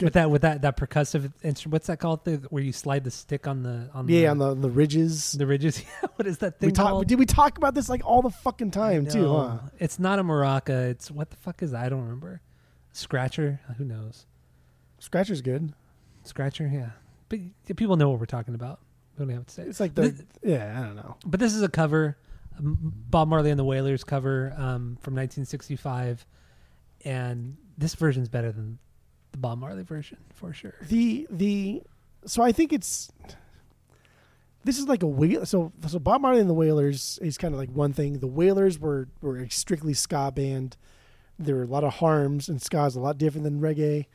With 0.00 0.12
that 0.14 0.30
with 0.30 0.42
that 0.42 0.62
that 0.62 0.76
percussive 0.76 1.32
instrument, 1.42 1.72
what's 1.72 1.86
that 1.86 1.98
called? 1.98 2.24
The, 2.24 2.36
where 2.50 2.62
you 2.62 2.72
slide 2.72 3.04
the 3.04 3.10
stick 3.10 3.46
on 3.46 3.62
the 3.62 3.88
on 3.94 4.06
the 4.06 4.14
yeah, 4.14 4.20
the, 4.22 4.28
on 4.30 4.38
the 4.38 4.54
the 4.54 4.70
ridges. 4.70 5.32
the 5.32 5.46
ridges. 5.46 5.82
what 6.16 6.26
is 6.26 6.38
that 6.38 6.58
thing 6.58 6.68
We 6.68 6.72
talk. 6.72 6.88
called? 6.90 7.06
Did 7.06 7.18
we 7.18 7.26
talk 7.26 7.56
about 7.58 7.74
this 7.74 7.88
like 7.88 8.02
all 8.04 8.22
the 8.22 8.30
fucking 8.30 8.70
time 8.72 9.06
too? 9.06 9.28
Huh? 9.32 9.58
It's 9.78 9.98
not 9.98 10.18
a 10.18 10.24
maraca. 10.24 10.90
It's 10.90 11.10
what 11.10 11.30
the 11.30 11.36
fuck 11.36 11.62
is 11.62 11.70
that? 11.72 11.84
I 11.84 11.88
don't 11.88 12.02
remember. 12.02 12.40
Scratcher. 12.92 13.60
Who 13.78 13.84
knows? 13.84 14.26
Scratcher's 14.98 15.40
good. 15.40 15.72
Scratcher. 16.24 16.68
Yeah, 16.72 16.90
but 17.28 17.38
people 17.76 17.96
know 17.96 18.10
what 18.10 18.20
we're 18.20 18.26
talking 18.26 18.54
about. 18.54 18.80
We 19.18 19.24
don't 19.26 19.34
have 19.34 19.46
to 19.46 19.52
say. 19.52 19.62
It's 19.62 19.80
like 19.80 19.94
the 19.94 20.12
Th- 20.12 20.24
yeah. 20.42 20.78
I 20.78 20.86
don't 20.86 20.96
know. 20.96 21.16
but 21.26 21.40
this 21.40 21.54
is 21.54 21.62
a 21.62 21.68
cover, 21.68 22.16
um, 22.58 22.78
Bob 23.08 23.28
Marley 23.28 23.50
and 23.50 23.58
the 23.58 23.64
Wailers 23.64 24.02
cover 24.04 24.52
um, 24.56 24.96
from 25.00 25.14
1965, 25.14 26.26
and 27.04 27.56
this 27.78 27.94
version's 27.94 28.28
better 28.28 28.50
than 28.52 28.78
the 29.32 29.38
Bob 29.38 29.58
Marley 29.58 29.82
version 29.82 30.18
for 30.34 30.52
sure. 30.52 30.74
The 30.88 31.26
the 31.30 31.82
so 32.26 32.42
I 32.42 32.52
think 32.52 32.72
it's 32.72 33.10
this 34.64 34.78
is 34.78 34.88
like 34.88 35.02
a 35.02 35.06
whale. 35.06 35.46
So 35.46 35.72
so 35.86 35.98
Bob 35.98 36.20
Marley 36.20 36.40
and 36.40 36.50
the 36.50 36.54
Wailers 36.54 37.18
is 37.22 37.38
kind 37.38 37.54
of 37.54 37.60
like 37.60 37.70
one 37.70 37.92
thing. 37.92 38.18
The 38.18 38.26
Wailers 38.26 38.78
were 38.78 39.08
were 39.20 39.38
a 39.38 39.50
strictly 39.50 39.94
ska 39.94 40.32
band. 40.34 40.76
There 41.38 41.56
were 41.56 41.62
a 41.62 41.66
lot 41.66 41.84
of 41.84 41.94
harms, 41.94 42.48
and 42.48 42.60
ska 42.60 42.84
is 42.84 42.96
a 42.96 43.00
lot 43.00 43.16
different 43.16 43.44
than 43.44 43.60
reggae. 43.60 44.06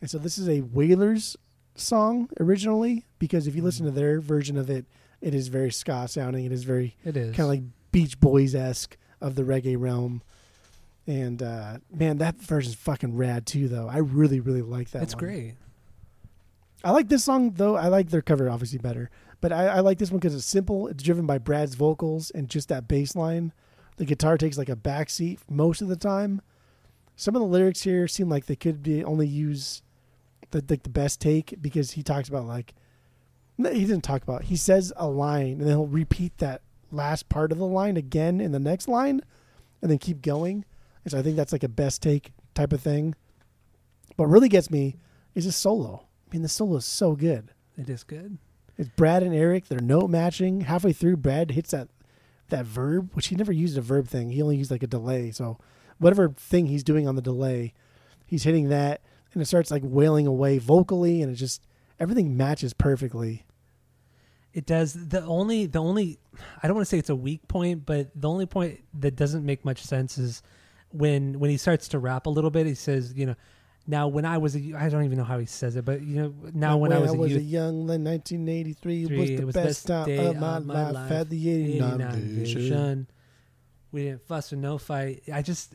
And 0.00 0.10
so 0.10 0.18
this 0.18 0.38
is 0.38 0.48
a 0.48 0.62
Wailers 0.62 1.36
song 1.74 2.28
originally 2.40 3.06
because 3.18 3.46
if 3.46 3.54
you 3.54 3.62
listen 3.62 3.86
to 3.86 3.92
their 3.92 4.20
version 4.20 4.56
of 4.56 4.68
it, 4.68 4.86
it 5.20 5.34
is 5.34 5.48
very 5.48 5.70
ska 5.70 6.08
sounding. 6.08 6.44
It 6.44 6.52
is 6.52 6.64
very 6.64 6.96
It 7.04 7.16
is 7.16 7.36
kind 7.36 7.46
of 7.46 7.48
like 7.48 7.62
Beach 7.92 8.18
Boys 8.18 8.54
esque 8.54 8.96
of 9.20 9.34
the 9.34 9.42
reggae 9.42 9.78
realm. 9.78 10.22
And 11.06 11.42
uh, 11.42 11.78
man, 11.92 12.18
that 12.18 12.36
version's 12.36 12.76
fucking 12.76 13.16
rad 13.16 13.46
too, 13.46 13.68
though. 13.68 13.88
I 13.88 13.98
really, 13.98 14.40
really 14.40 14.62
like 14.62 14.90
that. 14.90 15.02
it's 15.02 15.14
one. 15.14 15.24
great. 15.24 15.54
I 16.84 16.90
like 16.90 17.08
this 17.08 17.24
song 17.24 17.52
though. 17.52 17.76
I 17.76 17.88
like 17.88 18.10
their 18.10 18.22
cover 18.22 18.48
obviously 18.48 18.78
better, 18.78 19.10
but 19.40 19.52
I, 19.52 19.66
I 19.66 19.80
like 19.80 19.98
this 19.98 20.10
one 20.10 20.18
because 20.18 20.34
it's 20.34 20.44
simple. 20.44 20.88
It's 20.88 21.02
driven 21.02 21.26
by 21.26 21.38
Brad's 21.38 21.74
vocals 21.74 22.30
and 22.30 22.48
just 22.48 22.68
that 22.68 22.88
bass 22.88 23.14
line. 23.14 23.52
The 23.98 24.04
guitar 24.04 24.36
takes 24.36 24.58
like 24.58 24.68
a 24.68 24.76
backseat 24.76 25.38
most 25.48 25.80
of 25.80 25.88
the 25.88 25.96
time. 25.96 26.42
Some 27.14 27.36
of 27.36 27.40
the 27.40 27.46
lyrics 27.46 27.82
here 27.82 28.08
seem 28.08 28.28
like 28.28 28.46
they 28.46 28.56
could 28.56 28.82
be 28.82 29.04
only 29.04 29.28
use 29.28 29.82
the 30.50 30.64
like 30.68 30.82
the 30.82 30.90
best 30.90 31.20
take 31.20 31.54
because 31.60 31.92
he 31.92 32.02
talks 32.02 32.28
about 32.28 32.46
like 32.46 32.74
he 33.56 33.84
didn't 33.84 34.02
talk 34.02 34.22
about. 34.22 34.44
He 34.44 34.56
says 34.56 34.92
a 34.96 35.06
line 35.06 35.52
and 35.52 35.62
then 35.62 35.68
he'll 35.68 35.86
repeat 35.86 36.38
that 36.38 36.62
last 36.90 37.28
part 37.28 37.52
of 37.52 37.58
the 37.58 37.66
line 37.66 37.96
again 37.96 38.40
in 38.40 38.52
the 38.52 38.58
next 38.58 38.88
line, 38.88 39.20
and 39.80 39.90
then 39.90 39.98
keep 39.98 40.20
going. 40.20 40.64
And 41.04 41.12
so 41.12 41.18
I 41.18 41.22
think 41.22 41.36
that's 41.36 41.52
like 41.52 41.64
a 41.64 41.68
best 41.68 42.02
take 42.02 42.32
type 42.54 42.72
of 42.72 42.80
thing. 42.80 43.14
What 44.16 44.28
really 44.28 44.48
gets 44.48 44.70
me 44.70 44.96
is 45.34 45.44
his 45.44 45.56
solo. 45.56 46.06
I 46.26 46.34
mean, 46.34 46.42
the 46.42 46.48
solo 46.48 46.76
is 46.76 46.84
so 46.84 47.14
good. 47.14 47.50
It 47.76 47.88
is 47.88 48.04
good. 48.04 48.38
It's 48.76 48.88
Brad 48.88 49.22
and 49.22 49.34
Eric. 49.34 49.68
They're 49.68 49.80
note 49.80 50.08
matching. 50.08 50.62
Halfway 50.62 50.92
through, 50.92 51.18
Brad 51.18 51.50
hits 51.50 51.70
that 51.70 51.88
that 52.48 52.66
verb, 52.66 53.10
which 53.14 53.28
he 53.28 53.36
never 53.36 53.52
used 53.52 53.78
a 53.78 53.80
verb 53.80 54.06
thing. 54.06 54.30
He 54.30 54.42
only 54.42 54.56
used 54.56 54.70
like 54.70 54.82
a 54.82 54.86
delay. 54.86 55.30
So 55.30 55.58
whatever 55.98 56.28
thing 56.30 56.66
he's 56.66 56.84
doing 56.84 57.08
on 57.08 57.16
the 57.16 57.22
delay, 57.22 57.72
he's 58.26 58.42
hitting 58.44 58.68
that, 58.68 59.00
and 59.32 59.42
it 59.42 59.46
starts 59.46 59.70
like 59.70 59.82
wailing 59.84 60.26
away 60.26 60.58
vocally, 60.58 61.22
and 61.22 61.32
it 61.32 61.36
just 61.36 61.66
everything 61.98 62.36
matches 62.36 62.74
perfectly. 62.74 63.46
It 64.52 64.66
does. 64.66 64.92
The 64.92 65.22
only 65.22 65.66
the 65.66 65.80
only 65.80 66.18
I 66.62 66.66
don't 66.66 66.76
want 66.76 66.86
to 66.86 66.90
say 66.90 66.98
it's 66.98 67.10
a 67.10 67.16
weak 67.16 67.48
point, 67.48 67.86
but 67.86 68.10
the 68.14 68.28
only 68.28 68.46
point 68.46 68.80
that 69.00 69.16
doesn't 69.16 69.44
make 69.44 69.64
much 69.64 69.82
sense 69.82 70.18
is 70.18 70.42
when 70.92 71.38
when 71.38 71.50
he 71.50 71.56
starts 71.56 71.88
to 71.88 71.98
rap 71.98 72.26
a 72.26 72.30
little 72.30 72.50
bit. 72.50 72.66
He 72.66 72.74
says, 72.74 73.12
you 73.14 73.26
know, 73.26 73.34
now 73.86 74.08
when 74.08 74.24
I 74.24 74.38
was 74.38 74.56
a 74.56 74.74
I 74.76 74.88
don't 74.88 75.04
even 75.04 75.18
know 75.18 75.24
how 75.24 75.38
he 75.38 75.46
says 75.46 75.76
it, 75.76 75.84
but 75.84 76.02
you 76.02 76.16
know, 76.16 76.34
now 76.52 76.76
when 76.76 76.92
I 76.92 76.98
was, 76.98 77.12
a, 77.12 77.16
youth, 77.16 77.42
young, 77.42 77.86
like 77.86 78.00
1983 78.00 79.06
was 79.06 79.28
the 79.28 79.34
it 79.34 79.44
was 79.44 79.54
best 79.54 79.66
best 79.66 79.86
time 79.86 80.18
of 80.18 80.36
my, 80.36 80.56
of 80.56 80.66
my 80.66 80.84
life. 80.84 80.94
life. 80.94 81.08
Had 81.08 81.30
the 81.30 81.50
89 81.50 81.94
89 81.94 82.20
vision. 82.20 82.60
vision. 82.60 83.06
We 83.90 84.04
didn't 84.04 84.26
fuss 84.26 84.52
or 84.52 84.56
no 84.56 84.78
fight. 84.78 85.24
I 85.32 85.42
just 85.42 85.74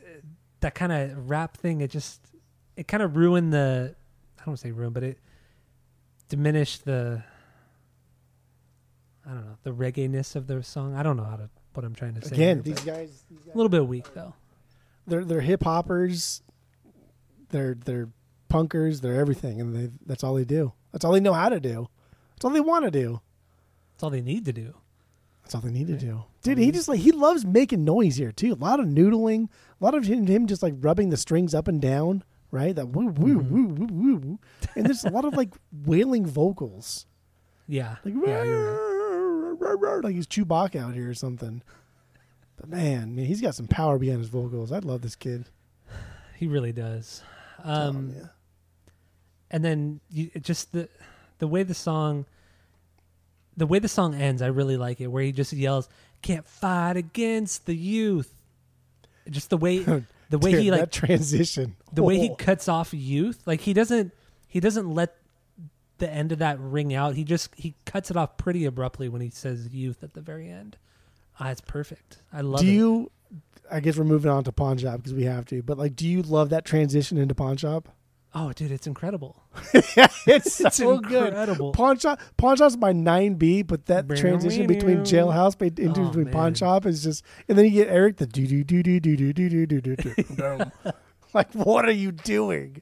that 0.61 0.73
kind 0.73 0.91
of 0.91 1.29
rap 1.29 1.57
thing. 1.57 1.81
It 1.81 1.91
just 1.91 2.21
it 2.75 2.87
kind 2.87 3.03
of 3.03 3.15
ruined 3.15 3.53
the. 3.53 3.95
I 4.37 4.41
don't 4.41 4.47
want 4.47 4.59
to 4.59 4.67
say 4.67 4.71
ruin, 4.71 4.93
but 4.93 5.03
it 5.03 5.19
diminished 6.29 6.85
the. 6.85 7.23
I 9.25 9.31
don't 9.31 9.45
know 9.45 9.57
the 9.63 9.71
reggae 9.73 10.09
ness 10.09 10.35
of 10.37 10.47
the 10.47 10.63
song. 10.63 10.95
I 10.95 11.03
don't 11.03 11.17
know 11.17 11.25
how 11.25 11.35
to 11.35 11.49
what 11.73 11.85
I'm 11.85 11.93
trying 11.93 12.15
to 12.15 12.21
say. 12.25 12.35
Again, 12.35 12.63
here, 12.63 12.73
these 12.73 12.83
guys, 12.83 13.23
these 13.29 13.39
guys 13.39 13.53
a 13.53 13.57
little 13.57 13.69
bit 13.69 13.85
weak 13.85 14.13
though. 14.13 14.33
They're 15.07 15.25
they're 15.25 15.41
hip 15.41 15.63
hoppers, 15.63 16.41
they're 17.49 17.73
they're 17.73 18.09
punkers, 18.49 19.01
they're 19.01 19.19
everything, 19.19 19.59
and 19.61 19.75
they 19.75 19.89
that's 20.05 20.23
all 20.23 20.35
they 20.35 20.45
do. 20.45 20.73
That's 20.91 21.03
all 21.05 21.11
they 21.11 21.19
know 21.19 21.33
how 21.33 21.49
to 21.49 21.59
do. 21.59 21.87
That's 22.35 22.45
all 22.45 22.51
they 22.51 22.59
want 22.61 22.85
to 22.85 22.91
do. 22.91 23.21
That's 23.93 24.03
all 24.03 24.09
they 24.09 24.21
need 24.21 24.45
to 24.45 24.53
do. 24.53 24.75
That's 25.43 25.55
all 25.55 25.61
they 25.61 25.71
need 25.71 25.87
to 25.87 25.97
do. 25.97 26.23
Dude, 26.43 26.57
he 26.57 26.71
just 26.71 26.87
like 26.87 26.99
he 26.99 27.11
loves 27.11 27.45
making 27.45 27.83
noise 27.85 28.17
here 28.17 28.31
too. 28.31 28.53
A 28.53 28.55
lot 28.55 28.79
of 28.79 28.85
noodling, 28.87 29.49
a 29.79 29.83
lot 29.83 29.95
of 29.95 30.05
him, 30.05 30.27
him 30.27 30.45
just 30.45 30.61
like 30.61 30.73
rubbing 30.79 31.09
the 31.09 31.17
strings 31.17 31.53
up 31.55 31.67
and 31.67 31.81
down, 31.81 32.23
right? 32.51 32.75
That 32.75 32.89
woo 32.89 33.07
woo 33.07 33.41
Mhm. 33.41 33.49
woo 33.49 33.67
woo 33.67 33.87
woo, 33.89 34.15
woo. 34.17 34.39
and 34.75 34.85
there's 34.85 35.03
a 35.05 35.09
lot 35.09 35.25
of 35.25 35.33
like 35.35 35.53
wailing 35.85 36.25
vocals, 36.25 37.05
Yeah, 37.67 37.95
like 38.05 38.13
yeah, 38.25 38.37
right. 38.39 40.03
like 40.03 40.15
he's 40.15 40.27
Chewbacca 40.27 40.79
out 40.81 40.93
here 40.93 41.09
or 41.09 41.13
something. 41.13 41.61
But 42.57 42.69
man, 42.69 43.15
man, 43.15 43.25
he's 43.25 43.41
got 43.41 43.55
some 43.55 43.67
power 43.67 43.97
behind 43.97 44.19
his 44.19 44.29
vocals. 44.29 44.71
I 44.71 44.79
love 44.79 45.01
this 45.01 45.15
kid. 45.15 45.45
He 46.37 46.47
really 46.47 46.71
does. 46.73 47.21
Um, 47.63 47.87
Um, 47.97 48.29
and 49.49 49.63
then 49.63 49.99
you 50.11 50.29
just 50.41 50.73
the 50.73 50.89
the 51.39 51.47
way 51.47 51.63
the 51.63 51.73
song 51.73 52.25
the 53.55 53.65
way 53.65 53.79
the 53.79 53.87
song 53.87 54.13
ends 54.13 54.41
i 54.41 54.47
really 54.47 54.75
like 54.77 54.99
it 55.01 55.07
where 55.07 55.23
he 55.23 55.31
just 55.31 55.53
yells 55.53 55.87
can't 56.21 56.45
fight 56.45 56.97
against 56.97 57.65
the 57.65 57.75
youth 57.75 58.31
just 59.29 59.49
the 59.49 59.57
way 59.57 59.77
the 60.29 60.37
way 60.37 60.51
Dude, 60.51 60.61
he 60.63 60.71
like 60.71 60.91
transition, 60.91 61.75
the 61.93 62.03
way 62.03 62.17
he 62.19 62.29
Oh. 62.29 62.35
cuts 62.35 62.67
off 62.67 62.93
youth 62.93 63.41
like 63.45 63.61
he 63.61 63.73
doesn't 63.73 64.11
he 64.47 64.59
doesn't 64.59 64.93
let 64.93 65.15
the 65.99 66.09
end 66.11 66.31
of 66.31 66.39
that 66.39 66.59
ring 66.59 66.93
out 66.93 67.15
he 67.15 67.23
just 67.23 67.55
he 67.55 67.73
cuts 67.85 68.11
it 68.11 68.17
off 68.17 68.35
pretty 68.37 68.65
abruptly 68.65 69.07
when 69.09 69.21
he 69.21 69.29
says 69.29 69.73
youth 69.73 70.03
at 70.03 70.13
the 70.13 70.21
very 70.21 70.49
end 70.49 70.77
ah, 71.39 71.49
it's 71.49 71.61
perfect 71.61 72.21
i 72.33 72.41
love 72.41 72.61
do 72.61 72.67
it 72.67 72.71
you? 72.71 73.11
I 73.69 73.81
guess 73.81 73.97
we're 73.97 74.05
moving 74.05 74.31
on 74.31 74.45
to 74.45 74.53
Pawn 74.53 74.77
Shop 74.77 74.95
because 74.95 75.13
we 75.13 75.25
have 75.25 75.45
to. 75.47 75.61
But 75.61 75.77
like, 75.77 75.93
do 75.93 76.07
you 76.07 76.21
love 76.21 76.51
that 76.51 76.63
transition 76.63 77.17
into 77.17 77.35
Pawn 77.35 77.57
Shop? 77.57 77.89
oh 78.33 78.51
dude 78.53 78.71
it's 78.71 78.87
incredible 78.87 79.41
it's 79.73 80.53
so 80.53 80.99
it's 80.99 81.07
good. 81.07 81.33
Pawn 81.73 81.97
Shop, 81.97 82.19
Pawn 82.37 82.57
Shop's 82.57 82.77
my 82.77 82.91
nine 82.91 83.35
B, 83.35 83.61
but 83.61 83.85
that 83.87 84.07
transition 84.09 84.67
between 84.67 84.99
Jailhouse 84.99 85.59
into 85.79 86.01
Oh, 86.01 86.07
between 86.07 86.29
Pawn. 86.31 86.53
Shop 86.53 86.85
is 86.85 87.03
just, 87.03 87.23
and 87.47 87.57
then 87.57 87.65
you 87.65 87.71
get 87.71 87.87
Eric 87.87 88.17
the 88.17 88.27
do 88.27 88.45
do 88.45 88.63
do 88.63 88.83
do 88.83 88.99
do 88.99 89.15
do 89.15 89.33
do 89.33 89.65
do 89.65 89.65
do 89.65 89.81
do 89.81 89.95
do. 89.95 90.71
Like, 91.33 91.53
what 91.53 91.85
are 91.85 91.91
you 91.91 92.11
doing? 92.11 92.81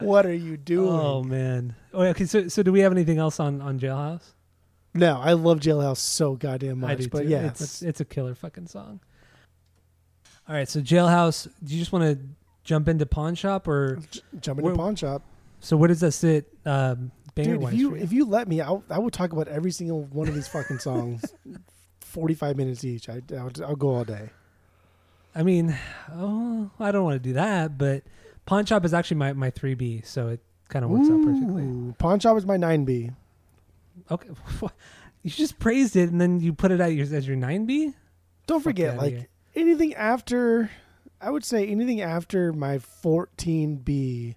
What 0.00 0.26
are 0.26 0.34
you 0.34 0.56
doing? 0.56 0.88
Oh 0.92 1.22
man. 1.22 1.74
Oh, 1.92 2.02
okay. 2.02 2.24
So, 2.24 2.48
so 2.48 2.62
do 2.62 2.72
we 2.72 2.80
have 2.80 2.92
anything 2.92 3.18
else 3.18 3.40
on 3.40 3.60
on 3.60 3.78
Jailhouse? 3.78 4.34
No, 4.98 5.18
I 5.20 5.32
love 5.34 5.60
Jailhouse 5.60 5.98
so 5.98 6.34
goddamn 6.34 6.84
I 6.84 6.94
much, 6.94 7.10
but 7.10 7.26
yeah, 7.26 7.46
it's 7.46 7.60
that's- 7.60 7.82
it's 7.82 8.00
a 8.00 8.04
killer 8.04 8.34
fucking 8.34 8.66
song. 8.66 9.00
All 10.48 10.54
right, 10.54 10.68
so 10.68 10.80
Jailhouse. 10.80 11.48
Do 11.62 11.74
you 11.74 11.78
just 11.80 11.92
want 11.92 12.04
to 12.04 12.24
jump 12.64 12.88
into 12.88 13.04
Pawn 13.06 13.34
Shop, 13.34 13.68
or 13.68 13.96
j- 14.10 14.20
jump 14.40 14.58
into 14.58 14.66
Where- 14.70 14.76
Pawn 14.76 14.96
Shop, 14.96 15.22
so 15.60 15.76
where 15.76 15.88
does 15.88 16.00
that 16.00 16.12
sit? 16.12 16.52
Um, 16.64 17.10
dude. 17.34 17.46
If 17.48 17.60
wise 17.60 17.74
you 17.74 17.94
if 17.94 18.12
you 18.12 18.24
let 18.24 18.48
me, 18.48 18.60
I 18.62 18.76
I 18.90 18.98
would 18.98 19.12
talk 19.12 19.32
about 19.32 19.48
every 19.48 19.70
single 19.70 20.04
one 20.04 20.26
of 20.28 20.34
these 20.34 20.48
fucking 20.48 20.78
songs, 20.78 21.22
forty 22.00 22.34
five 22.34 22.56
minutes 22.56 22.82
each. 22.84 23.08
I 23.08 23.20
I'll, 23.36 23.50
I'll 23.64 23.76
go 23.76 23.94
all 23.94 24.04
day. 24.04 24.30
I 25.34 25.42
mean, 25.42 25.76
oh, 26.14 26.70
I 26.80 26.90
don't 26.90 27.04
want 27.04 27.14
to 27.22 27.28
do 27.28 27.34
that, 27.34 27.76
but 27.78 28.02
Pawn 28.46 28.64
Shop 28.64 28.84
is 28.84 28.94
actually 28.94 29.18
my 29.18 29.34
my 29.34 29.50
three 29.50 29.74
B, 29.74 30.00
so 30.04 30.28
it 30.28 30.40
kind 30.68 30.84
of 30.84 30.90
works 30.90 31.08
out 31.10 31.22
perfectly. 31.22 31.94
Pawn 31.98 32.18
Shop 32.20 32.36
is 32.38 32.46
my 32.46 32.56
nine 32.56 32.84
B. 32.84 33.10
Okay, 34.10 34.28
you 35.22 35.30
just 35.30 35.58
praised 35.58 35.96
it, 35.96 36.10
and 36.10 36.20
then 36.20 36.40
you 36.40 36.52
put 36.52 36.70
it 36.70 36.80
out 36.80 36.92
your 36.92 37.04
as 37.14 37.26
your 37.26 37.36
nine 37.36 37.64
B. 37.66 37.94
Don't 38.46 38.60
Fuck 38.60 38.70
forget, 38.72 38.96
like 38.96 39.14
here. 39.14 39.28
anything 39.54 39.94
after, 39.94 40.70
I 41.20 41.30
would 41.30 41.44
say 41.44 41.66
anything 41.66 42.00
after 42.00 42.52
my 42.52 42.78
14B 42.78 44.34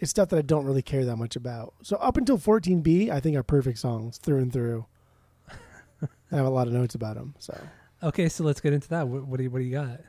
is 0.00 0.10
stuff 0.10 0.28
that 0.28 0.38
I 0.38 0.42
don't 0.42 0.64
really 0.64 0.82
care 0.82 1.04
that 1.04 1.16
much 1.16 1.34
about. 1.36 1.74
So 1.82 1.96
up 1.96 2.16
until 2.16 2.38
14B, 2.38 3.10
I 3.10 3.20
think 3.20 3.36
are 3.36 3.42
perfect 3.42 3.78
songs 3.78 4.18
through 4.18 4.38
and 4.38 4.52
through. 4.52 4.86
I 6.30 6.36
have 6.36 6.46
a 6.46 6.50
lot 6.50 6.66
of 6.66 6.72
notes 6.72 6.94
about 6.94 7.16
them. 7.16 7.34
So, 7.38 7.58
Okay, 8.02 8.28
so 8.28 8.44
let's 8.44 8.60
get 8.60 8.72
into 8.72 8.88
that. 8.90 9.08
What, 9.08 9.26
what 9.26 9.38
do 9.38 9.42
you 9.44 9.50
what 9.50 9.58
do 9.58 9.64
you 9.64 9.72
got? 9.72 10.00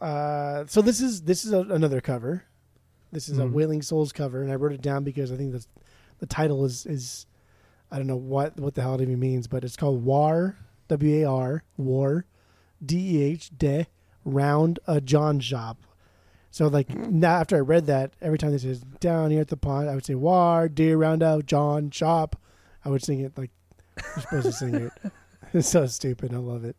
uh, 0.00 0.66
so 0.66 0.82
this 0.82 1.00
is 1.00 1.22
this 1.22 1.44
is 1.46 1.52
a, 1.52 1.60
another 1.60 2.00
cover. 2.02 2.44
This 3.10 3.30
is 3.30 3.38
a 3.38 3.44
Mhm. 3.44 3.52
Wailing 3.52 3.80
Souls 3.82 4.12
cover, 4.12 4.42
and 4.42 4.52
I 4.52 4.56
wrote 4.56 4.72
it 4.72 4.82
down 4.82 5.02
because 5.04 5.32
I 5.32 5.36
think 5.36 5.52
the 5.52 5.64
the 6.18 6.26
title 6.26 6.64
is 6.66 6.84
is 6.84 7.24
I 7.90 7.96
don't 7.96 8.06
know 8.06 8.16
what 8.16 8.58
what 8.58 8.74
the 8.74 8.82
hell 8.82 8.94
it 8.94 9.00
even 9.02 9.18
means, 9.18 9.46
but 9.46 9.64
it's 9.64 9.76
called 9.76 10.04
War 10.04 10.56
W 10.88 11.24
A 11.24 11.28
R 11.28 11.62
War 11.76 12.24
D 12.84 13.18
E 13.18 13.22
H 13.22 13.50
De 13.56 13.86
Round 14.24 14.78
a 14.86 15.00
John 15.00 15.40
Shop. 15.40 15.78
So 16.50 16.66
like 16.68 16.88
now 16.94 17.36
after 17.36 17.56
I 17.56 17.60
read 17.60 17.86
that, 17.86 18.12
every 18.20 18.38
time 18.38 18.52
they 18.52 18.58
says 18.58 18.80
down 19.00 19.30
here 19.30 19.40
at 19.40 19.48
the 19.48 19.56
pond, 19.56 19.88
I 19.88 19.94
would 19.94 20.04
say 20.04 20.14
War 20.14 20.68
D 20.68 20.92
round 20.92 21.22
a 21.22 21.40
John 21.44 21.90
Shop. 21.90 22.36
I 22.84 22.88
would 22.90 23.02
sing 23.02 23.20
it 23.20 23.36
like 23.38 23.50
you're 23.96 24.22
supposed 24.22 24.46
to 24.46 24.52
sing 24.52 24.74
it. 24.74 24.92
It's 25.54 25.68
so 25.68 25.86
stupid. 25.86 26.34
I 26.34 26.36
love 26.36 26.62
it. 26.66 26.76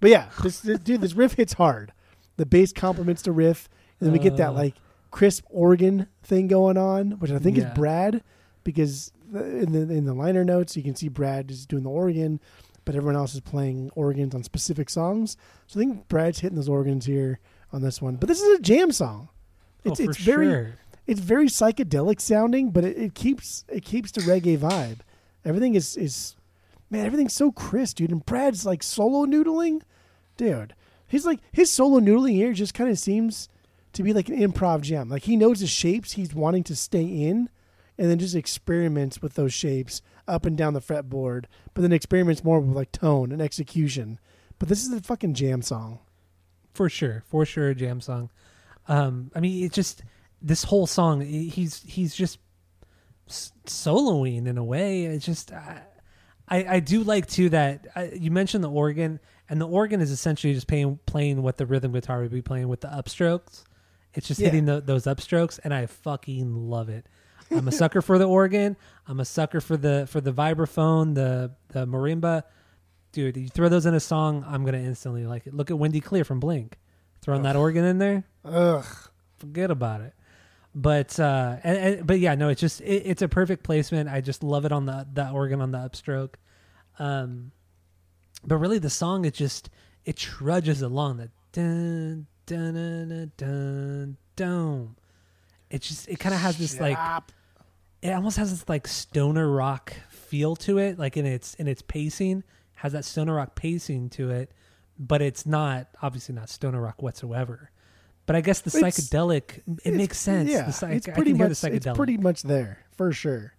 But 0.00 0.10
yeah, 0.10 0.28
this, 0.42 0.58
this 0.58 0.80
dude, 0.80 1.02
this 1.02 1.12
riff 1.14 1.34
hits 1.34 1.52
hard. 1.52 1.92
The 2.36 2.44
bass 2.44 2.72
complements 2.72 3.22
the 3.22 3.30
riff, 3.30 3.68
and 4.00 4.06
then 4.08 4.12
we 4.12 4.18
get 4.18 4.36
that 4.38 4.48
Uh. 4.48 4.52
like 4.54 4.74
crisp 5.12 5.44
organ 5.50 6.08
thing 6.24 6.48
going 6.48 6.76
on, 6.76 7.12
which 7.20 7.30
I 7.30 7.38
think 7.38 7.56
Yeah. 7.58 7.68
is 7.70 7.74
Brad, 7.78 8.24
because 8.64 9.12
in 9.34 9.72
the 9.72 9.94
in 9.94 10.04
the 10.04 10.14
liner 10.14 10.44
notes 10.44 10.76
you 10.76 10.82
can 10.82 10.94
see 10.94 11.08
Brad 11.08 11.50
is 11.50 11.66
doing 11.66 11.82
the 11.82 11.90
organ, 11.90 12.40
but 12.84 12.94
everyone 12.94 13.16
else 13.16 13.34
is 13.34 13.40
playing 13.40 13.90
organs 13.94 14.34
on 14.34 14.42
specific 14.42 14.90
songs. 14.90 15.36
So 15.66 15.78
I 15.78 15.84
think 15.84 16.08
Brad's 16.08 16.40
hitting 16.40 16.56
those 16.56 16.68
organs 16.68 17.06
here 17.06 17.38
on 17.72 17.82
this 17.82 18.02
one. 18.02 18.16
But 18.16 18.28
this 18.28 18.40
is 18.40 18.58
a 18.58 18.62
jam 18.62 18.92
song. 18.92 19.28
Oh, 19.84 19.90
it's 19.90 20.00
oh, 20.00 20.04
it's 20.04 20.18
very 20.18 20.46
sure. 20.48 20.78
it's 21.06 21.20
very 21.20 21.46
psychedelic 21.46 22.20
sounding, 22.20 22.70
but 22.70 22.84
it, 22.84 22.96
it 22.96 23.14
keeps 23.14 23.64
it 23.68 23.84
keeps 23.84 24.10
the 24.12 24.20
reggae 24.22 24.58
vibe. 24.58 24.98
Everything 25.44 25.74
is 25.74 25.96
is 25.96 26.36
man, 26.90 27.06
everything's 27.06 27.34
so 27.34 27.50
crisp, 27.50 27.96
dude. 27.96 28.10
And 28.10 28.24
Brad's 28.24 28.66
like 28.66 28.82
solo 28.82 29.26
noodling, 29.26 29.82
dude. 30.36 30.74
He's 31.06 31.26
like 31.26 31.40
his 31.50 31.70
solo 31.70 32.00
noodling 32.00 32.34
here 32.34 32.52
just 32.52 32.74
kind 32.74 32.90
of 32.90 32.98
seems 32.98 33.48
to 33.92 34.02
be 34.02 34.12
like 34.12 34.28
an 34.28 34.38
improv 34.38 34.82
jam. 34.82 35.08
Like 35.08 35.24
he 35.24 35.36
knows 35.36 35.60
the 35.60 35.66
shapes 35.66 36.12
he's 36.12 36.34
wanting 36.34 36.64
to 36.64 36.76
stay 36.76 37.04
in, 37.04 37.48
and 37.98 38.10
then 38.10 38.18
just 38.18 38.34
experiments 38.34 39.20
with 39.22 39.34
those 39.34 39.52
shapes 39.52 40.02
up 40.26 40.46
and 40.46 40.56
down 40.56 40.74
the 40.74 40.80
fretboard. 40.80 41.44
But 41.74 41.82
then 41.82 41.92
experiments 41.92 42.42
more 42.44 42.60
with 42.60 42.74
like 42.76 42.92
tone 42.92 43.32
and 43.32 43.40
execution. 43.42 44.18
But 44.58 44.68
this 44.68 44.84
is 44.84 44.92
a 44.92 45.00
fucking 45.00 45.34
jam 45.34 45.62
song. 45.62 45.98
for 46.74 46.88
sure 46.88 47.22
for 47.26 47.44
sure 47.44 47.68
a 47.68 47.74
jam 47.74 48.00
song 48.00 48.30
um 48.88 49.30
i 49.34 49.40
mean 49.40 49.62
it 49.64 49.72
just 49.72 50.02
this 50.40 50.64
whole 50.64 50.86
song 50.86 51.20
he's 51.20 51.82
he's 51.82 52.14
just 52.14 52.38
s- 53.28 53.52
soloing 53.66 54.46
in 54.46 54.56
a 54.56 54.64
way 54.64 55.04
it's 55.04 55.24
just 55.26 55.52
i 55.52 55.82
i, 56.48 56.64
I 56.76 56.80
do 56.80 57.02
like 57.04 57.26
too 57.26 57.50
that 57.50 57.86
I, 57.94 58.04
you 58.18 58.30
mentioned 58.30 58.64
the 58.64 58.70
organ 58.70 59.20
and 59.50 59.60
the 59.60 59.68
organ 59.68 60.00
is 60.00 60.10
essentially 60.10 60.54
just 60.54 60.66
playing 60.66 60.98
playing 61.06 61.42
what 61.42 61.58
the 61.58 61.66
rhythm 61.66 61.92
guitar 61.92 62.22
would 62.22 62.32
be 62.32 62.42
playing 62.42 62.68
with 62.68 62.80
the 62.80 62.88
upstrokes 62.88 63.64
it's 64.14 64.26
just 64.28 64.40
Yeah. 64.40 64.46
hitting 64.48 64.64
the, 64.64 64.80
those 64.80 65.04
upstrokes 65.04 65.60
and 65.62 65.74
i 65.74 65.84
fucking 65.86 66.54
love 66.70 66.88
it 66.88 67.06
i'm 67.52 67.68
a 67.68 67.72
sucker 67.72 68.02
for 68.02 68.18
the 68.18 68.26
organ 68.26 68.76
i'm 69.06 69.20
a 69.20 69.24
sucker 69.24 69.60
for 69.60 69.76
the 69.76 70.06
for 70.08 70.20
the 70.20 70.32
vibraphone 70.32 71.14
the 71.14 71.50
the 71.68 71.86
marimba 71.86 72.42
dude, 73.12 73.36
you 73.36 73.48
throw 73.48 73.68
those 73.68 73.86
in 73.86 73.94
a 73.94 74.00
song, 74.00 74.44
I'm 74.48 74.64
gonna 74.64 74.78
instantly 74.78 75.26
like 75.26 75.46
it. 75.46 75.54
Look 75.54 75.70
at 75.70 75.78
Wendy 75.78 76.00
Clear 76.00 76.24
from 76.24 76.40
Blink, 76.40 76.78
throwing 77.20 77.42
that 77.42 77.56
organ 77.56 77.84
in 77.84 77.98
there. 77.98 78.24
Ugh. 78.44 78.84
Forget 79.38 79.70
about 79.70 80.00
it. 80.00 80.14
But 80.74 81.20
uh, 81.20 81.56
and, 81.62 81.78
and 81.78 82.06
but 82.06 82.18
yeah, 82.18 82.34
no, 82.34 82.48
it's 82.48 82.60
just 82.60 82.80
it, 82.80 83.02
it's 83.06 83.22
a 83.22 83.28
perfect 83.28 83.62
placement. 83.62 84.08
I 84.08 84.22
just 84.22 84.42
love 84.42 84.64
it 84.64 84.72
on 84.72 84.86
the 84.86 85.06
the 85.12 85.30
organ 85.30 85.60
on 85.60 85.70
the 85.70 85.78
upstroke. 85.78 86.34
Um, 86.98 87.52
but 88.44 88.56
really, 88.56 88.78
the 88.78 88.90
song 88.90 89.24
it 89.24 89.34
just 89.34 89.68
it 90.04 90.16
trudges 90.16 90.80
along 90.80 91.18
the 91.18 91.30
dun 91.52 92.26
dun 92.46 92.74
dun 92.74 93.08
dun 93.08 93.32
dun. 93.36 94.16
dun. 94.34 94.96
It 95.70 95.82
just 95.82 96.08
it 96.08 96.18
kind 96.18 96.34
of 96.34 96.40
has 96.40 96.56
this 96.56 96.80
like. 96.80 96.98
It 98.02 98.10
almost 98.10 98.36
has 98.36 98.50
this 98.50 98.68
like 98.68 98.86
stoner 98.88 99.48
rock 99.48 99.94
feel 100.10 100.56
to 100.56 100.78
it, 100.78 100.98
like 100.98 101.16
in 101.16 101.24
its 101.26 101.54
in 101.54 101.68
its 101.68 101.82
pacing, 101.82 102.42
has 102.74 102.92
that 102.92 103.04
stoner 103.04 103.34
rock 103.34 103.54
pacing 103.54 104.10
to 104.10 104.30
it, 104.30 104.50
but 104.98 105.22
it's 105.22 105.46
not 105.46 105.88
obviously 106.02 106.34
not 106.34 106.48
stoner 106.50 106.80
rock 106.80 107.00
whatsoever. 107.00 107.70
But 108.26 108.36
I 108.36 108.40
guess 108.40 108.60
the 108.60 108.76
It's- 108.76 108.98
psychedelic 109.10 109.62
it 109.84 109.94
makes 109.94 110.18
sense. 110.18 110.50
Yeah, 110.50 110.62
the 110.62 110.72
psych- 110.72 110.94
it's 110.96 111.08
I 111.08 111.12
pretty 111.12 111.32
much 111.32 111.48
the 111.60 111.68
psychedelic. 111.70 111.74
it's 111.86 111.96
pretty 111.96 112.16
much 112.16 112.42
there 112.42 112.78
for 112.96 113.12
sure. 113.12 113.54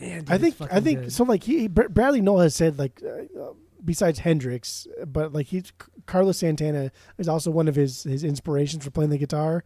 Man, 0.00 0.20
dude, 0.20 0.30
I 0.30 0.38
think 0.38 0.54
I 0.70 0.80
think 0.80 1.00
good. 1.00 1.12
so. 1.12 1.24
Like 1.24 1.42
he 1.44 1.66
Br- 1.68 1.88
Bradley 1.88 2.20
Nowell 2.20 2.40
has 2.40 2.54
said 2.54 2.78
like 2.78 3.02
uh, 3.04 3.52
besides 3.84 4.20
Hendrix, 4.20 4.86
but 5.06 5.32
like 5.32 5.46
he's 5.48 5.72
Carlos 6.06 6.38
Santana 6.38 6.92
is 7.18 7.28
also 7.28 7.50
one 7.50 7.68
of 7.68 7.74
his 7.74 8.04
his 8.04 8.22
inspirations 8.24 8.84
for 8.84 8.90
playing 8.90 9.10
the 9.10 9.18
guitar. 9.18 9.64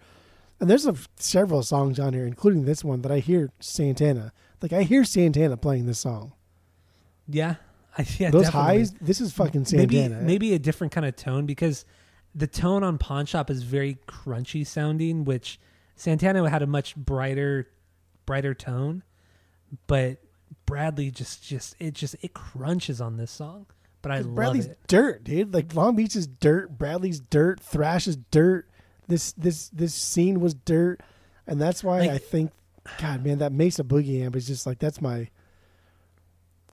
And 0.63 0.71
there's 0.71 0.87
a, 0.87 0.95
several 1.17 1.65
songs 1.65 1.99
on 1.99 2.13
here, 2.13 2.25
including 2.25 2.67
this 2.67 2.85
one, 2.85 3.03
that 3.03 3.11
I 3.11 3.19
hear 3.19 3.51
Santana. 3.59 4.33
Like 4.63 4.73
I 4.73 4.85
hear 4.85 5.03
Santana 5.03 5.57
playing 5.57 5.87
this 5.87 5.99
song. 5.99 6.35
Yeah, 7.27 7.57
I, 7.99 8.07
yeah, 8.17 8.31
Those 8.31 8.45
definitely. 8.45 8.79
highs, 8.79 8.93
this 9.01 9.21
is 9.21 9.33
fucking 9.33 9.67
maybe 9.73 9.97
Santana. 9.97 10.23
maybe 10.23 10.55
a 10.55 10.61
different 10.61 10.93
kind 10.93 11.05
of 11.05 11.17
tone 11.17 11.47
because 11.47 11.85
the 12.33 12.47
tone 12.47 12.85
on 12.85 12.97
Pawn 12.97 13.27
Shop 13.27 13.51
is 13.51 13.65
very 13.65 13.99
crunchy 14.07 14.65
sounding, 14.65 15.25
which 15.25 15.59
Santana 15.97 16.49
had 16.49 16.63
a 16.63 16.67
much 16.69 16.95
brighter 16.95 17.67
brighter 18.25 18.55
tone, 18.55 19.03
but 19.89 20.19
Bradley 20.65 21.11
just 21.11 21.43
just 21.43 21.75
it 21.81 21.95
just 21.95 22.15
it 22.23 22.35
crunches 22.35 23.01
on 23.01 23.17
this 23.17 23.33
song. 23.33 23.67
But 24.01 24.13
I 24.13 24.21
love 24.21 24.37
Bradley's 24.37 24.67
it. 24.67 24.79
dirt, 24.87 25.25
dude. 25.25 25.53
Like 25.53 25.75
Long 25.75 25.97
Beach 25.97 26.15
is 26.15 26.29
dirt. 26.29 26.79
Bradley's 26.79 27.19
dirt. 27.19 27.59
Thrash 27.59 28.07
is 28.07 28.17
dirt. 28.31 28.69
This 29.13 29.33
this 29.33 29.69
this 29.69 29.95
scene 29.95 30.41
was 30.41 30.55
dirt, 30.55 31.03
and 31.47 31.61
that's 31.61 31.85
why 31.85 32.01
Like- 32.01 32.11
I 32.13 32.17
think, 32.19 32.51
God, 32.99 33.23
man, 33.23 33.39
that 33.41 33.53
Mesa 33.53 33.85
Boogie 33.85 34.23
amp 34.23 34.35
is 34.37 34.47
just 34.47 34.65
like 34.65 34.79
that's 34.79 35.03
my, 35.03 35.29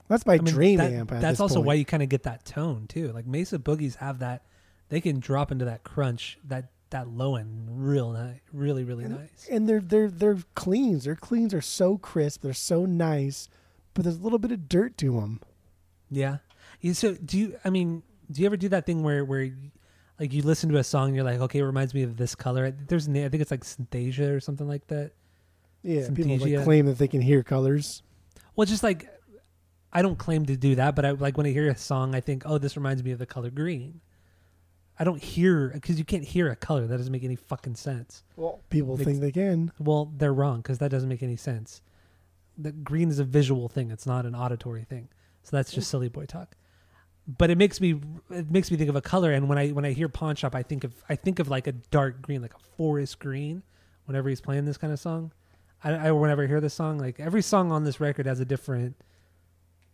that's 0.08 0.24
my 0.24 0.34
I 0.34 0.38
mean, 0.38 0.54
dream 0.54 0.78
that- 0.78 0.90
amp. 0.90 1.12
At 1.12 1.20
that's 1.20 1.38
also 1.38 1.56
point. 1.56 1.66
why 1.66 1.74
you 1.74 1.84
kind 1.84 2.02
of 2.02 2.08
get 2.08 2.22
that 2.22 2.46
tone 2.46 2.86
too. 2.88 3.12
Like 3.12 3.26
Mesa 3.26 3.58
Boogies 3.58 3.96
have 3.96 4.20
that; 4.20 4.46
they 4.88 5.02
can 5.02 5.20
drop 5.20 5.52
into 5.52 5.66
that 5.66 5.84
crunch, 5.84 6.38
that 6.44 6.70
that 6.88 7.08
low 7.08 7.36
end, 7.36 7.68
real 7.68 8.10
nice, 8.12 8.40
really 8.54 8.84
really 8.84 9.04
nice. 9.06 9.46
and 9.50 9.68
their 9.68 9.80
their 9.82 10.08
their 10.08 10.38
cleans, 10.54 11.04
their 11.04 11.16
cleans 11.16 11.52
are 11.52 11.60
so 11.60 11.98
crisp. 11.98 12.40
They're 12.40 12.54
so 12.54 12.86
nice, 12.86 13.50
but 13.92 14.04
there's 14.04 14.16
a 14.16 14.22
little 14.22 14.38
bit 14.38 14.50
of 14.50 14.66
dirt 14.66 14.96
to 14.98 15.12
them. 15.20 15.40
Yeah. 16.10 16.38
yeah. 16.80 16.94
So 16.94 17.14
do 17.14 17.38
you? 17.38 17.58
I 17.66 17.68
mean, 17.70 18.02
do 18.30 18.40
you 18.40 18.46
ever 18.46 18.56
do 18.56 18.70
that 18.70 18.86
thing 18.86 19.02
where 19.02 19.26
where 19.26 19.42
you- 19.42 19.72
like 20.20 20.34
you 20.34 20.42
listen 20.42 20.68
to 20.70 20.76
a 20.76 20.84
song 20.84 21.08
and 21.08 21.16
you're 21.16 21.24
like, 21.24 21.40
okay, 21.40 21.60
it 21.60 21.64
reminds 21.64 21.94
me 21.94 22.02
of 22.02 22.18
this 22.18 22.34
color. 22.34 22.70
There's 22.70 23.08
I 23.08 23.12
think 23.12 23.36
it's 23.36 23.50
like 23.50 23.64
Synthesia 23.64 24.36
or 24.36 24.38
something 24.38 24.68
like 24.68 24.86
that. 24.88 25.12
Yeah, 25.82 26.08
people 26.14 26.36
like 26.36 26.62
claim 26.62 26.84
that 26.86 26.98
they 26.98 27.08
can 27.08 27.22
hear 27.22 27.42
colors. 27.42 28.02
Well, 28.54 28.66
just 28.66 28.82
like 28.82 29.08
I 29.92 30.02
don't 30.02 30.18
claim 30.18 30.44
to 30.46 30.56
do 30.56 30.74
that, 30.74 30.94
but 30.94 31.06
I 31.06 31.12
like 31.12 31.38
when 31.38 31.46
I 31.46 31.50
hear 31.50 31.70
a 31.70 31.76
song, 31.76 32.14
I 32.14 32.20
think, 32.20 32.42
oh, 32.44 32.58
this 32.58 32.76
reminds 32.76 33.02
me 33.02 33.12
of 33.12 33.18
the 33.18 33.24
color 33.24 33.48
green. 33.48 34.02
I 34.98 35.04
don't 35.04 35.22
hear 35.22 35.70
because 35.70 35.98
you 35.98 36.04
can't 36.04 36.24
hear 36.24 36.50
a 36.50 36.56
color. 36.56 36.86
That 36.86 36.98
doesn't 36.98 37.10
make 37.10 37.24
any 37.24 37.36
fucking 37.36 37.76
sense. 37.76 38.22
Well, 38.36 38.60
people 38.68 38.98
think 38.98 39.20
they 39.20 39.32
can. 39.32 39.72
Well, 39.78 40.12
they're 40.14 40.34
wrong 40.34 40.58
because 40.58 40.78
that 40.78 40.90
doesn't 40.90 41.08
make 41.08 41.22
any 41.22 41.36
sense. 41.36 41.80
The 42.58 42.72
green 42.72 43.08
is 43.08 43.18
a 43.18 43.24
visual 43.24 43.70
thing; 43.70 43.90
it's 43.90 44.06
not 44.06 44.26
an 44.26 44.34
auditory 44.34 44.84
thing. 44.84 45.08
So 45.44 45.56
that's 45.56 45.72
just 45.72 45.88
silly 45.88 46.10
boy 46.10 46.26
talk. 46.26 46.56
But 47.38 47.50
it 47.50 47.58
makes 47.58 47.80
me 47.80 48.00
it 48.30 48.50
makes 48.50 48.70
me 48.70 48.76
think 48.76 48.88
of 48.88 48.96
a 48.96 49.00
color, 49.00 49.30
and 49.32 49.48
when 49.48 49.58
I 49.58 49.68
when 49.70 49.84
I 49.84 49.92
hear 49.92 50.08
pawn 50.08 50.36
shop, 50.36 50.54
I 50.54 50.62
think 50.62 50.84
of 50.84 50.94
I 51.08 51.16
think 51.16 51.38
of 51.38 51.48
like 51.48 51.66
a 51.66 51.72
dark 51.72 52.22
green, 52.22 52.42
like 52.42 52.54
a 52.54 52.76
forest 52.76 53.18
green. 53.18 53.62
Whenever 54.06 54.28
he's 54.28 54.40
playing 54.40 54.64
this 54.64 54.76
kind 54.76 54.92
of 54.92 54.98
song, 54.98 55.30
I, 55.84 55.92
I 55.92 56.10
whenever 56.10 56.44
I 56.44 56.46
hear 56.46 56.60
this 56.60 56.74
song, 56.74 56.98
like 56.98 57.20
every 57.20 57.42
song 57.42 57.70
on 57.70 57.84
this 57.84 58.00
record 58.00 58.26
has 58.26 58.40
a 58.40 58.44
different. 58.44 58.96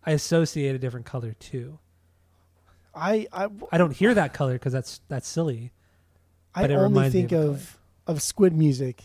I 0.04 0.12
associate 0.12 0.74
a 0.74 0.78
different 0.78 1.04
color 1.04 1.34
too. 1.38 1.78
I 2.94 3.26
I 3.32 3.48
I 3.72 3.78
don't 3.78 3.92
hear 3.94 4.14
that 4.14 4.32
color 4.32 4.54
because 4.54 4.72
that's 4.72 5.00
that's 5.08 5.28
silly. 5.28 5.72
I 6.54 6.64
it 6.64 6.70
only 6.70 7.10
think 7.10 7.32
of 7.32 7.78
of 8.06 8.16
of 8.16 8.22
squid 8.22 8.56
music. 8.56 9.02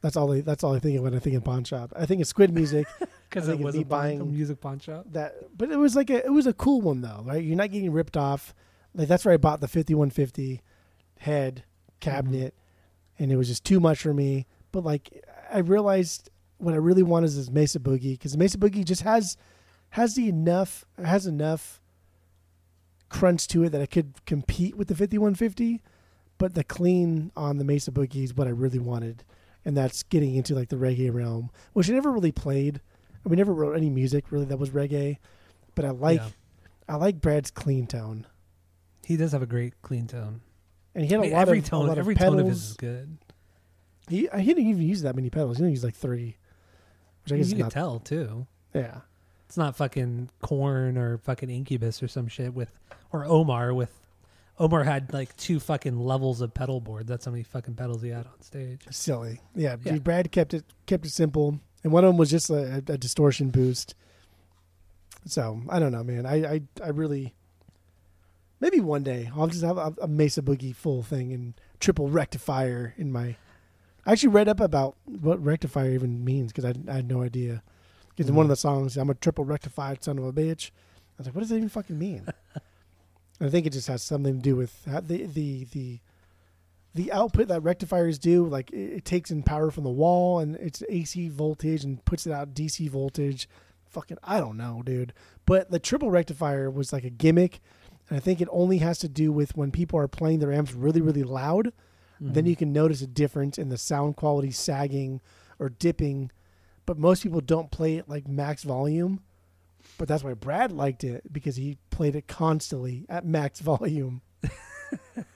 That's 0.00 0.16
all. 0.16 0.32
I, 0.32 0.40
that's 0.40 0.64
all 0.64 0.74
I 0.74 0.80
think 0.80 0.96
of 0.98 1.04
when 1.04 1.14
I 1.14 1.18
think 1.20 1.36
of 1.36 1.44
pawn 1.44 1.64
shop. 1.64 1.92
I 1.96 2.06
think 2.06 2.20
of 2.20 2.26
squid 2.26 2.52
music. 2.52 2.86
Because 3.36 3.50
it 3.50 3.58
was 3.60 3.76
buying, 3.84 4.32
music 4.32 4.60
pawn 4.62 4.78
shop. 4.78 5.04
that, 5.10 5.34
but 5.56 5.70
it 5.70 5.76
was 5.76 5.94
like 5.94 6.08
a 6.08 6.24
it 6.24 6.32
was 6.32 6.46
a 6.46 6.54
cool 6.54 6.80
one 6.80 7.02
though, 7.02 7.22
right? 7.26 7.44
You're 7.44 7.56
not 7.56 7.70
getting 7.70 7.92
ripped 7.92 8.16
off. 8.16 8.54
Like 8.94 9.08
that's 9.08 9.26
where 9.26 9.34
I 9.34 9.36
bought 9.36 9.60
the 9.60 9.68
5150 9.68 10.62
head 11.18 11.64
cabinet, 12.00 12.54
mm-hmm. 12.54 13.24
and 13.24 13.32
it 13.32 13.36
was 13.36 13.48
just 13.48 13.62
too 13.62 13.78
much 13.78 14.00
for 14.00 14.14
me. 14.14 14.46
But 14.72 14.84
like 14.84 15.22
I 15.52 15.58
realized 15.58 16.30
what 16.56 16.72
I 16.72 16.78
really 16.78 17.02
want 17.02 17.26
is 17.26 17.36
this 17.36 17.50
Mesa 17.50 17.78
Boogie 17.78 18.12
because 18.12 18.32
the 18.32 18.38
Mesa 18.38 18.56
Boogie 18.56 18.86
just 18.86 19.02
has 19.02 19.36
has 19.90 20.14
the 20.14 20.28
enough 20.28 20.86
has 21.02 21.26
enough 21.26 21.82
crunch 23.10 23.46
to 23.48 23.64
it 23.64 23.70
that 23.70 23.82
I 23.82 23.86
could 23.86 24.24
compete 24.24 24.76
with 24.76 24.88
the 24.88 24.94
5150. 24.94 25.82
But 26.38 26.54
the 26.54 26.64
clean 26.64 27.32
on 27.36 27.58
the 27.58 27.64
Mesa 27.64 27.90
Boogie 27.90 28.24
is 28.24 28.34
what 28.34 28.46
I 28.46 28.50
really 28.50 28.78
wanted, 28.78 29.24
and 29.62 29.76
that's 29.76 30.02
getting 30.02 30.36
into 30.36 30.54
like 30.54 30.68
the 30.70 30.76
reggae 30.76 31.12
realm, 31.12 31.50
which 31.74 31.90
I 31.90 31.92
never 31.92 32.10
really 32.10 32.32
played. 32.32 32.80
We 33.26 33.36
never 33.36 33.52
wrote 33.52 33.76
any 33.76 33.90
music 33.90 34.30
really 34.30 34.44
that 34.46 34.58
was 34.58 34.70
reggae, 34.70 35.18
but 35.74 35.84
I 35.84 35.90
like 35.90 36.20
Yeah. 36.20 36.28
I 36.88 36.96
like 36.96 37.20
Brad's 37.20 37.50
clean 37.50 37.86
tone, 37.86 38.26
He 39.04 39.16
does 39.16 39.32
have 39.32 39.42
a 39.42 39.46
great 39.46 39.74
clean 39.82 40.06
tone. 40.06 40.40
and 40.94 41.04
he 41.04 41.10
had 41.10 41.18
a 41.20 41.22
I 41.22 41.26
mean, 41.26 41.32
lot 41.32 41.42
every 41.42 41.58
of 41.58 41.64
tone, 41.64 41.84
a 41.84 41.88
lot 41.88 41.98
every 41.98 42.14
of 42.14 42.20
tone 42.20 42.38
of 42.40 42.46
his 42.46 42.70
is 42.70 42.76
good. 42.76 43.18
He 44.08 44.28
he 44.38 44.44
didn't 44.54 44.66
even 44.66 44.82
use 44.82 45.02
that 45.02 45.16
many 45.16 45.30
pedals. 45.30 45.56
He 45.58 45.62
only 45.64 45.72
used 45.72 45.82
like 45.84 45.94
three, 45.96 46.36
which 47.24 47.32
I 47.32 47.36
guess 47.38 47.50
you 47.50 47.56
can 47.56 47.70
tell 47.70 47.98
too. 47.98 48.46
Yeah, 48.72 49.00
It's 49.46 49.56
not 49.56 49.74
fucking 49.76 50.30
Korn 50.42 50.96
or 50.96 51.18
fucking 51.18 51.50
incubus 51.50 52.02
or 52.02 52.08
some 52.08 52.28
shit 52.28 52.54
with 52.54 52.78
or 53.12 53.24
Omar 53.24 53.74
with 53.74 53.90
Omar 54.58 54.84
had 54.84 55.12
like 55.12 55.36
two 55.36 55.58
fucking 55.60 55.98
levels 55.98 56.40
of 56.40 56.54
pedal 56.54 56.80
board. 56.80 57.06
That's 57.08 57.24
how 57.24 57.30
many 57.32 57.42
fucking 57.42 57.74
pedals 57.74 58.00
he 58.02 58.10
had 58.10 58.26
on 58.26 58.40
stage. 58.42 58.86
silly. 58.90 59.40
Yeah, 59.56 59.76
Yeah. 59.84 59.98
Brad 59.98 60.30
kept 60.30 60.54
it 60.54 60.64
kept 60.86 61.04
it 61.04 61.10
simple, 61.10 61.58
and 61.82 61.92
one 61.92 62.04
of 62.04 62.08
them 62.08 62.16
was 62.16 62.30
just 62.30 62.50
a, 62.50 62.82
a 62.88 62.98
distortion 62.98 63.50
boost. 63.50 63.94
So 65.26 65.62
I 65.68 65.78
don't 65.78 65.92
know, 65.92 66.04
man. 66.04 66.26
I 66.26 66.54
I, 66.54 66.60
I 66.82 66.88
really 66.88 67.34
maybe 68.60 68.80
one 68.80 69.02
day 69.02 69.30
I'll 69.36 69.46
just 69.46 69.64
have 69.64 69.78
a, 69.78 69.94
a 70.02 70.08
Mesa 70.08 70.42
Boogie 70.42 70.74
full 70.74 71.02
thing 71.02 71.32
and 71.32 71.54
triple 71.80 72.08
rectifier 72.08 72.94
in 72.96 73.12
my. 73.12 73.36
I 74.04 74.12
actually 74.12 74.28
read 74.28 74.48
up 74.48 74.60
about 74.60 74.96
what 75.04 75.42
rectifier 75.44 75.90
even 75.90 76.24
means 76.24 76.52
because 76.52 76.64
I, 76.64 76.74
I 76.90 76.96
had 76.96 77.08
no 77.08 77.22
idea. 77.22 77.62
Because 78.10 78.28
in 78.28 78.36
one 78.36 78.46
of 78.46 78.48
mm. 78.48 78.52
the 78.52 78.56
songs, 78.56 78.96
I'm 78.96 79.10
a 79.10 79.14
triple 79.14 79.44
rectified 79.44 80.02
son 80.02 80.18
of 80.18 80.24
a 80.24 80.32
bitch. 80.32 80.70
I 80.70 81.18
was 81.18 81.26
like, 81.26 81.34
what 81.34 81.40
does 81.40 81.50
that 81.50 81.56
even 81.56 81.68
fucking 81.68 81.98
mean? 81.98 82.26
I 83.40 83.48
think 83.50 83.66
it 83.66 83.72
just 83.72 83.88
has 83.88 84.02
something 84.02 84.36
to 84.36 84.42
do 84.42 84.56
with 84.56 84.84
the 84.84 85.26
the 85.26 85.64
the 85.64 86.00
the 86.96 87.12
output 87.12 87.48
that 87.48 87.62
rectifiers 87.62 88.18
do. 88.18 88.46
Like 88.46 88.70
it, 88.72 88.92
it 88.98 89.04
takes 89.04 89.30
in 89.30 89.42
power 89.42 89.70
from 89.70 89.84
the 89.84 89.90
wall 89.90 90.40
and 90.40 90.56
it's 90.56 90.82
AC 90.88 91.28
voltage 91.28 91.84
and 91.84 92.04
puts 92.04 92.26
it 92.26 92.32
out 92.32 92.54
DC 92.54 92.88
voltage. 92.90 93.48
Fucking, 93.88 94.18
I 94.24 94.40
don't 94.40 94.56
know, 94.56 94.82
dude. 94.84 95.12
But 95.46 95.70
the 95.70 95.78
triple 95.78 96.10
rectifier 96.10 96.70
was 96.70 96.92
like 96.92 97.04
a 97.04 97.10
gimmick, 97.10 97.60
and 98.08 98.16
I 98.16 98.20
think 98.20 98.40
it 98.40 98.48
only 98.50 98.78
has 98.78 98.98
to 98.98 99.08
do 99.08 99.30
with 99.32 99.56
when 99.56 99.70
people 99.70 99.98
are 99.98 100.08
playing 100.08 100.40
their 100.40 100.52
amps 100.52 100.74
really 100.74 101.00
really 101.00 101.22
loud. 101.22 101.72
Then 102.20 102.44
Mhm. 102.44 102.48
you 102.48 102.56
can 102.56 102.72
notice 102.72 103.02
a 103.02 103.06
difference 103.06 103.58
in 103.58 103.68
the 103.68 103.78
sound 103.78 104.16
quality 104.16 104.50
sagging 104.50 105.20
or 105.58 105.68
dipping. 105.68 106.30
But 106.86 106.98
most 106.98 107.22
people 107.22 107.40
don't 107.40 107.70
play 107.70 107.96
it 107.96 108.08
like 108.08 108.26
max 108.28 108.62
volume. 108.64 109.20
But 109.98 110.08
that's 110.08 110.24
why 110.24 110.34
Brad 110.34 110.72
liked 110.72 111.04
it 111.04 111.32
because 111.32 111.56
he 111.56 111.78
played 111.90 112.16
it 112.16 112.26
constantly 112.26 113.06
at 113.08 113.24
max 113.24 113.60
volume. 113.72 114.22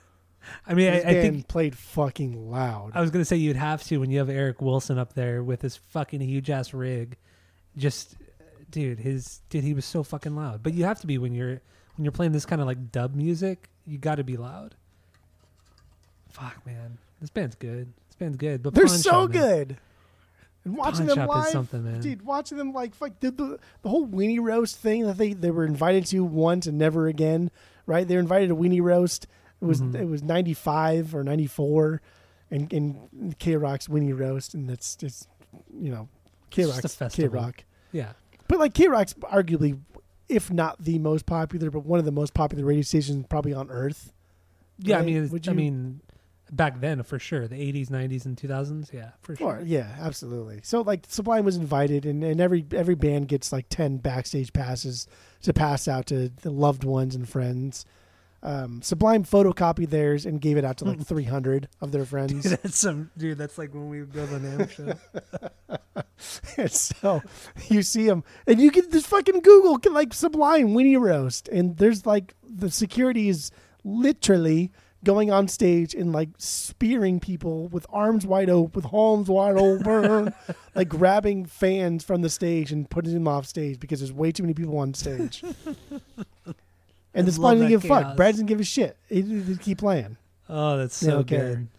I 0.67 0.73
mean, 0.73 0.91
I, 0.91 0.97
I 0.99 1.13
think 1.21 1.47
played 1.47 1.77
fucking 1.77 2.49
loud. 2.49 2.91
I 2.93 3.01
was 3.01 3.11
gonna 3.11 3.25
say 3.25 3.35
you'd 3.37 3.55
have 3.55 3.83
to 3.85 3.97
when 3.99 4.09
you 4.09 4.19
have 4.19 4.29
Eric 4.29 4.61
Wilson 4.61 4.97
up 4.97 5.13
there 5.13 5.43
with 5.43 5.61
his 5.61 5.77
fucking 5.77 6.21
huge 6.21 6.49
ass 6.49 6.73
rig. 6.73 7.17
Just, 7.77 8.15
dude, 8.69 8.99
his 8.99 9.41
dude, 9.49 9.63
he 9.63 9.73
was 9.73 9.85
so 9.85 10.03
fucking 10.03 10.35
loud. 10.35 10.63
But 10.63 10.73
you 10.73 10.83
have 10.85 10.99
to 11.01 11.07
be 11.07 11.17
when 11.17 11.33
you're 11.33 11.61
when 11.95 12.05
you're 12.05 12.11
playing 12.11 12.31
this 12.31 12.45
kind 12.45 12.61
of 12.61 12.67
like 12.67 12.91
dub 12.91 13.15
music. 13.15 13.69
You 13.85 13.97
got 13.97 14.15
to 14.15 14.23
be 14.23 14.37
loud. 14.37 14.75
Fuck, 16.29 16.65
man, 16.65 16.97
this 17.19 17.29
band's 17.29 17.55
good. 17.55 17.93
This 18.07 18.15
band's 18.17 18.37
good. 18.37 18.63
But 18.63 18.73
They're 18.73 18.87
so 18.87 19.27
man. 19.27 19.31
good. 19.31 19.77
And 20.63 20.77
watching 20.77 21.07
Pawn 21.07 21.17
them 21.17 21.27
live, 21.27 21.47
something, 21.49 21.83
man. 21.83 22.01
dude, 22.01 22.21
watching 22.21 22.57
them 22.57 22.71
like 22.71 22.93
fuck 22.93 23.19
the, 23.19 23.31
the 23.31 23.59
the 23.81 23.89
whole 23.89 24.07
weenie 24.07 24.39
roast 24.39 24.77
thing 24.77 25.05
that 25.07 25.17
they 25.17 25.33
they 25.33 25.49
were 25.49 25.65
invited 25.65 26.05
to 26.07 26.23
once 26.23 26.67
and 26.67 26.77
never 26.77 27.07
again, 27.07 27.49
right? 27.87 28.07
They 28.07 28.13
were 28.15 28.21
invited 28.21 28.49
to 28.49 28.55
weenie 28.55 28.81
roast. 28.81 29.25
It 29.61 29.65
was 29.65 29.81
Mhm. 29.81 29.95
it 29.95 30.05
was 30.05 30.23
ninety 30.23 30.53
five 30.53 31.13
or 31.13 31.23
ninety 31.23 31.47
four, 31.47 32.01
and 32.49 32.71
and 32.73 33.35
K 33.39 33.55
Rock's 33.55 33.87
Weenie 33.87 34.17
roast, 34.17 34.53
and 34.53 34.67
that's 34.69 34.95
just 34.95 35.27
you 35.79 35.91
know 35.91 36.07
K 36.49 36.63
It's 36.63 36.81
just 36.81 36.99
a 37.01 37.05
Rock's 37.05 37.15
K. 37.15 37.27
Rock, 37.27 37.63
Yeah, 37.91 38.13
but 38.47 38.59
like 38.59 38.73
KROQ's 38.73 39.13
arguably, 39.15 39.79
if 40.29 40.49
not 40.51 40.83
the 40.83 40.97
most 40.99 41.25
popular, 41.25 41.69
but 41.69 41.85
one 41.85 41.99
of 41.99 42.05
the 42.05 42.11
most 42.11 42.33
popular 42.33 42.65
radio 42.65 42.81
stations 42.81 43.25
probably 43.29 43.53
on 43.53 43.69
earth. 43.69 44.13
yeah. 44.79 44.97
I 44.99 45.03
mean, 45.03 45.29
Would 45.29 45.47
I 45.47 45.53
mean, 45.53 46.01
back 46.51 46.81
then 46.81 47.03
for 47.03 47.19
sure. 47.19 47.47
The 47.47 47.55
80s, 47.55 47.89
90s, 47.89 48.25
and 48.25 48.35
2000s. 48.35 48.91
Yeah, 48.91 49.11
for 49.21 49.35
sure. 49.35 49.57
Or, 49.57 49.61
yeah, 49.61 49.95
absolutely. 49.99 50.59
So 50.63 50.81
like 50.81 51.05
Sublime 51.07 51.45
was 51.45 51.55
invited, 51.55 52.05
and, 52.05 52.23
and 52.23 52.41
every 52.41 52.65
every 52.73 52.95
band 52.95 53.27
gets 53.27 53.51
like 53.53 53.67
ten 53.69 53.97
backstage 53.97 54.51
passes 54.53 55.07
to 55.43 55.53
pass 55.53 55.87
out 55.87 56.07
to 56.07 56.29
the 56.29 56.49
loved 56.51 56.83
ones 56.83 57.13
and 57.15 57.29
friends. 57.29 57.85
Um, 58.43 58.81
Sublime 58.81 59.23
photocopied 59.23 59.89
theirs 59.89 60.25
and 60.25 60.41
gave 60.41 60.57
it 60.57 60.65
out 60.65 60.77
to 60.77 60.85
like 60.85 61.05
three 61.05 61.25
hundred 61.25 61.67
of 61.79 61.91
their 61.91 62.05
friends. 62.05 62.43
Dude, 62.43 62.51
that's 62.63 62.77
some 62.77 63.11
dude. 63.17 63.37
That's 63.37 63.57
like 63.57 63.73
when 63.73 63.89
we 63.89 63.99
would 63.99 64.13
go 64.13 64.25
to 64.25 64.39
the 64.39 64.39
NAMM 64.39 64.71
show. 64.71 66.03
and 66.57 66.71
so 66.71 67.21
you 67.69 67.83
see 67.83 68.07
them, 68.07 68.23
and 68.47 68.59
you 68.59 68.71
can 68.71 68.89
just 68.89 69.07
fucking 69.07 69.41
Google 69.41 69.79
like 69.93 70.13
Sublime 70.13 70.69
Weenie 70.69 70.99
Roast, 70.99 71.49
and 71.49 71.77
there's 71.77 72.05
like 72.05 72.33
the 72.43 72.71
security 72.71 73.29
is 73.29 73.51
literally 73.83 74.71
going 75.03 75.31
on 75.31 75.47
stage 75.47 75.95
and 75.95 76.11
like 76.11 76.29
spearing 76.37 77.19
people 77.19 77.67
with 77.69 77.85
arms 77.89 78.25
wide 78.25 78.49
open, 78.49 78.71
with 78.73 78.93
arms 78.93 79.29
wide 79.29 79.57
open, 79.57 80.33
like 80.75 80.89
grabbing 80.89 81.45
fans 81.45 82.03
from 82.03 82.21
the 82.21 82.29
stage 82.29 82.71
and 82.71 82.89
putting 82.89 83.13
them 83.13 83.27
off 83.27 83.45
stage 83.45 83.79
because 83.79 83.99
there's 83.99 84.13
way 84.13 84.31
too 84.31 84.43
many 84.43 84.53
people 84.53 84.77
on 84.77 84.93
stage. 84.93 85.43
And 87.13 87.27
the 87.27 87.31
spine 87.31 87.57
didn't 87.57 87.69
give 87.69 87.85
a 87.85 87.87
fuck. 87.87 88.15
Brad 88.15 88.35
didn't 88.35 88.47
give 88.47 88.59
a 88.59 88.63
shit. 88.63 88.97
He 89.09 89.21
didn't 89.21 89.57
keep 89.57 89.79
playing. 89.79 90.17
Oh, 90.49 90.77
that's 90.77 90.95
so 90.95 91.23
good. 91.23 91.57
And 91.57 91.69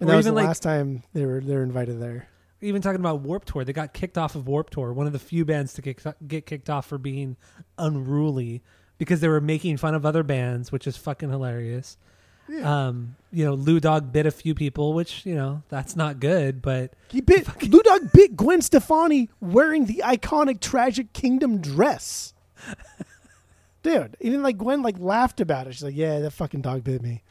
Or 0.00 0.06
that 0.06 0.16
was 0.16 0.26
the 0.26 0.32
like- 0.32 0.46
last 0.46 0.62
time 0.62 1.02
they 1.12 1.26
were 1.26 1.40
they 1.40 1.54
were 1.54 1.62
invited 1.62 2.00
there. 2.00 2.28
Even 2.62 2.82
talking 2.82 3.00
about 3.00 3.20
Warp 3.20 3.46
Tour, 3.46 3.64
they 3.64 3.72
got 3.72 3.94
kicked 3.94 4.18
off 4.18 4.34
of 4.34 4.46
Warp 4.46 4.68
Tour. 4.70 4.92
One 4.92 5.06
of 5.06 5.14
the 5.14 5.18
few 5.18 5.46
bands 5.46 5.72
to 5.74 5.82
kick, 5.82 6.02
get 6.26 6.44
kicked 6.44 6.68
off 6.68 6.84
for 6.86 6.98
being 6.98 7.36
unruly 7.78 8.62
because 8.98 9.20
they 9.20 9.28
were 9.28 9.40
making 9.40 9.78
fun 9.78 9.94
of 9.94 10.04
other 10.04 10.22
bands, 10.22 10.70
which 10.70 10.86
is 10.86 10.96
fucking 10.96 11.30
hilarious. 11.30 11.96
Um, 12.64 13.14
you 13.32 13.44
know, 13.44 13.54
Lou 13.54 13.78
Dog 13.80 14.12
bit 14.12 14.26
a 14.26 14.30
few 14.32 14.54
people, 14.56 14.92
which 14.92 15.24
you 15.24 15.34
know 15.36 15.62
that's 15.68 15.94
not 15.96 16.18
good, 16.20 16.60
but 16.60 16.92
He 17.08 17.20
bit 17.20 17.46
Lou 17.70 17.80
Dog 17.82 18.12
bit 18.12 18.36
Gwen 18.36 18.60
Stefani 18.60 19.30
wearing 19.40 19.86
the 19.86 20.02
iconic 20.04 20.60
Tragic 20.60 21.12
Kingdom 21.12 21.60
dress. 21.60 22.34
Dude, 23.82 24.16
even 24.20 24.42
like 24.42 24.58
Gwen 24.58 24.82
like 24.82 24.98
laughed 24.98 25.40
about 25.40 25.66
it. 25.66 25.72
She's 25.72 25.82
like, 25.82 25.96
"Yeah, 25.96 26.18
that 26.20 26.32
fucking 26.32 26.60
dog 26.60 26.84
bit 26.84 27.02
me." 27.02 27.22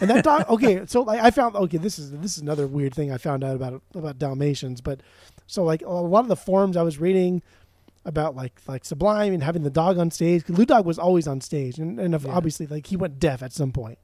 And 0.00 0.10
that 0.10 0.24
dog. 0.24 0.46
Okay, 0.48 0.82
so 0.86 1.02
like 1.02 1.20
I 1.20 1.30
found. 1.30 1.54
Okay, 1.56 1.78
this 1.78 1.98
is 1.98 2.10
this 2.12 2.36
is 2.36 2.42
another 2.42 2.66
weird 2.66 2.94
thing 2.94 3.12
I 3.12 3.18
found 3.18 3.44
out 3.44 3.54
about 3.56 3.80
about 3.94 4.18
Dalmatians. 4.18 4.80
But 4.80 5.00
so 5.46 5.62
like 5.64 5.82
a 5.82 5.88
lot 5.90 6.20
of 6.20 6.28
the 6.28 6.36
forums 6.36 6.76
I 6.76 6.82
was 6.82 6.98
reading 6.98 7.42
about 8.04 8.34
like 8.34 8.60
like 8.66 8.84
Sublime 8.84 9.32
and 9.32 9.42
having 9.42 9.62
the 9.62 9.70
dog 9.70 9.98
on 9.98 10.10
stage. 10.10 10.44
'cause 10.44 10.56
Lou 10.58 10.64
Dog 10.66 10.84
was 10.84 10.98
always 10.98 11.28
on 11.28 11.40
stage, 11.40 11.78
and 11.78 12.00
and 12.00 12.12
Yeah. 12.20 12.30
obviously 12.32 12.66
like 12.66 12.86
he 12.86 12.96
went 12.96 13.20
deaf 13.20 13.42
at 13.42 13.52
some 13.52 13.70
point. 13.72 13.98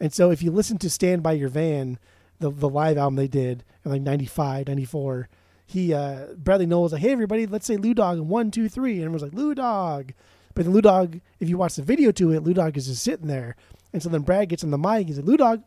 And 0.00 0.12
so 0.12 0.30
if 0.30 0.42
you 0.42 0.50
listen 0.50 0.78
to 0.78 0.90
Stand 0.90 1.22
by 1.22 1.32
Your 1.32 1.48
Van, 1.48 1.98
the 2.40 2.50
the 2.50 2.68
live 2.68 2.98
album 2.98 3.14
they 3.16 3.28
did 3.28 3.62
in 3.84 3.92
like 3.92 4.02
95, 4.02 4.66
94, 4.66 5.28
he 5.64 5.94
uh 5.94 6.26
Bradley 6.36 6.66
Nowell 6.66 6.82
was 6.82 6.92
like, 6.92 7.02
Hey 7.02 7.12
everybody, 7.12 7.46
let's 7.46 7.66
say 7.66 7.76
Lou 7.76 7.94
Dog 7.94 8.18
in 8.18 8.28
one, 8.28 8.50
two, 8.50 8.68
three, 8.68 8.94
and 8.94 9.04
everyone's 9.04 9.22
like, 9.22 9.32
Lou 9.34 9.54
Dog. 9.54 10.12
But 10.54 10.64
then 10.64 10.74
Lou 10.74 10.80
Dog, 10.80 11.20
if 11.40 11.48
you 11.48 11.58
watch 11.58 11.76
the 11.76 11.82
video 11.82 12.12
to 12.12 12.32
it, 12.32 12.42
Lou 12.42 12.54
Dog 12.54 12.76
is 12.76 12.86
just 12.86 13.02
sitting 13.02 13.26
there. 13.26 13.56
And 13.92 14.02
so 14.02 14.08
then 14.08 14.22
Brad 14.22 14.48
gets 14.48 14.64
on 14.64 14.70
the 14.70 14.78
mic, 14.78 15.06
he's 15.06 15.18
like, 15.18 15.26
Lou 15.26 15.36
Dog, 15.36 15.62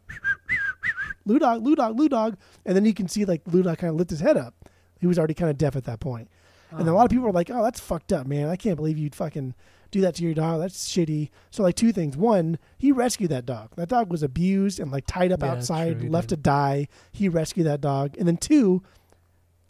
Lou 1.25 1.39
Dog, 1.39 1.63
Lou 1.63 1.75
Dog, 1.75 1.97
Lou 1.97 2.09
Dog. 2.09 2.37
And 2.65 2.75
then 2.75 2.85
you 2.85 2.93
can 2.93 3.07
see 3.07 3.25
like 3.25 3.41
Lou 3.47 3.63
Dog 3.63 3.77
kind 3.77 3.91
of 3.91 3.97
lift 3.97 4.09
his 4.09 4.19
head 4.19 4.37
up. 4.37 4.53
He 4.99 5.07
was 5.07 5.17
already 5.17 5.33
kind 5.33 5.51
of 5.51 5.57
deaf 5.57 5.75
at 5.75 5.85
that 5.85 5.99
point. 5.99 6.29
And 6.71 6.87
a 6.87 6.91
oh. 6.91 6.95
lot 6.95 7.05
of 7.05 7.11
people 7.11 7.25
were 7.25 7.31
like, 7.31 7.49
"Oh, 7.49 7.63
that's 7.63 7.79
fucked 7.79 8.11
up, 8.11 8.27
man! 8.27 8.49
I 8.49 8.55
can't 8.55 8.75
believe 8.75 8.97
you'd 8.97 9.15
fucking 9.15 9.53
do 9.89 10.01
that 10.01 10.15
to 10.15 10.23
your 10.23 10.33
dog. 10.33 10.59
That's 10.59 10.89
shitty." 10.89 11.29
So, 11.49 11.63
like, 11.63 11.75
two 11.75 11.93
things: 11.93 12.17
one, 12.17 12.59
he 12.77 12.91
rescued 12.91 13.29
that 13.29 13.45
dog. 13.45 13.69
That 13.77 13.89
dog 13.89 14.11
was 14.11 14.23
abused 14.23 14.79
and 14.79 14.91
like 14.91 15.05
tied 15.07 15.31
up 15.31 15.41
Yeah, 15.41 15.51
outside, 15.51 16.01
true, 16.01 16.09
left 16.09 16.29
did. 16.29 16.37
to 16.37 16.41
die. 16.41 16.87
He 17.11 17.29
rescued 17.29 17.67
that 17.67 17.81
dog. 17.81 18.17
And 18.17 18.27
then 18.27 18.37
two, 18.37 18.83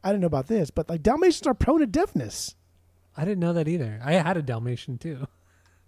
I 0.04 0.10
didn't 0.10 0.22
know 0.22 0.28
about 0.28 0.48
this, 0.48 0.72
but 0.72 0.90
like 0.90 1.04
Dalmatians 1.04 1.46
are 1.46 1.54
prone 1.54 1.82
to 1.82 1.88
deafness, 1.88 2.56
I 3.18 3.26
didn't 3.26 3.40
know 3.40 3.54
that 3.54 3.68
either. 3.68 4.00
I 4.04 4.14
had 4.14 4.38
a 4.38 4.42
Dalmatian 4.42 5.00
too. 5.00 5.28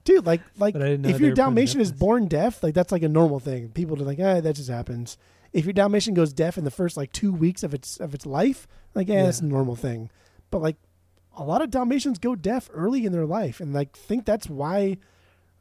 dude. 0.03 0.25
Like, 0.25 0.41
like 0.57 0.73
But 0.73 0.81
I 0.81 0.85
didn't 0.85 1.03
know 1.03 1.09
if 1.09 1.19
your 1.19 1.29
were 1.29 1.35
prone 1.35 1.45
to 1.45 1.49
Dalmatian 1.49 1.81
is 1.81 1.91
born 1.91 2.27
deaf, 2.27 2.63
like 2.63 2.73
that's 2.73 2.91
like 2.91 3.03
a 3.03 3.09
normal 3.09 3.39
thing. 3.39 3.69
People 3.69 4.01
are 4.01 4.05
like, 4.05 4.19
"Ah, 4.19 4.41
that 4.41 4.55
just 4.55 4.69
happens." 4.69 5.17
If 5.53 5.65
your 5.65 5.73
Dalmatian 5.73 6.13
goes 6.13 6.33
deaf 6.33 6.57
in 6.57 6.63
the 6.63 6.71
first 6.71 6.97
like 6.97 7.11
two 7.11 7.31
weeks 7.31 7.63
of 7.63 7.73
its 7.73 7.99
of 7.99 8.13
its 8.13 8.25
life, 8.25 8.67
like, 8.95 9.07
yeah, 9.07 9.15
Yeah. 9.15 9.23
that's 9.25 9.41
a 9.41 9.45
normal 9.45 9.75
thing. 9.75 10.09
But 10.51 10.61
like, 10.61 10.77
a 11.37 11.43
lot 11.43 11.61
of 11.61 11.69
Dalmatians 11.69 12.19
go 12.19 12.35
deaf 12.35 12.69
early 12.73 13.05
in 13.05 13.11
their 13.11 13.25
life, 13.25 13.59
and 13.59 13.73
like 13.73 13.95
think 13.95 14.25
that's 14.25 14.49
why 14.49 14.97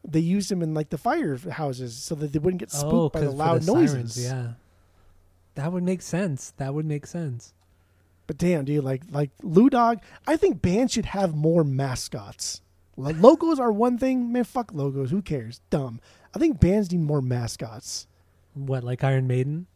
they 0.07 0.21
used 0.21 0.51
them 0.51 0.63
in 0.63 0.73
like 0.75 0.89
the 0.91 0.99
fire 0.99 1.37
houses 1.37 1.97
so 1.97 2.15
that 2.15 2.33
they 2.33 2.39
wouldn't 2.39 2.61
get 2.61 2.71
spooked 2.71 2.95
oh, 2.95 3.09
by 3.11 3.21
the 3.21 3.31
loud 3.31 3.63
the 3.63 3.73
noises. 3.73 4.15
sirens, 4.15 4.25
yeah, 4.25 4.53
that 5.55 5.73
would 5.73 5.83
make 5.83 6.03
sense. 6.03 6.53
That 6.57 6.73
would 6.75 6.87
make 6.87 7.07
sense. 7.07 7.53
But 8.29 8.39
damn, 8.39 8.65
dude, 8.65 8.85
like 8.85 9.03
like 9.11 9.31
Lou 9.43 9.69
Dog, 9.69 10.01
I 10.27 10.37
think 10.37 10.63
bands 10.63 10.93
should 10.93 11.07
have 11.07 11.35
more 11.35 11.65
mascots. 11.65 12.61
Lo- 12.97 13.11
Logos 13.11 13.59
are 13.59 13.73
one 13.73 13.99
thing, 13.99 14.31
man. 14.31 14.45
Fuck 14.45 14.73
logos. 14.73 15.11
Who 15.11 15.23
cares? 15.23 15.61
Dumb. 15.71 16.01
I 16.35 16.39
think 16.39 16.61
bands 16.61 16.93
need 16.93 17.01
more 17.01 17.23
mascots. 17.23 18.07
What, 18.55 18.85
like 18.85 19.03
Iron 19.03 19.27
Maiden? 19.27 19.67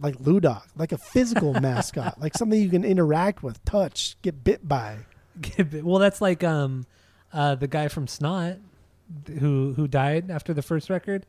like 0.00 0.16
Lou 0.18 0.40
Dog, 0.40 0.62
like 0.76 0.92
a 0.92 0.98
physical 0.98 1.52
mascot, 1.60 2.20
like 2.20 2.36
something 2.36 2.60
you 2.60 2.70
can 2.70 2.84
interact 2.84 3.42
with, 3.42 3.62
touch, 3.64 4.16
get 4.22 4.42
bit 4.42 4.66
by. 4.66 4.98
well, 5.82 5.98
that's 5.98 6.20
like 6.20 6.42
um, 6.42 6.86
uh, 7.32 7.54
the 7.54 7.68
guy 7.68 7.88
from 7.88 8.06
Snot, 8.06 8.58
who 9.26 9.74
who 9.74 9.86
died 9.86 10.30
after 10.30 10.52
the 10.54 10.62
first 10.62 10.90
record. 10.90 11.26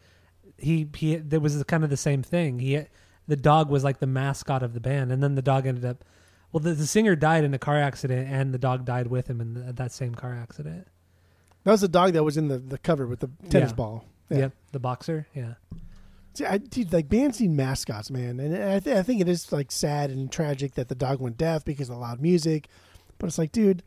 He 0.58 0.88
he, 0.96 1.18
there 1.18 1.40
was 1.40 1.62
kind 1.66 1.84
of 1.84 1.90
the 1.90 1.98
same 1.98 2.24
thing. 2.24 2.60
He 2.60 2.86
the 3.28 3.36
dog 3.36 3.70
was 3.70 3.84
like 3.84 4.00
the 4.00 4.08
mascot 4.08 4.64
of 4.64 4.74
the 4.74 4.80
band, 4.80 5.12
and 5.12 5.22
then 5.24 5.36
the 5.36 5.42
dog 5.42 5.66
ended 5.66 5.86
up. 5.86 6.04
Well, 6.52 6.60
the, 6.62 6.74
the 6.74 6.86
singer 6.88 7.16
died 7.16 7.44
in 7.44 7.54
a 7.54 7.60
car 7.60 7.78
accident, 7.78 8.28
and 8.30 8.54
the 8.54 8.58
dog 8.58 8.84
died 8.86 9.08
with 9.08 9.30
him 9.30 9.40
in 9.40 9.54
the, 9.54 9.74
that 9.74 9.92
same 9.92 10.14
car 10.16 10.34
accident. 10.36 10.88
That 11.64 11.72
was 11.72 11.82
the 11.82 11.88
dog 11.88 12.14
that 12.14 12.24
was 12.24 12.36
in 12.38 12.48
the, 12.50 12.58
the 12.58 12.78
cover 12.78 13.08
with 13.08 13.20
the 13.22 13.30
tennis 13.50 13.70
Yeah. 13.72 13.76
ball. 13.76 14.06
Yeah. 14.30 14.38
Yep, 14.38 14.54
the 14.72 14.80
boxer. 14.80 15.28
Yeah, 15.36 15.54
See, 16.34 16.46
I, 16.46 16.58
dude, 16.58 16.94
like 16.94 17.10
bands 17.10 17.42
need 17.42 17.52
mascots, 17.52 18.10
man, 18.10 18.40
and 18.40 18.56
I, 18.56 18.80
th- 18.80 18.96
I 18.96 19.04
think 19.04 19.20
it 19.20 19.28
is 19.28 19.52
like 19.52 19.72
sad 19.72 20.10
and 20.10 20.32
tragic 20.32 20.76
that 20.76 20.88
the 20.88 20.96
dog 20.96 21.20
went 21.20 21.38
deaf 21.38 21.66
because 21.66 21.90
of 21.90 21.98
loud 21.98 22.22
music. 22.22 22.68
But 23.18 23.28
it's 23.28 23.38
like, 23.38 23.52
dude, 23.52 23.84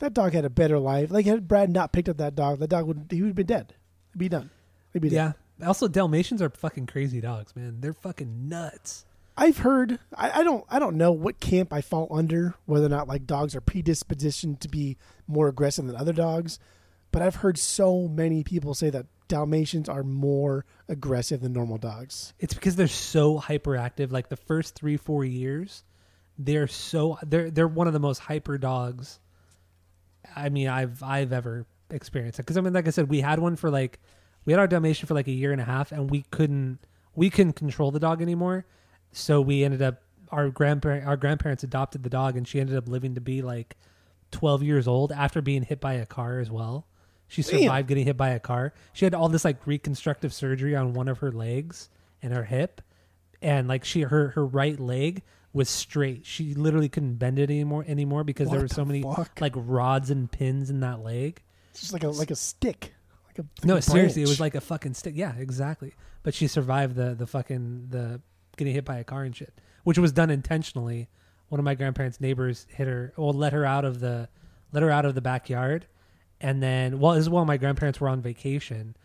that 0.00 0.12
dog 0.14 0.32
had 0.32 0.44
a 0.44 0.50
better 0.50 0.78
life. 0.78 1.10
Like, 1.12 1.26
had 1.26 1.46
Brad 1.48 1.70
not 1.70 1.92
picked 1.92 2.08
up 2.08 2.16
that 2.18 2.34
dog, 2.34 2.58
that 2.58 2.68
dog 2.70 2.86
would 2.86 3.06
he 3.10 3.22
would 3.22 3.28
have 3.28 3.36
been 3.36 3.46
dead. 3.46 3.74
He'd 4.12 4.18
be 4.18 4.28
done. 4.28 4.50
He'd 4.92 5.02
be 5.02 5.08
dead. 5.10 5.34
Also, 5.64 5.88
Dalmatians 5.88 6.40
are 6.40 6.50
fucking 6.50 6.86
crazy 6.86 7.20
dogs, 7.20 7.54
man. 7.56 7.80
They're 7.80 7.92
fucking 7.92 8.48
nuts. 8.48 9.04
I've 9.36 9.58
heard. 9.58 9.98
I, 10.16 10.40
I 10.40 10.42
don't. 10.42 10.64
I 10.68 10.78
don't 10.78 10.96
know 10.96 11.12
what 11.12 11.40
camp 11.40 11.72
I 11.72 11.80
fall 11.80 12.08
under. 12.10 12.54
Whether 12.66 12.86
or 12.86 12.90
not 12.90 13.08
like 13.08 13.26
dogs 13.26 13.54
are 13.54 13.60
predispositioned 13.60 14.60
to 14.60 14.68
be 14.68 14.96
more 15.26 15.48
aggressive 15.48 15.86
than 15.86 15.96
other 15.96 16.12
dogs, 16.12 16.58
but 17.12 17.22
I've 17.22 17.36
heard 17.36 17.56
so 17.56 18.08
many 18.08 18.42
people 18.42 18.74
say 18.74 18.90
that 18.90 19.06
Dalmatians 19.28 19.88
are 19.88 20.02
more 20.02 20.64
aggressive 20.88 21.40
than 21.40 21.52
normal 21.52 21.78
dogs. 21.78 22.32
It's 22.40 22.54
because 22.54 22.76
they're 22.76 22.88
so 22.88 23.38
hyperactive. 23.38 24.10
Like 24.10 24.28
the 24.28 24.36
first 24.36 24.74
three, 24.74 24.96
four 24.96 25.24
years, 25.24 25.84
they're 26.36 26.66
so 26.66 27.18
they're 27.24 27.50
they're 27.50 27.68
one 27.68 27.86
of 27.86 27.92
the 27.92 28.00
most 28.00 28.18
hyper 28.18 28.58
dogs. 28.58 29.20
I 30.34 30.48
mean, 30.48 30.68
I've 30.68 31.02
I've 31.02 31.32
ever 31.32 31.66
experienced 31.90 32.40
it 32.40 32.42
because 32.42 32.56
I 32.56 32.60
mean, 32.60 32.72
like 32.72 32.88
I 32.88 32.90
said, 32.90 33.08
we 33.08 33.20
had 33.20 33.38
one 33.38 33.54
for 33.54 33.70
like 33.70 34.00
we 34.48 34.52
had 34.52 34.60
our 34.60 34.66
Dalmatian 34.66 35.06
for 35.06 35.12
like 35.12 35.28
a 35.28 35.30
year 35.32 35.52
and 35.52 35.60
a 35.60 35.64
half, 35.64 35.92
and 35.92 36.10
we 36.10 36.22
couldn't 36.30 36.78
we 37.14 37.28
couldn't 37.28 37.52
control 37.52 37.90
the 37.90 38.00
dog 38.00 38.22
anymore. 38.22 38.64
So 39.12 39.42
we 39.42 39.62
ended 39.62 39.82
up 39.82 40.00
our 40.30 40.48
grandparent 40.48 41.06
our 41.06 41.18
grandparents 41.18 41.64
adopted 41.64 42.02
the 42.02 42.08
dog, 42.08 42.34
and 42.34 42.48
she 42.48 42.58
ended 42.58 42.74
up 42.74 42.88
living 42.88 43.14
to 43.16 43.20
be 43.20 43.42
like 43.42 43.76
twelve 44.30 44.62
years 44.62 44.88
old 44.88 45.12
after 45.12 45.42
being 45.42 45.64
hit 45.64 45.80
by 45.80 45.92
a 45.92 46.06
car 46.06 46.38
as 46.38 46.50
well. 46.50 46.86
She 47.26 47.42
Damn. 47.42 47.60
survived 47.60 47.88
getting 47.88 48.06
hit 48.06 48.16
by 48.16 48.30
a 48.30 48.40
car. 48.40 48.72
She 48.94 49.04
had 49.04 49.12
all 49.12 49.28
this 49.28 49.44
like 49.44 49.66
reconstructive 49.66 50.32
surgery 50.32 50.74
on 50.74 50.94
one 50.94 51.08
of 51.08 51.18
her 51.18 51.30
legs 51.30 51.90
and 52.22 52.32
her 52.32 52.44
hip, 52.44 52.80
and 53.42 53.68
like 53.68 53.84
she 53.84 54.00
her 54.00 54.28
her 54.28 54.46
right 54.46 54.80
leg 54.80 55.20
was 55.52 55.68
straight. 55.68 56.24
She 56.24 56.54
literally 56.54 56.88
couldn't 56.88 57.16
bend 57.16 57.38
it 57.38 57.50
anymore 57.50 57.84
anymore 57.86 58.24
because 58.24 58.46
What 58.46 58.52
there 58.54 58.62
were 58.62 58.68
so 58.68 58.76
the 58.80 58.86
many 58.86 59.02
fuck? 59.02 59.42
like 59.42 59.52
rods 59.54 60.08
and 60.08 60.32
pins 60.32 60.70
in 60.70 60.80
that 60.80 61.00
leg. 61.00 61.42
It's 61.72 61.80
just 61.80 61.92
like 61.92 62.04
a 62.04 62.08
like 62.08 62.30
a 62.30 62.36
stick. 62.36 62.94
A 63.38 63.66
No, 63.66 63.76
a 63.76 63.82
seriously, 63.82 64.22
it 64.22 64.28
was 64.28 64.40
like 64.40 64.54
a 64.54 64.60
fucking 64.60 64.94
stick. 64.94 65.14
Yeah, 65.16 65.34
exactly. 65.36 65.94
But 66.22 66.34
she 66.34 66.46
survived 66.46 66.96
the 66.96 67.14
the 67.14 67.26
fucking 67.26 67.88
the 67.90 68.20
getting 68.56 68.74
hit 68.74 68.84
by 68.84 68.98
a 68.98 69.04
car 69.04 69.24
and 69.24 69.34
shit, 69.34 69.60
which 69.84 69.98
was 69.98 70.12
done 70.12 70.30
intentionally. 70.30 71.08
One 71.48 71.58
of 71.58 71.64
my 71.64 71.74
grandparents' 71.74 72.20
neighbors 72.20 72.66
hit 72.68 72.86
her, 72.86 73.12
or 73.16 73.32
let 73.32 73.52
her 73.52 73.64
out 73.64 73.84
of 73.84 74.00
the 74.00 74.28
let 74.72 74.82
her 74.82 74.90
out 74.90 75.04
of 75.04 75.14
the 75.14 75.22
backyard, 75.22 75.86
and 76.40 76.62
then 76.62 77.00
well, 77.00 77.14
this 77.14 77.22
is 77.22 77.30
while 77.30 77.44
my 77.44 77.56
grandparents 77.56 78.00
were 78.00 78.08
on 78.08 78.20
vacation, 78.20 78.96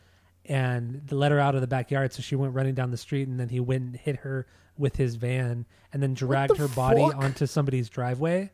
and 0.46 1.02
they 1.08 1.16
let 1.16 1.32
her 1.32 1.40
out 1.40 1.56
of 1.56 1.62
the 1.62 1.68
backyard, 1.68 2.12
so 2.14 2.22
she 2.22 2.36
went 2.36 2.54
running 2.54 2.74
down 2.76 2.92
the 2.92 2.98
street, 2.98 3.28
and 3.28 3.40
then 3.40 3.50
he 3.50 3.60
went 3.60 3.84
and 3.84 3.96
hit 3.96 4.18
her 4.18 4.46
with 4.78 4.96
his 4.98 5.16
van, 5.16 5.66
and 5.94 6.04
then 6.04 6.14
dragged 6.14 6.56
the 6.56 6.58
her 6.58 6.68
body 6.68 7.02
onto 7.02 7.46
somebody's 7.46 7.90
driveway, 7.90 8.52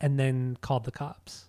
and 0.00 0.18
then 0.18 0.58
called 0.60 0.84
the 0.84 0.90
cops. 0.90 1.46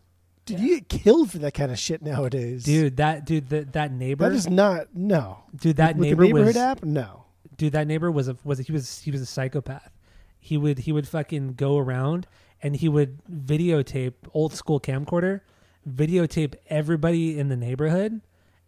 Dude, 0.51 0.59
you 0.59 0.79
get 0.79 0.89
killed 0.89 1.31
for 1.31 1.39
that 1.39 1.53
kind 1.53 1.71
of 1.71 1.79
shit 1.79 2.01
nowadays, 2.01 2.63
Dude, 2.63 2.97
that 2.97 3.25
dude, 3.25 3.49
that 3.49 3.73
that 3.73 3.91
neighbor, 3.91 4.29
That 4.29 4.35
is 4.35 4.49
not 4.49 4.87
no. 4.93 5.39
dude, 5.55 5.77
that 5.77 5.95
With 5.97 6.07
neighbor 6.07 6.23
the 6.23 6.27
neighborhood 6.27 6.47
was 6.47 6.57
app, 6.57 6.83
no. 6.83 7.25
dude, 7.57 7.73
that 7.73 7.87
neighbor 7.87 8.11
was 8.11 8.27
a 8.27 8.37
was 8.43 8.59
a, 8.59 8.63
he 8.63 8.71
was 8.71 8.99
he 9.01 9.11
was 9.11 9.21
a 9.21 9.25
psychopath. 9.25 9.91
He 10.39 10.57
would 10.57 10.79
he 10.79 10.91
would 10.91 11.07
fucking 11.07 11.53
go 11.53 11.77
around 11.77 12.27
and 12.63 12.75
he 12.75 12.89
would 12.89 13.19
videotape 13.25 14.13
old 14.33 14.53
school 14.53 14.79
camcorder, 14.79 15.41
videotape 15.89 16.55
everybody 16.67 17.37
in 17.39 17.49
the 17.49 17.55
neighborhood, 17.57 18.21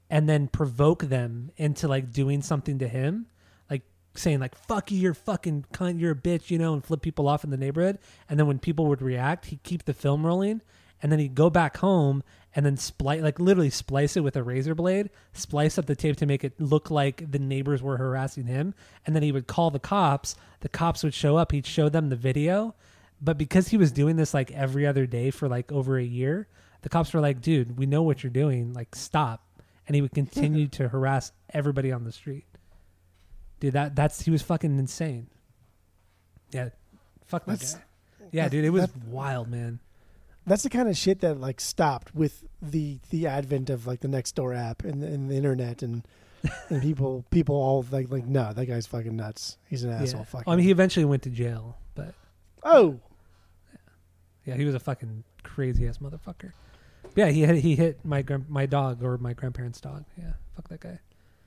and 0.09 0.27
then 0.29 0.47
provoke 0.47 1.03
them 1.03 1.51
into 1.57 1.87
like 1.87 2.11
doing 2.11 2.41
something 2.41 2.79
to 2.79 2.87
him, 2.87 3.27
like 3.69 3.81
saying 4.15 4.39
like 4.39 4.55
"fuck 4.55 4.91
you, 4.91 4.97
you're 4.99 5.13
fucking 5.13 5.65
cunt, 5.73 5.99
you're 5.99 6.11
a 6.11 6.15
bitch," 6.15 6.49
you 6.51 6.57
know, 6.57 6.73
and 6.73 6.83
flip 6.85 7.01
people 7.01 7.27
off 7.27 7.43
in 7.43 7.49
the 7.49 7.57
neighborhood. 7.57 7.97
And 8.29 8.39
then 8.39 8.47
when 8.47 8.59
people 8.59 8.85
would 8.87 9.01
react, 9.01 9.45
he'd 9.47 9.63
keep 9.63 9.85
the 9.85 9.93
film 9.93 10.25
rolling, 10.25 10.61
and 11.03 11.11
then 11.11 11.19
he'd 11.19 11.35
go 11.35 11.49
back 11.49 11.77
home 11.77 12.23
and 12.55 12.65
then 12.65 12.77
splice 12.77 13.21
like 13.21 13.39
literally 13.39 13.69
splice 13.69 14.15
it 14.15 14.21
with 14.21 14.37
a 14.37 14.43
razor 14.43 14.73
blade, 14.73 15.09
splice 15.33 15.77
up 15.77 15.85
the 15.85 15.95
tape 15.95 16.15
to 16.17 16.25
make 16.25 16.43
it 16.43 16.59
look 16.59 16.89
like 16.89 17.29
the 17.29 17.39
neighbors 17.39 17.83
were 17.83 17.97
harassing 17.97 18.45
him, 18.47 18.73
and 19.05 19.13
then 19.15 19.21
he 19.21 19.31
would 19.31 19.45
call 19.45 19.69
the 19.69 19.79
cops. 19.79 20.35
The 20.61 20.69
cops 20.69 21.03
would 21.03 21.13
show 21.13 21.35
up. 21.35 21.51
He'd 21.51 21.67
show 21.67 21.89
them 21.89 22.09
the 22.09 22.15
video, 22.15 22.73
but 23.21 23.37
because 23.37 23.67
he 23.67 23.77
was 23.77 23.91
doing 23.91 24.15
this 24.15 24.33
like 24.33 24.51
every 24.51 24.87
other 24.87 25.05
day 25.05 25.29
for 25.29 25.49
like 25.49 25.71
over 25.71 25.97
a 25.97 26.03
year, 26.03 26.47
the 26.83 26.89
cops 26.89 27.13
were 27.13 27.21
like, 27.21 27.41
"Dude, 27.41 27.77
we 27.77 27.85
know 27.85 28.01
what 28.01 28.23
you're 28.23 28.31
doing. 28.31 28.73
Like, 28.73 28.95
stop." 28.95 29.43
And 29.85 29.95
he 29.95 30.01
would 30.01 30.13
continue 30.13 30.67
to 30.69 30.87
harass 30.87 31.33
everybody 31.53 31.91
on 31.91 32.05
the 32.05 32.11
street. 32.13 32.45
Dude, 33.59 33.73
that 33.73 33.95
that's 33.95 34.21
he 34.21 34.31
was 34.31 34.41
fucking 34.41 34.79
insane. 34.79 35.27
Yeah, 36.51 36.69
fuck 37.25 37.45
that 37.45 37.59
guy. 37.59 38.27
Yeah, 38.31 38.47
dude, 38.47 38.63
it 38.63 38.69
was 38.69 38.87
wild, 39.07 39.49
man. 39.49 39.79
That's 40.45 40.63
the 40.63 40.69
kind 40.69 40.89
of 40.89 40.97
shit 40.97 41.21
that 41.21 41.39
like 41.39 41.61
stopped 41.61 42.13
with 42.13 42.43
the 42.61 42.99
the 43.09 43.27
advent 43.27 43.69
of 43.69 43.87
like 43.87 44.01
the 44.01 44.07
next 44.07 44.33
door 44.33 44.53
app 44.53 44.83
and 44.83 45.01
the, 45.01 45.07
and 45.07 45.29
the 45.29 45.35
internet 45.35 45.81
and 45.81 46.05
and 46.69 46.81
people 46.81 47.25
people 47.31 47.55
all 47.55 47.85
like 47.91 48.11
like 48.11 48.25
no 48.25 48.51
that 48.53 48.65
guy's 48.65 48.85
fucking 48.87 49.15
nuts. 49.15 49.57
He's 49.69 49.83
an 49.83 49.91
asshole. 49.91 50.21
Yeah. 50.21 50.25
Fucking. 50.25 50.51
I 50.51 50.55
mean, 50.55 50.65
he 50.65 50.71
eventually 50.71 51.05
went 51.05 51.23
to 51.23 51.29
jail, 51.29 51.77
but 51.95 52.13
oh, 52.63 52.99
yeah, 54.45 54.55
he 54.55 54.65
was 54.65 54.75
a 54.75 54.79
fucking 54.79 55.23
crazy 55.43 55.87
ass 55.87 55.99
motherfucker. 55.99 56.51
Yeah, 57.15 57.27
he 57.27 57.45
hit, 57.45 57.55
he 57.57 57.75
hit 57.75 58.03
my 58.03 58.21
grand, 58.21 58.49
my 58.49 58.65
dog 58.65 59.03
or 59.03 59.17
my 59.17 59.33
grandparents' 59.33 59.79
dog. 59.79 60.03
Yeah, 60.17 60.33
fuck 60.55 60.67
that 60.69 60.79
guy. 60.79 60.99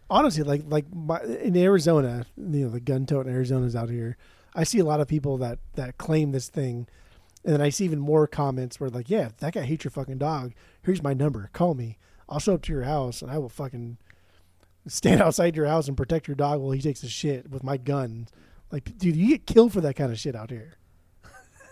honestly, 0.09 0.43
like 0.43 0.62
like 0.66 0.86
my, 0.94 1.20
in 1.20 1.56
Arizona, 1.56 2.24
you 2.36 2.64
know, 2.64 2.68
the 2.70 2.81
gun 2.81 3.06
tote 3.06 3.27
in 3.27 3.32
Arizona's 3.32 3.74
out 3.77 3.90
here. 3.90 4.16
I 4.55 4.64
see 4.64 4.78
a 4.78 4.85
lot 4.85 5.01
of 5.01 5.09
people 5.09 5.39
that 5.39 5.59
that 5.74 5.98
claim 5.98 6.32
this 6.32 6.48
thing, 6.48 6.86
and 7.47 7.55
then 7.55 7.62
I 7.62 7.68
see 7.68 7.85
even 7.85 8.01
more 8.01 8.27
comments 8.27 8.81
where 8.81 8.90
like, 8.90 9.09
yeah, 9.09 9.28
that 9.39 9.55
guy 9.55 9.62
hates 9.62 9.85
your 9.85 9.93
fucking 9.93 10.18
dog. 10.18 10.52
Here's 10.82 11.01
my 11.02 11.14
number. 11.14 11.48
Call 11.52 11.74
me. 11.74 11.97
I'll 12.28 12.40
show 12.40 12.55
up 12.55 12.62
to 12.62 12.73
your 12.73 12.82
house 12.82 13.23
and 13.23 13.31
I 13.31 13.39
will 13.39 13.48
fucking 13.48 13.98
stand 14.89 15.23
outside 15.23 15.55
your 15.55 15.66
house 15.66 15.86
and 15.86 15.97
protect 15.97 16.27
your 16.27 16.35
dog 16.35 16.60
while 16.60 16.73
he 16.73 16.82
takes 16.82 17.05
a 17.05 17.09
shit 17.09 17.48
with 17.48 17.62
my 17.62 17.77
gun. 17.77 18.27
Like, 18.73 18.98
dude, 18.98 19.14
you 19.14 19.28
get 19.28 19.47
killed 19.47 19.73
for 19.73 19.81
that 19.81 19.94
kind 19.94 20.10
of 20.10 20.18
shit 20.18 20.35
out 20.35 20.51
here. 20.51 20.74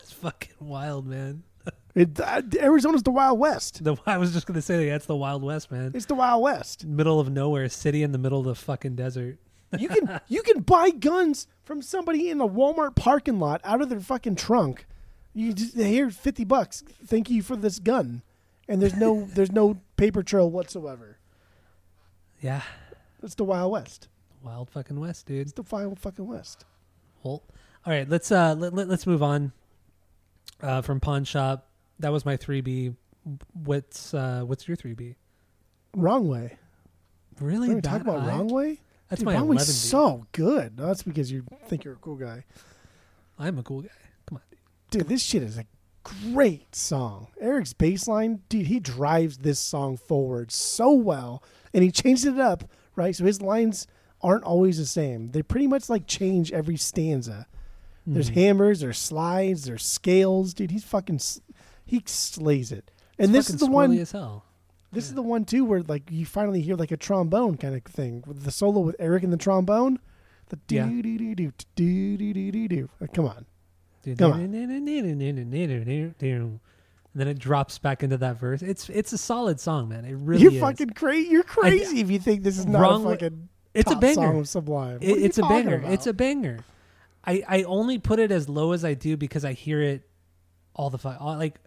It's 0.01 0.13
fucking 0.13 0.55
wild, 0.61 1.07
man. 1.07 1.43
It, 1.97 2.19
uh, 2.19 2.43
Arizona's 2.59 3.05
the 3.05 3.13
Wild 3.13 3.39
West. 3.39 3.85
The 3.85 3.97
I 4.05 4.19
was 4.19 4.33
just 4.33 4.49
gonna 4.49 4.61
say 4.61 4.89
that's 4.89 5.07
the 5.07 5.15
Wild 5.15 5.45
West, 5.45 5.71
man. 5.71 5.93
It's 5.95 6.07
the 6.07 6.17
Wild 6.17 6.43
West. 6.43 6.85
Middle 6.85 7.21
of 7.21 7.31
nowhere, 7.31 7.69
city 7.69 8.03
in 8.03 8.11
the 8.11 8.19
middle 8.19 8.41
of 8.41 8.47
the 8.47 8.57
fucking 8.57 8.97
desert. 8.97 9.39
You 9.79 9.89
can 9.89 10.21
you 10.29 10.43
can 10.43 10.63
buy 10.63 10.91
guns 10.91 11.47
from 11.63 11.83
somebody 11.83 12.31
in 12.31 12.41
a 12.41 12.49
Walmart 12.49 12.97
parking 12.97 13.39
lot 13.39 13.61
out 13.63 13.81
of 13.81 13.91
their 13.91 14.01
fucking 14.01 14.35
trunk. 14.35 14.87
You 15.35 15.53
just 15.53 15.75
here 15.77 16.11
fifty 16.11 16.45
bucks. 16.45 16.85
Thank 17.05 17.29
you 17.29 17.43
for 17.43 17.57
this 17.57 17.81
gun, 17.81 18.23
and 18.69 18.81
there's 18.81 18.97
no 18.97 19.29
there's 19.35 19.53
no 19.53 19.81
paper 19.97 20.23
trail 20.23 20.51
whatsoever. 20.51 21.19
Yeah, 22.41 22.63
It's 23.23 23.35
the 23.35 23.45
Wild 23.45 23.73
West. 23.73 24.09
Wild 24.43 24.71
fucking 24.71 25.01
West, 25.01 25.27
dude. 25.27 25.41
It's 25.43 25.53
the 25.53 25.63
Wild 25.63 25.99
fucking 25.99 26.27
West. 26.27 26.67
Well, 27.23 27.43
all 27.87 27.93
right, 27.93 28.09
let's 28.09 28.31
uh 28.31 28.55
let, 28.55 28.75
let, 28.75 28.89
us 28.91 29.07
move 29.07 29.23
on 29.23 29.53
uh 30.63 30.83
from 30.83 31.01
pawn 31.01 31.25
shop. 31.25 31.69
That 31.99 32.13
was 32.13 32.25
my 32.27 32.37
3B. 32.37 32.95
What's 33.65 34.15
uh 34.15 34.43
what's 34.45 34.69
your 34.69 34.77
3B? 34.77 35.17
Wrong 35.97 36.29
way. 36.29 36.59
Really? 37.41 37.81
Talk 37.81 38.03
about 38.03 38.27
wrong 38.27 38.49
way. 38.49 38.81
That's 39.09 39.21
Dude, 39.21 39.27
my 39.27 39.35
wrong 39.35 39.49
11B. 39.49 39.51
way's 39.51 39.75
so 39.75 40.27
good. 40.33 40.79
No, 40.79 40.87
that's 40.87 41.03
because 41.03 41.33
you 41.33 41.45
think 41.67 41.85
you're 41.85 41.95
a 41.95 41.99
cool 41.99 42.17
guy. 42.17 42.45
I'm 43.39 43.59
a 43.59 43.63
cool 43.63 43.83
guy. 43.83 43.89
Dude, 44.99 45.09
this 45.09 45.23
shit 45.23 45.43
is 45.43 45.59
a 45.59 45.67
great 46.03 46.75
song. 46.75 47.29
Eric's 47.41 47.73
bass 47.73 48.07
line, 48.07 48.41
dude, 48.49 48.67
he 48.67 48.79
drives 48.79 49.39
this 49.39 49.59
song 49.59 49.97
forward 49.97 50.53
so 50.53 50.93
well. 50.93 51.43
And 51.73 51.83
he 51.83 51.91
changed 51.91 52.25
it 52.27 52.39
up, 52.39 52.65
right? 52.95 53.15
So 53.17 53.25
his 53.25 53.43
lines 53.43 53.87
aren't 54.23 54.45
always 54.45 54.79
the 54.79 54.87
same. 54.87 55.33
They 55.33 55.43
pretty 55.43 55.67
much 55.67 55.89
like 55.91 56.07
change 56.07 56.53
every 56.53 56.77
stanza. 56.77 57.47
There's 58.07 58.31
Mhm. 58.31 58.35
hammers, 58.35 58.81
there's 58.81 58.99
slides, 58.99 59.65
there's 59.65 59.85
scales. 59.85 60.55
Dude, 60.55 60.71
he's 60.71 60.85
fucking, 60.85 61.21
he 61.85 62.03
slays 62.07 62.71
it. 62.71 62.91
And 63.19 63.35
It's 63.35 63.49
this 63.49 63.55
is 63.55 63.61
the 63.61 63.67
one, 63.67 63.93
as 63.99 64.13
hell. 64.13 64.45
this 64.93 65.07
is 65.07 65.15
the 65.15 65.23
one 65.23 65.45
too 65.45 65.65
where 65.65 65.83
like 65.83 66.11
you 66.11 66.25
finally 66.27 66.61
hear 66.61 66.77
like 66.77 66.93
a 66.93 66.97
trombone 66.97 67.57
kind 67.57 67.75
of 67.75 67.83
thing 67.85 68.23
with 68.27 68.43
the 68.45 68.51
solo 68.51 68.81
with 68.81 68.95
Eric 68.99 69.25
and 69.25 69.33
the 69.33 69.37
trombone. 69.39 69.99
The 70.51 70.59
Yeah. 70.69 70.87
do 70.87 71.03
do 71.03 71.19
do 71.19 71.35
do 71.35 72.17
do 72.17 72.33
do 72.35 72.53
do 72.53 72.69
do. 72.69 72.89
Come 73.13 73.25
on. 73.27 73.47
Come 74.19 74.33
And 77.15 77.21
then 77.21 77.29
it 77.29 77.39
drops 77.39 77.79
back 77.79 78.03
into 78.03 78.17
that 78.19 78.39
verse. 78.39 78.61
It's 78.63 78.89
it's 78.89 79.13
a 79.13 79.19
solid 79.19 79.61
song, 79.61 79.89
man. 79.89 80.05
It 80.05 80.15
really 80.17 80.43
you're 80.43 80.53
is. 80.53 80.61
fucking 80.61 80.91
crazy. 80.91 81.31
You're 81.31 81.43
crazy 81.45 82.01
if 82.01 82.11
you 82.11 82.19
think 82.19 82.43
this 82.43 82.59
is 82.59 82.67
not 82.67 82.81
Wrong 82.83 83.07
a 83.07 83.11
fucking 83.11 83.49
it's 83.73 83.91
a 83.91 83.95
top 83.95 84.05
song 84.05 84.15
banger. 84.17 84.41
of 84.41 84.49
Sublime. 84.49 84.99
It- 85.01 85.09
What 85.11 85.17
are 85.17 85.21
you 85.21 85.25
it's 85.27 85.39
a 85.39 85.43
banger. 85.43 85.77
about? 85.77 85.93
It's 85.93 86.07
a 86.07 86.13
banger. 86.13 86.59
I 87.25 87.43
I 87.49 87.63
only 87.63 87.99
put 87.99 88.19
it 88.19 88.31
as 88.33 88.49
low 88.49 88.73
as 88.73 88.85
I 88.85 88.95
do 88.95 89.17
because 89.17 89.45
I 89.45 89.53
hear 89.53 89.81
it 89.81 90.03
all 90.75 90.91
the 90.91 90.99
all, 91.19 91.37
like 91.37 91.61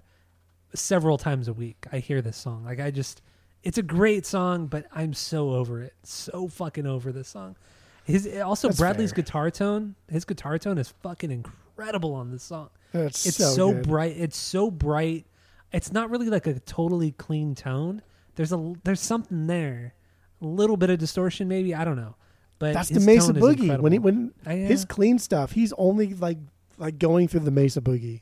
several 0.76 1.18
times 1.18 1.47
a 1.47 1.53
week. 1.53 1.85
I 1.91 1.99
hear 1.99 2.22
this 2.22 2.38
song. 2.38 2.65
Like 2.65 2.80
I 2.80 2.91
just 2.91 3.22
it's 3.64 3.77
a 3.77 3.84
great 3.84 4.26
song, 4.26 4.68
but 4.68 4.85
I'm 4.93 5.14
so 5.14 5.51
over 5.51 5.81
it. 5.81 5.93
So 6.03 6.47
fucking 6.47 6.85
over 6.85 7.11
this 7.11 7.27
song. 7.30 7.55
His 8.03 8.27
also 8.43 8.68
That's 8.68 8.80
Bradley's 8.80 9.11
fair. 9.11 9.23
guitar 9.23 9.49
tone. 9.51 9.95
His 10.09 10.26
guitar 10.26 10.57
tone 10.57 10.77
is 10.77 10.89
fucking 11.01 11.31
incredible 11.31 11.61
on 11.79 12.31
this 12.31 12.43
song. 12.43 12.69
It's, 12.93 13.25
It's 13.25 13.37
so, 13.37 13.53
so, 13.53 13.73
bright. 13.73 14.15
It's 14.17 14.37
so 14.37 14.71
bright. 14.71 15.25
It's 15.71 15.91
not 15.91 16.09
really 16.09 16.29
like 16.29 16.47
a 16.47 16.59
totally 16.59 17.11
clean 17.11 17.55
tone. 17.55 18.01
There's 18.35 18.51
a 18.53 18.73
there's 18.83 19.01
something 19.01 19.47
there. 19.47 19.93
A 20.41 20.45
little 20.45 20.77
bit 20.77 20.89
of 20.89 20.99
distortion 20.99 21.47
maybe, 21.47 21.73
I 21.75 21.83
don't 21.83 21.95
know. 21.97 22.15
But 22.59 22.73
That's 22.73 22.89
the 22.89 22.95
his 22.95 23.05
Mesa 23.05 23.33
Boogie. 23.33 23.79
When 23.79 23.91
he 23.91 23.97
incredible. 23.97 23.99
when 23.99 24.33
Uh, 24.45 24.51
yeah. 24.51 24.67
his 24.67 24.85
clean 24.85 25.19
stuff, 25.19 25.51
he's 25.51 25.73
only 25.77 26.13
like 26.13 26.37
like 26.77 26.97
going 26.99 27.27
through 27.27 27.41
the 27.41 27.51
Mesa 27.51 27.81
Boogie. 27.81 28.21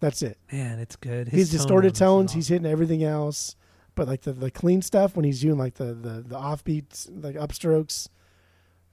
That's 0.00 0.22
it. 0.22 0.38
Man, 0.50 0.78
it's 0.78 0.96
good. 0.96 1.28
His, 1.28 1.50
tone 1.50 1.58
distorted 1.58 1.88
on 1.92 1.94
tones, 1.94 2.32
he's 2.32 2.48
hitting 2.48 2.66
everything 2.70 3.04
else. 3.04 3.54
But 3.94 4.08
like 4.08 4.22
the, 4.22 4.32
the 4.32 4.50
clean 4.50 4.80
stuff 4.82 5.14
when 5.14 5.24
he's 5.24 5.40
doing 5.40 5.58
like 5.58 5.74
the 5.74 5.92
the, 5.92 6.22
the 6.26 6.36
offbeats, 6.36 7.08
like 7.22 7.34
upstrokes, 7.36 8.08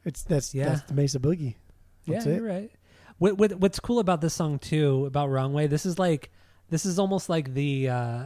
it's 0.03 0.23
that's 0.23 0.53
Yeah. 0.53 0.69
that's 0.69 0.81
the 0.81 0.93
Mesa 0.95 1.19
Boogie. 1.19 1.55
yeah, 2.05 2.15
That's 2.15 2.25
it. 2.25 2.35
you're 2.37 2.47
right. 2.47 2.71
What, 3.19 3.37
what 3.37 3.53
what's 3.55 3.79
cool 3.79 3.99
about 3.99 4.21
this 4.21 4.33
song 4.33 4.59
too 4.59 5.05
about 5.05 5.29
Wrong 5.29 5.53
Way? 5.53 5.67
This 5.67 5.85
is 5.85 5.97
like 5.97 6.31
this 6.69 6.85
is 6.85 6.99
almost 6.99 7.29
like 7.29 7.53
the 7.53 7.89
uh, 7.89 8.23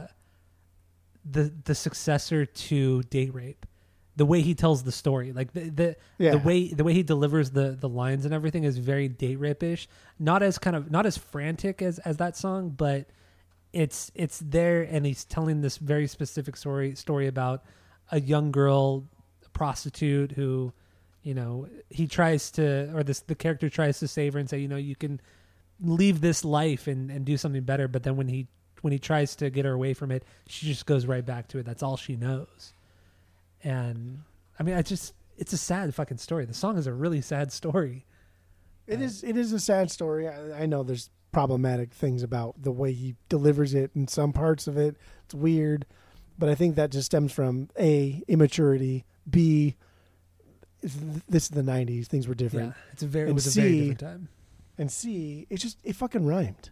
the 1.24 1.52
the 1.64 1.74
successor 1.74 2.44
to 2.46 3.02
Date 3.04 3.34
Rape. 3.34 3.66
The 4.14 4.26
way 4.26 4.42
he 4.42 4.54
tells 4.54 4.82
the 4.82 4.92
story, 4.92 5.32
like 5.32 5.52
the 5.54 5.70
the, 5.70 5.96
Yeah. 6.18 6.32
the 6.32 6.38
way 6.38 6.68
the 6.68 6.84
way 6.84 6.92
he 6.92 7.02
delivers 7.02 7.50
the 7.50 7.70
the 7.80 7.88
lines 7.88 8.26
and 8.26 8.34
everything 8.34 8.64
is 8.64 8.76
very 8.76 9.08
date 9.08 9.36
rape-ish. 9.36 9.88
Not 10.18 10.42
as 10.42 10.58
kind 10.58 10.76
of 10.76 10.90
not 10.90 11.06
as 11.06 11.16
frantic 11.16 11.80
as 11.80 11.98
as 12.00 12.18
that 12.18 12.36
song, 12.36 12.70
but 12.70 13.06
it's 13.72 14.10
it's 14.14 14.38
there 14.44 14.82
and 14.82 15.06
he's 15.06 15.24
telling 15.24 15.62
this 15.62 15.78
very 15.78 16.06
specific 16.06 16.58
story 16.58 16.94
story 16.94 17.26
about 17.26 17.64
a 18.10 18.20
young 18.20 18.52
girl 18.52 19.08
a 19.46 19.48
prostitute 19.50 20.32
who 20.32 20.74
you 21.22 21.34
know 21.34 21.66
he 21.90 22.06
tries 22.06 22.50
to 22.50 22.90
or 22.94 23.02
this 23.02 23.20
the 23.20 23.34
character 23.34 23.68
tries 23.68 23.98
to 23.98 24.08
save 24.08 24.32
her 24.34 24.38
and 24.38 24.48
say 24.50 24.58
you 24.58 24.68
know 24.68 24.76
you 24.76 24.96
can 24.96 25.20
leave 25.80 26.20
this 26.20 26.44
life 26.44 26.86
and 26.86 27.10
and 27.10 27.24
do 27.24 27.36
something 27.36 27.62
better 27.62 27.88
but 27.88 28.02
then 28.02 28.16
when 28.16 28.28
he 28.28 28.46
when 28.82 28.92
he 28.92 28.98
tries 28.98 29.36
to 29.36 29.50
get 29.50 29.64
her 29.64 29.72
away 29.72 29.94
from 29.94 30.10
it 30.10 30.24
she 30.46 30.66
just 30.66 30.86
goes 30.86 31.06
right 31.06 31.24
back 31.24 31.48
to 31.48 31.58
it 31.58 31.64
that's 31.64 31.82
all 31.82 31.96
she 31.96 32.16
knows 32.16 32.72
and 33.62 34.20
i 34.58 34.62
mean 34.62 34.74
i 34.74 34.82
just 34.82 35.14
it's 35.38 35.52
a 35.52 35.56
sad 35.58 35.94
fucking 35.94 36.18
story 36.18 36.44
the 36.44 36.54
song 36.54 36.76
is 36.76 36.86
a 36.86 36.92
really 36.92 37.20
sad 37.20 37.52
story 37.52 38.04
It 38.86 38.98
uh, 39.00 39.04
is. 39.04 39.22
It 39.24 39.36
is 39.36 39.52
a 39.52 39.60
sad 39.60 39.90
story. 39.90 40.28
I, 40.28 40.62
I 40.62 40.66
know 40.66 40.82
there's 40.82 41.10
problematic 41.30 41.92
things 41.94 42.22
about 42.22 42.62
the 42.62 42.72
way 42.72 42.92
he 42.92 43.14
delivers 43.28 43.72
it 43.74 43.90
in 43.94 44.06
some 44.08 44.32
parts 44.32 44.66
of 44.66 44.76
it. 44.76 44.96
It's 45.24 45.34
weird, 45.34 45.86
but 46.38 46.48
I 46.48 46.54
think 46.54 46.74
that 46.76 46.90
just 46.90 47.06
stems 47.06 47.32
from 47.32 47.68
a 47.78 48.22
immaturity. 48.28 49.04
B, 49.30 49.76
this 50.82 51.44
is 51.44 51.48
the 51.50 51.62
'90s. 51.62 52.06
Things 52.06 52.26
were 52.28 52.34
different. 52.34 52.68
yeah 52.76 52.82
it's 52.92 53.02
a 53.02 53.06
very 53.06 53.30
it 53.30 53.32
was 53.32 53.46
a 53.56 53.60
very 53.60 53.78
different 53.78 54.00
time 54.00 54.28
And 54.78 54.90
C, 54.90 55.46
it 55.50 55.56
just 55.58 55.78
it 55.84 55.94
fucking 55.96 56.26
rhymed. 56.26 56.70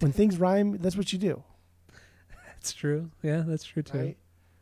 When 0.00 0.12
things 0.12 0.38
rhyme, 0.38 0.76
that's 0.78 0.96
what 0.96 1.12
you 1.12 1.18
do, 1.18 1.42
that's 2.54 2.72
true 2.72 3.10
yeah 3.22 3.42
that's 3.46 3.64
true 3.64 3.82
too 3.82 3.98
right? 3.98 4.16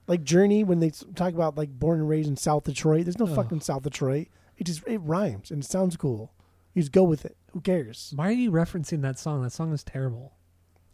Like 0.06 0.22
Journey, 0.22 0.64
when 0.64 0.80
they 0.80 0.90
talk 0.90 1.32
about 1.32 1.56
like 1.56 1.70
born 1.70 1.98
and 1.98 2.08
raised 2.08 2.28
in 2.28 2.36
South 2.36 2.64
Detroit, 2.64 3.04
there's 3.06 3.18
no 3.18 3.26
Oh. 3.26 3.34
fucking 3.34 3.60
South 3.60 3.82
Detroit. 3.84 4.28
It 4.58 4.64
just 4.64 4.86
it 4.86 4.98
rhymes 4.98 5.50
and 5.50 5.62
it 5.62 5.66
sounds 5.66 5.96
cool. 5.96 6.32
You 6.74 6.82
just 6.82 6.92
go 6.92 7.04
with 7.04 7.24
it. 7.24 7.36
Who 7.52 7.60
cares? 7.62 8.12
Why 8.14 8.28
are 8.28 8.32
you 8.32 8.50
referencing 8.50 9.00
that 9.02 9.18
song? 9.18 9.42
That 9.42 9.52
song 9.52 9.72
is 9.72 9.82
terrible. 9.82 10.34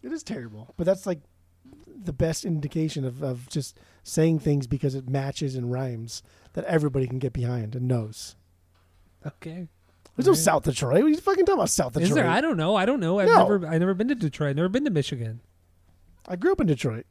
It 0.03 0.13
is 0.13 0.23
terrible, 0.23 0.75
but 0.77 0.85
that's 0.87 1.07
like 1.07 1.21
the 1.87 2.13
best 2.13 2.45
indication 2.45 3.05
of, 3.05 3.23
of 3.23 3.49
just 3.49 3.79
saying 4.05 4.39
things 4.39 4.67
because 4.67 4.95
it 4.95 5.09
matches 5.09 5.57
and 5.57 5.71
rhymes 5.73 6.23
that 6.55 6.65
everybody 6.65 7.07
can 7.07 7.19
get 7.19 7.33
behind 7.33 7.75
and 7.77 7.87
knows. 7.89 8.37
Okay. 9.27 9.69
There's 10.17 10.27
no 10.27 10.33
Right. 10.33 10.39
South 10.39 10.65
Detroit. 10.65 10.95
What 10.95 11.05
are 11.05 11.09
you 11.09 11.17
fucking 11.17 11.47
talking 11.47 11.59
about 11.59 11.71
South 11.71 11.93
Detroit? 11.93 12.09
Is 12.11 12.15
there? 12.15 12.27
I 12.29 12.41
don't 12.41 12.57
know. 12.57 12.75
I 12.77 12.85
don't 12.85 13.01
know. 13.01 13.19
I've 13.21 13.29
No. 13.29 13.39
never 13.49 13.67
I've 13.67 13.81
never 13.81 13.95
been 13.95 14.09
to 14.09 14.15
Detroit. 14.15 14.57
Never 14.57 14.69
been 14.69 14.85
to 14.85 14.91
Michigan. 14.91 15.41
I 16.29 16.37
grew 16.37 16.53
up 16.53 16.61
in 16.61 16.67
Detroit. 16.67 17.07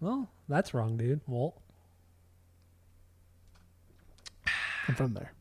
Well, 0.00 0.30
that's 0.48 0.72
wrong, 0.74 0.96
dude. 0.96 1.20
Well, 1.26 1.54
I'm 4.88 4.94
from 4.94 5.14
there. 5.14 5.32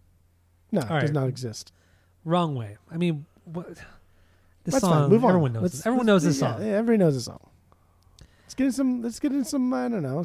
No, 0.71 0.81
it 0.81 0.83
All 0.91 0.99
does 0.99 1.09
right. 1.09 1.13
not 1.13 1.27
exist. 1.29 1.71
wrong 2.23 2.55
way. 2.55 2.77
I 2.91 2.97
mean, 2.97 3.25
what? 3.45 3.67
This 3.75 3.83
That's 4.73 4.79
song. 4.79 5.03
fine. 5.03 5.09
Move 5.11 5.23
on. 5.23 5.29
Everyone 5.29 5.53
knows. 5.53 5.61
Let's- 5.61 5.73
this. 5.75 5.85
Everyone 5.85 6.07
let's- 6.07 6.23
knows 6.23 6.23
this 6.23 6.41
yeah, 6.41 6.53
song. 6.55 6.61
Yeah, 6.65 6.73
everybody 6.73 6.97
knows 6.97 7.13
this 7.13 7.25
song. 7.25 7.39
Let's 8.45 8.53
get 8.53 8.65
in 8.65 8.71
some. 8.71 9.01
Let's 9.01 9.19
get 9.19 9.31
in 9.31 9.43
some. 9.43 9.73
I 9.73 9.87
don't 9.87 10.03
know. 10.03 10.23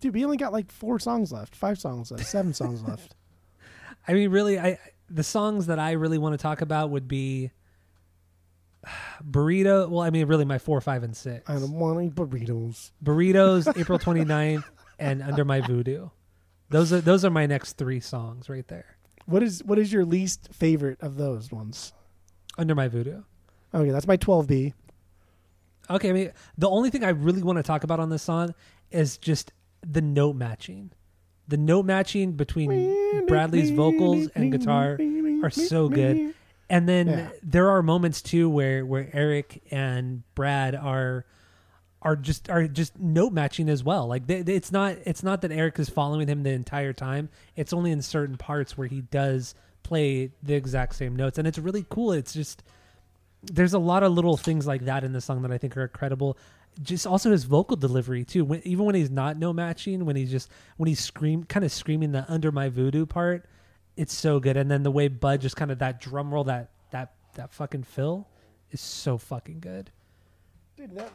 Dude, 0.00 0.12
we 0.12 0.24
only 0.24 0.36
got 0.36 0.52
like 0.52 0.70
four 0.70 0.98
songs 0.98 1.30
left, 1.30 1.54
five 1.54 1.78
songs 1.78 2.10
left, 2.10 2.26
seven 2.26 2.52
songs 2.52 2.82
left. 2.88 3.14
I 4.06 4.14
mean, 4.14 4.30
really, 4.30 4.58
I 4.58 4.78
the 5.08 5.22
songs 5.22 5.66
that 5.66 5.78
I 5.78 5.92
really 5.92 6.18
want 6.18 6.32
to 6.32 6.38
talk 6.38 6.60
about 6.60 6.90
would 6.90 7.06
be 7.06 7.52
burrito. 9.24 9.88
Well, 9.88 10.02
I 10.02 10.10
mean, 10.10 10.26
really, 10.26 10.44
my 10.44 10.58
four, 10.58 10.80
five, 10.80 11.04
and 11.04 11.16
six. 11.16 11.48
I 11.48 11.54
don't 11.54 11.72
want 11.72 11.98
any 11.98 12.10
burritos. 12.10 12.90
Burritos, 13.02 13.78
April 13.78 13.98
29th, 14.00 14.64
and 14.98 15.22
Under 15.22 15.44
My 15.44 15.60
Voodoo. 15.60 16.08
Those 16.70 16.92
are 16.92 17.00
those 17.00 17.24
are 17.24 17.30
my 17.30 17.46
next 17.46 17.74
three 17.74 18.00
songs 18.00 18.48
right 18.48 18.66
there. 18.66 18.96
What 19.26 19.42
is 19.42 19.62
what 19.62 19.78
is 19.78 19.92
your 19.92 20.04
least 20.04 20.48
favorite 20.52 21.00
of 21.00 21.16
those 21.16 21.52
ones? 21.52 21.92
Under 22.58 22.74
My 22.74 22.88
Voodoo. 22.88 23.22
Okay, 23.74 23.90
that's 23.90 24.06
my 24.06 24.16
12B. 24.16 24.74
Okay, 25.92 26.10
I 26.10 26.12
mean, 26.12 26.32
the 26.58 26.68
only 26.68 26.90
thing 26.90 27.04
I 27.04 27.10
really 27.10 27.42
want 27.42 27.58
to 27.58 27.62
talk 27.62 27.84
about 27.84 28.00
on 28.00 28.08
this 28.10 28.22
song 28.22 28.54
is 28.90 29.16
just 29.18 29.52
the 29.86 30.00
note 30.02 30.36
matching. 30.36 30.90
The 31.48 31.56
note 31.56 31.84
matching 31.84 32.32
between 32.32 33.26
Bradley's 33.26 33.70
vocals 33.70 34.28
and 34.34 34.50
guitar 34.52 34.98
are 35.42 35.50
so 35.50 35.88
good. 35.88 36.34
And 36.70 36.88
then 36.88 37.08
Yeah. 37.08 37.28
there 37.42 37.68
are 37.70 37.82
moments 37.82 38.22
too 38.22 38.48
where 38.48 38.86
where 38.86 39.10
Eric 39.12 39.62
and 39.70 40.22
Brad 40.34 40.74
are 40.74 41.26
are 42.00 42.16
just 42.16 42.48
are 42.48 42.66
just 42.66 42.98
note 42.98 43.32
matching 43.32 43.68
as 43.68 43.84
well. 43.84 44.06
Like 44.06 44.26
they, 44.26 44.42
they- 44.42 44.54
it's 44.54 44.72
not 44.72 44.96
it's 45.04 45.22
not 45.22 45.42
that 45.42 45.52
Eric 45.52 45.78
is 45.78 45.88
following 45.90 46.28
him 46.28 46.42
the 46.44 46.50
entire 46.50 46.92
time. 46.92 47.28
It's 47.56 47.72
only 47.72 47.90
in 47.90 48.00
certain 48.02 48.36
parts 48.36 48.78
where 48.78 48.88
he 48.88 49.02
does 49.02 49.54
play 49.82 50.30
the 50.42 50.54
exact 50.54 50.94
same 50.94 51.14
notes, 51.16 51.36
and 51.38 51.46
it's 51.46 51.58
really 51.58 51.84
cool. 51.90 52.12
It's 52.12 52.32
just 52.32 52.62
there's 53.42 53.74
a 53.74 53.78
lot 53.78 54.02
of 54.02 54.12
little 54.12 54.36
things 54.36 54.66
like 54.66 54.84
that 54.84 55.04
in 55.04 55.12
the 55.12 55.20
song 55.20 55.42
that 55.42 55.52
I 55.52 55.58
think 55.58 55.76
are 55.76 55.82
incredible. 55.82 56.36
Just 56.82 57.06
also 57.06 57.30
his 57.30 57.44
vocal 57.44 57.76
delivery 57.76 58.24
too. 58.24 58.44
When, 58.44 58.62
even 58.66 58.84
when 58.86 58.94
he's 58.94 59.10
not 59.10 59.36
no 59.36 59.52
matching, 59.52 60.04
when 60.04 60.16
he's 60.16 60.30
just 60.30 60.50
when 60.76 60.86
he's 60.86 61.00
scream 61.00 61.44
kind 61.44 61.64
of 61.64 61.72
screaming 61.72 62.12
the 62.12 62.24
under 62.28 62.50
my 62.52 62.68
voodoo 62.68 63.04
part, 63.04 63.46
it's 63.96 64.14
so 64.14 64.40
good. 64.40 64.56
And 64.56 64.70
then 64.70 64.82
the 64.82 64.90
way 64.90 65.08
Bud 65.08 65.40
just 65.40 65.56
kind 65.56 65.70
of 65.70 65.80
that 65.80 66.00
drum 66.00 66.32
roll 66.32 66.44
that 66.44 66.70
that 66.90 67.12
that 67.34 67.52
fucking 67.52 67.82
fill 67.82 68.26
is 68.70 68.80
so 68.80 69.18
fucking 69.18 69.60
good. 69.60 69.90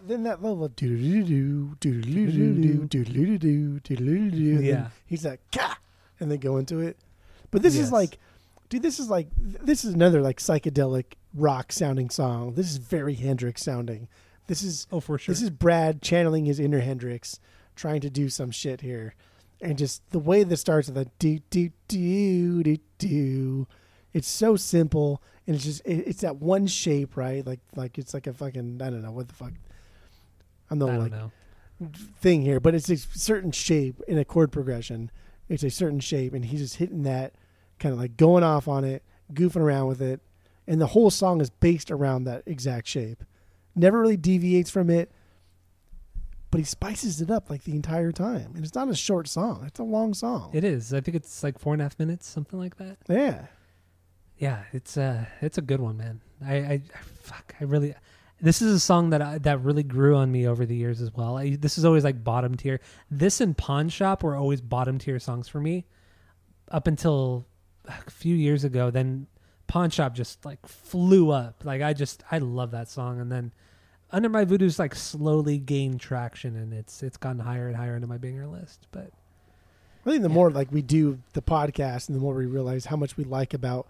Then 0.05 0.23
that 0.23 0.43
level 0.43 0.67
do 0.69 0.95
do 0.95 1.23
do 1.23 1.75
do 1.79 2.01
do 2.01 2.31
do 2.31 2.87
do 2.87 3.37
do 3.37 3.37
do 3.37 3.79
do 3.79 4.29
do 4.31 4.63
Yeah. 4.63 4.89
he's 5.05 5.25
like 5.25 5.41
Ka! 5.51 5.77
and 6.19 6.31
they 6.31 6.37
go 6.37 6.57
into 6.57 6.79
it. 6.79 6.97
But 7.51 7.63
this 7.63 7.75
is 7.77 7.91
like, 7.91 8.19
dude, 8.69 8.81
this 8.81 8.99
is 8.99 9.09
like 9.09 9.27
this 9.37 9.83
is 9.85 9.93
another 9.93 10.21
like 10.21 10.37
psychedelic 10.39 11.13
rock 11.33 11.71
sounding 11.71 12.09
song. 12.09 12.53
This 12.53 12.69
is 12.71 12.77
very 12.77 13.13
Hendrix 13.15 13.63
sounding. 13.63 14.07
This 14.47 14.63
is 14.63 14.87
Oh, 14.91 14.99
for 14.99 15.17
sure. 15.17 15.33
this 15.33 15.41
is 15.41 15.49
Brad 15.49 16.01
channeling 16.01 16.45
his 16.45 16.59
inner 16.59 16.79
Hendrix, 16.79 17.39
trying 17.75 18.01
to 18.01 18.09
do 18.09 18.29
some 18.29 18.49
shit 18.51 18.81
here, 18.81 19.13
and 19.61 19.77
just 19.77 20.09
the 20.11 20.19
way 20.19 20.43
this 20.43 20.61
starts 20.61 20.87
with 20.87 20.97
a 20.97 21.05
do 21.19 21.39
do 21.49 21.69
do 21.87 22.63
do 22.63 22.77
do. 22.97 23.67
It's 24.13 24.27
so 24.29 24.55
simple, 24.55 25.21
and 25.45 25.55
it's 25.55 25.65
just 25.65 25.81
it, 25.85 26.07
it's 26.07 26.21
that 26.21 26.37
one 26.37 26.65
shape, 26.67 27.17
right? 27.17 27.45
Like 27.45 27.59
like 27.75 27.97
it's 27.97 28.13
like 28.13 28.25
a 28.27 28.33
fucking 28.33 28.81
I 28.81 28.89
don't 28.89 29.01
know 29.01 29.11
what 29.11 29.27
the 29.27 29.33
fuck. 29.33 29.51
I'm 30.69 30.79
the 30.79 30.87
I 30.87 30.91
don't 30.91 30.99
like 31.01 31.11
know. 31.11 31.31
thing 32.19 32.41
here, 32.41 32.59
but 32.59 32.73
it's 32.75 32.89
a 32.89 32.97
certain 32.97 33.51
shape 33.51 34.01
in 34.07 34.17
a 34.17 34.25
chord 34.25 34.51
progression. 34.51 35.11
It's 35.49 35.63
a 35.63 35.69
certain 35.69 35.99
shape, 35.99 36.33
and 36.33 36.43
he's 36.45 36.59
just 36.61 36.75
hitting 36.77 37.03
that, 37.03 37.33
kind 37.79 37.93
of 37.93 37.99
like 37.99 38.17
going 38.17 38.43
off 38.43 38.67
on 38.67 38.83
it, 38.83 39.03
goofing 39.33 39.61
around 39.61 39.87
with 39.87 40.01
it, 40.01 40.21
and 40.67 40.81
the 40.81 40.87
whole 40.87 41.09
song 41.09 41.41
is 41.41 41.49
based 41.49 41.91
around 41.91 42.23
that 42.25 42.43
exact 42.45 42.87
shape. 42.87 43.23
Never 43.75 43.99
really 44.01 44.17
deviates 44.17 44.69
from 44.69 44.89
it, 44.89 45.11
but 46.49 46.59
he 46.59 46.63
spices 46.63 47.21
it 47.21 47.29
up 47.29 47.49
like 47.49 47.63
the 47.63 47.75
entire 47.75 48.11
time. 48.11 48.53
And 48.55 48.63
it's 48.63 48.75
not 48.75 48.89
a 48.89 48.95
short 48.95 49.27
song; 49.27 49.63
it's 49.65 49.79
a 49.79 49.83
long 49.83 50.13
song. 50.13 50.49
It 50.53 50.63
is. 50.63 50.93
I 50.93 51.01
think 51.01 51.15
it's 51.15 51.43
like 51.43 51.59
four 51.59 51.73
and 51.73 51.81
a 51.81 51.85
half 51.85 51.99
minutes, 51.99 52.27
something 52.27 52.59
like 52.59 52.77
that. 52.77 52.97
yeah, 53.07 53.45
Yeah, 54.37 54.63
it's 54.73 54.97
uh 54.97 55.25
it's 55.41 55.57
a 55.57 55.61
good 55.61 55.79
one, 55.79 55.97
man. 55.97 56.21
I, 56.45 56.55
I 56.55 56.81
fuck, 57.21 57.55
I 57.59 57.63
really. 57.65 57.93
This 58.39 58.61
is 58.61 58.71
a 58.71 58.79
song 58.79 59.09
that 59.09 59.21
I, 59.21 59.39
that 59.39 59.63
really 59.63 59.81
grew 59.81 60.15
on 60.15 60.31
me 60.31 60.47
over 60.47 60.63
the 60.63 60.75
years 60.75 61.01
as 61.01 61.11
well. 61.11 61.37
I, 61.37 61.55
this 61.55 61.79
is 61.79 61.85
always 61.85 62.03
like 62.03 62.23
bottom 62.23 62.55
tier. 62.55 62.79
This 63.09 63.41
and 63.41 63.57
Pawn 63.57 63.89
Shop 63.89 64.21
were 64.21 64.35
always 64.35 64.61
bottom 64.61 64.99
tier 64.99 65.17
songs 65.17 65.47
for 65.47 65.59
me, 65.59 65.85
up 66.69 66.85
until 66.85 67.47
a 67.87 68.09
few 68.11 68.35
years 68.35 68.63
ago. 68.63 68.89
Then 68.91 69.27
Pawn 69.67 69.89
Shop 69.89 70.13
just 70.13 70.45
like 70.45 70.65
flew 70.65 71.31
up. 71.31 71.63
Like 71.63 71.81
I 71.81 71.93
just 71.93 72.23
I 72.31 72.37
love 72.39 72.71
that 72.71 72.89
song, 72.89 73.19
and 73.19 73.31
then 73.31 73.51
Under 74.11 74.29
My 74.29 74.45
Voodoo's 74.45 74.79
like 74.79 74.95
slowly 74.95 75.57
gained 75.57 75.99
traction, 75.99 76.55
and 76.55 76.73
it's 76.73 77.03
it's 77.03 77.17
gotten 77.17 77.39
higher 77.39 77.67
and 77.67 77.75
higher 77.75 77.95
into 77.95 78.07
my 78.07 78.17
banger 78.17 78.47
list. 78.47 78.87
But 78.91 79.11
I 80.05 80.11
think 80.11 80.21
the 80.23 80.29
Yeah. 80.29 80.35
more 80.35 80.51
like 80.51 80.71
we 80.71 80.81
do 80.81 81.19
the 81.33 81.41
podcast, 81.41 82.07
and 82.09 82.15
the 82.15 82.21
more 82.21 82.33
we 82.35 82.45
realize 82.45 82.85
how 82.85 82.95
much 82.95 83.17
we 83.17 83.23
like 83.23 83.53
about 83.53 83.87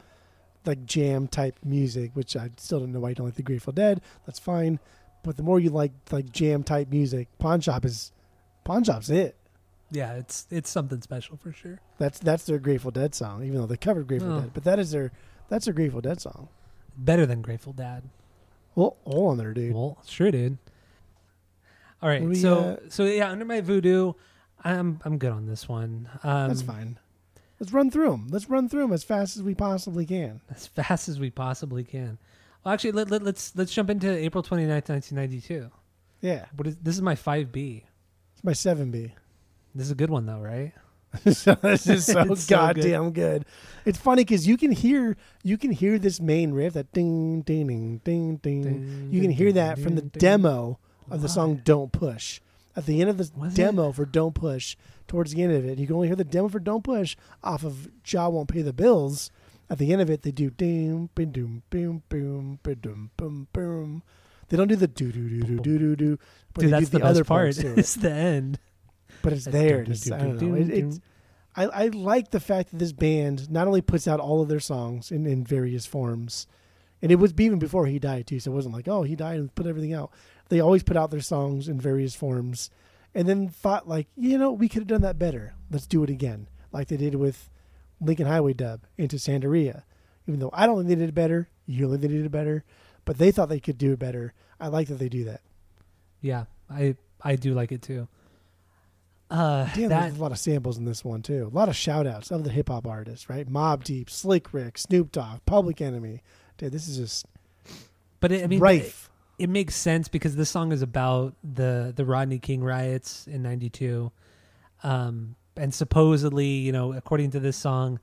like 0.65 0.85
jam 0.85 1.27
type 1.27 1.57
music, 1.63 2.11
which 2.13 2.35
I 2.35 2.49
still 2.57 2.79
don't 2.79 2.91
know 2.91 2.99
why 2.99 3.09
you 3.09 3.15
don't 3.15 3.27
like 3.27 3.35
the 3.35 3.43
Grateful 3.43 3.71
Dead. 3.73 4.01
That's 4.25 4.39
fine, 4.39 4.79
but 5.23 5.37
the 5.37 5.43
more 5.43 5.59
you 5.59 5.69
like 5.69 5.91
like 6.11 6.31
jam 6.31 6.63
type 6.63 6.89
music, 6.89 7.27
Pawn 7.39 7.61
Shop 7.61 7.85
is 7.85 8.11
Pawn 8.63 8.83
Shop's 8.83 9.09
it. 9.09 9.35
Yeah, 9.91 10.13
it's 10.13 10.47
it's 10.51 10.69
something 10.69 11.01
special 11.01 11.37
for 11.37 11.51
sure. 11.51 11.79
That's 11.97 12.19
that's 12.19 12.45
their 12.45 12.59
Grateful 12.59 12.91
Dead 12.91 13.15
song, 13.15 13.43
even 13.43 13.59
though 13.59 13.65
they 13.67 13.77
covered 13.77 14.07
Grateful 14.07 14.33
Oh. 14.33 14.39
Dead. 14.41 14.51
But 14.53 14.63
that 14.65 14.79
is 14.79 14.91
their 14.91 15.11
that's 15.49 15.65
their 15.65 15.73
Grateful 15.73 16.01
Dead 16.01 16.19
song. 16.21 16.49
Better 16.97 17.25
than 17.25 17.41
Grateful 17.41 17.73
Dad. 17.73 18.03
Well, 18.75 18.97
hold 19.05 19.31
on 19.31 19.37
there, 19.37 19.53
dude. 19.53 19.73
Well, 19.73 19.97
sure, 20.05 20.29
dude. 20.31 20.57
All 22.01 22.09
right, 22.09 22.21
we, 22.21 22.35
so 22.35 22.57
uh, 22.59 22.77
so 22.89 23.05
yeah, 23.05 23.29
under 23.31 23.45
my 23.45 23.61
voodoo, 23.61 24.13
I'm 24.63 24.99
I'm 25.03 25.17
good 25.17 25.31
on 25.31 25.47
this 25.47 25.67
one. 25.67 26.09
Um, 26.23 26.47
That's 26.49 26.61
fine. 26.61 26.99
Let's 27.59 27.73
run 27.73 27.89
through 27.89 28.11
them. 28.11 28.27
Let's 28.29 28.49
run 28.49 28.69
through 28.69 28.81
them 28.81 28.93
as 28.93 29.03
fast 29.03 29.35
as 29.35 29.41
we 29.41 29.55
possibly 29.55 30.05
can. 30.05 30.41
as 30.51 30.67
fast 30.67 31.09
as 31.09 31.19
we 31.19 31.31
possibly 31.31 31.83
can. 31.83 32.19
Well, 32.63 32.71
actually, 32.73 32.91
let, 32.91 33.09
let, 33.09 33.23
let's 33.23 33.55
let's 33.55 33.73
jump 33.73 33.89
into 33.89 34.07
April 34.15 34.43
29th, 34.43 34.89
1992. 34.89 35.71
Yeah, 36.21 36.45
What 36.55 36.67
is 36.67 36.75
this? 36.77 36.95
Is 36.95 37.01
my 37.01 37.15
five 37.15 37.51
B. 37.51 37.83
it's 38.33 38.43
my 38.43 38.53
seven 38.53 38.91
B. 38.91 39.13
This 39.77 39.85
is 39.87 39.91
a 39.91 39.95
good 39.95 40.09
one 40.09 40.25
though, 40.25 40.39
right? 40.39 40.73
so 41.31 41.55
this 41.61 41.87
is 41.87 42.05
so 42.05 42.19
It's 42.31 42.43
so 42.43 42.55
goddamn 42.55 43.11
good. 43.11 43.45
It's 43.85 43.97
funny 43.97 44.23
because 44.23 44.47
you 44.47 44.57
can 44.57 44.71
hear 44.71 45.15
you 45.43 45.57
can 45.57 45.71
hear 45.71 45.97
this 45.99 46.19
main 46.19 46.51
riff 46.51 46.73
that 46.73 46.91
ding 46.91 47.41
ding 47.41 47.67
ding 47.67 48.01
ding 48.03 48.37
ding. 48.37 48.61
Ding, 48.63 49.09
You 49.11 49.21
can 49.21 49.29
ding, 49.29 49.37
hear 49.37 49.47
ding, 49.47 49.55
that 49.55 49.79
from 49.79 49.95
the 49.95 50.01
ding, 50.01 50.09
ding. 50.09 50.19
demo 50.19 50.79
of 51.09 51.21
the 51.21 51.29
song 51.29 51.61
"Don't 51.63 51.91
Push." 51.91 52.41
At 52.75 52.85
the 52.85 53.01
end 53.01 53.09
of 53.09 53.17
the 53.17 53.29
Was 53.35 53.53
it? 53.53 53.55
demo 53.57 53.91
for 53.91 54.05
"Don't 54.05 54.35
Push," 54.35 54.75
towards 55.07 55.33
the 55.33 55.41
end 55.41 55.53
of 55.53 55.65
it, 55.65 55.79
you 55.79 55.87
can 55.87 55.95
only 55.95 56.07
hear 56.07 56.15
the 56.15 56.23
demo 56.23 56.47
for 56.49 56.59
"Don't 56.59 56.83
Push" 56.83 57.15
off 57.43 57.63
of 57.63 57.89
"Jah 58.03 58.29
Won't 58.29 58.49
Pay 58.49 58.61
the 58.63 58.73
Bills." 58.73 59.31
At 59.69 59.79
the 59.79 59.91
end 59.91 60.01
of 60.01 60.09
it, 60.09 60.21
they 60.21 60.31
do 60.31 60.49
ding, 60.49 61.09
boom, 61.13 61.31
boom, 61.31 61.63
boom, 61.69 62.03
boom, 62.07 62.59
boom, 62.63 63.11
boom, 63.17 63.47
boom. 63.51 64.03
They 64.49 64.55
don't 64.55 64.69
do 64.69 64.77
the 64.77 64.87
do 64.87 65.11
do 65.11 65.27
do 65.29 65.41
do 65.43 65.59
do 65.59 65.77
do 65.79 65.95
do, 65.95 66.19
but 66.53 66.61
Dude, 66.61 66.67
they 66.69 66.71
that's 66.71 66.89
do 66.89 66.91
the, 66.91 66.99
the, 66.99 67.05
other 67.05 67.23
part. 67.25 67.45
parts 67.55 67.57
to 67.59 67.71
it. 67.73 67.77
It's 67.79 67.95
the 67.95 68.11
end. 68.11 68.59
But 69.21 69.33
it's 69.33 69.45
there. 69.45 69.81
It's, 69.81 70.11
I 70.11 70.19
don't 70.19 70.41
know. 70.41 70.55
It, 70.55 70.69
it's. 70.69 70.99
I, 71.55 71.63
I 71.65 71.87
like 71.87 72.29
the 72.29 72.39
fact 72.39 72.69
that 72.71 72.77
this 72.77 72.93
band 72.93 73.49
not 73.49 73.67
only 73.67 73.81
puts 73.81 74.07
out 74.07 74.19
all 74.19 74.41
of 74.41 74.47
their 74.47 74.59
songs 74.59 75.11
in, 75.11 75.25
in 75.25 75.43
various 75.43 75.87
forms, 75.87 76.45
and 77.01 77.11
it 77.11 77.15
was 77.15 77.33
even 77.39 77.57
before 77.57 77.87
he 77.87 77.97
died 77.97 78.27
too, 78.27 78.39
so 78.39 78.51
it 78.51 78.55
wasn't 78.55 78.75
like 78.75 78.87
oh 78.87 79.03
he 79.03 79.15
died 79.15 79.39
and 79.39 79.53
put 79.55 79.65
everything 79.65 79.93
out. 79.93 80.11
They 80.49 80.59
always 80.59 80.83
put 80.83 80.97
out 80.97 81.11
their 81.11 81.19
songs 81.19 81.67
in 81.67 81.79
various 81.79 82.15
forms, 82.15 82.69
and 83.13 83.27
then 83.27 83.49
thought 83.49 83.87
like 83.87 84.07
you 84.15 84.37
know 84.37 84.51
we 84.51 84.69
could 84.69 84.81
have 84.81 84.87
done 84.87 85.01
that 85.01 85.19
better. 85.19 85.55
Let's 85.71 85.87
do 85.87 86.03
it 86.03 86.09
again, 86.09 86.47
like 86.71 86.87
they 86.87 86.97
did 86.97 87.15
with 87.15 87.49
Lincoln 87.99 88.27
Highway 88.27 88.53
Dub 88.53 88.81
into 88.97 89.17
Santeria. 89.17 89.83
Even 90.27 90.39
though 90.39 90.51
I 90.53 90.65
don't 90.65 90.77
think 90.77 90.89
they 90.89 90.95
did 90.95 91.09
it 91.09 91.15
better, 91.15 91.49
you 91.65 91.89
think 91.89 92.01
they 92.01 92.07
did 92.07 92.25
it 92.25 92.31
better, 92.31 92.65
but 93.05 93.17
they 93.17 93.31
thought 93.31 93.49
they 93.49 93.59
could 93.59 93.77
do 93.77 93.93
it 93.93 93.99
better. 93.99 94.33
I 94.59 94.67
like 94.67 94.87
that 94.89 94.99
they 94.99 95.09
do 95.09 95.23
that. 95.25 95.41
Yeah, 96.21 96.45
I 96.69 96.95
I 97.21 97.35
do 97.35 97.53
like 97.53 97.71
it 97.71 97.81
too. 97.81 98.07
Uh, 99.29 99.65
Damn, 99.73 99.89
that 99.89 100.01
there's 100.03 100.17
a 100.17 100.21
lot 100.21 100.31
of 100.31 100.39
samples 100.39 100.77
in 100.77 100.85
this 100.85 101.03
one 101.03 101.21
too. 101.21 101.49
A 101.51 101.55
lot 101.55 101.67
of 101.67 101.75
shout 101.75 102.07
outs 102.07 102.31
of 102.31 102.43
the 102.43 102.49
hip 102.49 102.69
hop 102.69 102.87
artists, 102.87 103.29
right? 103.29 103.47
Mobb 103.47 103.83
Deep, 103.83 104.09
Slick 104.09 104.53
Rick, 104.53 104.77
Snoop 104.77 105.11
Dogg, 105.11 105.41
Public 105.45 105.81
Enemy. 105.81 106.21
Dude, 106.57 106.71
this 106.71 106.87
is 106.87 106.97
just 106.97 107.25
but 108.19 108.31
it, 108.31 108.43
I 108.43 108.47
mean, 108.47 108.59
rife. 108.59 109.09
It, 109.37 109.43
it 109.43 109.49
makes 109.49 109.75
sense 109.75 110.07
because 110.07 110.35
this 110.35 110.49
song 110.49 110.71
is 110.71 110.81
about 110.81 111.35
the 111.43 111.93
the 111.95 112.05
Rodney 112.05 112.39
King 112.39 112.63
riots 112.63 113.27
in 113.27 113.43
'92, 113.43 114.11
um, 114.83 115.35
and 115.57 115.73
supposedly, 115.73 116.47
you 116.47 116.71
know, 116.71 116.93
according 116.93 117.31
to 117.31 117.41
this 117.41 117.57
song, 117.57 117.99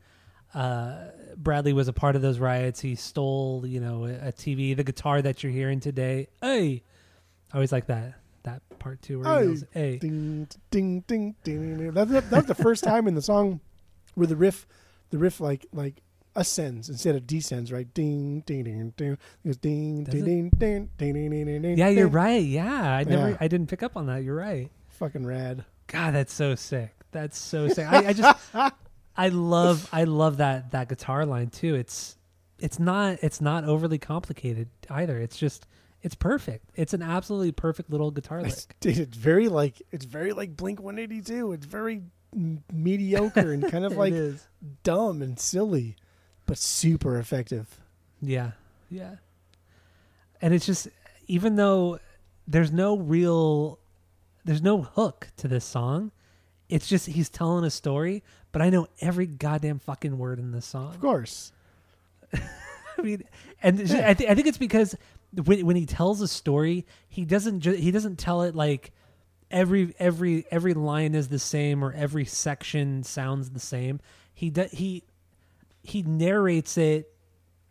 uh, 0.55 1.07
Bradley 1.37 1.73
was 1.73 1.89
a 1.89 1.95
part 1.95 2.17
of 2.17 2.23
those 2.23 2.39
riots. 2.39 2.81
He 2.81 2.97
stole, 2.97 3.65
you 3.67 3.81
know, 3.81 4.05
a, 4.05 4.29
a 4.29 4.33
TV, 4.33 4.77
the 4.77 4.85
guitar 4.85 5.23
that 5.23 5.43
you're 5.43 5.53
hearing 5.53 5.81
today. 5.81 6.29
Hey, 6.43 6.83
I 7.51 7.57
always 7.57 7.73
like 7.73 7.87
that 7.87 8.15
that 8.45 8.63
part 8.79 9.03
too. 9.03 9.21
Where 9.21 9.41
he 9.41 9.47
yells, 9.47 9.65
hey. 9.73 9.99
ding, 9.99 10.49
ding, 10.71 11.05
ding, 11.07 11.35
ding. 11.43 11.91
That's 11.93 12.11
that 12.11 12.31
was 12.31 12.47
the 12.47 12.55
first 12.55 12.85
time 12.85 13.07
in 13.09 13.15
the 13.15 13.23
song 13.23 13.61
where 14.15 14.27
the 14.27 14.37
riff, 14.37 14.67
the 15.11 15.19
riff 15.19 15.41
like 15.41 15.67
like 15.73 16.01
ascends 16.37 16.89
instead 16.89 17.15
of 17.15 17.27
descends, 17.27 17.71
right? 17.73 17.93
Ding, 17.93 18.41
ding, 18.47 18.65
ding, 18.65 18.93
ding. 18.97 19.13
It 19.13 19.19
goes 19.45 19.57
ding, 19.57 20.05
ding, 20.05 20.25
ding, 20.25 20.51
ding, 20.59 20.91
ding, 20.97 21.13
ding, 21.15 21.31
ding, 21.31 21.63
ding. 21.63 21.79
Yeah, 21.79 21.89
you're 21.89 22.09
right. 22.09 22.43
Yeah, 22.43 22.95
I 22.97 23.05
never. 23.05 23.37
I 23.41 23.49
didn't 23.49 23.69
pick 23.69 23.83
up 23.83 23.97
on 23.97 24.07
that. 24.07 24.23
You're 24.23 24.37
right. 24.37 24.71
Fucking 24.89 25.27
rad. 25.27 25.65
God, 25.87 26.15
that's 26.15 26.33
so 26.33 26.55
sick. 26.55 26.95
That's 27.13 27.39
so 27.39 27.69
sick. 27.69 27.87
I, 27.87 28.09
I 28.09 28.13
just, 28.13 28.39
I 29.17 29.29
love, 29.29 29.89
I 29.93 30.05
love 30.05 30.39
that 30.39 30.73
that 30.73 30.89
guitar 30.89 31.25
line 31.27 31.51
too. 31.51 31.75
It's, 31.75 32.17
it's 32.59 32.79
not, 32.79 33.19
it's 33.23 33.41
not 33.41 33.65
overly 33.65 33.99
complicated 33.99 34.69
either. 34.91 35.19
It's 35.19 35.37
just, 35.37 35.67
it's 36.05 36.15
perfect. 36.15 36.71
It's 36.77 36.93
an 36.95 37.03
absolutely 37.03 37.51
perfect 37.51 37.91
little 37.91 38.11
guitar 38.13 38.43
lick. 38.43 38.53
It's, 38.53 38.67
dude, 38.79 38.99
it's 38.99 39.17
very 39.17 39.49
like 39.49 39.83
it's 39.91 40.05
very 40.05 40.33
like 40.33 40.57
Blink 40.57 40.81
182. 40.81 41.53
It's 41.53 41.67
very 41.67 42.03
m- 42.33 42.63
mediocre 42.73 43.53
and 43.53 43.69
kind 43.71 43.85
of 43.89 43.97
like 43.97 44.13
is. 44.13 44.47
dumb 44.85 45.23
and 45.23 45.41
silly, 45.41 45.97
but 46.47 46.59
super 46.59 47.19
effective. 47.19 47.81
Yeah, 48.21 48.53
yeah. 48.91 49.17
And 50.43 50.53
it's 50.53 50.67
just, 50.67 50.89
even 51.27 51.57
though 51.57 51.99
there's 52.47 52.71
no 52.71 52.99
real, 52.99 53.79
there's 54.45 54.63
no 54.63 54.83
hook 54.83 55.29
to 55.39 55.49
this 55.49 55.65
song. 55.65 56.11
It's 56.69 56.87
just 56.87 57.07
he's 57.07 57.31
telling 57.31 57.65
a 57.65 57.71
story, 57.71 58.23
but 58.53 58.61
I 58.63 58.69
know 58.71 58.89
every 59.01 59.27
goddamn 59.27 59.79
fucking 59.79 60.19
word 60.19 60.39
in 60.39 60.51
this 60.53 60.67
song. 60.67 60.95
Of 60.95 61.01
course. 61.01 61.53
I 62.35 63.03
mean, 63.03 63.23
and 63.63 63.81
it's- 63.81 63.99
I, 63.99 64.15
th- 64.15 64.31
I 64.31 64.35
think 64.35 64.47
it's 64.47 64.59
because 64.59 64.95
when, 65.45 65.67
when 65.67 65.77
he 65.77 65.87
tells 65.87 66.21
a 66.21 66.29
story, 66.29 66.87
he 67.09 67.25
doesn't 67.25 67.61
ju- 67.61 67.73
he 67.73 67.91
doesn't 67.91 68.19
tell 68.19 68.43
it 68.43 68.55
like 68.55 68.93
every 69.51 69.95
every 69.99 70.47
every 70.51 70.75
line 70.75 71.15
is 71.15 71.29
the 71.29 71.39
same 71.39 71.85
or 71.85 71.93
every 71.93 72.25
section 72.25 73.03
sounds 73.03 73.51
the 73.51 73.61
same. 73.61 74.01
He 74.33 74.51
do, 74.51 74.65
he 74.73 75.05
he 75.83 76.03
narrates 76.03 76.79
it 76.79 77.11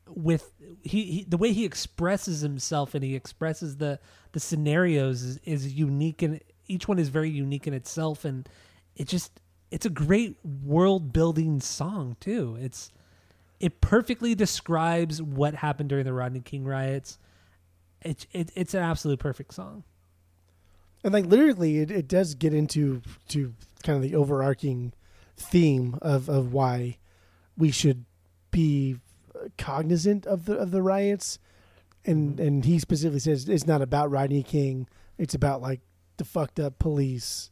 with 0.07 0.51
he, 0.81 1.03
he 1.03 1.23
the 1.23 1.37
way 1.37 1.53
he 1.53 1.65
expresses 1.65 2.41
himself 2.41 2.93
and 2.93 3.03
he 3.03 3.15
expresses 3.15 3.77
the 3.77 3.99
the 4.31 4.39
scenarios 4.39 5.23
is, 5.23 5.39
is 5.43 5.73
unique 5.73 6.21
and 6.21 6.41
each 6.67 6.87
one 6.87 6.99
is 6.99 7.09
very 7.09 7.29
unique 7.29 7.67
in 7.67 7.73
itself 7.73 8.25
and 8.25 8.47
it 8.95 9.07
just 9.07 9.39
it's 9.71 9.87
a 9.87 9.89
great 9.89 10.37
world 10.43 11.11
building 11.11 11.59
song 11.59 12.15
too. 12.19 12.57
It's 12.59 12.91
it 13.59 13.81
perfectly 13.81 14.35
describes 14.35 15.21
what 15.21 15.55
happened 15.55 15.89
during 15.89 16.05
the 16.05 16.13
Rodney 16.13 16.41
King 16.41 16.63
riots. 16.63 17.17
It, 18.03 18.27
it 18.31 18.51
it's 18.55 18.73
an 18.73 18.83
absolute 18.83 19.19
perfect 19.19 19.53
song. 19.53 19.83
And 21.03 21.13
like 21.13 21.25
lyrically, 21.25 21.79
it, 21.79 21.91
it 21.91 22.07
does 22.07 22.35
get 22.35 22.53
into 22.53 23.01
to 23.29 23.53
kind 23.83 23.97
of 23.97 24.01
the 24.01 24.15
overarching 24.15 24.93
theme 25.35 25.97
of, 26.01 26.29
of 26.29 26.53
why 26.53 26.97
we 27.57 27.71
should 27.71 28.05
be 28.51 28.97
cognizant 29.57 30.25
of 30.25 30.45
the 30.45 30.57
of 30.57 30.71
the 30.71 30.81
riots. 30.81 31.39
And 32.05 32.33
mm-hmm. 32.33 32.47
and 32.47 32.65
he 32.65 32.79
specifically 32.79 33.19
says 33.19 33.47
it's 33.47 33.67
not 33.67 33.81
about 33.81 34.11
Rodney 34.11 34.43
King. 34.43 34.87
It's 35.17 35.33
about 35.33 35.61
like 35.61 35.81
the 36.17 36.25
fucked 36.25 36.59
up 36.59 36.79
police, 36.79 37.51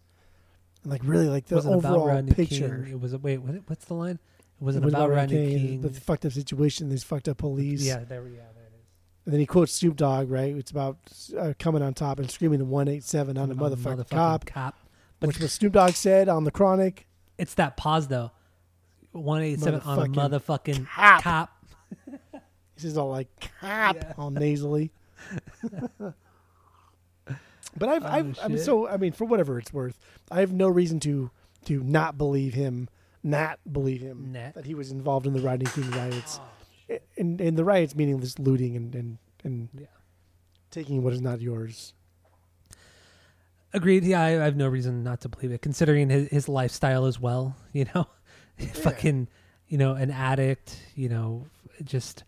and 0.84 0.92
like 0.92 1.02
really 1.04 1.28
like 1.28 1.46
It 1.46 1.50
the 1.50 1.58
about 1.60 1.86
overall 1.86 2.24
picture. 2.24 2.84
King. 2.84 2.94
It 2.94 3.00
was 3.02 3.16
wait, 3.18 3.38
what, 3.40 3.56
what's 3.68 3.86
the 3.86 3.94
line? 3.94 4.20
It 4.60 4.64
wasn't 4.64 4.84
It 4.84 4.86
was 4.86 4.94
about, 4.94 5.10
Rodney 5.10 5.54
and 5.56 5.70
King. 5.70 5.82
the 5.82 5.90
fucked 5.90 6.26
up 6.26 6.34
situation. 6.34 6.90
These 6.90 7.04
fucked 7.04 7.28
up 7.30 7.38
police. 7.38 7.86
yeah, 7.86 8.00
there 8.00 8.24
we 8.24 8.32
yeah, 8.32 8.38
there 8.38 8.61
it 8.61 8.61
is. 8.61 8.61
And 9.26 9.34
then 9.34 9.40
he 9.40 9.46
quotes 9.46 9.72
Snoop 9.74 9.96
Dogg, 9.96 10.32
right? 10.32 10.56
It's 10.56 10.72
about 10.72 10.98
uh, 11.38 11.54
coming 11.60 11.82
on 11.84 11.94
top 11.94 12.18
and 12.20 12.30
screaming 12.30 12.58
the 12.60 12.66
187 12.66 13.38
on 13.38 13.50
a 13.50 13.54
About 13.54 13.72
motherfucking 13.74 14.10
cop, 14.10 14.46
cop. 14.46 14.76
But 15.20 15.28
which 15.28 15.40
was 15.40 15.52
Snoop 15.54 15.74
Dogg 15.74 15.92
said 15.92 16.28
on 16.28 16.44
the 16.44 16.52
Chronic. 16.52 17.08
it's 17.38 17.54
that 17.56 17.78
pause 17.78 18.08
though. 18.08 18.32
One 19.12 19.42
eight 19.44 19.60
seven 19.60 19.82
on 19.82 20.00
a 20.00 20.06
Motherfucking 20.06 20.16
motherfucking 20.86 20.88
cop. 20.88 21.22
cop. 21.24 21.66
He 22.76 22.88
says 22.88 22.98
all 22.98 23.10
like 23.12 23.28
cop 23.60 23.96
Yeah. 23.96 24.14
all 24.18 24.32
nasally. 24.32 24.92
but 27.78 27.90
I've, 27.90 28.04
Oh, 28.04 28.08
I've 28.08 28.40
I 28.42 28.48
mean, 28.48 28.58
so 28.58 28.88
I 28.88 28.98
mean, 28.98 29.12
for 29.12 29.26
whatever 29.26 29.60
it's 29.60 29.72
worth, 29.72 30.00
I 30.32 30.40
have 30.40 30.52
no 30.52 30.68
reason 30.68 31.00
to 31.02 31.30
to 31.66 31.84
not 31.84 32.18
believe 32.18 32.54
him, 32.56 32.90
not 33.24 33.60
believe 33.72 34.02
him 34.02 34.32
Net. 34.32 34.56
that 34.56 34.66
he 34.66 34.74
was 34.74 34.90
involved 34.92 35.28
in 35.28 35.34
the 35.34 35.42
Rodney 35.42 35.68
King 35.68 35.92
riots, 35.92 36.40
and 37.22 37.40
and 37.40 37.58
the 37.58 37.64
riots 37.64 37.96
meaning 37.96 38.20
this 38.20 38.38
looting 38.40 38.76
and 38.76 38.94
and 38.96 39.18
and 39.44 39.70
Yeah. 39.74 39.86
taking 40.72 41.04
what 41.04 41.14
is 41.14 41.22
not 41.22 41.40
yours. 41.42 41.94
Agreed. 43.74 44.04
Yeah, 44.04 44.22
I, 44.22 44.28
I 44.42 44.44
have 44.44 44.58
no 44.58 44.68
reason 44.68 45.02
not 45.04 45.22
to 45.22 45.30
believe 45.30 45.52
it, 45.54 45.62
considering 45.62 46.10
his, 46.10 46.28
his 46.30 46.50
lifestyle 46.50 47.06
as 47.06 47.20
well. 47.20 47.56
You 47.74 47.86
know, 47.96 48.06
fucking, 48.84 49.30
you 49.70 49.78
know, 49.78 49.94
an 49.94 50.12
addict. 50.12 50.78
You 50.96 51.08
know, 51.08 51.46
just 51.86 52.26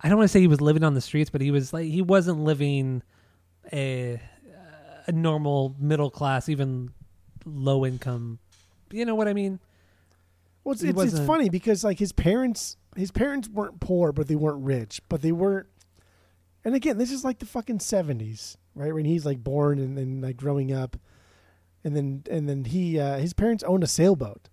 I 0.00 0.08
don't 0.08 0.16
want 0.16 0.28
to 0.28 0.32
say 0.32 0.40
he 0.40 0.46
was 0.46 0.62
living 0.62 0.82
on 0.84 0.94
the 0.94 1.02
streets, 1.02 1.28
but 1.28 1.42
he 1.42 1.50
was 1.50 1.74
like 1.74 1.84
he 1.84 2.00
wasn't 2.00 2.40
living 2.40 3.02
a 3.72 4.18
a 5.06 5.12
normal 5.12 5.76
middle 5.78 6.10
class, 6.10 6.48
even 6.48 6.90
low 7.44 7.84
income. 7.84 8.38
You 8.90 9.04
know 9.04 9.14
what 9.14 9.28
I 9.28 9.34
mean? 9.34 9.60
Well, 10.64 10.72
it's, 10.72 10.82
it's, 10.82 11.02
it's 11.14 11.26
funny 11.26 11.48
because 11.50 11.84
like 11.84 11.98
his 11.98 12.12
parents, 12.12 12.76
his 12.96 13.10
parents 13.10 13.48
weren't 13.48 13.80
poor, 13.80 14.12
but 14.12 14.28
they 14.28 14.34
weren't 14.36 14.64
rich, 14.64 15.00
but 15.08 15.22
they 15.22 15.32
weren't. 15.32 15.66
And 16.64 16.74
again, 16.74 16.98
this 16.98 17.10
is 17.10 17.24
like 17.24 17.38
the 17.38 17.46
fucking 17.46 17.80
seventies, 17.80 18.58
right? 18.74 18.92
When 18.94 19.04
he's 19.04 19.24
like 19.24 19.42
born 19.42 19.78
and 19.78 19.96
then 19.96 20.20
like 20.20 20.36
growing 20.36 20.72
up, 20.72 20.96
and 21.84 21.96
then 21.96 22.22
and 22.30 22.48
then 22.48 22.64
he 22.64 22.98
uh, 22.98 23.18
his 23.18 23.32
parents 23.32 23.64
owned 23.64 23.82
a 23.84 23.86
sailboat, 23.88 24.48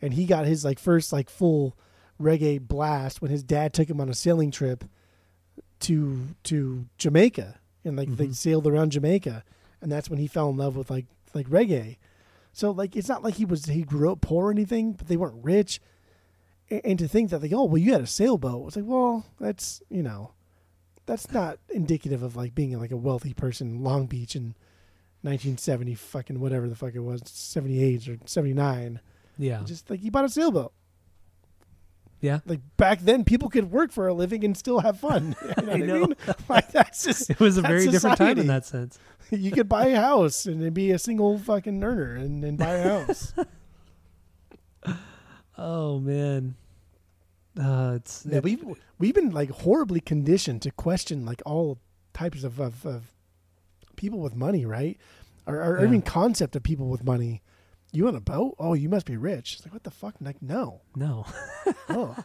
and 0.00 0.14
he 0.14 0.24
got 0.26 0.46
his 0.46 0.64
like 0.64 0.78
first 0.78 1.12
like 1.12 1.28
full 1.28 1.76
reggae 2.20 2.60
blast 2.60 3.20
when 3.20 3.30
his 3.30 3.42
dad 3.42 3.72
took 3.74 3.90
him 3.90 4.00
on 4.00 4.08
a 4.08 4.14
sailing 4.14 4.50
trip 4.50 4.84
to 5.80 6.28
to 6.44 6.86
Jamaica, 6.98 7.58
and 7.84 7.96
like 7.96 8.16
they 8.16 8.28
Mhm. 8.28 8.34
sailed 8.34 8.66
around 8.66 8.92
Jamaica, 8.92 9.44
and 9.80 9.90
that's 9.90 10.08
when 10.08 10.18
he 10.18 10.26
fell 10.26 10.48
in 10.50 10.56
love 10.56 10.76
with 10.76 10.90
like 10.90 11.06
like 11.34 11.48
reggae. 11.48 11.96
So 12.52 12.70
like 12.70 12.96
it's 12.96 13.08
not 13.08 13.22
like 13.22 13.34
he 13.34 13.44
was 13.44 13.66
he 13.66 13.82
grew 13.82 14.12
up 14.12 14.20
poor 14.20 14.46
or 14.48 14.50
anything, 14.50 14.92
but 14.92 15.08
they 15.08 15.16
weren't 15.16 15.44
rich. 15.44 15.80
And 16.84 16.98
to 16.98 17.08
think 17.08 17.30
that 17.30 17.42
like 17.42 17.52
oh 17.52 17.64
well 17.64 17.78
you 17.78 17.92
had 17.92 18.00
a 18.00 18.06
sailboat, 18.06 18.68
it's 18.68 18.76
like 18.76 18.84
well 18.86 19.26
that's 19.40 19.82
you 19.90 20.02
know, 20.02 20.32
that's 21.06 21.30
not 21.32 21.58
indicative 21.70 22.22
of 22.22 22.34
like 22.36 22.54
being 22.54 22.78
like 22.78 22.92
a 22.92 22.96
wealthy 22.96 23.34
person 23.34 23.68
in 23.76 23.82
Long 23.82 24.06
Beach 24.06 24.34
in 24.36 24.54
1970 25.22 25.94
fucking 25.94 26.40
whatever 26.40 26.68
the 26.68 26.74
fuck 26.74 26.94
it 26.94 27.00
was 27.00 27.20
78 27.26 28.08
or 28.08 28.18
79. 28.24 29.00
Yeah, 29.38 29.62
Just 29.64 29.88
like 29.90 30.02
you 30.02 30.10
bought 30.10 30.24
a 30.24 30.28
sailboat. 30.28 30.72
yeah. 32.20 32.40
Like 32.46 32.60
back 32.76 33.00
then, 33.00 33.24
people 33.24 33.48
could 33.48 33.70
work 33.70 33.92
for 33.92 34.06
a 34.08 34.14
living 34.14 34.44
and 34.44 34.56
still 34.56 34.80
have 34.80 34.98
fun. 34.98 35.34
You 35.60 35.66
know 35.66 35.72
I, 35.72 35.74
I 35.74 35.78
know. 35.78 35.94
mean? 36.06 36.16
Like 36.48 36.70
that's 36.72 37.04
just 37.04 37.30
It 37.30 37.40
was 37.40 37.56
a 37.58 37.62
very 37.62 37.86
different 37.88 38.18
time 38.18 38.38
in 38.38 38.46
that 38.48 38.64
sense. 38.66 38.98
you 39.30 39.50
could 39.50 39.68
buy 39.68 39.86
a 39.88 39.96
house 40.00 40.46
and 40.46 40.72
be 40.74 40.90
a 40.90 40.98
single 40.98 41.38
fucking 41.38 41.82
earner 41.84 42.14
and, 42.14 42.44
and 42.44 42.58
buy 42.58 42.74
a 42.74 42.82
house. 43.04 43.32
Oh 45.58 46.00
man, 46.00 46.56
uh, 47.60 47.94
it's 47.96 48.24
Yeah, 48.28 48.38
it- 48.38 48.44
we've 48.44 48.64
we've 48.98 49.14
been 49.14 49.30
like 49.30 49.50
horribly 49.50 50.00
conditioned 50.00 50.62
to 50.62 50.70
question 50.70 51.24
like 51.26 51.42
all 51.46 51.78
types 52.14 52.44
of 52.44 52.60
of, 52.60 52.84
of 52.86 53.12
people 53.96 54.20
with 54.20 54.34
money, 54.34 54.64
right? 54.64 54.98
Or, 55.46 55.56
or 55.62 55.78
Yeah. 55.80 55.86
even 55.86 56.02
concept 56.02 56.56
of 56.56 56.62
people 56.62 56.88
with 56.88 57.04
money. 57.04 57.42
You 57.92 58.08
on 58.08 58.14
a 58.14 58.20
boat? 58.20 58.54
Oh, 58.58 58.72
you 58.74 58.88
must 58.88 59.04
be 59.04 59.16
rich. 59.18 59.54
It's 59.54 59.64
like 59.66 59.72
what 59.74 59.84
the 59.84 59.90
fuck? 59.90 60.14
Like 60.20 60.40
no. 60.42 60.80
no. 60.96 61.26
Oh, 61.88 62.16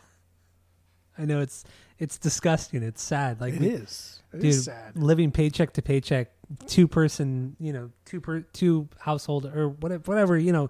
I 1.18 1.26
know 1.26 1.42
it's 1.42 1.64
it's 2.00 2.18
disgusting. 2.18 2.84
It's 2.84 3.02
sad. 3.02 3.42
Like 3.42 3.56
it 3.56 3.60
we- 3.60 3.70
is. 3.70 4.22
It 4.34 4.38
dude, 4.42 4.46
is 4.46 4.66
sad. 4.66 4.96
living 4.98 5.32
paycheck 5.32 5.74
to 5.74 5.82
paycheck, 5.82 6.32
two 6.68 6.88
person, 6.88 7.56
you 7.60 7.74
know, 7.74 7.90
two 8.06 8.22
per 8.22 8.42
two 8.42 8.88
household 9.00 9.46
or 9.46 9.70
whatever, 9.70 10.04
whatever, 10.06 10.38
you 10.38 10.52
know, 10.54 10.70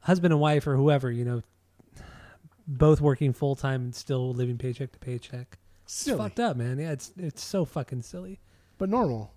husband 0.00 0.32
and 0.32 0.40
wife 0.40 0.66
or 0.66 0.76
whoever, 0.76 1.10
you 1.10 1.24
know, 1.24 1.42
both 2.78 3.00
working 3.00 3.32
full 3.32 3.56
time 3.56 3.82
and 3.82 3.94
still 3.94 4.32
living 4.32 4.56
paycheck 4.58 4.92
to 4.92 4.98
paycheck. 4.98 5.58
It's 5.84 6.08
fucked 6.10 6.38
up, 6.40 6.56
man. 6.56 6.78
Yeah, 6.78 6.92
it's 6.92 7.12
it's 7.16 7.42
so 7.44 7.64
fucking 7.64 8.02
silly. 8.02 8.38
but 8.78 8.88
normal, 8.88 9.32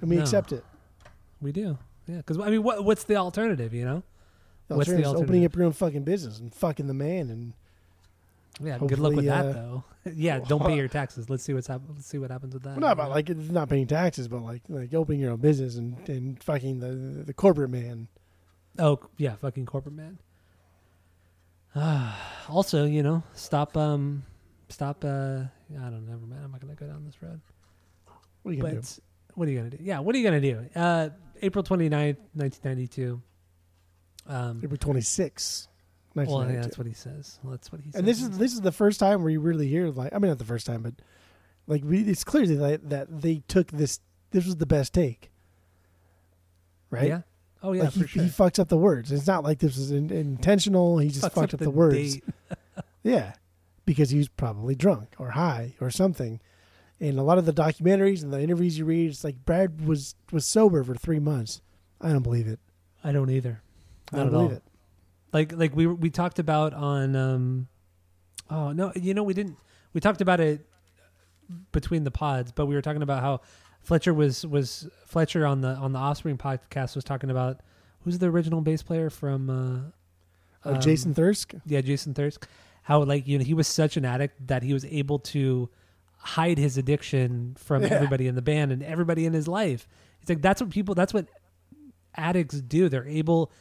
and 0.00 0.08
we 0.08 0.16
No. 0.16 0.22
accept 0.22 0.52
it. 0.52 0.64
We 1.40 1.52
do, 1.52 1.76
yeah. 2.06 2.18
Because 2.18 2.38
I 2.38 2.50
mean, 2.50 2.62
what 2.62 2.84
what's 2.84 3.04
the 3.04 3.16
alternative? 3.16 3.74
You 3.74 3.84
know, 3.84 4.02
The 4.68 4.76
What's 4.76 4.88
the 4.88 4.96
alternative 4.96 5.22
opening 5.22 5.44
up 5.44 5.54
your 5.56 5.64
own 5.64 5.72
fucking 5.72 6.04
business 6.04 6.38
and 6.38 6.54
fucking 6.54 6.86
the 6.86 6.94
man 6.94 7.30
and 7.30 7.52
Yeah, 8.60 8.78
good 8.78 8.98
luck 8.98 9.14
with 9.14 9.24
that 9.26 9.46
uh, 9.46 9.52
though. 9.52 9.84
yeah, 10.14 10.38
don't 10.38 10.64
pay 10.64 10.76
your 10.82 10.88
taxes. 10.88 11.28
Let's 11.28 11.42
see 11.42 11.54
what's 11.54 11.66
hap- 11.66 11.82
Let's 11.88 12.06
see 12.06 12.18
what 12.18 12.30
happens 12.30 12.54
with 12.54 12.62
that. 12.62 12.70
well, 12.70 12.80
not 12.80 12.92
about 12.92 13.10
like 13.10 13.28
it's 13.28 13.50
not 13.50 13.68
paying 13.68 13.86
taxes, 13.88 14.28
but 14.28 14.42
like 14.42 14.62
like 14.68 14.94
opening 14.94 15.20
your 15.20 15.32
own 15.32 15.40
business 15.40 15.76
and, 15.76 16.08
and 16.08 16.42
fucking 16.42 16.78
the 16.80 17.24
the 17.24 17.34
corporate 17.34 17.70
man. 17.70 18.06
Oh 18.78 19.00
yeah, 19.16 19.34
fucking 19.36 19.66
corporate 19.66 19.94
man. 19.96 20.18
Ah, 21.74 22.44
also, 22.48 22.84
you 22.84 23.02
know, 23.02 23.22
stop. 23.34 23.76
Um, 23.76 24.24
stop. 24.68 25.04
Uh, 25.04 25.08
I 25.08 25.48
don't 25.70 26.06
know. 26.06 26.12
Never 26.12 26.26
mind. 26.26 26.44
I'm 26.44 26.50
not 26.52 26.60
gonna 26.60 26.74
go 26.74 26.86
down 26.86 27.04
this 27.04 27.20
road. 27.22 27.40
What 28.42 28.52
are 28.52 28.54
you 28.54 28.62
gonna 28.62 28.74
But 28.76 28.84
do? 28.84 29.02
what 29.34 29.48
are 29.48 29.50
you 29.50 29.58
gonna 29.58 29.70
do? 29.70 29.78
Yeah, 29.80 29.98
what 30.00 30.14
are 30.14 30.18
you 30.18 30.24
gonna 30.24 30.40
do? 30.40 30.66
Uh, 30.74 31.10
April 31.42 31.62
29th, 31.62 32.16
1992. 32.34 33.22
Um, 34.26 34.60
April 34.62 34.76
twenty 34.76 35.00
six. 35.00 35.68
well, 36.14 36.44
yeah, 36.50 36.60
that's 36.60 36.76
what 36.76 36.86
he 36.86 36.92
says. 36.92 37.38
Well, 37.42 37.52
that's 37.52 37.72
what 37.72 37.80
he 37.80 37.90
says. 37.90 37.98
and 37.98 38.06
this 38.06 38.20
is 38.20 38.36
this 38.36 38.52
is 38.52 38.60
the 38.60 38.72
first 38.72 39.00
time 39.00 39.22
where 39.22 39.30
you 39.30 39.40
really 39.40 39.68
hear 39.68 39.88
like 39.88 40.12
I 40.12 40.18
mean 40.18 40.28
not 40.30 40.36
the 40.38 40.44
first 40.44 40.66
time, 40.66 40.82
but 40.82 40.94
like 41.66 41.82
we, 41.82 42.00
it's 42.02 42.24
clear 42.24 42.46
that 42.46 42.90
that 42.90 43.22
they 43.22 43.42
took 43.48 43.70
this. 43.70 44.00
This 44.30 44.44
was 44.44 44.56
the 44.56 44.66
best 44.66 44.92
take, 44.92 45.30
right? 46.90 47.08
Yeah. 47.08 47.20
Oh 47.62 47.72
yeah, 47.72 47.84
like 47.84 47.92
he, 47.94 48.06
sure. 48.06 48.22
he 48.22 48.28
fucks 48.28 48.58
up 48.58 48.68
the 48.68 48.76
words. 48.76 49.10
It's 49.10 49.26
not 49.26 49.42
like 49.44 49.58
this 49.58 49.76
was 49.76 49.90
in, 49.90 50.10
intentional. 50.10 50.98
He 50.98 51.08
just 51.08 51.24
Fucks 51.24 51.32
fucked 51.32 51.54
up, 51.54 51.60
the, 51.60 51.70
words. 51.70 52.18
Yeah, 53.02 53.34
because 53.86 54.10
he 54.10 54.18
was 54.18 54.28
probably 54.28 54.74
drunk 54.74 55.14
or 55.18 55.30
high 55.30 55.74
or 55.80 55.90
something. 55.90 56.40
And 57.00 57.18
a 57.18 57.22
lot 57.22 57.38
of 57.38 57.46
the 57.46 57.52
documentaries 57.52 58.22
and 58.22 58.32
the 58.32 58.40
interviews 58.40 58.76
you 58.78 58.84
read, 58.84 59.10
it's 59.10 59.24
like 59.24 59.44
Brad 59.44 59.86
was 59.86 60.14
was 60.32 60.44
sober 60.46 60.82
for 60.84 60.94
three 60.94 61.20
months. 61.20 61.62
I 62.00 62.10
don't 62.10 62.22
believe 62.22 62.46
it. 62.48 62.58
I 63.02 63.12
don't 63.12 63.30
either. 63.30 63.62
I 64.12 64.16
Not 64.18 64.24
don't 64.24 64.26
at 64.26 64.32
believe 64.32 64.50
all. 64.50 64.56
it. 64.56 64.62
like 65.32 65.52
like 65.52 65.76
we 65.76 65.86
we 65.86 66.10
talked 66.10 66.38
about 66.38 66.74
on 66.74 67.14
um 67.16 67.68
oh 68.50 68.72
no 68.72 68.92
you 68.94 69.14
know 69.14 69.22
we 69.22 69.32
didn't 69.34 69.56
we 69.92 70.00
talked 70.00 70.20
about 70.20 70.40
it 70.40 70.66
between 71.72 72.04
the 72.04 72.10
pods 72.10 72.52
but 72.52 72.66
we 72.66 72.74
were 72.74 72.82
talking 72.82 73.02
about 73.02 73.20
how 73.22 73.40
Fletcher 73.82 74.12
was 74.14 74.46
was 74.46 74.88
Fletcher 75.06 75.46
on 75.46 75.60
the 75.60 75.68
on 75.68 75.92
the 75.92 75.98
Offspring 75.98 76.36
podcast 76.38 76.94
was 76.94 77.04
talking 77.04 77.30
about 77.30 77.60
who's 78.02 78.18
the 78.18 78.26
original 78.26 78.60
bass 78.60 78.82
player 78.82 79.10
from 79.10 79.50
uh 79.50 79.90
Oh, 80.64 80.74
um, 80.74 80.80
Jason 80.80 81.14
Thirsk. 81.14 81.54
yeah 81.66 81.80
Jason 81.80 82.14
Thirsk. 82.14 82.48
How 82.82 83.02
like 83.04 83.26
you 83.28 83.38
know 83.38 83.44
he 83.44 83.54
was 83.54 83.68
such 83.68 83.96
an 83.96 84.04
addict 84.04 84.48
that 84.48 84.62
he 84.62 84.72
was 84.72 84.84
able 84.86 85.18
to 85.20 85.68
hide 86.16 86.58
his 86.58 86.76
addiction 86.76 87.54
from 87.56 87.82
Yeah. 87.84 87.90
everybody 87.90 88.26
in 88.26 88.34
the 88.34 88.42
band 88.42 88.72
and 88.72 88.82
everybody 88.82 89.24
in 89.24 89.32
his 89.32 89.46
life. 89.46 89.86
It's 90.20 90.28
like 90.28 90.42
that's 90.42 90.60
what 90.60 90.70
people 90.70 90.94
that's 90.94 91.14
what 91.14 91.26
addicts 92.16 92.60
do. 92.60 92.88
They're 92.88 93.06
able 93.06 93.52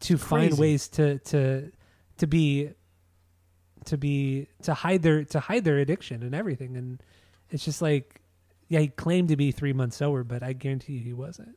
to 0.00 0.16
find 0.16 0.56
ways 0.58 0.88
to 0.88 1.18
to 1.18 1.70
to 2.18 2.26
be 2.26 2.70
to 3.84 3.98
be 3.98 4.48
to 4.62 4.72
hide 4.74 5.02
their 5.02 5.24
to 5.24 5.40
hide 5.40 5.64
their 5.64 5.78
addiction 5.78 6.22
and 6.22 6.34
everything. 6.34 6.76
And 6.76 7.02
it's 7.50 7.64
just 7.64 7.82
like 7.82 8.22
yeah 8.68 8.80
he 8.80 8.88
claimed 8.88 9.28
to 9.28 9.36
be 9.36 9.50
three 9.52 9.72
months 9.72 9.96
sober 9.96 10.24
but 10.24 10.42
i 10.42 10.52
guarantee 10.52 10.94
you 10.94 11.00
he 11.04 11.12
wasn't 11.12 11.56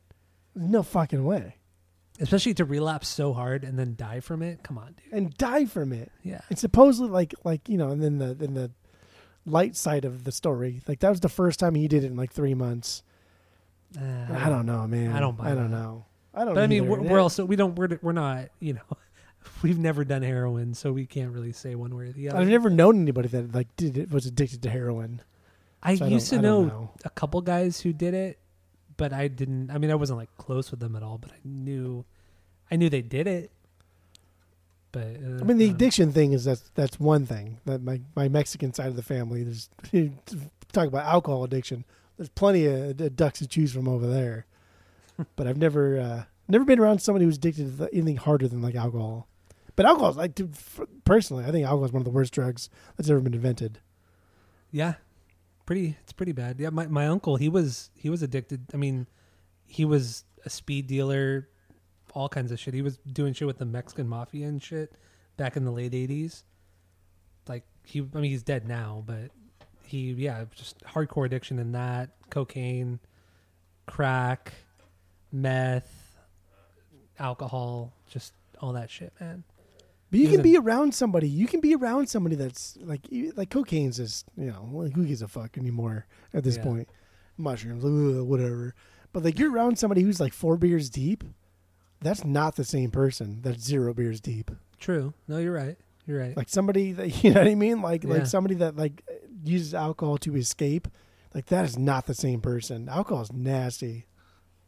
No 0.54 0.82
fucking 0.82 1.24
way. 1.24 1.56
especially 2.20 2.54
to 2.54 2.64
relapse 2.64 3.08
so 3.08 3.32
hard 3.32 3.64
and 3.64 3.78
then 3.78 3.94
die 3.96 4.20
from 4.20 4.42
it 4.42 4.62
come 4.62 4.78
on 4.78 4.94
dude 5.02 5.12
And 5.12 5.34
die 5.36 5.64
from 5.66 5.92
it. 5.92 6.10
yeah 6.22 6.40
And 6.50 6.58
supposedly, 6.58 7.10
like 7.10 7.34
like 7.44 7.68
you 7.68 7.78
know, 7.78 7.90
and 7.90 8.02
then 8.02 8.18
the 8.18 8.34
then 8.34 8.54
the 8.54 8.70
light 9.46 9.74
side 9.74 10.04
of 10.04 10.24
the 10.24 10.32
story, 10.32 10.82
like 10.86 11.00
that 11.00 11.08
was 11.10 11.20
the 11.20 11.28
first 11.30 11.58
time 11.58 11.74
he 11.74 11.88
did 11.88 12.04
it 12.04 12.08
in 12.08 12.16
like 12.16 12.30
three 12.32 12.52
months. 12.54 13.02
Uh, 13.98 14.26
I 14.32 14.48
don't 14.48 14.66
know, 14.66 14.86
man. 14.86 15.12
I 15.12 15.18
don't 15.20 15.36
buy 15.36 15.50
I 15.50 15.54
don't 15.54 15.70
that. 15.70 15.76
know. 15.76 16.04
I 16.34 16.44
don't. 16.44 16.54
But 16.54 16.62
I 16.64 16.66
mean, 16.68 16.84
either. 16.84 16.90
we're, 16.90 17.00
we're 17.00 17.20
also 17.20 17.44
we 17.44 17.56
don't 17.56 17.74
we're 17.74 17.98
we're 18.02 18.12
not 18.12 18.50
you 18.60 18.74
know 18.74 18.82
we've 19.62 19.78
never 19.78 20.04
done 20.04 20.22
heroin, 20.22 20.74
so 20.74 20.92
we 20.92 21.06
can't 21.06 21.32
really 21.32 21.52
say 21.52 21.74
one 21.74 21.96
way 21.96 22.04
or 22.08 22.12
the 22.12 22.28
other. 22.28 22.38
I've 22.38 22.48
never 22.48 22.70
known 22.70 23.00
anybody 23.00 23.28
that 23.28 23.54
like 23.54 23.74
did 23.76 23.96
it 23.98 24.10
was 24.12 24.26
addicted 24.26 24.62
to 24.62 24.70
heroin. 24.70 25.22
I 25.82 25.96
so 25.96 26.04
I 26.04 26.08
used 26.08 26.30
to 26.30 26.36
I 26.36 26.40
know, 26.40 26.64
know. 26.64 26.90
a 27.04 27.10
couple 27.10 27.40
guys 27.40 27.80
who 27.80 27.92
did 27.92 28.14
it, 28.14 28.38
but 28.96 29.12
I 29.12 29.28
didn't. 29.28 29.70
I 29.70 29.78
mean, 29.78 29.90
I 29.90 29.94
wasn't 29.94 30.18
like 30.18 30.34
close 30.36 30.70
with 30.70 30.80
them 30.80 30.94
at 30.96 31.02
all, 31.02 31.18
but 31.18 31.32
I 31.32 31.38
knew, 31.44 32.04
I 32.70 32.76
knew 32.76 32.90
they 32.90 33.02
did 33.02 33.26
it. 33.26 33.50
But 34.92 35.06
uh, 35.06 35.40
I 35.40 35.44
mean, 35.44 35.58
the 35.58 35.68
uh, 35.68 35.72
addiction 35.72 36.12
thing 36.12 36.32
is 36.32 36.44
that's 36.44 36.70
that's 36.74 36.98
one 37.00 37.24
thing 37.24 37.58
that 37.64 37.82
my 37.82 38.00
my 38.14 38.28
Mexican 38.28 38.74
side 38.74 38.88
of 38.88 38.96
the 38.96 39.02
family. 39.02 39.44
There's 39.44 39.70
talk 40.72 40.88
about 40.88 41.06
alcohol 41.06 41.44
addiction. 41.44 41.84
There's 42.16 42.28
plenty 42.28 42.66
of 42.66 43.16
ducks 43.16 43.38
to 43.38 43.46
choose 43.46 43.72
from 43.72 43.88
over 43.88 44.06
there. 44.06 44.46
but 45.36 45.46
I've 45.46 45.56
never 45.56 45.98
uh, 45.98 46.24
never 46.48 46.64
been 46.64 46.78
around 46.78 47.00
somebody 47.00 47.24
who's 47.24 47.36
addicted 47.36 47.78
to 47.78 47.88
anything 47.92 48.16
harder 48.16 48.48
than 48.48 48.62
like 48.62 48.74
alcohol. 48.74 49.26
But 49.76 49.86
alcohol 49.86 50.10
is 50.10 50.16
like 50.16 50.34
to, 50.34 50.50
personally, 51.04 51.44
I 51.44 51.50
think 51.52 51.64
alcohol 51.64 51.86
is 51.86 51.92
one 51.92 52.00
of 52.00 52.04
the 52.04 52.10
worst 52.10 52.34
drugs 52.34 52.68
that's 52.96 53.08
ever 53.08 53.20
been 53.20 53.34
invented. 53.34 53.78
yeah, 54.70 54.94
pretty. 55.70 55.96
It's 56.02 56.12
pretty 56.12 56.32
bad. 56.32 56.58
Yeah, 56.58 56.70
my 56.70 56.88
my 56.88 57.06
uncle 57.06 57.36
he 57.36 57.48
was 57.48 57.90
he 57.94 58.10
was 58.10 58.24
addicted. 58.24 58.66
I 58.74 58.76
mean, 58.76 59.06
he 59.68 59.84
was 59.84 60.24
a 60.44 60.50
speed 60.50 60.88
dealer, 60.88 61.48
all 62.12 62.28
kinds 62.28 62.50
of 62.50 62.58
shit. 62.58 62.74
He 62.74 62.82
was 62.82 62.98
doing 63.12 63.34
shit 63.34 63.46
with 63.46 63.58
the 63.58 63.66
Mexican 63.66 64.08
mafia 64.08 64.48
and 64.48 64.60
shit 64.60 64.92
back 65.36 65.56
in 65.56 65.64
the 65.64 65.70
late 65.70 65.94
eighties. 65.94 66.42
Like 67.46 67.62
he, 67.84 68.00
I 68.00 68.18
mean, 68.18 68.32
he's 68.32 68.42
dead 68.42 68.66
now, 68.66 69.04
but 69.06 69.30
he, 69.84 70.10
yeah, 70.10 70.44
just 70.56 70.82
hardcore 70.82 71.24
addiction 71.24 71.60
in 71.60 71.70
that 71.70 72.10
cocaine, 72.30 72.98
crack, 73.86 74.52
meth, 75.30 76.18
alcohol, 77.16 77.92
just 78.10 78.32
all 78.60 78.72
that 78.72 78.90
shit, 78.90 79.12
man. 79.20 79.44
But 80.10 80.18
you 80.20 80.28
can 80.28 80.42
be 80.42 80.56
around 80.56 80.94
somebody. 80.94 81.28
You 81.28 81.46
can 81.46 81.60
be 81.60 81.74
around 81.74 82.08
somebody 82.08 82.34
that's 82.36 82.76
like 82.82 83.02
like 83.36 83.50
cocaine's 83.50 83.96
just 83.98 84.26
you 84.36 84.46
know 84.46 84.68
like 84.72 84.92
who 84.94 85.04
gives 85.04 85.22
a 85.22 85.28
fuck 85.28 85.56
anymore 85.56 86.06
at 86.34 86.42
this 86.44 86.56
Yeah. 86.56 86.62
point. 86.64 86.88
Mushrooms, 87.36 87.84
ugh, 87.84 88.26
whatever. 88.26 88.74
But 89.12 89.24
like 89.24 89.38
you're 89.38 89.52
around 89.52 89.78
somebody 89.78 90.02
who's 90.02 90.20
like 90.20 90.32
four 90.32 90.56
beers 90.56 90.90
deep. 90.90 91.24
That's 92.00 92.24
not 92.24 92.56
the 92.56 92.64
same 92.64 92.90
person 92.90 93.40
that's 93.42 93.62
zero 93.62 93.92
beers 93.94 94.20
deep. 94.20 94.50
True. 94.78 95.12
No, 95.28 95.38
you're 95.38 95.52
right. 95.52 95.76
You're 96.06 96.18
right. 96.20 96.36
Like 96.36 96.48
somebody 96.48 96.92
that 96.92 97.22
you 97.24 97.32
know 97.32 97.40
what 97.40 97.48
I 97.48 97.54
mean. 97.54 97.80
Like 97.82 98.04
Yeah. 98.04 98.10
like 98.14 98.26
somebody 98.26 98.56
that 98.56 98.76
like 98.76 99.02
uses 99.44 99.74
alcohol 99.74 100.18
to 100.18 100.36
escape. 100.36 100.88
Like 101.34 101.46
that 101.46 101.64
is 101.64 101.78
not 101.78 102.06
the 102.06 102.14
same 102.14 102.40
person. 102.40 102.88
Alcohol 102.88 103.22
is 103.22 103.32
nasty. 103.32 104.06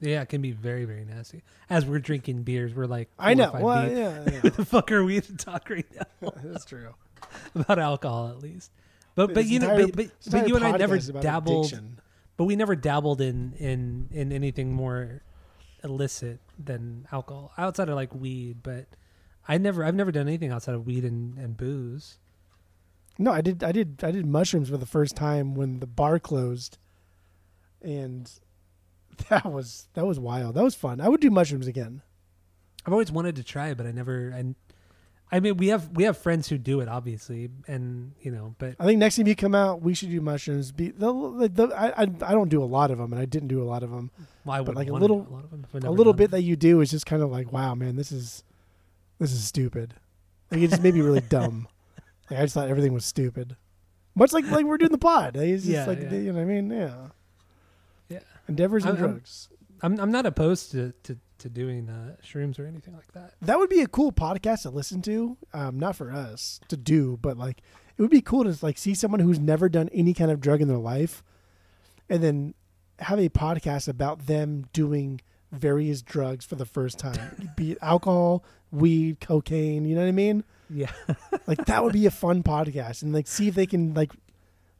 Yeah, 0.03 0.23
it 0.23 0.29
can 0.29 0.43
be 0.43 0.51
very, 0.51 0.85
very 0.85 1.05
nasty. 1.05 1.43
As 1.71 1.87
we're 1.87 2.01
drinking 2.01 2.43
beers, 2.43 2.75
we're 2.75 2.87
like, 2.87 3.09
I 3.19 3.35
know. 3.35 3.53
Well, 3.55 3.89
deep. 3.89 3.97
yeah, 3.97 4.25
yeah. 4.45 4.51
the 4.51 4.65
fuck 4.65 4.91
are 4.91 5.05
we 5.05 5.21
to 5.21 5.37
talk 5.37 5.71
right 5.71 5.87
now 5.95 6.33
that's 6.45 6.65
true. 6.65 6.95
about 7.55 7.79
alcohol 7.79 8.29
at 8.29 8.41
least? 8.43 8.71
But 9.15 9.29
but 9.29 9.35
This 9.37 9.51
you 9.51 9.61
know, 9.61 9.77
but, 9.77 9.97
but, 9.97 10.11
but 10.31 10.49
you 10.49 10.57
and 10.57 10.65
I 10.65 10.73
never 10.73 10.97
podcast 10.97 10.99
is 10.99 11.09
about 11.11 11.23
dabbled. 11.23 11.67
addiction. 11.67 12.01
But 12.37 12.45
we 12.45 12.57
never 12.57 12.75
dabbled 12.75 13.21
in 13.21 13.53
in 13.59 14.09
in 14.11 14.33
anything 14.33 14.73
more 14.73 15.23
illicit 15.85 16.41
than 16.59 17.07
alcohol 17.13 17.53
outside 17.59 17.89
of 17.89 17.95
like 17.95 18.15
weed. 18.15 18.63
But 18.63 18.87
I 19.47 19.59
never 19.59 19.85
I've 19.85 19.95
never 19.95 20.11
done 20.11 20.29
anything 20.29 20.51
outside 20.51 20.75
of 20.75 20.87
weed 20.87 21.05
and, 21.05 21.39
and 21.39 21.57
booze. 21.57 22.19
No, 23.19 23.31
I 23.31 23.43
did. 23.43 23.63
I 23.63 23.73
did. 23.73 24.03
I 24.03 24.11
did 24.11 24.27
mushrooms 24.27 24.71
for 24.71 24.79
the 24.79 24.87
first 24.87 25.15
time 25.15 25.55
when 25.55 25.81
the 25.81 25.87
bar 25.87 26.19
closed, 26.19 26.79
and 27.83 28.31
that 29.29 29.45
was 29.51 29.89
that 29.95 30.07
was 30.07 30.19
wild. 30.19 30.55
That 30.55 30.65
was 30.65 30.75
fun. 30.75 31.01
I 31.01 31.09
would 31.09 31.21
do 31.21 31.31
mushrooms 31.31 31.67
again. 31.67 32.03
I've 32.87 32.93
always 32.93 33.13
wanted 33.13 33.37
to 33.37 33.45
try, 33.45 33.75
but 33.75 33.87
I 33.87 33.93
never. 33.93 34.29
And 34.29 34.55
I 35.31 35.41
mean, 35.41 35.57
we 35.57 35.69
have 35.69 35.89
we 35.91 36.05
have 36.05 36.19
friends 36.19 36.49
who 36.49 36.59
do 36.59 36.81
it, 36.81 36.89
obviously, 36.89 37.49
and 37.67 38.13
you 38.21 38.31
know, 38.31 38.55
but 38.59 38.75
I 38.81 38.85
think 38.87 38.99
next 38.99 39.17
time 39.17 39.27
you 39.27 39.35
come 39.37 39.55
out, 39.55 39.81
we 39.83 39.95
should 39.95 40.11
do 40.11 40.21
mushrooms. 40.21 40.73
Be 40.73 40.91
the, 40.91 41.13
the, 41.39 41.49
the, 41.49 41.75
I, 41.75 42.03
I 42.03 42.03
I 42.03 42.33
don't 42.33 42.49
do 42.49 42.63
a 42.63 42.67
lot 42.67 42.91
of 42.91 42.99
them, 42.99 43.13
and 43.13 43.21
I 43.21 43.25
didn't 43.25 43.49
do 43.49 43.63
a 43.63 43.65
lot 43.65 43.83
of 43.83 43.91
them. 43.91 44.11
well, 44.45 44.57
I 44.57 44.61
would 44.61 44.75
like 44.77 44.89
a 44.89 44.93
little- 44.93 45.27
a, 45.29 45.33
lot 45.33 45.45
of 45.45 45.51
them 45.51 45.65
A 45.85 45.91
little 45.91 46.13
bit 46.13 46.25
it. 46.25 46.31
that 46.33 46.43
you 46.43 46.57
do 46.57 46.81
is 46.81 46.91
just 46.91 47.07
kind 47.07 47.23
of 47.23 47.31
like, 47.31 47.53
wow, 47.53 47.75
man, 47.75 47.97
this 47.97 48.13
is 48.13 48.43
this 49.19 49.33
is 49.33 49.43
stupid. 49.45 49.95
Like 50.51 50.61
it 50.61 50.69
just 50.71 50.83
made 50.83 50.95
me 50.95 51.01
really 51.01 51.21
dumb. 51.31 51.67
Like 52.31 52.41
I 52.41 52.43
just 52.43 52.53
thought 52.55 52.69
everything 52.69 52.93
was 52.93 53.05
stupid. 53.07 53.57
Much 54.15 54.33
like 54.35 54.47
like 54.51 54.67
we're 54.67 54.77
doing 54.77 54.93
the 54.93 54.99
pod. 54.99 55.37
It's 55.37 55.63
just 55.63 55.73
Yeah, 55.73 55.87
like 55.87 56.03
yeah. 56.03 56.11
you 56.13 56.33
know 56.33 56.35
what 56.35 56.43
I 56.43 56.45
mean? 56.45 56.71
Yeah. 56.71 56.95
Endeavors 58.53 58.85
and 58.85 58.97
I'm- 58.97 59.05
I'm- 59.05 59.13
drugs. 59.15 59.49
I'm 59.85 59.99
I'm 59.99 60.13
not 60.13 60.27
opposed 60.27 60.71
to 60.73 60.93
to, 61.03 61.19
to 61.39 61.49
doing 61.49 61.89
uh, 61.89 62.15
shrooms 62.25 62.59
or 62.61 62.67
anything 62.67 62.95
like 62.95 63.11
that. 63.15 63.35
That 63.43 63.59
would 63.59 63.69
be 63.69 63.81
a 63.81 63.89
cool 63.89 64.13
podcast 64.13 64.63
to 64.63 64.71
listen 64.71 65.03
to. 65.03 65.37
Um, 65.53 65.77
not 65.79 65.97
for 65.97 66.13
us 66.13 66.61
to 66.69 66.77
do, 66.77 67.19
but 67.21 67.37
like 67.37 67.63
it 67.97 68.01
would 68.03 68.11
be 68.11 68.21
cool 68.21 68.45
to 68.45 68.57
like 68.65 68.79
see 68.79 68.95
someone 68.95 69.19
who's 69.21 69.41
never 69.41 69.69
done 69.69 69.89
any 69.93 70.15
kind 70.15 70.31
of 70.31 70.41
drug 70.41 70.61
in 70.63 70.69
their 70.69 70.79
life, 70.79 71.25
and 72.09 72.23
then 72.23 72.55
have 73.01 73.19
a 73.19 73.29
podcast 73.29 73.89
about 73.89 74.27
them 74.27 74.67
doing 74.73 75.21
various 75.51 76.01
drugs 76.01 76.45
for 76.45 76.55
the 76.55 76.65
first 76.65 76.99
time, 77.01 77.51
be 77.57 77.73
it 77.73 77.79
alcohol, 77.83 78.45
weed, 78.71 79.19
cocaine. 79.21 79.85
You 79.85 79.97
know 79.97 80.03
what 80.03 80.09
I 80.09 80.13
mean? 80.13 80.45
Yeah, 80.71 80.93
Like 81.49 81.65
that 81.67 81.83
would 81.83 81.93
be 81.93 82.07
a 82.07 82.11
fun 82.13 82.45
podcast, 82.45 83.03
and 83.03 83.13
like 83.13 83.27
see 83.27 83.49
if 83.49 83.57
they 83.57 83.67
can 83.67 83.95
like 83.95 84.13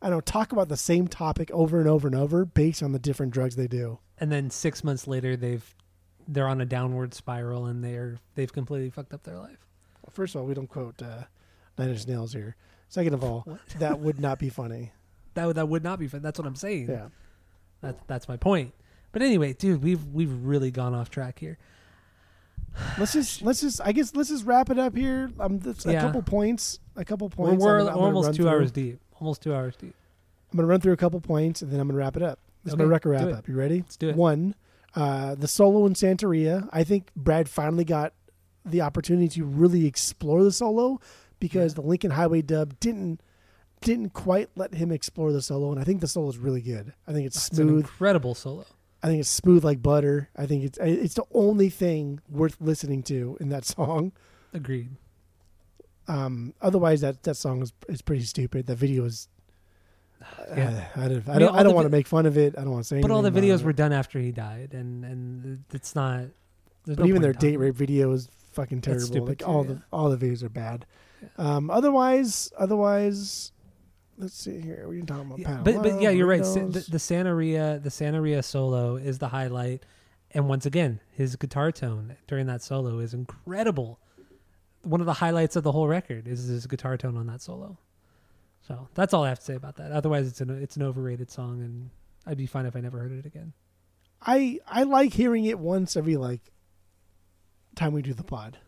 I 0.03 0.07
don't 0.07 0.17
know 0.17 0.21
talk 0.21 0.53
about 0.53 0.69
the 0.69 0.77
same 0.77 1.07
topic 1.09 1.51
over 1.53 1.79
and 1.79 1.89
over 1.89 2.09
and 2.09 2.17
over 2.17 2.45
based 2.45 2.83
on 2.83 2.93
the 2.93 2.99
different 2.99 3.33
drugs 3.33 3.57
they 3.57 3.69
do. 3.69 3.99
and 4.19 4.31
then 4.33 4.51
six 4.51 4.83
months 4.85 5.07
later, 5.07 5.37
they've 5.37 5.75
they're 6.29 6.49
on 6.49 6.61
a 6.61 6.65
downward 6.67 7.15
spiral 7.15 7.67
and 7.67 7.83
they're 7.85 8.19
they've 8.35 8.53
completely 8.53 8.91
fucked 8.91 9.15
up 9.15 9.23
their 9.23 9.39
life. 9.39 9.67
First 10.11 10.35
of 10.35 10.41
all, 10.41 10.47
we 10.47 10.55
don't 10.55 10.69
quote 10.69 11.01
uh, 11.03 11.25
Nine 11.79 11.91
Inch 11.91 12.07
Nails 12.07 12.33
here. 12.33 12.57
Second 12.89 13.15
of 13.15 13.25
all, 13.25 13.47
that 13.79 13.99
would 14.01 14.21
not 14.21 14.39
be 14.39 14.49
funny. 14.49 14.93
That 15.35 15.47
would- 15.47 15.57
that 15.57 15.67
would 15.67 15.83
not 15.83 15.99
be 15.99 16.09
fun. 16.09 16.21
That's 16.21 16.39
what 16.39 16.47
I'm 16.47 16.57
saying. 16.57 16.89
Yeah. 16.91 17.07
That's 17.81 17.99
that's 18.07 18.29
my 18.29 18.37
point. 18.37 18.75
But 19.13 19.23
anyway, 19.23 19.53
dude, 19.55 19.83
we've 19.83 20.05
we've 20.09 20.33
really 20.45 20.71
gone 20.71 20.95
off 20.95 21.09
track 21.11 21.39
here. 21.39 21.57
Let's 22.99 23.13
just 23.13 23.43
let's 23.43 23.61
just 23.61 23.81
I 23.83 23.93
guess 23.93 24.15
let's 24.15 24.29
just 24.31 24.45
wrap 24.47 24.71
it 24.71 24.79
up 24.79 24.97
here. 24.97 25.31
Um, 25.41 25.59
that's 25.59 25.85
a 25.87 25.93
Yeah. 25.93 26.01
couple 26.03 26.23
points. 26.23 26.79
A 26.97 27.05
couple 27.05 27.29
We're, 27.37 27.49
points. 27.49 27.65
we're, 27.65 27.81
I'm 27.81 27.89
I'm 27.89 27.95
we're 27.99 28.07
almost 28.07 28.35
two 28.35 28.43
through. 28.45 28.51
hours 28.51 28.71
deep. 28.73 29.01
Almost 29.23 29.43
two 29.43 29.55
hours 29.55 29.77
deep. 29.77 29.95
I'm 30.51 30.57
gonna 30.57 30.67
run 30.67 30.81
through 30.81 30.95
a 30.95 30.97
couple 30.97 31.21
points 31.21 31.63
and 31.63 31.71
then 31.71 31.79
I'm 31.79 31.87
gonna 31.87 31.99
wrap 31.99 32.17
it 32.17 32.25
up. 32.25 32.41
This 32.65 32.73
is 32.73 32.79
my 32.79 32.85
record 32.85 33.11
wrap 33.11 33.33
up. 33.33 33.47
You 33.49 33.55
ready? 33.55 33.83
Let's 33.83 33.97
do 33.97 34.09
it. 34.09 34.17
One, 34.17 34.57
uh, 34.97 35.37
the 35.37 35.47
solo 35.47 35.87
in 35.87 35.95
Santeria. 35.95 36.69
I 36.73 36.83
think 36.83 37.15
Brad 37.15 37.49
finally 37.49 37.85
got 37.85 38.15
the 38.65 38.81
opportunity 38.81 39.29
to 39.29 39.45
really 39.45 39.87
explore 39.87 40.43
the 40.43 40.51
solo 40.51 41.01
because 41.39 41.75
the 41.75 41.83
Lincoln 41.83 42.11
Highway 42.11 42.43
dub 42.43 42.81
didn't 42.81 43.21
didn't 43.81 44.11
quite 44.11 44.49
let 44.57 44.75
him 44.75 44.91
explore 44.91 45.33
the 45.33 45.43
solo, 45.43 45.71
and 45.71 45.81
I 45.81 45.85
think 45.85 46.01
the 46.01 46.09
solo 46.09 46.29
is 46.29 46.39
really 46.39 46.63
good. 46.63 46.93
I 47.07 47.13
think 47.13 47.27
it's 47.27 47.49
an 47.51 47.57
smooth. 47.57 47.81
incredible 47.81 48.35
solo. 48.35 48.67
I 49.05 49.07
think 49.07 49.21
it's 49.21 49.29
smooth 49.29 49.65
like 49.65 49.83
butter. 49.83 50.31
I 50.37 50.47
think 50.47 50.65
it's 50.65 50.79
it's 50.83 51.15
the 51.15 51.27
only 51.33 51.69
thing 51.69 52.21
worth 52.29 52.57
listening 52.61 53.05
to 53.05 53.37
in 53.41 53.51
that 53.51 53.65
song. 53.77 54.13
Agreed. 54.53 54.91
Um, 56.13 56.53
otherwise, 56.61 57.01
that 57.01 57.23
that 57.23 57.37
song 57.37 57.63
is 57.63 57.73
is 57.89 58.03
pretty 58.03 58.25
stupid. 58.25 58.67
The 58.67 58.77
video 58.77 59.05
is. 59.05 59.29
Yeah. 60.55 60.87
I, 60.95 61.05
I 61.05 61.09
don't. 61.09 61.29
I 61.29 61.33
mean, 61.33 61.39
don't, 61.41 61.55
I 61.55 61.63
don't 61.63 61.75
want 61.75 61.87
to 61.87 61.89
vi- 61.89 61.97
make 61.97 62.07
fun 62.07 62.27
of 62.27 62.37
it. 62.37 62.55
I 62.59 62.63
don't 62.63 62.71
want 62.71 62.85
to 62.85 62.89
say. 62.89 63.01
But 63.01 63.11
all 63.11 63.23
the 63.23 63.31
videos 63.31 63.63
were 63.63 63.73
done 63.73 63.93
after 63.93 64.19
he 64.19 64.31
died, 64.31 64.75
and 64.75 65.05
and 65.05 65.65
it's 65.73 65.95
not. 65.95 66.25
But 66.87 66.99
no 66.99 67.07
even 67.07 67.23
their 67.23 67.33
date 67.33 67.57
rape 67.57 67.75
video 67.75 68.13
is 68.13 68.29
fucking 68.53 68.83
terrible. 68.83 69.27
Like 69.27 69.39
too, 69.39 69.45
all 69.47 69.65
yeah. 69.65 69.73
the 69.73 69.83
all 69.93 70.11
the 70.11 70.17
videos 70.17 70.43
are 70.43 70.49
bad. 70.49 70.85
Um, 71.39 71.71
otherwise, 71.71 72.53
otherwise, 72.59 73.53
let's 74.19 74.35
see 74.35 74.61
here. 74.61 74.87
We 74.89 74.99
can 74.99 75.07
talk 75.07 75.23
about 75.23 75.39
Yeah, 75.39 75.61
but 75.65 75.83
but 75.83 76.03
yeah, 76.03 76.11
you're 76.11 76.27
right. 76.27 76.43
The, 76.43 76.87
the 76.89 76.99
Santeria 76.99 77.83
the 77.83 77.91
Santeria 77.91 78.45
solo 78.45 78.97
is 78.97 79.19
the 79.19 79.29
highlight, 79.29 79.85
and 80.33 80.49
once 80.49 80.67
again, 80.67 81.01
his 81.11 81.35
guitar 81.37 81.73
tone 81.73 82.17
during 82.27 82.47
that 82.47 82.63
solo 82.63 82.99
is 82.99 83.15
incredible. 83.15 83.99
One 84.83 85.01
of 85.01 85.07
the 85.07 85.13
highlights 85.15 85.57
of 85.57 85.63
the 85.65 85.73
whole 85.73 85.87
record 85.89 86.27
is 86.27 86.45
his 86.45 86.67
guitar 86.67 86.97
tone 86.97 87.17
on 87.17 87.27
that 87.29 87.41
solo. 87.41 87.79
So 88.67 88.89
that's 88.95 89.13
all 89.15 89.25
I 89.25 89.29
have 89.29 89.39
to 89.41 89.45
say 89.45 89.55
about 89.55 89.77
that. 89.77 89.93
Otherwise, 89.93 90.27
it's 90.29 90.41
an 90.41 90.51
it's 90.63 90.77
an 90.77 90.83
overrated 90.83 91.31
song, 91.31 91.61
and 91.63 91.91
I'd 92.27 92.37
be 92.39 92.47
fine 92.47 92.67
if 92.67 92.77
I 92.77 92.81
never 92.81 92.99
heard 92.99 93.13
it 93.13 93.27
again. 93.27 93.53
I 94.25 94.61
I 94.69 94.85
like 94.85 95.13
hearing 95.13 95.45
it 95.47 95.59
once 95.59 95.97
every 95.97 96.17
like 96.17 96.41
time 97.75 97.93
we 97.93 98.03
do 98.03 98.15
the 98.15 98.25
pod. 98.25 98.59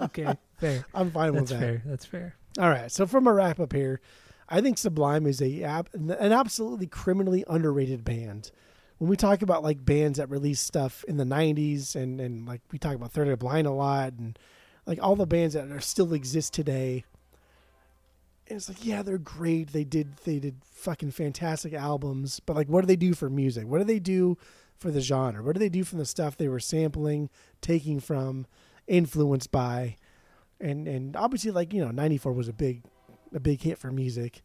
Okay, 0.00 0.36
fair. 0.58 0.84
I'm 0.94 1.10
fine 1.10 1.32
That's 1.34 1.50
with 1.50 1.60
that. 1.60 1.66
fair. 1.66 1.82
That's 1.84 2.04
fair. 2.04 2.36
All 2.58 2.68
right. 2.68 2.90
So 2.90 3.06
from 3.06 3.26
a 3.26 3.32
wrap 3.32 3.58
up 3.58 3.72
here, 3.72 4.00
I 4.48 4.60
think 4.60 4.78
Sublime 4.78 5.26
is 5.26 5.40
a 5.42 5.62
an 5.62 6.10
absolutely 6.32 6.86
criminally 6.86 7.44
underrated 7.48 8.04
band. 8.04 8.50
When 8.98 9.10
we 9.10 9.16
talk 9.16 9.42
about 9.42 9.62
like 9.62 9.84
bands 9.84 10.18
that 10.18 10.30
release 10.30 10.60
stuff 10.60 11.04
in 11.08 11.16
the 11.16 11.24
'90s, 11.24 11.96
and 11.96 12.20
and 12.20 12.46
like 12.46 12.60
we 12.70 12.78
talk 12.78 12.94
about 12.94 13.12
Third 13.12 13.28
Eye 13.28 13.34
Blind 13.34 13.66
a 13.66 13.72
lot, 13.72 14.14
and 14.14 14.38
like 14.86 14.98
all 15.02 15.16
the 15.16 15.26
bands 15.26 15.54
that 15.54 15.70
are 15.70 15.80
still 15.80 16.12
exist 16.14 16.54
today, 16.54 17.04
and 18.48 18.56
it's 18.56 18.68
like 18.68 18.84
yeah, 18.84 19.02
they're 19.02 19.18
great. 19.18 19.72
They 19.72 19.84
did 19.84 20.16
they 20.24 20.38
did 20.38 20.56
fucking 20.72 21.10
fantastic 21.10 21.72
albums, 21.72 22.40
but 22.40 22.56
like 22.56 22.68
what 22.68 22.82
do 22.82 22.86
they 22.86 22.96
do 22.96 23.14
for 23.14 23.28
music? 23.28 23.66
What 23.66 23.78
do 23.78 23.84
they 23.84 23.98
do 23.98 24.38
for 24.76 24.90
the 24.90 25.00
genre? 25.00 25.42
What 25.42 25.54
do 25.54 25.58
they 25.60 25.68
do 25.68 25.84
from 25.84 25.98
the 25.98 26.06
stuff 26.06 26.36
they 26.36 26.48
were 26.48 26.60
sampling, 26.60 27.30
taking 27.60 28.00
from, 28.00 28.46
influenced 28.86 29.50
by? 29.50 29.96
and 30.60 30.88
and 30.88 31.16
obviously 31.16 31.50
like 31.50 31.72
you 31.72 31.84
know 31.84 31.90
94 31.90 32.32
was 32.32 32.48
a 32.48 32.52
big 32.52 32.82
a 33.32 33.40
big 33.40 33.60
hit 33.60 33.78
for 33.78 33.90
music 33.90 34.42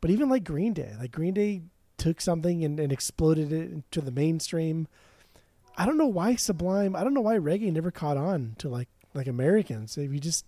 but 0.00 0.10
even 0.10 0.28
like 0.28 0.44
green 0.44 0.72
day 0.72 0.94
like 0.98 1.10
green 1.10 1.34
day 1.34 1.62
took 1.98 2.20
something 2.20 2.64
and, 2.64 2.78
and 2.80 2.92
exploded 2.92 3.52
it 3.52 3.70
into 3.70 4.00
the 4.00 4.10
mainstream. 4.10 4.88
I 5.76 5.84
don't 5.86 5.98
know 5.98 6.06
why 6.06 6.34
sublime 6.36 6.96
i 6.96 7.04
don't 7.04 7.14
know 7.14 7.20
why 7.20 7.36
reggae 7.36 7.72
never 7.72 7.90
caught 7.90 8.16
on 8.16 8.54
to 8.58 8.68
like 8.68 8.88
like 9.14 9.26
americans. 9.26 9.96
If 9.98 10.12
you 10.12 10.18
just 10.20 10.44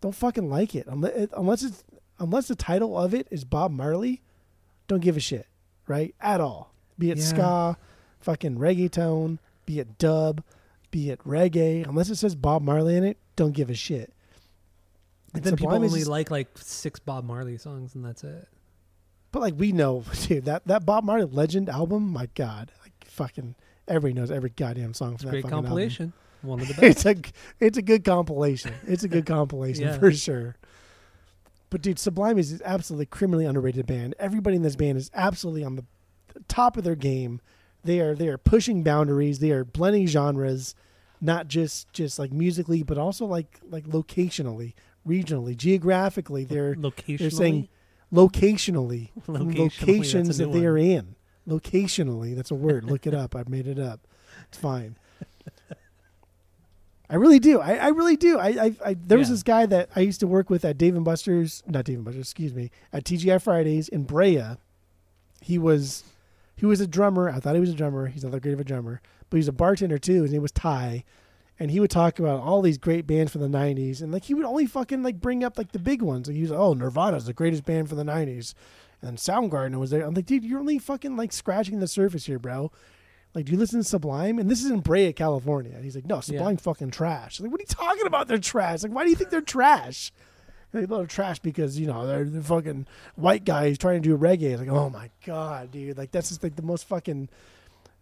don't 0.00 0.14
fucking 0.14 0.48
like 0.48 0.74
it. 0.74 0.86
Unless, 0.86 1.28
unless 1.36 1.62
it's 1.62 1.84
unless 2.18 2.48
the 2.48 2.54
title 2.54 2.96
of 2.98 3.14
it 3.14 3.26
is 3.30 3.44
bob 3.44 3.72
marley 3.72 4.20
don't 4.88 5.00
give 5.00 5.16
a 5.16 5.20
shit 5.20 5.46
right? 5.88 6.14
At 6.20 6.40
all. 6.40 6.72
Be 6.98 7.10
it 7.10 7.18
Yeah. 7.18 7.24
ska 7.24 7.76
fucking 8.20 8.56
reggaeton 8.58 9.38
be 9.66 9.80
it 9.80 9.98
dub 9.98 10.42
be 10.90 11.10
it 11.10 11.18
reggae 11.24 11.86
unless 11.88 12.10
it 12.10 12.16
says 12.16 12.34
bob 12.34 12.62
marley 12.62 12.96
in 12.96 13.04
it 13.04 13.16
don't 13.36 13.52
give 13.52 13.70
a 13.70 13.74
shit. 13.74 14.12
And 15.32 15.42
then 15.44 15.56
people 15.56 15.70
Sublime 15.70 15.84
is 15.84 15.92
only 15.92 16.00
just- 16.00 16.10
like 16.10 16.30
like 16.30 16.48
six 16.58 16.98
Bob 16.98 17.24
Marley 17.24 17.56
songs, 17.56 17.94
and 17.94 18.04
that's 18.04 18.24
it. 18.24 18.48
But 19.32 19.40
like 19.42 19.54
we 19.56 19.72
know, 19.72 20.04
dude, 20.26 20.44
that 20.46 20.66
that 20.66 20.84
Bob 20.86 21.04
Marley 21.04 21.24
Legend 21.26 21.68
album, 21.68 22.10
my 22.12 22.28
God, 22.34 22.70
like 22.82 22.92
fucking 23.04 23.54
everybody 23.88 24.14
knows 24.20 24.30
every 24.30 24.50
goddamn 24.50 24.94
song 24.94 25.14
It's 25.14 25.22
from 25.22 25.28
that 25.28 25.32
great 25.32 25.42
fucking 25.42 25.54
album. 25.56 25.68
compilation. 25.70 26.12
One 26.42 26.60
of 26.60 26.68
the 26.68 26.74
best. 26.80 26.82
It's 26.82 27.06
a 27.06 27.16
it's 27.64 27.78
a 27.78 27.82
good 27.82 28.04
compilation. 28.04 28.72
It's 28.86 29.04
a 29.04 29.08
good 29.08 29.26
compilation 29.36 29.84
Yeah. 29.84 29.98
for 29.98 30.10
sure. 30.12 30.56
But 31.70 31.82
dude, 31.82 31.98
Sublime 32.00 32.38
is 32.38 32.50
an 32.52 32.60
absolutely 32.64 33.06
criminally 33.06 33.44
underrated 33.46 33.86
band. 33.86 34.14
Everybody 34.18 34.56
in 34.56 34.62
this 34.62 34.74
band 34.76 34.98
is 34.98 35.10
absolutely 35.14 35.62
on 35.64 35.76
the 35.76 35.84
top 36.48 36.76
of 36.76 36.82
their 36.84 36.96
game. 36.96 37.40
They 37.84 38.00
are 38.00 38.14
they 38.14 38.28
are 38.28 38.38
pushing 38.38 38.82
boundaries. 38.82 39.38
They 39.38 39.52
are 39.52 39.64
blending 39.64 40.06
genres, 40.08 40.74
not 41.20 41.46
just 41.46 41.92
just 41.92 42.18
like 42.18 42.32
musically, 42.32 42.82
but 42.82 42.98
also 42.98 43.24
like 43.26 43.60
like 43.70 43.84
locationally, 43.84 44.74
regionally, 45.06 45.56
geographically. 45.56 46.44
They're 46.44 46.74
Locationally. 46.74 47.18
they're 47.18 47.30
saying 47.30 47.68
locationally, 48.12 49.10
from 49.22 49.36
Locationally, 49.36 49.80
locations 49.80 50.38
that 50.38 50.52
they 50.52 50.60
one. 50.60 50.66
are 50.66 50.78
in. 50.78 51.14
Locationally, 51.48 52.34
that's 52.36 52.50
a 52.50 52.54
word. 52.54 52.84
Look 52.84 53.06
it 53.06 53.14
up. 53.14 53.34
I 53.34 53.44
made 53.48 53.66
it 53.66 53.78
up. 53.78 54.00
It's 54.48 54.58
fine. 54.58 54.96
I 57.08 57.16
really 57.16 57.40
do. 57.40 57.60
I, 57.60 57.74
I 57.74 57.88
really 57.88 58.14
do. 58.16 58.38
I, 58.38 58.48
I, 58.48 58.76
I 58.84 58.94
there 58.94 59.18
was 59.18 59.28
Yeah. 59.28 59.34
this 59.34 59.42
guy 59.42 59.66
that 59.66 59.90
I 59.96 60.00
used 60.00 60.20
to 60.20 60.28
work 60.28 60.48
with 60.48 60.64
at 60.64 60.78
Dave 60.78 60.94
and 60.94 61.04
Buster's, 61.04 61.62
not 61.66 61.84
Dave 61.84 61.96
and 61.96 62.04
Buster's, 62.04 62.26
excuse 62.26 62.54
me, 62.54 62.70
at 62.92 63.02
TGI 63.04 63.42
Fridays 63.42 63.88
in 63.88 64.04
Brea. 64.04 64.56
He 65.40 65.58
was 65.58 66.04
he 66.54 66.66
was 66.66 66.80
a 66.80 66.86
drummer. 66.86 67.28
I 67.28 67.40
thought 67.40 67.54
he 67.54 67.60
was 67.60 67.70
a 67.70 67.74
drummer. 67.74 68.06
He's 68.06 68.22
not 68.22 68.30
that 68.32 68.42
great 68.42 68.52
of 68.52 68.60
a 68.60 68.64
drummer, 68.64 69.00
but 69.28 69.38
he's 69.38 69.48
a 69.48 69.52
bartender 69.52 69.98
too. 69.98 70.22
His 70.22 70.32
name 70.32 70.42
was 70.42 70.52
Ty, 70.52 71.02
and 71.60 71.70
he 71.70 71.78
would 71.78 71.90
talk 71.90 72.18
about 72.18 72.40
all 72.40 72.62
these 72.62 72.78
great 72.78 73.06
bands 73.06 73.30
from 73.30 73.42
the 73.42 73.58
'90s, 73.58 74.02
and 74.02 74.10
like 74.10 74.24
he 74.24 74.34
would 74.34 74.46
only 74.46 74.66
fucking 74.66 75.02
like 75.02 75.20
bring 75.20 75.44
up 75.44 75.56
like 75.58 75.70
the 75.72 75.78
big 75.78 76.02
ones. 76.02 76.26
Like 76.26 76.36
he 76.36 76.42
was, 76.42 76.50
oh, 76.50 76.72
Nirvana's 76.72 77.26
the 77.26 77.32
greatest 77.32 77.64
band 77.64 77.88
from 77.88 77.98
the 77.98 78.04
'90s, 78.04 78.54
and 79.02 79.18
Soundgarden 79.18 79.78
was 79.78 79.90
there. 79.90 80.04
I'm 80.04 80.14
like, 80.14 80.26
dude, 80.26 80.44
you're 80.44 80.58
only 80.58 80.78
fucking 80.78 81.16
like 81.16 81.32
scratching 81.32 81.78
the 81.78 81.86
surface 81.86 82.26
here, 82.26 82.38
bro. 82.40 82.72
Like, 83.32 83.44
do 83.44 83.52
you 83.52 83.58
listen 83.58 83.78
to 83.78 83.84
Sublime? 83.84 84.40
And 84.40 84.50
this 84.50 84.64
is 84.64 84.72
in 84.72 84.80
Brea, 84.80 85.12
California. 85.12 85.72
And 85.72 85.84
he's 85.84 85.94
like, 85.94 86.04
no, 86.06 86.20
Sublime 86.20 86.56
fucking 86.56 86.90
trash. 86.90 87.38
Like, 87.38 87.52
what 87.52 87.60
are 87.60 87.62
you 87.62 87.66
talking 87.68 88.06
about? 88.06 88.26
They're 88.26 88.38
trash. 88.38 88.82
Like, 88.82 88.90
why 88.92 89.04
do 89.04 89.10
you 89.10 89.14
think 89.14 89.30
they're 89.30 89.40
trash? 89.40 90.10
They 90.72 90.86
love 90.86 91.08
trash 91.08 91.40
because 91.40 91.78
you 91.78 91.86
know 91.86 92.06
they're, 92.06 92.24
they're 92.24 92.42
fucking 92.42 92.86
white 93.16 93.44
guys 93.44 93.76
trying 93.76 94.02
to 94.02 94.08
do 94.08 94.16
reggae. 94.16 94.52
It's 94.52 94.60
like, 94.60 94.68
oh 94.70 94.88
my 94.88 95.10
god, 95.26 95.72
dude! 95.72 95.98
Like 95.98 96.12
that's 96.12 96.28
just 96.28 96.42
like 96.44 96.54
the 96.56 96.62
most 96.62 96.86
fucking. 96.86 97.28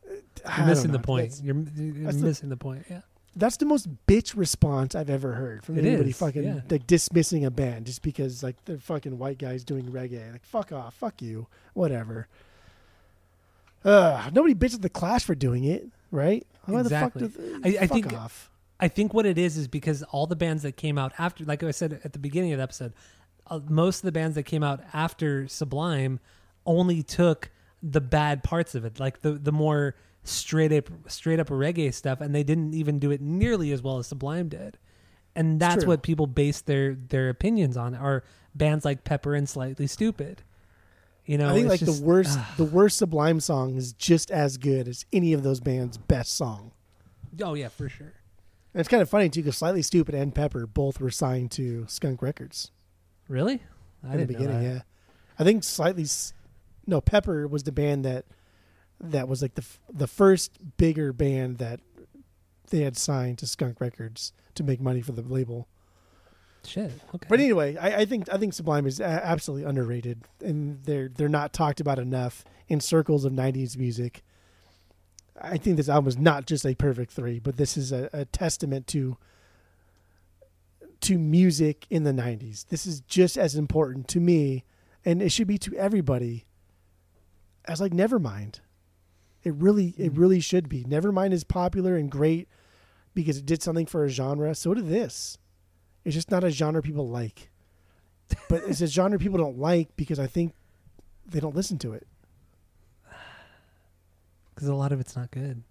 Uh, 0.06 0.14
I 0.47 0.59
You're 0.59 0.66
missing 0.66 0.93
the 0.93 0.98
point. 0.98 1.30
That's, 1.30 1.43
You're, 1.43 1.56
you're 1.56 2.05
that's 2.05 2.18
the- 2.18 2.26
missing 2.26 2.48
the 2.51 2.56
point. 2.59 2.85
Yeah. 2.90 3.01
That's 3.37 3.57
the 3.57 3.67
most 3.67 3.89
bitch 4.07 4.37
response 4.37 4.95
I've 4.95 5.11
ever 5.11 5.35
heard 5.35 5.65
from 5.65 5.79
It 5.79 5.85
anybody 5.85 6.11
is, 6.11 6.19
fucking 6.19 6.43
yeah. 6.45 6.61
like 6.71 6.87
dismissing 6.87 7.45
a 7.45 7.51
band 7.51 7.87
just 7.87 8.03
because 8.03 8.43
like 8.43 8.57
they're 8.65 8.79
fucking 8.79 9.19
white 9.19 9.39
guys 9.39 9.63
doing 9.65 9.85
reggae. 9.87 10.33
Like 10.33 10.45
fuck 10.45 10.73
off, 10.73 10.95
fuck 10.95 11.23
you, 11.23 11.47
whatever. 11.75 12.27
Uh, 13.85 14.29
nobody 14.33 14.55
bitches 14.55 14.83
the 14.83 14.89
Clash 14.89 15.25
for 15.25 15.35
doing 15.35 15.65
it, 15.65 15.87
right? 16.11 16.47
Why 16.65 16.81
Exactly. 16.81 17.29
the 17.29 17.29
fuck? 17.29 17.63
Do 17.63 17.69
I- 17.69 17.83
I 17.83 17.87
fuck 17.87 17.91
think- 17.95 18.13
off. 18.13 18.51
I 18.81 18.87
think 18.87 19.13
what 19.13 19.27
it 19.27 19.39
is 19.39 19.57
is 19.57 19.67
because 19.67 20.05
all 20.05 20.29
the 20.29 20.37
bands 20.37 20.63
that 20.63 20.77
came 20.77 20.99
out 20.99 21.13
after, 21.19 21.45
like 21.45 21.65
I 21.65 21.73
said 21.73 22.01
at 22.05 22.13
the 22.13 22.19
beginning 22.21 22.53
of 22.53 22.59
the 22.59 22.63
episode, 22.63 22.93
uh, 23.49 23.59
most 23.69 23.99
of 23.99 24.03
the 24.03 24.13
bands 24.13 24.37
that 24.37 24.45
came 24.45 24.63
out 24.63 24.81
after 24.93 25.49
Sublime 25.49 26.21
only 26.65 27.03
took 27.03 27.51
the 27.83 28.01
bad 28.01 28.45
parts 28.45 28.77
of 28.77 28.85
it, 28.85 29.01
like 29.01 29.23
the 29.23 29.33
the 29.33 29.51
more 29.53 29.97
straight 30.29 30.73
up 30.73 30.89
straight 31.11 31.41
up 31.41 31.49
reggae 31.49 31.93
stuff, 31.93 32.21
and 32.21 32.35
they 32.35 32.43
didn't 32.43 32.75
even 32.75 32.99
do 32.99 33.11
it 33.11 33.21
nearly 33.21 33.73
as 33.73 33.83
well 33.83 33.99
as 33.99 34.07
Sublime 34.07 34.49
did. 34.49 34.79
And 35.35 35.61
that's 35.61 35.85
what 35.85 36.03
people 36.03 36.27
base 36.27 36.61
their 36.61 36.95
their 36.95 37.29
opinions 37.29 37.77
on 37.77 37.95
are 37.95 38.25
bands 38.55 38.85
like 38.85 39.05
Pepper 39.05 39.35
and 39.35 39.49
Slightly 39.49 39.87
Stoopid. 39.87 40.39
You 41.25 41.39
know, 41.39 41.51
I 41.51 41.55
think 41.55 41.69
like 41.69 41.81
just- 41.81 42.01
the 42.01 42.07
worst, 42.07 42.39
ah. 42.39 42.55
the 42.57 42.65
worst 42.65 42.97
Sublime 42.97 43.39
song 43.41 43.77
is 43.77 43.93
just 43.93 44.31
as 44.31 44.57
good 44.57 44.89
as 44.89 45.05
any 45.13 45.33
of 45.33 45.43
those 45.43 45.61
bands' 45.61 45.99
best 45.99 46.35
song. 46.35 46.73
oh 47.43 47.55
yeah, 47.55 47.69
for 47.69 47.89
sure. 47.89 48.15
And 48.75 48.81
it's 48.81 48.89
kind 48.89 49.03
of 49.03 49.09
funny 49.09 49.29
too, 49.29 49.41
because 49.43 49.57
Slightly 49.57 49.83
Stoopid 49.83 50.15
and 50.15 50.35
Pepper 50.35 50.67
both 50.67 51.01
were 51.01 51.11
signed 51.11 51.51
to 51.53 51.87
Skunk 51.89 52.23
Records 52.23 52.71
Really? 53.29 53.63
I 54.03 54.15
in 54.15 54.21
the 54.21 54.27
beginning. 54.27 54.63
Yeah, 54.63 54.81
I 55.39 55.45
think 55.45 55.65
Slightly, 55.65 56.07
no, 56.87 57.01
Pepper 57.01 57.47
was 57.47 57.63
the 57.65 57.73
band 57.73 58.05
that 58.05 58.25
that 59.01 59.29
was 59.29 59.43
like 59.43 59.55
the 59.55 59.62
f- 59.62 59.81
the 59.93 60.07
first 60.07 60.77
bigger 60.77 61.12
band 61.12 61.59
that 61.59 61.81
they 62.70 62.81
had 62.81 62.97
signed 62.97 63.39
to 63.39 63.47
Skunk 63.47 63.81
Records 63.81 64.33
to 64.55 64.62
make 64.62 64.81
money 64.81 65.01
for 65.01 65.12
the 65.12 65.23
label. 65.23 65.69
Shit. 66.65 66.93
Okay. 67.15 67.27
But 67.29 67.41
anyway, 67.41 67.77
I, 67.77 68.01
I 68.01 68.05
think 68.05 68.29
I 68.33 68.37
think 68.37 68.53
Sublime 68.53 68.87
is 68.87 69.01
a- 69.01 69.05
absolutely 69.05 69.69
underrated, 69.69 70.25
and 70.45 70.83
they're 70.85 71.09
they're 71.09 71.29
not 71.29 71.53
talked 71.53 71.81
about 71.81 71.99
enough 71.99 72.45
in 72.69 72.81
circles 72.81 73.25
of 73.25 73.33
'90s 73.33 73.77
music. 73.77 74.23
I 75.41 75.57
think 75.57 75.77
this 75.77 75.89
album 75.89 76.09
is 76.09 76.19
not 76.19 76.47
just 76.47 76.66
a 76.66 76.75
perfect 76.75 77.12
three, 77.12 77.39
but 77.39 77.57
this 77.57 77.77
is 77.77 77.93
a, 77.93 78.11
a 78.12 78.25
testament 78.25 78.87
to 78.89 79.16
to 81.03 81.19
music 81.19 81.87
in 81.91 82.03
the 82.03 82.12
'90s. 82.12 82.66
This 82.69 82.87
is 82.87 83.01
just 83.03 83.39
as 83.39 83.55
important 83.55 84.09
to 84.09 84.20
me, 84.20 84.65
and 85.05 85.23
it 85.23 85.31
should 85.31 85.47
be 85.47 85.59
to 85.59 85.75
everybody. 85.77 86.45
As 87.66 87.81
like 87.81 87.93
Nevermind, 87.93 88.61
it 89.49 89.55
really 89.55 89.95
it 89.97 90.15
Mhm. 90.15 90.19
really 90.19 90.41
should 90.41 90.69
be. 90.69 90.85
Nevermind 90.85 91.33
is 91.33 91.45
popular 91.45 91.97
and 91.97 92.11
great 92.11 92.49
because 93.15 93.37
it 93.39 93.47
did 93.47 93.62
something 93.62 93.87
for 93.87 94.05
a 94.05 94.09
genre. 94.09 94.55
So 94.55 94.75
did 94.75 94.89
this. 94.89 95.39
It's 96.05 96.15
just 96.15 96.31
not 96.31 96.45
a 96.45 96.51
genre 96.51 96.83
people 96.83 97.09
like. 97.09 97.51
But 98.49 98.62
it's 98.66 98.81
a 98.81 98.87
genre 98.97 99.19
people 99.19 99.39
don't 99.39 99.59
like 99.59 99.97
because 99.97 100.19
I 100.19 100.27
think 100.27 100.55
they 101.27 101.41
don't 101.41 101.57
listen 101.57 101.79
to 101.79 101.93
it. 101.95 102.07
Because 104.55 104.69
a 104.69 104.75
lot 104.75 104.93
of 104.93 105.01
it's 105.01 105.16
not 105.16 105.31
good. 105.31 105.62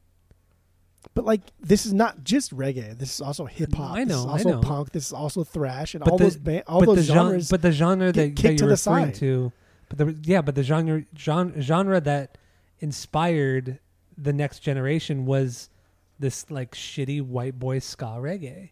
But 1.13 1.25
like 1.25 1.41
this 1.59 1.85
is 1.85 1.93
not 1.93 2.23
just 2.23 2.55
reggae. 2.55 2.97
This 2.97 3.13
is 3.15 3.21
also 3.21 3.45
hip 3.45 3.73
hop. 3.73 3.91
I 3.95 4.03
This 4.05 4.09
know, 4.09 4.19
is 4.21 4.25
I 4.25 4.31
also 4.31 4.49
know. 4.49 4.59
punk. 4.61 4.91
This 4.91 5.07
is 5.07 5.13
also 5.13 5.43
thrash 5.43 5.93
and 5.93 6.03
But 6.03 6.11
all 6.11 6.17
the- 6.17 6.23
those 6.25 6.37
ba- 6.37 6.63
all 6.67 6.79
but 6.81 6.95
those 6.95 7.05
genres. 7.05 7.49
but 7.49 7.61
the 7.61 7.71
genre 7.71 8.11
that, 8.11 8.35
that 8.35 8.43
you're 8.43 8.55
the 8.57 8.67
referring 8.67 9.05
side. 9.07 9.15
to, 9.15 9.51
but 9.89 9.97
the 9.97 10.17
yeah, 10.23 10.41
but 10.41 10.55
the 10.55 10.63
genre 10.63 11.03
genre 11.17 11.61
genre 11.61 12.01
that 12.01 12.37
inspired 12.79 13.79
the 14.17 14.33
next 14.33 14.59
generation 14.59 15.25
was 15.25 15.69
this 16.19 16.49
like 16.49 16.71
shitty 16.73 17.21
white 17.21 17.59
boy 17.59 17.79
ska 17.79 18.05
reggae. 18.19 18.71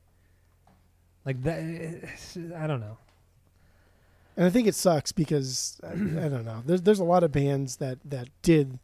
Like 1.26 1.42
that, 1.44 1.60
eh, 1.60 2.08
I 2.56 2.68
don't 2.68 2.80
know. 2.80 2.98
and 4.38 4.46
I 4.46 4.50
think 4.50 4.68
it 4.68 4.76
sucks 4.76 5.12
because 5.12 5.80
I, 5.84 5.92
I 5.92 6.30
don't 6.30 6.46
know. 6.46 6.62
There's 6.66 6.82
there's 6.82 7.00
a 7.00 7.04
lot 7.04 7.24
of 7.24 7.32
bands 7.32 7.78
that 7.78 8.00
that 8.06 8.30
did 8.42 8.80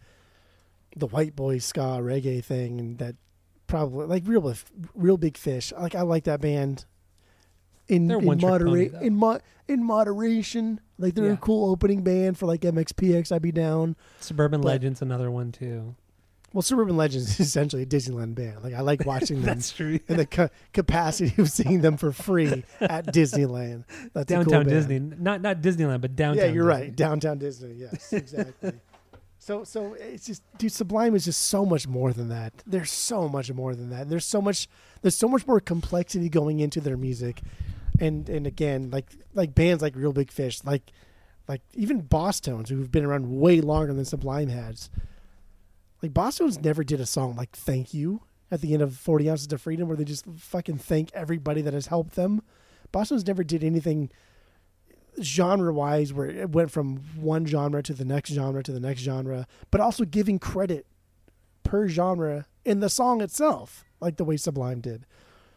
the 0.96 1.08
white 1.08 1.36
boy 1.36 1.60
ska 1.60 2.00
reggae 2.02 2.44
thing 2.44 2.80
and 2.80 2.98
that 2.98 3.16
probably 3.68 4.06
like 4.08 4.24
real 4.26 4.42
Big- 4.42 4.58
Reel 4.94 5.18
Big 5.18 5.38
Fish. 5.38 5.72
Like 5.72 5.96
I 5.96 6.02
like 6.02 6.24
that 6.26 6.42
band. 6.42 6.86
In 7.88 8.08
in, 8.20 8.26
moderate 8.42 8.94
in 9.02 9.16
mo- 9.16 9.40
in 9.68 9.84
moderation, 9.84 10.80
like 11.02 11.16
they're 11.16 11.26
Yeah. 11.28 11.34
a 11.34 11.38
cool 11.38 11.70
opening 11.72 12.04
band 12.04 12.38
for 12.38 12.46
like 12.46 12.62
MXPX. 12.62 13.32
I'd 13.32 13.42
be 13.42 13.52
down. 13.52 13.96
Suburban 14.20 14.62
But- 14.62 14.68
Legends, 14.68 15.02
another 15.02 15.30
one 15.32 15.52
too. 15.52 15.96
Well, 16.54 16.62
Suburban 16.62 16.98
Legends 16.98 17.30
is 17.30 17.40
essentially 17.48 17.84
a 17.84 17.86
Disneyland 17.86 18.36
band. 18.36 18.62
Like 18.64 18.74
I 18.74 18.82
like 18.82 19.06
watching 19.06 19.38
them 19.42 19.46
That's 19.46 19.72
true. 19.72 20.00
and 20.10 20.20
the 20.20 20.26
ca- 20.26 20.50
capacity 20.74 21.34
of 21.42 21.50
seeing 21.50 21.80
them 21.82 21.96
for 21.96 22.12
free 22.12 22.66
at 22.82 23.06
Disneyland. 23.14 23.86
That's 24.14 24.30
cool 24.30 24.44
Downtown 24.44 24.66
band. 24.66 24.70
Disney, 24.70 25.00
not 25.00 25.42
not 25.42 25.62
Disneyland, 25.62 26.02
but 26.02 26.16
downtown. 26.16 26.36
Disney. 26.36 26.48
Yeah, 26.50 26.54
you're 26.54 26.70
Disney. 26.70 26.84
right. 26.88 26.96
Downtown 26.96 27.38
Disney. 27.38 27.74
Yes, 27.76 28.12
exactly. 28.12 28.74
so, 29.40 29.64
so 29.64 29.94
it's 29.98 30.26
just, 30.28 30.44
dude, 30.58 30.74
Sublime 30.74 31.16
is 31.16 31.24
just 31.24 31.42
so 31.44 31.66
much 31.66 31.88
more 31.88 32.12
than 32.12 32.28
that. 32.28 32.52
There's 32.68 32.92
so 32.92 33.30
much 33.30 33.50
more 33.54 33.74
than 33.74 33.90
that. 33.92 34.10
There's 34.10 34.26
so 34.26 34.42
much. 34.42 34.68
There's 35.02 35.16
so 35.18 35.30
much 35.30 35.48
more 35.48 35.62
complexity 35.62 36.28
going 36.28 36.60
into 36.60 36.82
their 36.82 36.98
music, 36.98 37.42
and 38.02 38.28
and 38.28 38.46
again, 38.48 38.90
like 38.90 39.12
like 39.34 39.56
bands 39.56 39.82
like 39.82 39.96
Reel 39.96 40.12
Big 40.12 40.32
Fish, 40.32 40.64
like 40.66 40.92
like 41.48 41.62
even 41.74 42.02
Bosstones, 42.02 42.68
who've 42.68 42.92
been 42.92 43.06
around 43.06 43.40
way 43.40 43.62
longer 43.62 43.94
than 43.94 44.04
Sublime 44.04 44.50
has. 44.50 44.90
Like 46.02 46.12
Bosstones 46.12 46.62
never 46.62 46.84
did 46.84 47.00
a 47.00 47.06
song 47.06 47.36
like 47.36 47.56
"Thank 47.56 47.94
You" 47.94 48.24
at 48.50 48.62
the 48.62 48.74
end 48.74 48.82
of 48.82 48.98
Forty 48.98 49.30
Ounces 49.30 49.48
to 49.48 49.58
Freedom, 49.58 49.88
where 49.88 49.96
they 49.96 50.04
just 50.04 50.26
fucking 50.26 50.80
thank 50.80 51.14
everybody 51.14 51.62
that 51.62 51.74
has 51.74 51.88
helped 51.88 52.16
them. 52.16 52.42
Bosstones 52.92 53.26
never 53.26 53.44
did 53.44 53.64
anything 53.64 54.10
genre 55.22 55.72
wise 55.72 56.12
where 56.12 56.28
it 56.28 56.50
went 56.52 56.72
from 56.72 56.98
one 57.16 57.46
genre 57.46 57.84
to 57.84 57.94
the 57.94 58.06
next 58.06 58.32
genre 58.32 58.64
to 58.64 58.72
the 58.72 58.80
next 58.80 59.02
genre, 59.02 59.48
but 59.70 59.80
also 59.80 60.06
giving 60.06 60.40
credit 60.40 60.88
per 61.64 61.88
genre 61.88 62.48
in 62.66 62.80
the 62.80 62.90
song 62.90 63.22
itself, 63.22 63.86
like 64.00 64.18
the 64.18 64.26
way 64.26 64.38
Sublime 64.38 64.82
did. 64.82 65.06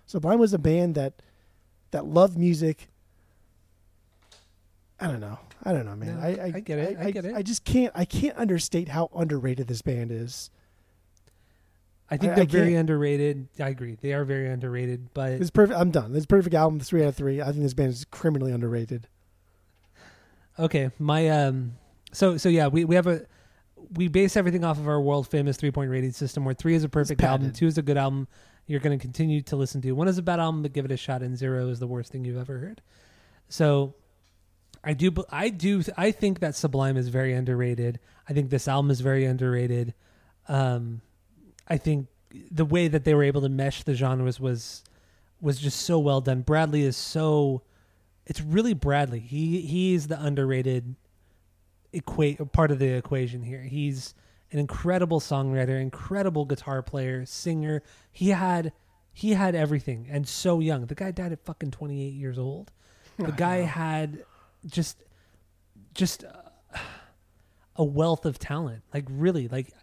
Sublime 0.06 0.38
was 0.38 0.52
a 0.52 0.58
band 0.58 0.94
that 0.96 1.22
that 1.94 2.04
love 2.06 2.36
music. 2.36 2.88
I 5.00 5.06
don't 5.06 5.20
know. 5.20 5.38
I 5.64 5.72
don't 5.72 5.86
know, 5.86 5.96
man. 5.96 6.16
No, 6.16 6.22
I, 6.22 6.28
I, 6.46 6.52
I 6.56 6.60
get 6.60 6.78
it. 6.78 6.98
I 6.98 7.10
get 7.10 7.24
it. 7.24 7.34
I 7.34 7.42
just 7.42 7.64
can't. 7.64 7.92
I 7.94 8.04
can't 8.04 8.36
understate 8.36 8.88
how 8.88 9.10
underrated 9.14 9.66
this 9.66 9.80
band 9.80 10.10
is. 10.12 10.50
I 12.10 12.16
think 12.16 12.32
I- 12.32 12.34
they're 12.36 12.44
I 12.44 12.46
very 12.46 12.74
underrated. 12.74 13.48
I 13.58 13.68
agree. 13.68 13.96
They 14.00 14.12
are 14.12 14.24
very 14.24 14.48
underrated, 14.48 15.08
but 15.14 15.32
It's 15.32 15.50
perfect. 15.50 15.78
I'm 15.78 15.90
done. 15.90 16.12
This 16.12 16.26
perfect 16.26 16.54
album. 16.54 16.80
Three 16.80 17.02
out 17.02 17.08
of 17.08 17.16
three. 17.16 17.40
I 17.40 17.46
think 17.46 17.62
this 17.62 17.74
band 17.74 17.90
is 17.90 18.04
criminally 18.10 18.52
underrated. 18.52 19.08
Okay, 20.58 20.90
my 20.98 21.28
um, 21.28 21.74
so 22.12 22.36
so 22.36 22.48
yeah, 22.48 22.68
we 22.68 22.84
we 22.84 22.94
have 22.94 23.06
a 23.06 23.22
we 23.94 24.08
base 24.08 24.36
everything 24.36 24.64
off 24.64 24.78
of 24.78 24.86
our 24.88 25.00
world 25.00 25.28
famous 25.28 25.56
three 25.56 25.70
point 25.70 25.90
rating 25.90 26.12
system, 26.12 26.44
where 26.44 26.54
three 26.54 26.74
is 26.74 26.84
a 26.84 26.88
perfect 26.88 27.22
album, 27.22 27.52
two 27.52 27.66
is 27.66 27.78
a 27.78 27.82
good 27.82 27.96
album. 27.96 28.28
You're 28.66 28.80
going 28.80 28.98
to 28.98 29.02
continue 29.02 29.42
to 29.42 29.56
listen 29.56 29.82
to. 29.82 29.92
One 29.92 30.08
is 30.08 30.18
a 30.18 30.22
bad 30.22 30.40
album, 30.40 30.62
but 30.62 30.72
give 30.72 30.84
it 30.84 30.90
a 30.90 30.96
shot, 30.96 31.22
and 31.22 31.36
zero 31.36 31.68
is 31.68 31.80
the 31.80 31.86
worst 31.86 32.10
thing 32.12 32.24
you've 32.24 32.38
ever 32.38 32.58
heard. 32.58 32.80
So, 33.48 33.94
I 34.82 34.92
do, 34.92 35.12
I 35.30 35.48
do, 35.48 35.82
I 35.96 36.10
think 36.10 36.40
that 36.40 36.54
Sublime 36.54 36.96
is 36.96 37.08
very 37.08 37.32
underrated. 37.32 38.00
I 38.28 38.32
think 38.32 38.50
this 38.50 38.68
album 38.68 38.90
is 38.90 39.00
very 39.00 39.24
underrated. 39.24 39.94
Um, 40.48 41.00
I 41.68 41.78
think 41.78 42.08
the 42.50 42.64
way 42.64 42.88
that 42.88 43.04
they 43.04 43.14
were 43.14 43.22
able 43.22 43.40
to 43.42 43.48
mesh 43.48 43.82
the 43.82 43.94
genres 43.94 44.40
was 44.40 44.82
was 45.40 45.58
just 45.58 45.82
so 45.82 45.98
well 45.98 46.20
done. 46.20 46.42
Bradley 46.42 46.82
is 46.82 46.96
so 46.96 47.62
it's 48.26 48.40
really 48.40 48.74
Bradley. 48.74 49.20
He 49.20 49.60
he's 49.60 50.08
the 50.08 50.20
underrated 50.20 50.96
equate 51.92 52.52
part 52.52 52.70
of 52.70 52.78
the 52.78 52.88
equation 52.88 53.42
here. 53.42 53.62
He's 53.62 54.14
an 54.54 54.60
incredible 54.60 55.20
songwriter, 55.20 55.80
incredible 55.80 56.44
guitar 56.44 56.80
player, 56.80 57.26
singer. 57.26 57.82
He 58.12 58.30
had 58.30 58.72
he 59.12 59.32
had 59.34 59.54
everything 59.54 60.06
and 60.08 60.26
so 60.26 60.60
young. 60.60 60.86
The 60.86 60.94
guy 60.94 61.10
died 61.10 61.32
at 61.32 61.44
fucking 61.44 61.72
28 61.72 62.14
years 62.14 62.38
old. 62.38 62.70
The 63.18 63.32
guy 63.36 63.58
had 63.58 64.24
just 64.64 65.02
just 65.92 66.24
uh, 66.24 66.78
a 67.76 67.84
wealth 67.84 68.24
of 68.24 68.38
talent. 68.38 68.82
Like 68.94 69.06
really, 69.10 69.48
like 69.48 69.74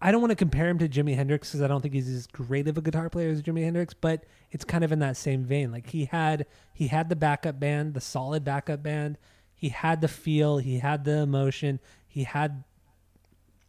I 0.00 0.12
don't 0.12 0.20
want 0.20 0.30
to 0.30 0.36
compare 0.36 0.68
him 0.68 0.78
to 0.78 0.88
Jimi 0.88 1.16
Hendrix 1.16 1.48
because 1.48 1.62
I 1.62 1.66
don't 1.66 1.80
think 1.80 1.94
he's 1.94 2.08
as 2.08 2.28
great 2.28 2.68
of 2.68 2.78
a 2.78 2.80
guitar 2.80 3.10
player 3.10 3.30
as 3.30 3.42
Jimi 3.42 3.64
Hendrix, 3.64 3.92
but 3.92 4.22
it's 4.52 4.64
kind 4.64 4.84
of 4.84 4.92
in 4.92 5.00
that 5.00 5.16
same 5.16 5.44
vein. 5.44 5.72
Like 5.72 5.90
he 5.90 6.04
had 6.04 6.46
he 6.72 6.86
had 6.86 7.08
the 7.08 7.16
backup 7.16 7.58
band, 7.58 7.94
the 7.94 8.00
solid 8.00 8.44
backup 8.44 8.84
band. 8.84 9.18
He 9.52 9.70
had 9.70 10.00
the 10.00 10.06
feel, 10.06 10.58
he 10.58 10.78
had 10.78 11.04
the 11.04 11.18
emotion, 11.18 11.80
he 12.06 12.22
had 12.22 12.62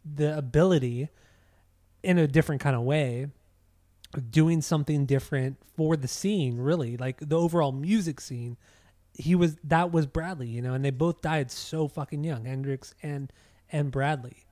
the 0.04 0.36
ability 0.36 1.08
in 2.02 2.18
a 2.18 2.26
different 2.26 2.60
kind 2.60 2.76
of 2.76 2.82
way 2.82 3.28
doing 4.30 4.60
something 4.60 5.06
different 5.06 5.56
for 5.76 5.96
the 5.96 6.08
scene, 6.08 6.58
really, 6.58 6.96
like 6.96 7.18
the 7.20 7.38
overall 7.38 7.72
music 7.72 8.20
scene. 8.20 8.56
He 9.14 9.34
was 9.34 9.56
that 9.64 9.92
was 9.92 10.06
Bradley, 10.06 10.48
you 10.48 10.62
know, 10.62 10.74
and 10.74 10.84
they 10.84 10.90
both 10.90 11.20
died 11.20 11.50
so 11.50 11.88
fucking 11.88 12.24
young, 12.24 12.44
Hendrix 12.44 12.94
and 13.02 13.32
and 13.70 13.90
Bradley. 13.90 14.44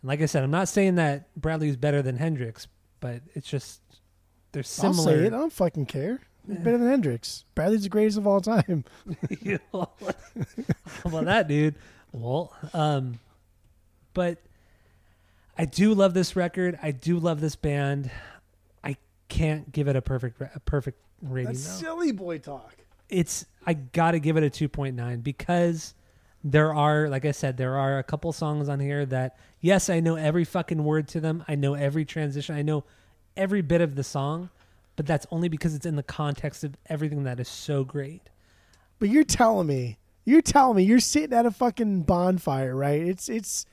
And 0.00 0.08
like 0.08 0.20
I 0.20 0.26
said, 0.26 0.44
I'm 0.44 0.50
not 0.50 0.68
saying 0.68 0.96
that 0.96 1.28
Bradley 1.34 1.66
Bradley's 1.68 1.76
better 1.76 2.02
than 2.02 2.16
Hendrix, 2.16 2.68
but 3.00 3.22
it's 3.34 3.48
just 3.48 3.80
they're 4.52 4.62
similar 4.62 5.12
I'll 5.12 5.18
say 5.18 5.24
it. 5.24 5.32
I 5.32 5.38
don't 5.38 5.52
fucking 5.52 5.86
care. 5.86 6.20
He's 6.46 6.58
better 6.58 6.78
than 6.78 6.88
Hendrix. 6.88 7.44
Bradley's 7.54 7.84
the 7.84 7.88
greatest 7.88 8.18
of 8.18 8.26
all 8.26 8.40
time. 8.40 8.84
How 9.72 9.88
about 11.04 11.24
that, 11.24 11.48
dude? 11.48 11.76
Well, 12.12 12.54
um, 12.74 13.18
but 14.12 14.38
I 15.56 15.64
do 15.64 15.94
love 15.94 16.14
this 16.14 16.34
record. 16.34 16.78
I 16.82 16.90
do 16.92 17.18
love 17.18 17.40
this 17.40 17.56
band. 17.56 18.10
I 18.82 18.96
can't 19.28 19.70
give 19.70 19.88
it 19.88 19.96
a 19.96 20.02
perfect 20.02 20.40
a 20.40 20.60
perfect 20.60 20.98
rating. 21.20 21.52
That's 21.52 21.80
though. 21.80 21.86
silly 21.86 22.12
boy 22.12 22.38
talk. 22.38 22.76
It's 23.08 23.44
I 23.66 23.74
gotta 23.74 24.18
give 24.18 24.36
it 24.36 24.42
a 24.42 24.50
two 24.50 24.68
point 24.68 24.96
nine 24.96 25.20
because 25.20 25.94
there 26.44 26.74
are, 26.74 27.08
like 27.08 27.24
I 27.24 27.30
said, 27.30 27.56
there 27.56 27.76
are 27.76 27.98
a 27.98 28.02
couple 28.02 28.32
songs 28.32 28.68
on 28.68 28.80
here 28.80 29.06
that 29.06 29.36
yes, 29.60 29.88
I 29.90 30.00
know 30.00 30.16
every 30.16 30.44
fucking 30.44 30.82
word 30.82 31.08
to 31.08 31.20
them. 31.20 31.44
I 31.46 31.54
know 31.54 31.74
every 31.74 32.04
transition. 32.04 32.56
I 32.56 32.62
know 32.62 32.84
every 33.36 33.62
bit 33.62 33.80
of 33.80 33.94
the 33.94 34.04
song, 34.04 34.50
but 34.96 35.06
that's 35.06 35.26
only 35.30 35.48
because 35.48 35.74
it's 35.74 35.86
in 35.86 35.96
the 35.96 36.02
context 36.02 36.64
of 36.64 36.76
everything 36.86 37.24
that 37.24 37.38
is 37.38 37.48
so 37.48 37.84
great. 37.84 38.22
But 38.98 39.08
you're 39.08 39.24
telling 39.24 39.66
me, 39.66 39.98
you're 40.24 40.42
telling 40.42 40.76
me, 40.76 40.84
you're 40.84 41.00
sitting 41.00 41.36
at 41.36 41.46
a 41.46 41.50
fucking 41.50 42.02
bonfire, 42.02 42.74
right? 42.74 43.02
It's 43.02 43.28
it's 43.28 43.66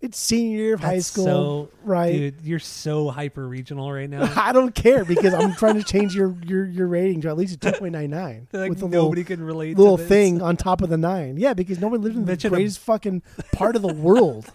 it's 0.00 0.16
senior 0.18 0.58
year 0.58 0.74
of 0.74 0.80
high 0.80 1.00
school, 1.00 1.24
so- 1.24 1.68
right? 1.82 2.12
Dude, 2.12 2.40
you're 2.42 2.58
so 2.60 3.08
hyper 3.08 3.46
regional 3.48 3.92
right 3.92 4.08
now. 4.08 4.32
I 4.36 4.52
don't 4.52 4.74
care 4.74 5.04
because 5.04 5.34
I'm 5.34 5.54
trying 5.54 5.74
to 5.74 5.82
change 5.82 6.14
your 6.14 6.36
your 6.46 6.64
your 6.66 6.86
rating 6.86 7.20
to 7.22 7.28
at 7.28 7.36
least 7.36 7.54
a 7.54 7.58
two 7.72 7.78
point 7.78 7.92
nine 7.92 8.10
nine 8.10 8.46
like 8.52 8.70
with 8.70 8.82
a 8.82 8.88
nobody 8.88 9.22
little 9.22 9.36
can 9.36 9.44
relate 9.44 9.76
little 9.76 9.96
thing 9.96 10.40
on 10.40 10.56
top 10.56 10.82
of 10.82 10.88
the 10.88 10.96
nine. 10.98 11.36
Yeah, 11.36 11.54
because 11.54 11.80
nobody 11.80 12.02
lived 12.02 12.16
in 12.16 12.22
the 12.22 12.28
Mention 12.32 12.52
a- 12.52 12.56
greatest 12.56 12.78
fucking 12.78 13.22
part 13.52 13.74
of 13.76 13.82
the 13.82 13.92
world. 13.92 14.52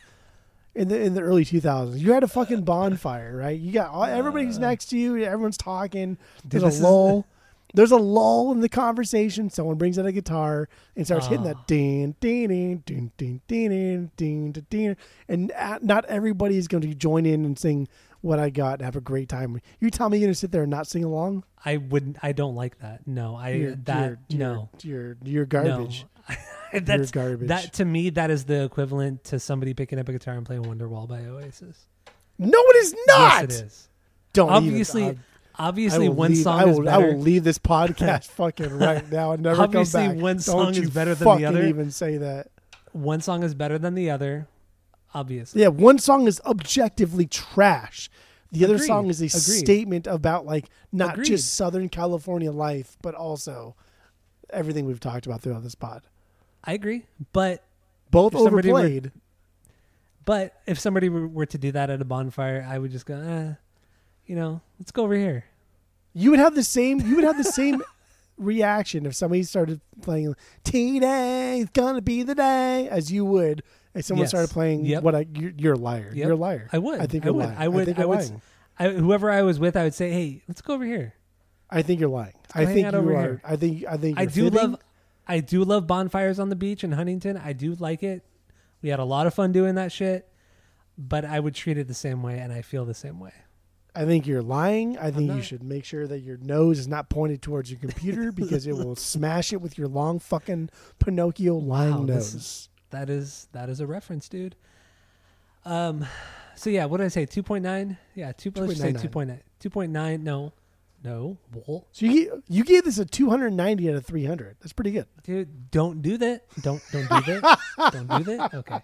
in 0.75 0.87
the 0.87 0.99
in 0.99 1.13
the 1.13 1.21
early 1.21 1.45
2000s. 1.45 1.99
You 1.99 2.13
had 2.13 2.23
a 2.23 2.27
fucking 2.27 2.63
bonfire, 2.63 3.35
right? 3.37 3.59
You 3.59 3.71
got 3.71 3.89
all, 3.91 4.05
everybody's 4.05 4.57
uh. 4.57 4.61
next 4.61 4.85
to 4.87 4.97
you. 4.97 5.17
Everyone's 5.23 5.57
talking. 5.57 6.17
Dude, 6.47 6.61
There's 6.61 6.79
a 6.79 6.83
lull. 6.83 7.27
There's 7.73 7.91
a 7.91 7.97
lull 7.97 8.51
in 8.51 8.59
the 8.59 8.69
conversation. 8.69 9.49
Someone 9.49 9.77
brings 9.77 9.97
out 9.97 10.05
a 10.05 10.11
guitar 10.11 10.69
and 10.95 11.05
starts 11.05 11.25
hitting 11.27 11.45
Oh. 11.45 11.49
that 11.49 11.67
ding, 11.67 12.15
ding, 12.19 12.47
ding, 12.47 12.83
ding, 12.85 13.11
ding, 13.17 13.41
ding, 13.47 14.11
ding, 14.15 14.51
ding, 14.51 14.65
ding, 14.69 14.95
and 15.27 15.51
uh, 15.53 15.79
not 15.81 16.05
everybody 16.05 16.57
is 16.57 16.67
going 16.67 16.81
to 16.81 16.93
join 16.93 17.25
in 17.25 17.45
and 17.45 17.57
sing 17.57 17.87
"What 18.21 18.37
I 18.39 18.51
Got" 18.51 18.73
and 18.73 18.81
have 18.83 18.95
a 18.95 19.01
great 19.01 19.27
time. 19.27 19.59
You 19.79 19.89
tell 19.89 20.09
me 20.09 20.17
you're 20.19 20.27
going 20.27 20.33
to 20.33 20.39
sit 20.39 20.51
there 20.51 20.61
and 20.63 20.71
not 20.71 20.85
sing 20.87 21.03
along? 21.03 21.43
I 21.65 21.77
wouldn't. 21.77 22.17
I 22.21 22.31
don't 22.33 22.55
like 22.55 22.77
that. 22.79 23.07
No, 23.07 23.35
I 23.35 23.49
You're, 23.51 23.75
that 23.75 24.17
you're, 24.29 24.39
no. 24.39 24.69
you're, 24.83 25.17
you're 25.23 25.45
garbage. 25.45 26.05
No. 26.29 26.35
You're 26.73 26.81
That's 26.81 27.11
garbage. 27.11 27.49
that 27.49 27.73
to 27.73 27.85
me. 27.85 28.09
That 28.11 28.31
is 28.31 28.45
the 28.45 28.63
equivalent 28.63 29.25
to 29.25 29.39
somebody 29.39 29.73
picking 29.75 29.99
up 29.99 30.07
a 30.09 30.11
guitar 30.13 30.35
and 30.35 30.45
playing 30.45 30.63
"Wonderwall" 30.63 31.07
by 31.07 31.19
Oasis. 31.25 31.85
no, 32.39 32.57
it 32.57 32.75
is 32.77 32.95
not. 33.07 33.41
Yes, 33.49 33.59
it 33.59 33.65
is. 33.65 33.89
Don't 34.33 34.49
obviously, 34.49 35.03
Even, 35.03 35.19
obviously, 35.57 36.09
one 36.09 36.31
leave, 36.33 36.43
song 36.43 36.59
I 36.59 36.65
is 36.69 36.77
will, 36.77 36.85
better. 36.85 37.03
I 37.03 37.07
will 37.13 37.19
leave 37.19 37.43
this 37.43 37.59
podcast 37.59 38.25
fucking 38.31 38.77
right 38.77 39.09
now 39.11 39.31
and 39.31 39.43
never 39.43 39.61
Obviously, 39.61 40.01
come 40.07 40.15
back. 40.15 40.21
one 40.23 40.35
Don't 40.35 40.41
song 40.41 40.73
you 40.73 40.83
is 40.83 40.89
better 40.89 41.15
than 41.15 41.37
the 41.37 41.45
other. 41.45 41.65
Even 41.65 41.91
say 41.91 42.17
that. 42.17 42.47
One 42.91 43.21
song 43.21 43.43
is 43.43 43.53
better 43.55 43.77
than 43.77 43.95
the 43.95 44.09
other. 44.11 44.47
Obviously, 45.15 45.61
Yeah, 45.61 45.67
one 45.69 45.99
song 45.99 46.27
is 46.27 46.41
objectively 46.45 47.27
trash. 47.27 48.09
The 48.51 48.63
other 48.65 48.77
song 48.77 49.09
is 49.09 49.19
a 49.21 49.25
Agreed. 49.25 49.39
statement 49.39 50.07
about 50.07 50.45
like 50.45 50.69
not 50.91 51.13
Agreed. 51.13 51.25
just 51.27 51.53
Southern 51.55 51.89
California 51.89 52.51
life, 52.51 52.97
but 53.01 53.15
also 53.15 53.75
everything 54.51 54.85
we've 54.85 54.99
talked 54.99 55.25
about 55.25 55.41
throughout 55.41 55.63
this 55.63 55.73
pod. 55.75 56.03
I 56.63 56.73
agree. 56.73 57.05
But 57.31 57.63
Both 58.11 58.33
somebody 58.33 58.71
were- 58.71 58.79
overplayed. 58.79 59.11
but 60.25 60.53
if 60.65 60.79
somebody 60.79 61.09
were, 61.09 61.27
were 61.27 61.45
to 61.47 61.57
do 61.57 61.71
that 61.73 61.89
at 61.89 62.01
a 62.01 62.05
bonfire, 62.05 62.65
I 62.67 62.77
would 62.79 62.91
just 62.91 63.05
go, 63.05 63.15
eh, 63.19 63.53
you 64.25 64.35
know, 64.35 64.61
let's 64.83 64.91
go 64.91 65.03
over 65.05 65.15
here. 65.15 65.45
You 66.13 66.31
would 66.31 66.39
have 66.39 66.55
the 66.55 66.63
same. 66.63 66.99
You 66.99 67.15
would 67.15 67.23
have 67.23 67.37
the 67.37 67.43
same 67.45 67.81
reaction 68.37 69.05
if 69.05 69.15
somebody 69.15 69.43
started 69.43 69.79
playing 70.01 70.35
"Today's 70.65 71.69
gonna 71.73 72.01
be 72.01 72.21
the 72.23 72.35
day" 72.35 72.89
as 72.89 73.09
you 73.09 73.23
would 73.23 73.63
if 73.93 74.03
someone 74.03 74.23
Yes. 74.23 74.31
started 74.31 74.49
playing 74.51 74.83
Yep. 74.83 75.03
"What 75.03 75.15
I." 75.15 75.25
You're, 75.33 75.53
you're 75.57 75.73
a 75.75 75.77
liar. 75.77 76.07
Yep. 76.13 76.15
You're 76.17 76.31
a 76.31 76.35
liar. 76.35 76.67
I 76.73 76.79
would. 76.79 76.99
I 76.99 77.07
think 77.07 77.25
I 77.25 77.31
would. 77.31 77.45
lying. 77.45 77.57
I 77.57 77.67
would. 77.69 77.85
think 77.85 77.97
I 77.97 78.01
you're 78.01 78.09
would. 78.09 78.19
lying. 78.19 78.41
I, 78.77 78.89
whoever 78.89 79.31
I 79.31 79.41
was 79.43 79.57
with, 79.57 79.77
I 79.77 79.83
would 79.83 79.93
say, 79.93 80.11
hey, 80.11 80.41
let's 80.49 80.59
go 80.61 80.73
over 80.73 80.83
here. 80.83 81.13
I 81.69 81.81
think 81.81 82.01
you're 82.01 82.09
lying. 82.09 82.33
I 82.53 82.65
think 82.65 82.91
you 82.91 82.97
are. 83.15 83.21
here. 83.21 83.41
I 83.45 83.55
think. 83.55 83.85
I 83.87 83.95
think. 83.95 84.19
I 84.19 84.25
do 84.25 84.43
fibbing. 84.51 84.71
love 84.71 84.79
I 85.25 85.39
do 85.39 85.63
love 85.63 85.87
bonfires 85.87 86.39
on 86.39 86.49
the 86.49 86.57
beach 86.57 86.83
in 86.83 86.91
Huntington. 86.91 87.37
I 87.37 87.53
do 87.53 87.73
like 87.75 88.03
it. 88.03 88.25
We 88.81 88.89
had 88.89 88.99
a 88.99 89.05
lot 89.05 89.27
of 89.27 89.33
fun 89.33 89.53
doing 89.53 89.75
that 89.75 89.93
shit. 89.93 90.27
But 90.97 91.23
I 91.23 91.39
would 91.39 91.55
treat 91.55 91.77
it 91.77 91.87
the 91.87 91.93
same 91.93 92.21
way 92.21 92.37
and 92.39 92.51
I 92.51 92.61
feel 92.61 92.83
the 92.83 92.93
same 92.93 93.19
way. 93.19 93.31
I 93.95 94.05
think 94.05 94.25
you're 94.25 94.41
lying. 94.41 94.97
I 94.97 95.11
think 95.11 95.31
you 95.33 95.41
should 95.41 95.63
make 95.63 95.85
sure 95.85 96.07
that 96.07 96.19
your 96.19 96.37
nose 96.37 96.79
is 96.79 96.87
not 96.87 97.09
pointed 97.09 97.41
towards 97.41 97.69
your 97.69 97.79
computer 97.79 98.31
because 98.35 98.65
it 98.65 98.73
will 98.75 98.95
smash 98.95 99.53
it 99.53 99.61
with 99.61 99.77
your 99.77 99.87
long 99.87 100.19
fucking 100.19 100.69
Pinocchio 100.99 101.55
lying 101.55 101.91
Wow, 101.93 102.03
nose. 102.03 102.69
That 102.89 103.09
is 103.09 103.47
that 103.51 103.69
is 103.69 103.79
a 103.79 103.87
reference, 103.87 104.27
dude. 104.29 104.55
Um 105.65 106.05
so 106.55 106.69
yeah, 106.69 106.85
what 106.85 106.97
did 106.97 107.05
I 107.05 107.09
say? 107.09 107.25
Two 107.25 107.43
point 107.43 107.63
nine? 107.63 107.97
Yeah, 108.15 108.31
two 108.31 108.51
let's 108.55 108.73
just 108.73 108.81
say 108.81 108.93
2.99. 108.93 109.01
two 109.01 109.09
point 109.09 109.29
nine. 109.29 109.41
Two 109.59 109.69
point 109.69 109.91
nine, 109.91 110.23
no. 110.23 110.53
No. 111.03 111.37
Bull. 111.51 111.85
So 111.91 112.05
you 112.05 112.41
you 112.47 112.63
gave 112.63 112.85
this 112.85 112.97
a 112.97 113.05
290 113.05 113.89
out 113.89 113.95
of 113.95 114.05
300. 114.05 114.55
That's 114.61 114.73
pretty 114.73 114.91
good. 114.91 115.07
Dude, 115.23 115.69
don't 115.69 116.01
do 116.01 116.17
that. 116.17 116.45
Don't 116.61 116.81
don't 116.91 117.09
do 117.25 117.41
that. 117.41 117.59
don't 117.91 118.07
do 118.07 118.23
that. 118.37 118.53
Okay. 118.53 118.79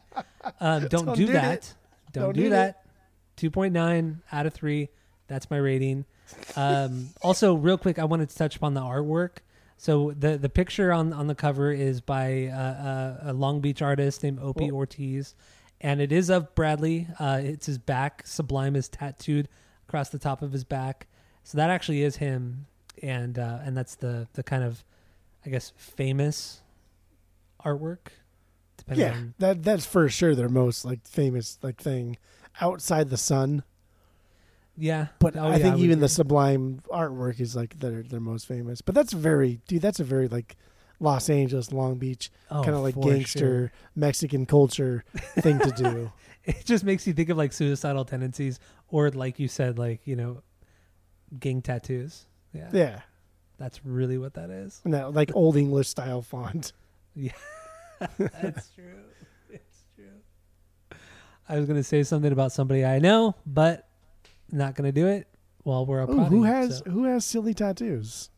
Um, 0.60 0.88
don't, 0.88 1.06
Don't 1.06 1.16
do, 1.16 1.28
do 1.28 1.34
that. 1.34 1.54
it. 1.54 1.74
Don't, 2.12 2.24
Don't 2.26 2.34
do, 2.34 2.44
do 2.44 2.50
that. 2.50 2.84
Two 3.38 3.50
point 3.50 3.74
nine 3.74 4.22
out 4.32 4.46
of 4.46 4.54
three. 4.54 4.90
That's 5.30 5.50
my 5.50 5.58
rating. 5.58 6.04
Um, 6.58 7.10
also, 7.22 7.54
real 7.54 7.78
quick, 7.78 7.98
I 7.98 8.04
wanted 8.04 8.30
to 8.30 8.36
touch 8.36 8.58
upon 8.58 8.74
the 8.74 8.82
artwork. 8.82 9.38
So 9.78 10.12
the 10.12 10.38
the 10.38 10.50
picture 10.50 10.92
on 10.92 11.14
on 11.14 11.28
the 11.28 11.36
cover 11.36 11.72
is 11.72 12.02
by 12.02 12.48
uh, 12.48 12.58
uh, 12.58 13.18
a 13.28 13.34
Long 13.34 13.62
Beach 13.62 13.82
artist 13.82 14.24
named 14.24 14.40
Opie 14.42 14.72
Whoa. 14.72 14.78
Ortiz, 14.78 15.36
and 15.80 16.02
it 16.02 16.12
is 16.12 16.30
of 16.30 16.54
Bradley. 16.54 17.08
Uh, 17.18 17.40
it's 17.42 17.68
his 17.68 17.78
back. 17.78 18.28
Sublime 18.28 18.76
is 18.76 18.90
tattooed 18.90 19.48
across 19.88 20.10
the 20.10 20.20
top 20.20 20.42
of 20.42 20.52
his 20.52 20.66
back. 20.66 21.08
So 21.44 21.58
that 21.58 21.70
actually 21.70 22.04
is 22.04 22.18
him, 22.18 22.66
and 23.02 23.40
uh, 23.40 23.60
and 23.64 23.78
that's 23.78 23.96
the 23.96 24.28
the 24.34 24.44
kind 24.44 24.64
of, 24.64 24.84
I 25.46 25.50
guess, 25.50 25.72
famous 25.78 26.62
artwork. 27.64 28.10
Yeah, 28.94 29.14
on 29.14 29.34
that 29.40 29.64
that's 29.64 29.86
for 29.86 30.10
sure 30.10 30.36
their 30.36 30.50
most 30.50 30.84
like 30.84 31.08
famous 31.08 31.58
like 31.62 31.82
thing 31.82 32.18
outside 32.60 33.10
the 33.10 33.18
sun. 33.18 33.64
Yeah, 34.80 35.08
But 35.20 35.36
Oh, 35.36 35.48
I 35.48 35.52
yeah, 35.52 35.58
think 35.64 35.76
would 35.76 35.84
even 35.84 36.00
the. 36.00 36.08
Sublime 36.10 36.80
artwork 36.92 37.40
is 37.40 37.56
like 37.56 37.80
their 37.80 38.02
their 38.04 38.20
most 38.20 38.48
famous. 38.48 38.82
But 38.82 38.96
that's 38.96 39.14
very 39.14 39.60
dude. 39.68 39.82
That's 39.82 40.00
a 40.00 40.04
very 40.04 40.28
like 40.28 40.56
Los 41.00 41.30
Angeles, 41.30 41.72
Long 41.72 41.98
Beach 41.98 42.32
oh, 42.50 42.64
kind 42.64 42.76
of 42.76 42.82
like 42.82 43.00
gangster 43.00 43.40
sure. 43.40 43.72
Mexican 43.96 44.46
culture 44.46 45.04
thing 45.40 45.60
to 45.60 45.72
do. 45.72 46.12
It 46.46 46.66
just 46.66 46.84
makes 46.84 47.06
you 47.06 47.14
think 47.14 47.30
of 47.30 47.38
like 47.38 47.54
suicidal 47.54 48.06
tendencies, 48.06 48.60
or 48.88 49.12
like 49.12 49.38
you 49.40 49.48
said, 49.48 49.78
like 49.78 50.08
you 50.08 50.16
know, 50.16 50.42
gang 51.38 51.62
tattoos. 51.62 52.26
Yeah, 52.54 52.70
Yeah, 52.74 53.02
that's 53.60 53.86
really 53.86 54.18
what 54.18 54.34
that 54.34 54.50
is. 54.50 54.82
that 54.86 55.14
like 55.14 55.32
old 55.36 55.58
English 55.58 55.90
style 55.90 56.22
font. 56.22 56.72
Yeah, 57.16 57.34
that's 58.18 58.70
true. 58.70 59.04
It's 59.50 59.84
true. 59.96 60.98
I 61.48 61.58
was 61.60 61.68
gonna 61.68 61.84
say 61.84 62.04
something 62.04 62.32
about 62.32 62.52
somebody 62.54 62.86
I 62.86 63.00
know, 63.00 63.36
but 63.46 63.89
not 64.52 64.76
gonna 64.76 64.92
do 64.92 65.08
it 65.08 65.28
while 65.64 65.86
we're 65.86 66.00
Ooh, 66.02 66.04
applauding. 66.04 66.26
who 66.26 66.44
has 66.44 66.78
so- 66.80 66.90
who 66.92 67.04
has 67.06 67.26
silly 67.26 67.54
tattoos? 67.54 68.30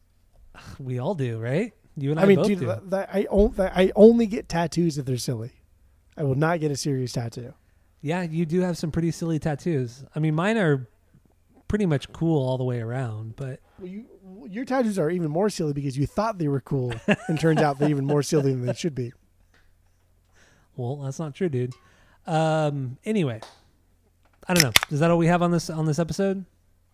we 0.80 1.00
all 1.00 1.16
do, 1.16 1.40
right? 1.40 1.74
You 1.98 2.12
and 2.12 2.20
I, 2.20 2.24
I 2.24 2.26
mean, 2.26 2.42
dude, 2.44 2.60
do. 2.60 2.66
that, 2.68 2.90
that- 2.90 3.10
I 3.14 3.24
on, 3.30 3.52
that, 3.54 3.74
I 3.76 3.92
only 3.96 4.26
get 4.28 4.48
tattoos 4.50 4.98
if 4.98 5.06
they're 5.06 5.18
silly. 5.18 5.52
I 6.18 6.24
will 6.24 6.36
not 6.36 6.60
get 6.60 6.72
a 6.72 6.76
serious 6.76 7.14
tattoo. 7.14 7.54
Yeah, 8.02 8.24
you 8.24 8.46
do 8.46 8.62
have 8.62 8.78
some 8.78 8.92
pretty 8.92 9.12
silly 9.12 9.40
tattoos. 9.40 10.04
I 10.16 10.20
mean, 10.20 10.34
mine 10.36 10.58
are 10.58 10.88
pretty 11.68 11.86
much 11.86 12.12
cool 12.12 12.46
all 12.48 12.58
the 12.58 12.64
way 12.64 12.82
around, 12.82 13.36
but 13.36 13.60
Well, 13.80 13.88
you, 13.88 14.06
your 14.50 14.66
tattoos 14.66 14.98
are 15.00 15.10
even 15.10 15.30
more 15.32 15.50
silly 15.50 15.72
because 15.74 15.98
you 15.98 16.06
thought 16.08 16.38
they 16.38 16.48
were 16.48 16.60
cool, 16.62 16.94
and 17.28 17.40
turns 17.40 17.62
out 17.62 17.78
they're 17.80 17.90
even 17.90 18.06
more 18.06 18.24
silly 18.24 18.52
than 18.52 18.66
they 18.66 18.74
should 18.74 18.96
be. 18.96 19.14
well, 20.76 20.98
that's 20.98 21.20
not 21.20 21.36
true, 21.36 21.50
dude. 21.50 21.74
Um, 22.26 22.98
anyway, 23.06 23.42
I 24.48 24.54
don't 24.54 24.64
know. 24.64 24.74
Is 24.90 25.00
that 25.00 25.12
all 25.12 25.18
we 25.18 25.28
have 25.28 25.42
on 25.42 25.52
this 25.52 25.70
on 25.70 25.86
this 25.86 26.00
episode? 26.00 26.46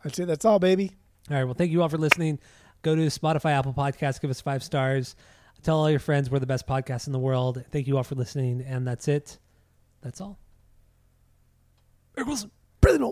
I'd 0.04 0.16
say 0.16 0.26
that's 0.26 0.46
all, 0.46 0.60
baby. 0.60 0.92
All 1.30 1.38
right. 1.38 1.44
Well, 1.44 1.54
thank 1.54 1.72
you 1.72 1.82
all 1.82 1.90
for 1.90 1.98
listening. 1.98 2.40
Go 2.82 2.96
to 2.96 3.02
Spotify, 3.08 3.52
Apple 3.52 3.74
Podcasts, 3.74 4.22
give 4.22 4.30
us 4.30 4.40
five 4.42 4.64
stars. 4.64 5.16
Tell 5.64 5.78
all 5.78 5.90
your 5.90 6.00
friends 6.00 6.30
we're 6.30 6.40
the 6.40 6.46
best 6.46 6.68
podcast 6.68 7.08
in 7.08 7.14
the 7.14 7.20
world. 7.20 7.64
Thank 7.72 7.88
you 7.88 7.98
all 7.98 8.04
for 8.04 8.16
listening, 8.16 8.62
and 8.62 8.88
that's 8.88 9.08
it. 9.08 9.40
That's 10.02 10.22
all. 10.22 10.38
Eric 12.16 12.28
Wilson. 12.28 12.52
Prisoner. 12.80 13.12